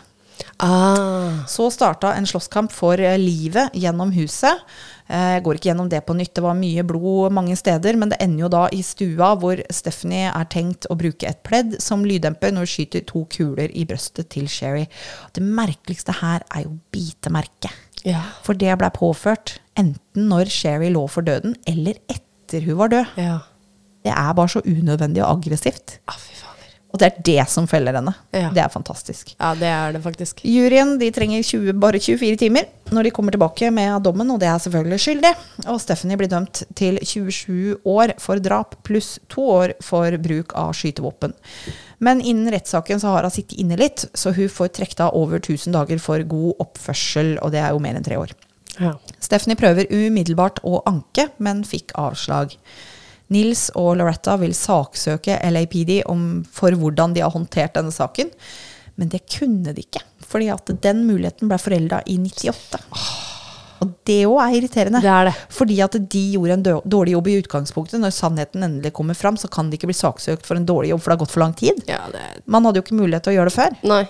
Ah. 0.62 1.44
Så 1.48 1.68
starta 1.72 2.14
en 2.16 2.26
slåsskamp 2.28 2.72
for 2.72 3.00
eh, 3.00 3.16
livet 3.20 3.74
gjennom 3.76 4.12
huset. 4.16 4.62
Eh, 5.08 5.36
Jeg 5.36 5.42
går 5.44 5.58
ikke 5.58 5.68
gjennom 5.70 5.88
det 5.92 6.00
på 6.06 6.16
nytt, 6.16 6.32
det 6.34 6.42
var 6.44 6.56
mye 6.58 6.82
blod 6.86 7.32
mange 7.36 7.56
steder, 7.56 7.96
men 7.96 8.10
det 8.12 8.18
ender 8.24 8.46
jo 8.46 8.50
da 8.52 8.62
i 8.72 8.82
stua 8.86 9.34
hvor 9.40 9.60
Stephanie 9.70 10.30
er 10.32 10.48
tenkt 10.52 10.88
å 10.90 10.96
bruke 10.98 11.28
et 11.28 11.42
pledd 11.46 11.76
som 11.82 12.04
lyddemper 12.04 12.52
når 12.54 12.66
hun 12.66 12.72
skyter 12.72 13.04
to 13.08 13.24
kuler 13.32 13.70
i 13.72 13.84
brøstet 13.88 14.30
til 14.34 14.48
Sherry. 14.50 14.86
Det 15.36 15.42
merkeligste 15.44 16.16
her 16.22 16.42
er 16.54 16.66
jo 16.66 16.78
bitemerket. 16.94 17.72
Ja. 18.06 18.22
For 18.46 18.54
det 18.58 18.76
blei 18.78 18.90
påført 18.94 19.58
enten 19.76 20.28
når 20.30 20.50
Sherry 20.52 20.90
lå 20.94 21.04
for 21.10 21.26
døden, 21.26 21.56
eller 21.66 21.98
etter 22.08 22.62
hun 22.66 22.78
var 22.80 22.92
død. 22.92 23.16
Ja. 23.20 23.38
Det 24.06 24.12
er 24.14 24.34
bare 24.38 24.48
så 24.52 24.60
unødvendig 24.62 25.22
og 25.24 25.40
aggressivt. 25.40 25.96
Ah, 26.06 26.14
fy. 26.14 26.35
Og 26.96 27.02
det 27.02 27.10
er 27.10 27.24
det 27.28 27.44
som 27.52 27.66
feller 27.68 27.98
henne. 27.98 28.14
Ja. 28.32 28.48
Det 28.54 28.62
er 28.64 28.72
fantastisk. 28.72 29.34
Ja, 29.36 29.50
det 29.58 29.68
er 29.68 29.92
det 29.92 30.00
faktisk. 30.00 30.40
Juryen 30.48 30.94
de 31.00 31.10
trenger 31.12 31.44
20, 31.44 31.76
bare 31.82 32.00
24 32.00 32.38
timer 32.40 32.70
når 32.94 33.08
de 33.08 33.10
kommer 33.10 33.34
tilbake 33.34 33.68
med 33.74 33.98
dommen, 34.06 34.30
og 34.30 34.38
det 34.40 34.48
er 34.48 34.62
selvfølgelig 34.62 35.00
skyldig. 35.02 35.32
Og 35.66 35.80
Stephanie 35.82 36.16
blir 36.16 36.30
dømt 36.30 36.62
til 36.78 36.96
27 37.02 37.82
år 37.84 38.14
for 38.22 38.40
drap 38.40 38.78
pluss 38.86 39.16
to 39.32 39.44
år 39.58 39.74
for 39.84 40.16
bruk 40.22 40.54
av 40.56 40.72
skytevåpen. 40.78 41.36
Men 41.98 42.22
innen 42.22 42.48
rettssaken 42.54 43.02
så 43.02 43.12
har 43.12 43.26
hun 43.26 43.34
sittet 43.34 43.58
inne 43.60 43.76
litt, 43.80 44.06
så 44.14 44.32
hun 44.36 44.48
får 44.52 44.72
trukket 44.78 45.04
av 45.04 45.18
over 45.18 45.42
1000 45.42 45.76
dager 45.76 46.00
for 46.00 46.24
god 46.30 46.64
oppførsel, 46.64 47.36
og 47.42 47.52
det 47.52 47.60
er 47.60 47.76
jo 47.76 47.82
mer 47.82 47.98
enn 47.98 48.06
tre 48.06 48.20
år. 48.22 48.32
Ja. 48.78 48.94
Stephanie 49.20 49.58
prøver 49.58 49.90
umiddelbart 49.90 50.62
å 50.64 50.80
anke, 50.88 51.28
men 51.42 51.66
fikk 51.66 51.92
avslag. 51.98 52.54
Nils 53.34 53.68
og 53.74 53.96
Loretta 53.98 54.36
vil 54.38 54.54
saksøke 54.54 55.38
LAPD 55.42 56.00
om, 56.06 56.44
for 56.46 56.76
hvordan 56.78 57.16
de 57.16 57.24
har 57.24 57.34
håndtert 57.34 57.74
denne 57.78 57.94
saken. 57.94 58.30
Men 58.96 59.10
det 59.12 59.24
kunne 59.28 59.74
de 59.76 59.82
ikke, 59.84 60.02
fordi 60.24 60.50
at 60.54 60.70
den 60.82 61.04
muligheten 61.08 61.50
ble 61.50 61.58
forelda 61.60 62.00
i 62.08 62.16
98. 62.22 62.80
Og 63.84 63.90
det 64.08 64.22
òg 64.24 64.38
er 64.40 64.54
irriterende. 64.56 65.02
Det 65.04 65.10
er 65.12 65.28
det. 65.28 65.34
Fordi 65.52 65.74
at 65.84 65.96
de 66.14 66.22
gjorde 66.32 66.54
en 66.54 66.62
dårlig 66.96 67.12
jobb 67.12 67.26
i 67.28 67.34
utgangspunktet. 67.42 68.00
Når 68.00 68.14
sannheten 68.16 68.64
endelig 68.64 68.94
kommer 68.96 69.18
fram, 69.18 69.36
så 69.36 69.50
kan 69.52 69.68
de 69.68 69.76
ikke 69.76 69.90
bli 69.90 69.98
saksøkt 69.98 70.48
for 70.48 70.56
en 70.56 70.64
dårlig 70.68 70.94
jobb, 70.94 71.02
for 71.04 71.12
det 71.12 71.18
har 71.18 71.24
gått 71.26 71.34
for 71.34 71.44
lang 71.44 71.52
tid. 71.58 71.82
Ja, 71.90 72.06
det 72.12 72.22
Man 72.46 72.64
hadde 72.64 72.80
jo 72.80 72.86
ikke 72.86 72.96
mulighet 72.96 73.26
til 73.26 73.34
å 73.34 73.36
gjøre 73.36 73.52
det 73.52 73.56
før. 73.58 73.76
Nei. 73.92 74.02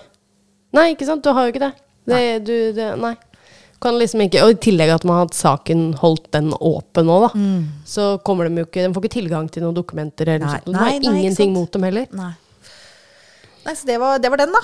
Nei, 0.77 0.87
ikke 0.93 1.09
sant? 1.09 1.25
Du 1.25 1.33
har 1.35 1.47
jo 1.47 1.55
ikke 1.55 1.65
det. 1.65 1.73
det, 2.07 2.23
du, 2.47 2.55
det 2.77 2.93
nei. 3.01 3.15
Kan 3.79 3.99
liksom 3.99 4.21
ikke, 4.25 4.41
og 4.41 4.49
I 4.55 4.57
tillegg 4.65 4.89
at 4.89 5.03
man 5.05 5.19
har 5.19 5.25
hatt 5.27 5.35
saken 5.37 5.93
holdt 6.01 6.31
den 6.33 6.49
åpen 6.53 7.05
nå, 7.05 7.17
da. 7.27 7.29
Så 7.85 8.07
kommer 8.25 8.47
de 8.49 8.57
jo 8.63 8.65
ikke 8.65 8.87
De 8.87 8.93
får 8.95 9.03
ikke 9.05 9.15
tilgang 9.19 9.51
til 9.53 9.61
noen 9.67 9.75
dokumenter 9.77 10.27
eller 10.33 10.47
Mm. 10.47 10.49
Nei, 10.49 10.57
noe 10.57 10.57
sånt. 10.57 10.65
De 10.65 10.71
nei, 10.73 10.89
har 10.89 10.99
nei, 11.13 11.21
ingenting 11.21 11.53
mot 11.53 11.71
dem 11.71 11.83
heller. 11.83 12.07
Nei, 12.11 12.33
Nei 13.67 13.73
så 13.75 13.85
det 13.85 13.97
var, 14.01 14.17
det 14.23 14.29
var 14.33 14.37
den, 14.41 14.51
da. 14.55 14.63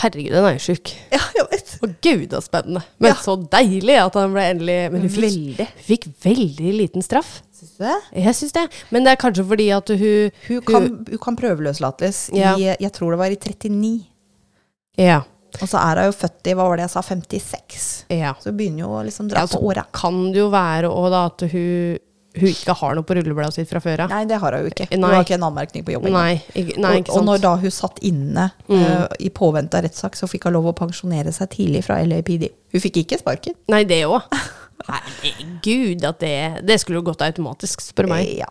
Herregud, 0.00 0.32
den 0.32 0.44
er 0.48 0.54
jo 0.56 0.62
sjuk. 0.74 0.90
Ja, 1.12 1.18
jeg 1.36 1.44
vet. 1.50 1.72
Å 1.84 1.88
gud, 2.02 2.30
så 2.32 2.40
spennende. 2.42 2.82
Men 2.98 3.10
Ja. 3.12 3.16
så 3.20 3.34
deilig 3.50 3.98
at 4.00 4.14
han 4.14 4.32
ble 4.32 4.42
endelig 4.54 4.78
Men 4.92 5.00
hun 5.02 5.10
fikk, 5.10 5.26
Veldig. 5.26 5.66
fikk 5.86 6.06
veldig 6.24 6.72
liten 6.78 7.02
straff. 7.04 7.42
Syns 7.54 7.76
du 7.76 7.84
det? 7.84 7.98
Jeg 8.24 8.34
syns 8.38 8.52
det. 8.56 8.64
Men 8.90 9.04
det 9.04 9.12
er 9.12 9.20
kanskje 9.22 9.44
fordi 9.46 9.68
at 9.76 9.88
hun 9.88 10.30
Hun 10.48 10.60
kan, 10.62 10.88
hun 11.10 11.18
kan 11.18 11.36
prøveløslates 11.36 12.30
Ja. 12.34 12.54
i 12.56 12.74
Jeg 12.80 12.92
tror 12.92 13.10
det 13.10 13.18
var 13.18 13.26
i 13.30 13.36
39. 13.36 14.06
Ja. 14.96 15.22
Og 15.62 15.68
så 15.70 15.78
er 15.78 16.00
hun 16.02 16.08
jo 16.10 16.16
født 16.18 16.48
i 16.50 16.54
hva 16.58 16.64
var 16.68 16.76
det 16.80 16.88
jeg 16.88 16.94
sa, 16.96 17.02
56. 17.06 17.84
ja. 18.10 18.32
Så 18.40 18.50
hun 18.50 18.56
begynner 18.58 18.86
jo 18.86 18.94
å 18.98 19.04
liksom 19.06 19.28
dra 19.30 19.44
ja 19.44 19.46
på 19.52 19.60
åra. 19.68 19.84
kan 19.94 20.18
det 20.32 20.40
jo 20.42 20.48
være 20.50 20.90
også 20.90 21.10
da 21.14 21.20
at 21.30 21.44
hun, 21.52 21.98
hun 22.34 22.48
ikke 22.50 22.74
har 22.80 22.96
noe 22.98 23.06
på 23.06 23.14
rullebladet 23.14 23.54
sitt 23.54 23.70
fra 23.70 23.78
før 23.84 24.02
av. 24.06 24.10
Nei, 24.10 24.24
det 24.26 24.40
har 24.42 24.56
hun 24.56 24.64
jo 24.66 24.72
ikke. 24.72 24.88
Hun 24.90 25.04
har 25.06 25.20
ikke 25.22 25.36
en 25.38 25.46
anmerkning 25.46 25.84
på 25.86 25.94
jobben. 25.94 26.12
Nei, 26.16 26.40
ikke, 26.58 26.76
nei, 26.82 26.96
og, 27.04 27.12
og 27.20 27.24
når 27.28 27.44
da 27.44 27.52
hun 27.62 27.70
satt 27.70 28.00
inne 28.02 28.48
Mm. 28.66 28.80
uh, 28.82 29.06
i 29.20 29.30
påvente 29.30 29.78
av 29.78 29.84
rettssak, 29.86 30.16
så 30.18 30.26
fikk 30.26 30.48
hun 30.48 30.56
lov 30.56 30.66
å 30.72 30.74
pensjonere 30.74 31.30
seg 31.36 31.50
tidlig 31.54 31.84
fra 31.86 32.00
LAPD. 32.02 32.48
Hun 32.74 32.80
fikk 32.82 33.02
ikke 33.04 33.20
sparken. 33.22 33.54
Nei, 33.70 33.84
det 33.86 34.02
òg. 34.10 34.26
Herregud, 34.88 36.04
at 36.04 36.18
det 36.20 36.66
Det 36.66 36.80
skulle 36.82 36.98
jo 37.00 37.06
gått 37.12 37.22
automatisk, 37.24 37.80
spør 37.84 38.08
meg. 38.10 38.26
Ja. 38.42 38.50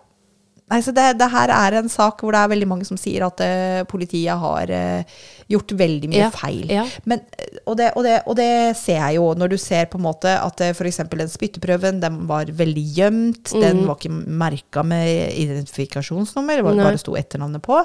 Nei, 0.72 0.80
så 0.82 0.94
det, 0.96 1.04
det 1.20 1.28
her 1.30 1.52
er 1.52 1.76
en 1.82 1.90
sak 1.92 2.22
hvor 2.24 2.34
det 2.34 2.40
er 2.40 2.52
veldig 2.54 2.68
mange 2.70 2.86
som 2.88 2.98
sier 2.98 3.26
at 3.28 3.42
uh, 3.44 3.82
politiet 3.90 4.40
har 4.40 4.72
uh, 4.72 5.18
gjort 5.52 5.74
veldig 5.78 6.10
mye 6.10 6.22
Ja, 6.22 6.30
feil. 6.34 6.72
ja. 6.72 6.86
Men, 7.10 7.22
eh, 7.36 7.60
og, 7.66 7.76
det, 7.78 7.90
og, 7.98 8.06
det, 8.08 8.14
og 8.32 8.38
det 8.40 8.48
ser 8.80 9.02
jeg 9.02 9.18
jo 9.20 9.28
når 9.38 9.52
du 9.54 9.58
ser 9.60 9.90
på 9.92 10.00
en 10.00 10.06
måte 10.08 10.32
at 10.32 10.64
uh, 10.64 10.72
f.eks. 10.72 11.02
den 11.12 11.32
spytteprøven 11.32 12.00
den 12.02 12.22
var 12.30 12.50
veldig 12.50 12.86
gjemt. 12.96 13.52
Den 13.52 13.84
var 13.90 14.00
ikke 14.00 14.14
merka 14.14 14.86
med 14.88 15.36
identifikasjonsnummer, 15.44 16.62
det 16.62 16.68
var 16.70 16.80
Nei. 16.80 16.88
bare 16.88 17.02
sto 17.02 17.18
etternavnet 17.20 17.64
på. 17.66 17.82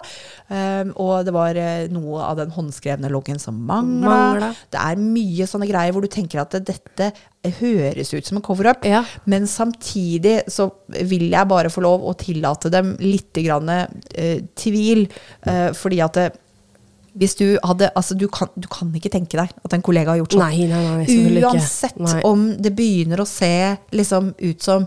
Um, 0.49 0.95
og 1.03 1.26
det 1.26 1.35
var 1.35 1.59
noe 1.93 2.22
av 2.31 2.39
den 2.41 2.55
håndskrevne 2.55 3.11
loggen 3.12 3.43
som. 3.43 3.59
Mangla. 3.68 4.53
Det 4.70 4.81
er 4.81 5.03
mye 5.03 5.49
sånne 5.51 5.66
greier 5.68 5.93
hvor 5.93 6.07
du 6.07 6.12
tenker 6.12 6.41
at 6.41 6.55
dette 6.62 7.11
høres 7.45 8.11
ut 8.14 8.26
som 8.26 8.39
en 8.39 8.43
cover-up. 8.45 8.84
Ja. 8.84 9.05
Men 9.30 9.47
samtidig 9.47 10.43
så 10.51 10.70
vil 10.89 11.28
jeg 11.30 11.49
bare 11.49 11.70
få 11.70 11.84
lov 11.84 12.05
å 12.09 12.16
tillate 12.18 12.70
dem 12.70 12.97
litt 13.01 13.32
grann, 13.32 13.68
eh, 14.14 14.41
tvil. 14.59 15.09
eh, 15.47 15.70
fordi 15.72 16.01
at 16.05 16.12
det, 16.14 16.32
hvis 17.18 17.34
du 17.39 17.59
hadde 17.64 17.91
Altså, 17.97 18.14
du 18.14 18.28
kan, 18.28 18.49
du 18.55 18.68
kan 18.68 18.93
ikke 18.95 19.11
tenke 19.11 19.36
deg 19.39 19.51
at 19.64 19.72
en 19.72 19.82
kollega 19.82 20.11
har 20.11 20.18
gjort 20.18 20.32
sånn. 20.36 20.45
Nei, 20.51 20.66
nei, 20.66 21.07
nei. 21.07 21.43
Uansett 21.43 22.24
om 22.24 22.57
det 22.61 22.74
begynner 22.76 23.20
å 23.20 23.26
se 23.26 23.76
liksom 23.93 24.34
ut 24.39 24.62
som 24.62 24.86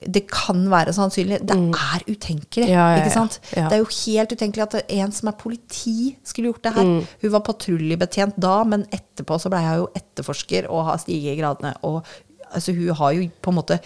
det 0.00 0.22
kan 0.30 0.62
være 0.70 0.94
sannsynlig. 0.96 1.40
Det 1.46 1.56
er 1.56 2.04
utenkelig. 2.06 2.68
Ja, 2.68 2.80
Ja, 2.80 2.86
ja, 2.94 3.02
ikke 3.02 3.14
sant? 3.14 3.40
Det 3.50 3.74
er 3.74 3.82
jo 3.82 3.90
helt 3.90 4.32
utenkelig 4.32 4.64
at 4.66 4.92
en 4.96 5.12
som 5.12 5.28
er 5.28 5.36
politi, 5.40 6.16
skulle 6.24 6.52
gjort 6.52 6.64
det 6.64 6.72
her. 6.76 6.88
Mm. 6.88 7.04
Hun 7.22 7.34
var 7.34 7.44
patruljebetjent 7.48 8.40
da, 8.40 8.54
men 8.64 8.86
etterpå 8.94 9.38
så 9.40 9.52
ble 9.52 9.60
hun 9.66 9.82
jo 9.82 9.90
etterforsker 9.98 10.70
og 10.70 10.86
har 10.88 11.02
stiget 11.02 11.34
i 11.34 11.40
gradene. 11.42 11.74
Og 11.82 12.00
altså, 12.50 12.72
hun 12.72 12.94
har 12.96 13.16
jo 13.18 13.28
på 13.42 13.52
en 13.52 13.60
måte 13.60 13.80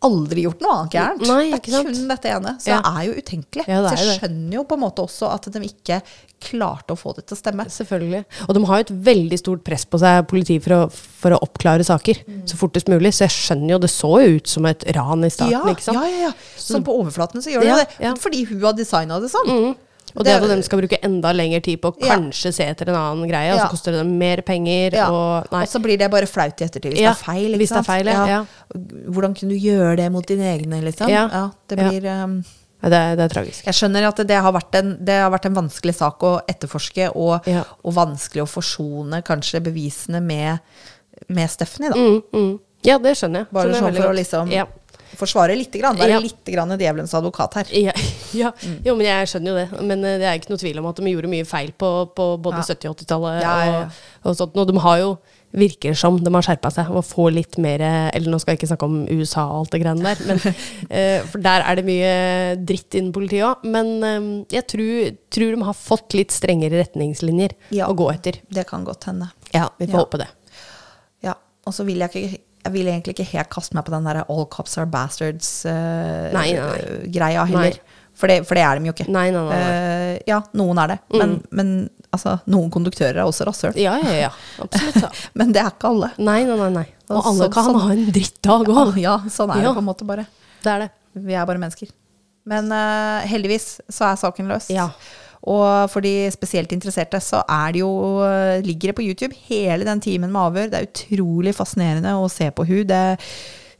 aldri 0.00 0.44
gjort 0.44 0.60
noe 0.62 0.74
annet 0.78 0.92
gærent. 0.94 1.22
Nei, 1.26 1.50
det 1.50 1.58
er 1.58 1.82
kun 1.84 2.08
dette 2.08 2.28
ene. 2.30 2.52
Så 2.62 2.68
Ja. 2.70 2.76
det 2.82 2.92
er 2.94 3.02
jo 3.08 3.14
utenkelig. 3.20 3.64
Ja, 3.66 3.80
det 3.82 3.90
så 3.90 3.92
er 3.92 3.96
jeg 4.04 4.06
det. 4.08 4.20
skjønner 4.20 4.52
jo 4.54 4.62
på 4.64 4.74
en 4.74 4.80
måte 4.84 5.02
også 5.02 5.30
at 5.34 5.48
de 5.52 5.60
ikke 5.66 6.02
klarte 6.40 6.94
å 6.94 6.98
få 6.98 7.14
det 7.16 7.26
til 7.26 7.34
å 7.36 7.40
stemme. 7.40 7.64
Selvfølgelig. 7.66 8.24
Og 8.48 8.54
de 8.54 8.64
har 8.64 8.76
jo 8.78 8.84
et 8.86 9.04
veldig 9.08 9.38
stort 9.40 9.64
press 9.64 9.84
på 9.84 9.98
seg, 9.98 10.28
politiet, 10.30 10.62
for 10.62 10.70
å, 10.76 10.92
for 10.92 11.30
å 11.34 11.40
oppklare 11.42 11.82
saker 11.84 12.22
Mm. 12.28 12.46
så 12.46 12.54
fortest 12.56 12.86
mulig. 12.88 13.10
Så 13.12 13.26
jeg 13.26 13.34
skjønner 13.34 13.70
jo, 13.74 13.78
det 13.78 13.90
så 13.90 14.12
jo 14.22 14.36
ut 14.36 14.46
som 14.46 14.66
et 14.66 14.84
ran 14.94 15.24
i 15.24 15.28
starten, 15.30 15.50
Ja, 15.50 15.64
ikke 15.74 15.82
sant? 15.82 15.98
ja, 15.98 16.06
ja, 16.06 16.20
ja. 16.28 16.32
Sånn 16.56 16.84
på 16.84 16.94
overflaten 16.94 17.42
så 17.42 17.50
gjør 17.50 17.62
det 17.66 17.88
det. 17.98 18.18
Fordi 18.22 18.44
hun 18.46 18.60
har 18.60 18.72
designa 18.74 19.18
det 19.20 19.30
sånn. 19.30 19.46
Mm. 19.50 19.76
Og 20.16 20.24
det, 20.24 20.32
at 20.38 20.48
de 20.48 20.62
skal 20.62 20.80
bruke 20.80 20.98
enda 21.04 21.32
lengre 21.32 21.60
tid 21.62 21.80
på 21.82 21.92
å 21.92 21.96
Ja. 22.00 22.16
kanskje 22.16 22.52
se 22.54 22.64
etter 22.64 22.88
en 22.88 22.94
annen 22.94 23.28
greie, 23.28 23.52
og 23.52 23.58
Ja. 23.58 23.66
så 23.66 23.70
koster 23.70 23.92
det 23.92 23.98
dem 24.04 24.18
mer 24.18 24.42
penger, 24.42 24.94
Ja. 24.94 25.08
og. 25.10 25.46
Og 25.52 25.66
så 25.68 25.80
blir 25.82 25.98
det 25.98 26.10
bare 26.10 26.26
flaut 26.26 26.60
i 26.60 26.64
ettertid 26.64 26.92
hvis 26.92 27.00
Ja, 27.00 27.12
det 27.12 27.20
er 27.20 27.32
feil. 27.32 27.50
Ikke 27.52 27.58
hvis 27.58 27.68
det 27.68 27.78
er 27.78 27.82
feil, 27.82 28.06
ja, 28.06 28.26
ja. 28.26 28.44
Hvordan 29.08 29.34
kunne 29.34 29.50
du 29.50 29.58
gjøre 29.58 29.96
det 29.96 30.12
mot 30.12 30.26
dine 30.26 30.44
egne, 30.58 30.82
liksom? 30.82 31.08
Ja, 31.08 31.50
det 31.68 31.78
ja. 31.78 31.88
blir 31.90 32.06
um, 32.24 32.44
Det, 32.80 32.90
det 33.18 33.24
er 33.24 33.28
tragisk. 33.28 33.64
Jeg 33.66 33.74
skjønner 33.74 34.06
at 34.06 34.16
det 34.24 34.36
har 34.40 34.52
vært 34.52 34.74
en, 34.78 35.04
det 35.04 35.20
har 35.20 35.30
vært 35.32 35.46
en 35.46 35.54
vanskelig 35.54 35.94
sak 35.96 36.20
å 36.22 36.40
etterforske, 36.48 37.10
og, 37.16 37.42
Ja. 37.46 37.64
og 37.84 37.92
vanskelig 37.94 38.42
å 38.42 38.46
forsone 38.48 39.20
kanskje 39.24 39.60
bevisene 39.60 40.22
med, 40.22 40.60
med 41.28 41.50
Stephanie, 41.50 41.90
da. 41.90 41.96
Mm, 41.96 42.22
mm. 42.32 42.60
Ja, 42.84 42.98
det 42.98 43.16
skjønner 43.16 43.40
jeg. 43.42 43.46
Bare 43.50 43.72
det 43.72 43.80
sånn 43.82 43.96
for 43.96 44.12
å 44.12 44.14
liksom 44.14 44.52
ja. 44.52 44.66
Forsvare 45.16 45.56
lite 45.56 45.78
grann. 45.80 45.96
Være 45.96 46.10
Ja. 46.10 46.18
litt 46.20 46.44
grann 46.44 46.68
djevelens 46.78 47.14
advokat 47.14 47.54
her. 47.54 47.64
Ja, 47.72 47.92
ja. 48.34 48.52
Mm. 48.62 48.76
Jo, 48.84 48.94
men 48.96 49.06
jeg 49.06 49.26
skjønner 49.32 49.48
jo 49.50 49.56
det. 49.56 49.82
Men 49.88 50.04
eh, 50.04 50.18
det 50.18 50.26
er 50.28 50.38
ikke 50.38 50.50
noe 50.52 50.58
tvil 50.60 50.78
om 50.82 50.86
at 50.90 50.96
de 51.00 51.10
gjorde 51.14 51.28
mye 51.32 51.44
feil 51.48 51.72
på, 51.72 51.90
på 52.14 52.28
både 52.42 52.60
Ja. 52.62 52.68
70- 52.74 52.90
og 52.90 52.96
80-tallet. 52.98 53.42
Ja, 53.42 53.56
ja, 53.64 53.72
ja. 53.72 53.82
Og, 54.22 54.30
og 54.32 54.36
sånt. 54.36 54.56
Og 54.56 54.66
de 54.68 54.78
har 54.84 54.98
jo, 54.98 55.18
virker 55.56 55.94
som 55.96 56.18
de 56.20 56.28
har 56.34 56.42
skjerpa 56.44 56.68
seg 56.70 56.90
og 56.92 57.06
får 57.08 57.30
litt 57.32 57.56
mer 57.56 57.80
Eller 57.80 58.28
nå 58.28 58.36
skal 58.38 58.52
jeg 58.52 58.58
ikke 58.60 58.68
snakke 58.68 58.84
om 58.84 58.98
USA 59.08 59.46
og 59.48 59.62
alt 59.62 59.70
det 59.72 59.78
greiene 59.80 60.04
der, 60.04 60.18
men, 60.28 60.42
eh, 60.92 61.22
for 61.24 61.40
der 61.40 61.64
er 61.64 61.78
det 61.80 61.86
mye 61.88 62.10
dritt 62.68 62.92
innen 62.98 63.14
politiet 63.16 63.46
òg. 63.48 63.64
Men 63.64 63.94
eh, 64.04 64.26
jeg 64.58 64.66
tror, 64.68 65.14
tror 65.32 65.54
de 65.56 65.62
har 65.70 65.78
fått 65.78 66.18
litt 66.18 66.34
strengere 66.36 66.82
retningslinjer 66.84 67.56
Ja. 67.72 67.88
å 67.88 67.96
gå 67.96 68.10
etter. 68.12 68.42
Det 68.52 68.66
kan 68.68 68.84
godt 68.84 69.08
hende. 69.08 69.30
Ja, 69.54 69.70
vi 69.78 69.86
får 69.88 69.94
Ja. 69.96 70.04
håpe 70.04 70.20
det. 70.20 70.28
Ja, 71.24 71.34
og 71.66 71.72
så 71.74 71.86
vil 71.88 71.98
jeg 72.04 72.12
ikke 72.12 72.42
jeg 72.68 72.74
vil 72.76 72.90
egentlig 72.92 73.16
ikke 73.16 73.30
helt 73.32 73.50
kaste 73.50 73.74
meg 73.78 73.84
på 73.88 73.94
den 73.96 74.04
der 74.06 74.22
'all 74.28 74.46
cops 74.52 74.76
are 74.78 74.86
bastards'-greia 74.86 76.32
Nei, 76.32 76.52
nei. 76.54 77.46
heller. 77.48 77.78
For 78.18 78.26
det, 78.26 78.40
for 78.48 78.58
det 78.58 78.64
er 78.66 78.78
de 78.80 78.88
jo 78.88 78.92
ikke. 78.96 79.06
Nei, 79.14 79.28
nei, 79.30 79.42
nei. 79.46 79.58
Eh, 79.62 80.14
ja, 80.26 80.40
noen 80.58 80.78
er 80.82 80.88
det. 80.90 80.96
Men, 81.14 81.36
men 81.54 81.68
altså, 82.10 82.32
noen 82.50 82.70
konduktører 82.74 83.20
er 83.22 83.28
også 83.28 83.46
rasshøl. 83.46 83.76
Ja, 83.78 83.92
ja, 84.02 84.14
ja. 84.24 84.30
Absolutt. 84.64 84.96
Ja. 85.04 85.10
Men 85.38 85.52
det 85.54 85.60
er 85.62 85.70
ikke 85.70 85.92
alle. 85.92 86.08
Nei, 86.18 86.40
nei, 86.48 86.70
nei. 86.74 86.86
Og 87.14 87.20
alle 87.30 87.46
så- 87.46 87.52
kan 87.54 87.68
sånn- 87.68 87.78
ha 87.84 87.92
en 87.94 88.10
drittdag 88.10 88.72
òg. 88.74 88.98
Ja, 88.98 89.18
sånn 89.30 89.54
er 89.54 89.62
Ja. 89.62 89.68
det 89.70 89.74
på 89.78 89.84
en 89.84 89.86
måte 89.86 90.08
bare. 90.08 90.26
Det 90.64 90.72
er 90.72 90.78
det. 90.80 90.90
Vi 91.14 91.32
er 91.38 91.46
bare 91.46 91.62
mennesker. 91.62 91.88
Men 92.48 92.72
uh, 92.72 93.20
heldigvis 93.28 93.80
så 93.88 94.10
er 94.10 94.16
saken 94.18 94.48
løst. 94.50 94.70
Ja. 94.74 94.88
Og 95.46 95.90
for 95.92 96.00
de 96.04 96.28
spesielt 96.34 96.72
interesserte 96.74 97.20
så 97.22 97.44
er 97.48 97.72
det 97.72 97.80
jo, 97.84 97.92
eh, 98.26 98.60
ligger 98.66 98.90
det 98.90 98.96
på 98.98 99.06
YouTube 99.06 99.34
hele 99.48 99.84
den 99.84 100.00
timen 100.00 100.32
med 100.32 100.40
avhør. 100.40 100.70
Det 100.70 100.80
er 100.80 100.90
utrolig 100.90 101.54
fascinerende 101.54 102.16
å 102.18 102.28
se 102.30 102.50
på 102.50 102.66
hun. 102.66 102.84
Det, 102.88 103.18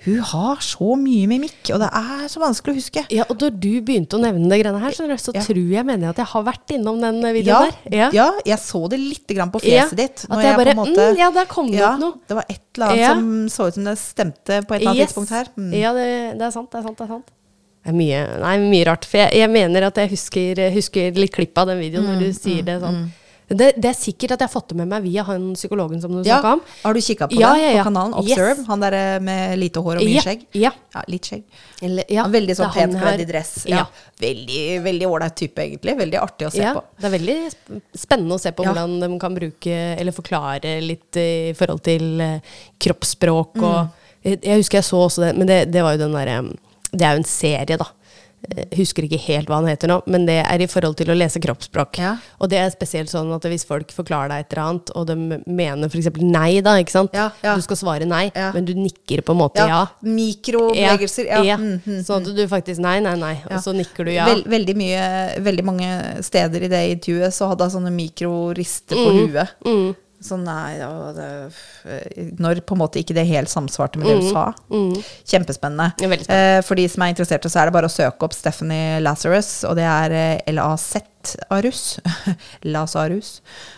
hun 0.07 0.21
har 0.23 0.57
så 0.63 0.95
mye 0.97 1.27
mimikk, 1.27 1.73
og 1.75 1.81
det 1.83 1.89
er 1.93 2.29
så 2.31 2.39
vanskelig 2.39 2.71
å 2.71 2.79
huske. 2.79 3.03
Ja, 3.11 3.25
og 3.29 3.41
når 3.43 3.57
du 3.59 3.81
begynte 3.83 4.15
å 4.15 4.21
nevne 4.23 4.47
det 4.49 4.61
greiene 4.63 4.79
her, 4.79 4.95
så, 4.95 5.09
så 5.19 5.35
Ja. 5.35 5.43
tror 5.43 5.59
jeg 5.75 5.85
mener 5.85 6.07
jeg 6.07 6.11
at 6.15 6.17
jeg 6.23 6.27
har 6.27 6.45
vært 6.47 6.71
innom 6.77 7.01
den 7.03 7.19
Ja, 7.21 7.33
videoen 7.35 7.73
der. 7.91 8.13
ja, 8.15 8.31
jeg 8.47 8.59
så 8.63 8.89
det 8.89 9.01
litt 9.01 9.27
grann 9.27 9.51
på 9.51 9.59
Ja, 9.67 9.83
fjeset 9.89 9.97
ditt. 9.99 10.25
at 10.31 10.39
jeg 10.45 10.57
bare, 10.57 10.75
mm, 10.79 11.19
ja, 11.19 11.31
der 11.35 11.45
kom 11.51 11.67
det 11.73 11.81
ja, 11.81 11.95
opp 11.95 12.01
noe. 12.01 12.15
Det 12.29 12.37
var 12.39 12.45
et 12.49 12.63
eller 12.77 12.87
annet 12.87 12.99
Ja. 13.03 13.15
som 13.15 13.49
så 13.49 13.67
ut 13.67 13.75
som 13.75 13.85
det 13.85 13.99
stemte 13.99 14.63
på 14.63 14.75
et 14.77 14.81
eller 14.81 14.91
annet 14.93 15.01
Yes. 15.03 15.13
tidspunkt 15.13 15.31
her. 15.31 15.47
Mm. 15.59 15.73
Ja, 15.75 15.93
det, 15.93 16.39
det 16.39 16.43
er 16.47 16.51
sant, 16.53 16.71
det 16.71 16.79
er 16.79 16.83
sant. 16.87 16.97
Det 16.99 17.05
er 17.05 17.09
sant. 17.17 17.27
Det 17.85 17.93
er 17.95 17.97
mye, 17.97 18.24
nei, 18.43 18.57
mye 18.68 18.85
rart. 18.91 19.07
For 19.09 19.18
jeg, 19.22 19.33
jeg 19.39 19.49
mener 19.55 19.87
at 19.89 19.97
jeg 20.03 20.11
husker, 20.12 20.64
husker 20.74 21.14
litt 21.16 21.33
klipp 21.33 21.57
av 21.62 21.70
den 21.70 21.79
videoen 21.81 22.05
når 22.11 22.18
du 22.20 22.29
Mm, 22.29 22.37
sier 22.43 22.62
det 22.66 22.81
sånn. 22.83 23.07
Det, 23.49 23.70
det 23.81 23.89
er 23.89 23.95
sikkert 23.97 24.35
at 24.35 24.43
jeg 24.43 24.49
har 24.51 24.53
fått 24.53 24.68
det 24.68 24.76
med 24.76 24.91
meg 24.91 25.07
via 25.07 25.22
han 25.24 25.55
psykologen 25.57 26.03
som 26.03 26.12
du 26.12 26.18
Ja, 26.20 26.37
snakka 26.37 26.51
om. 26.59 26.61
Har 26.83 26.93
du 26.93 27.01
kikka 27.01 27.29
på 27.31 27.39
Ja, 27.41 27.55
det 27.57 27.62
ja, 27.62 27.70
ja. 27.70 27.81
på 27.81 27.87
kanalen 27.89 28.12
Yes. 28.26 28.35
Observe? 28.37 28.64
Han 28.68 28.83
der 28.85 28.97
med 29.24 29.55
lite 29.62 29.81
hår 29.81 30.03
og 30.03 30.05
mye 30.05 30.20
skjegg? 30.26 30.43
ja. 30.53 30.72
Ja, 30.93 31.05
litt 31.09 31.24
skjegg. 31.31 31.47
Eller, 31.81 32.05
ja, 32.12 32.26
er 32.29 32.35
veldig 32.35 32.57
sånn 32.59 32.74
pent 32.76 32.99
kledd 33.01 33.22
i 33.24 33.29
dress. 33.31 33.55
Veldig 34.20 34.61
veldig 34.85 35.09
ålreit 35.09 35.37
type, 35.41 35.64
egentlig. 35.64 35.97
Veldig 35.97 36.20
artig 36.20 36.51
å 36.51 36.53
se 36.53 36.74
på. 36.76 36.85
det 37.01 37.09
er 37.09 37.14
veldig 37.16 37.39
spennende 38.05 38.37
å 38.37 38.43
se 38.45 38.53
på 38.53 38.68
hvordan 38.68 38.99
de 39.01 39.11
kan 39.24 39.35
bruke 39.41 39.81
eller 39.97 40.12
forklare 40.12 40.76
litt 40.85 41.16
eh, 41.16 41.49
i 41.49 41.57
forhold 41.57 41.81
til 41.89 42.20
eh, 42.20 42.41
kroppsspråk 42.85 43.57
Mm. 43.59 43.64
og 43.64 43.89
jeg, 44.29 44.41
jeg 44.45 44.61
husker 44.61 44.79
jeg 44.83 44.85
så 44.85 44.99
også 45.09 45.22
det, 45.24 45.33
men 45.39 45.47
det, 45.49 45.59
det 45.72 45.83
var 45.83 45.95
jo 45.97 46.05
den 46.05 46.12
derre 46.12 46.41
Det 46.93 47.05
er 47.05 47.16
jo 47.16 47.22
en 47.22 47.28
serie, 47.28 47.78
da. 47.80 47.89
Jeg 48.39 48.68
husker 48.78 49.03
ikke 49.03 49.18
helt 49.24 49.49
hva 49.51 49.57
han 49.59 49.66
heter 49.66 49.91
nå, 49.91 49.97
men 50.07 50.22
det 50.28 50.36
er 50.45 50.62
i 50.62 50.68
forhold 50.70 50.95
til 51.01 51.11
å 51.11 51.16
lese 51.16 51.41
kroppsspråk. 51.43 51.99
Ja. 51.99 52.12
Og 52.39 52.47
det 52.53 52.61
er 52.62 52.70
spesielt 52.70 53.11
sånn 53.11 53.32
at 53.34 53.45
hvis 53.51 53.66
folk 53.66 53.91
forklarer 53.93 54.30
deg 54.30 54.45
et 54.45 54.55
eller 54.55 54.62
annet, 54.62 54.93
og 54.95 55.09
de 55.11 55.16
mener 55.59 55.91
f.eks. 55.91 56.07
nei, 56.22 56.61
da, 56.64 56.76
ikke 56.78 56.95
sant. 56.95 57.18
Ja, 57.18 57.26
ja. 57.43 57.57
Du 57.59 57.66
skal 57.66 57.80
svare 57.80 58.07
nei, 58.09 58.28
men 58.55 58.68
du 58.68 58.72
nikker 58.78 59.24
på 59.26 59.34
en 59.34 59.41
måte 59.43 59.66
ja. 59.66 59.82
Mikrobevegelser. 60.07 61.28
Ja. 61.45 61.59
Mm, 61.59 61.80
mm, 61.82 62.01
Sånn 62.07 62.30
at 62.30 62.39
du 62.39 62.45
faktisk 62.49 62.82
nei, 62.84 62.99
nei, 63.05 63.16
nei, 63.18 63.34
og 63.51 63.59
så 63.64 63.74
nikker 63.76 64.07
du 64.07 64.14
ja. 64.14 64.30
Vel, 64.30 64.45
veldig, 64.49 64.78
mye, 64.78 65.05
veldig 65.51 65.66
mange 65.66 65.91
steder 66.24 66.68
i 66.68 66.72
det 66.72 66.84
intervjuet 66.95 67.34
så 67.34 67.51
hadde 67.51 67.66
jeg 67.66 67.74
sånne 67.74 67.95
mikrorister 67.99 69.03
på 69.03 69.16
huet. 69.18 69.59
Mm. 70.19 70.25
Sånn 70.27 70.43
nei, 70.43 70.79
det, 71.14 71.27
Når 72.43 72.61
på 72.66 72.75
en 72.75 72.81
måte 72.81 72.99
ikke 72.99 73.14
det 73.14 73.27
helt 73.29 73.51
samsvarte 73.53 74.01
med 74.01 74.11
det 74.11 74.16
du 74.19 74.31
sa. 74.33 74.49
Mm. 74.66 74.97
Kjempespennende. 75.23 75.93
Spennende. 75.95 76.27
Eh, 76.35 76.59
for 76.66 76.79
de 76.79 76.89
som 76.91 77.05
er 77.05 77.12
interesserte, 77.14 77.51
så 77.51 77.62
er 77.62 77.69
det 77.69 77.77
bare 77.77 77.91
å 77.91 77.93
søke 77.93 78.27
opp 78.27 78.35
Stephanie 78.35 78.99
Lazarus, 79.05 79.62
og 79.69 79.79
det 79.79 79.87
er 79.87 80.16
eh, 80.19 80.41
L-A-Z-Arus. 80.51 81.85
Lazarus. 82.75 83.37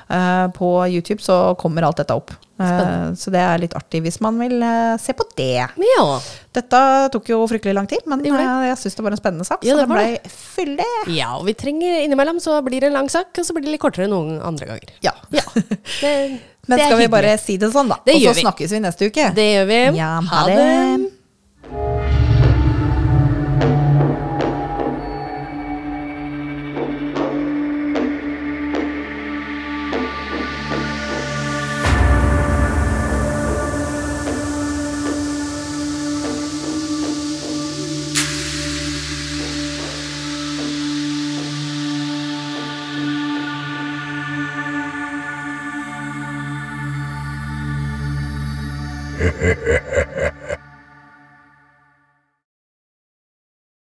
Eh, 0.08 0.46
på 0.56 0.70
YouTube 0.88 1.20
så 1.24 1.42
kommer 1.60 1.84
alt 1.84 2.00
dette 2.00 2.16
opp. 2.16 2.32
Eh, 2.60 2.68
Spennende. 2.68 3.16
så 3.16 3.30
det 3.32 3.40
er 3.40 3.58
litt 3.62 3.72
artig 3.78 4.02
hvis 4.04 4.18
man 4.20 4.36
vil 4.36 4.60
eh, 4.62 4.96
se 5.00 5.14
på 5.16 5.24
det. 5.38 5.62
Ja. 5.80 6.04
Dette 6.52 6.80
tok 7.14 7.30
jo 7.32 7.38
fryktelig 7.48 7.72
lang 7.78 7.86
tid, 7.88 8.02
men 8.10 8.20
Det 8.20 8.32
det. 8.34 8.40
eh, 8.44 8.66
jeg 8.68 8.76
syns 8.82 8.98
det 8.98 9.04
var 9.06 9.16
en 9.16 9.20
spennende 9.22 9.46
sak. 9.48 9.64
Ja, 9.64 9.74
så 9.74 9.80
det 9.80 9.88
den 9.88 9.96
ble 9.96 10.34
fyldig. 10.34 10.88
Ja, 11.16 11.30
og 11.38 11.46
vi 11.48 11.54
trenger 11.56 12.02
innimellom 12.04 12.40
så 12.44 12.58
blir 12.66 12.80
det 12.84 12.90
en 12.92 12.98
lang 13.00 13.08
sak, 13.08 13.32
og 13.40 13.46
så 13.48 13.56
blir 13.56 13.64
det 13.64 13.72
litt 13.78 13.80
kortere 13.86 14.10
noen 14.12 14.36
andre 14.44 14.66
ganger. 14.74 14.92
Ja. 15.06 15.14
Ja. 15.32 15.46
Det, 16.02 16.14
Men 16.68 16.76
det 16.78 16.86
skal 16.90 16.98
vi 17.00 17.06
bare 17.08 17.32
si 17.40 17.56
det 17.56 17.70
sånn, 17.72 17.88
da? 17.88 17.96
Det 18.04 18.14
Og 18.18 18.20
så 18.28 18.34
vi. 18.36 18.42
snakkes 18.44 18.74
vi 18.76 18.80
neste 18.84 19.08
uke. 19.08 19.30
Det 19.34 19.46
gjør 19.54 19.66
vi. 19.72 19.80
Ja, 19.98 20.10
ha 20.20 20.44
det. 20.46 20.58
Ha 20.60 20.60
det. 20.60 21.10
ha 21.72 21.89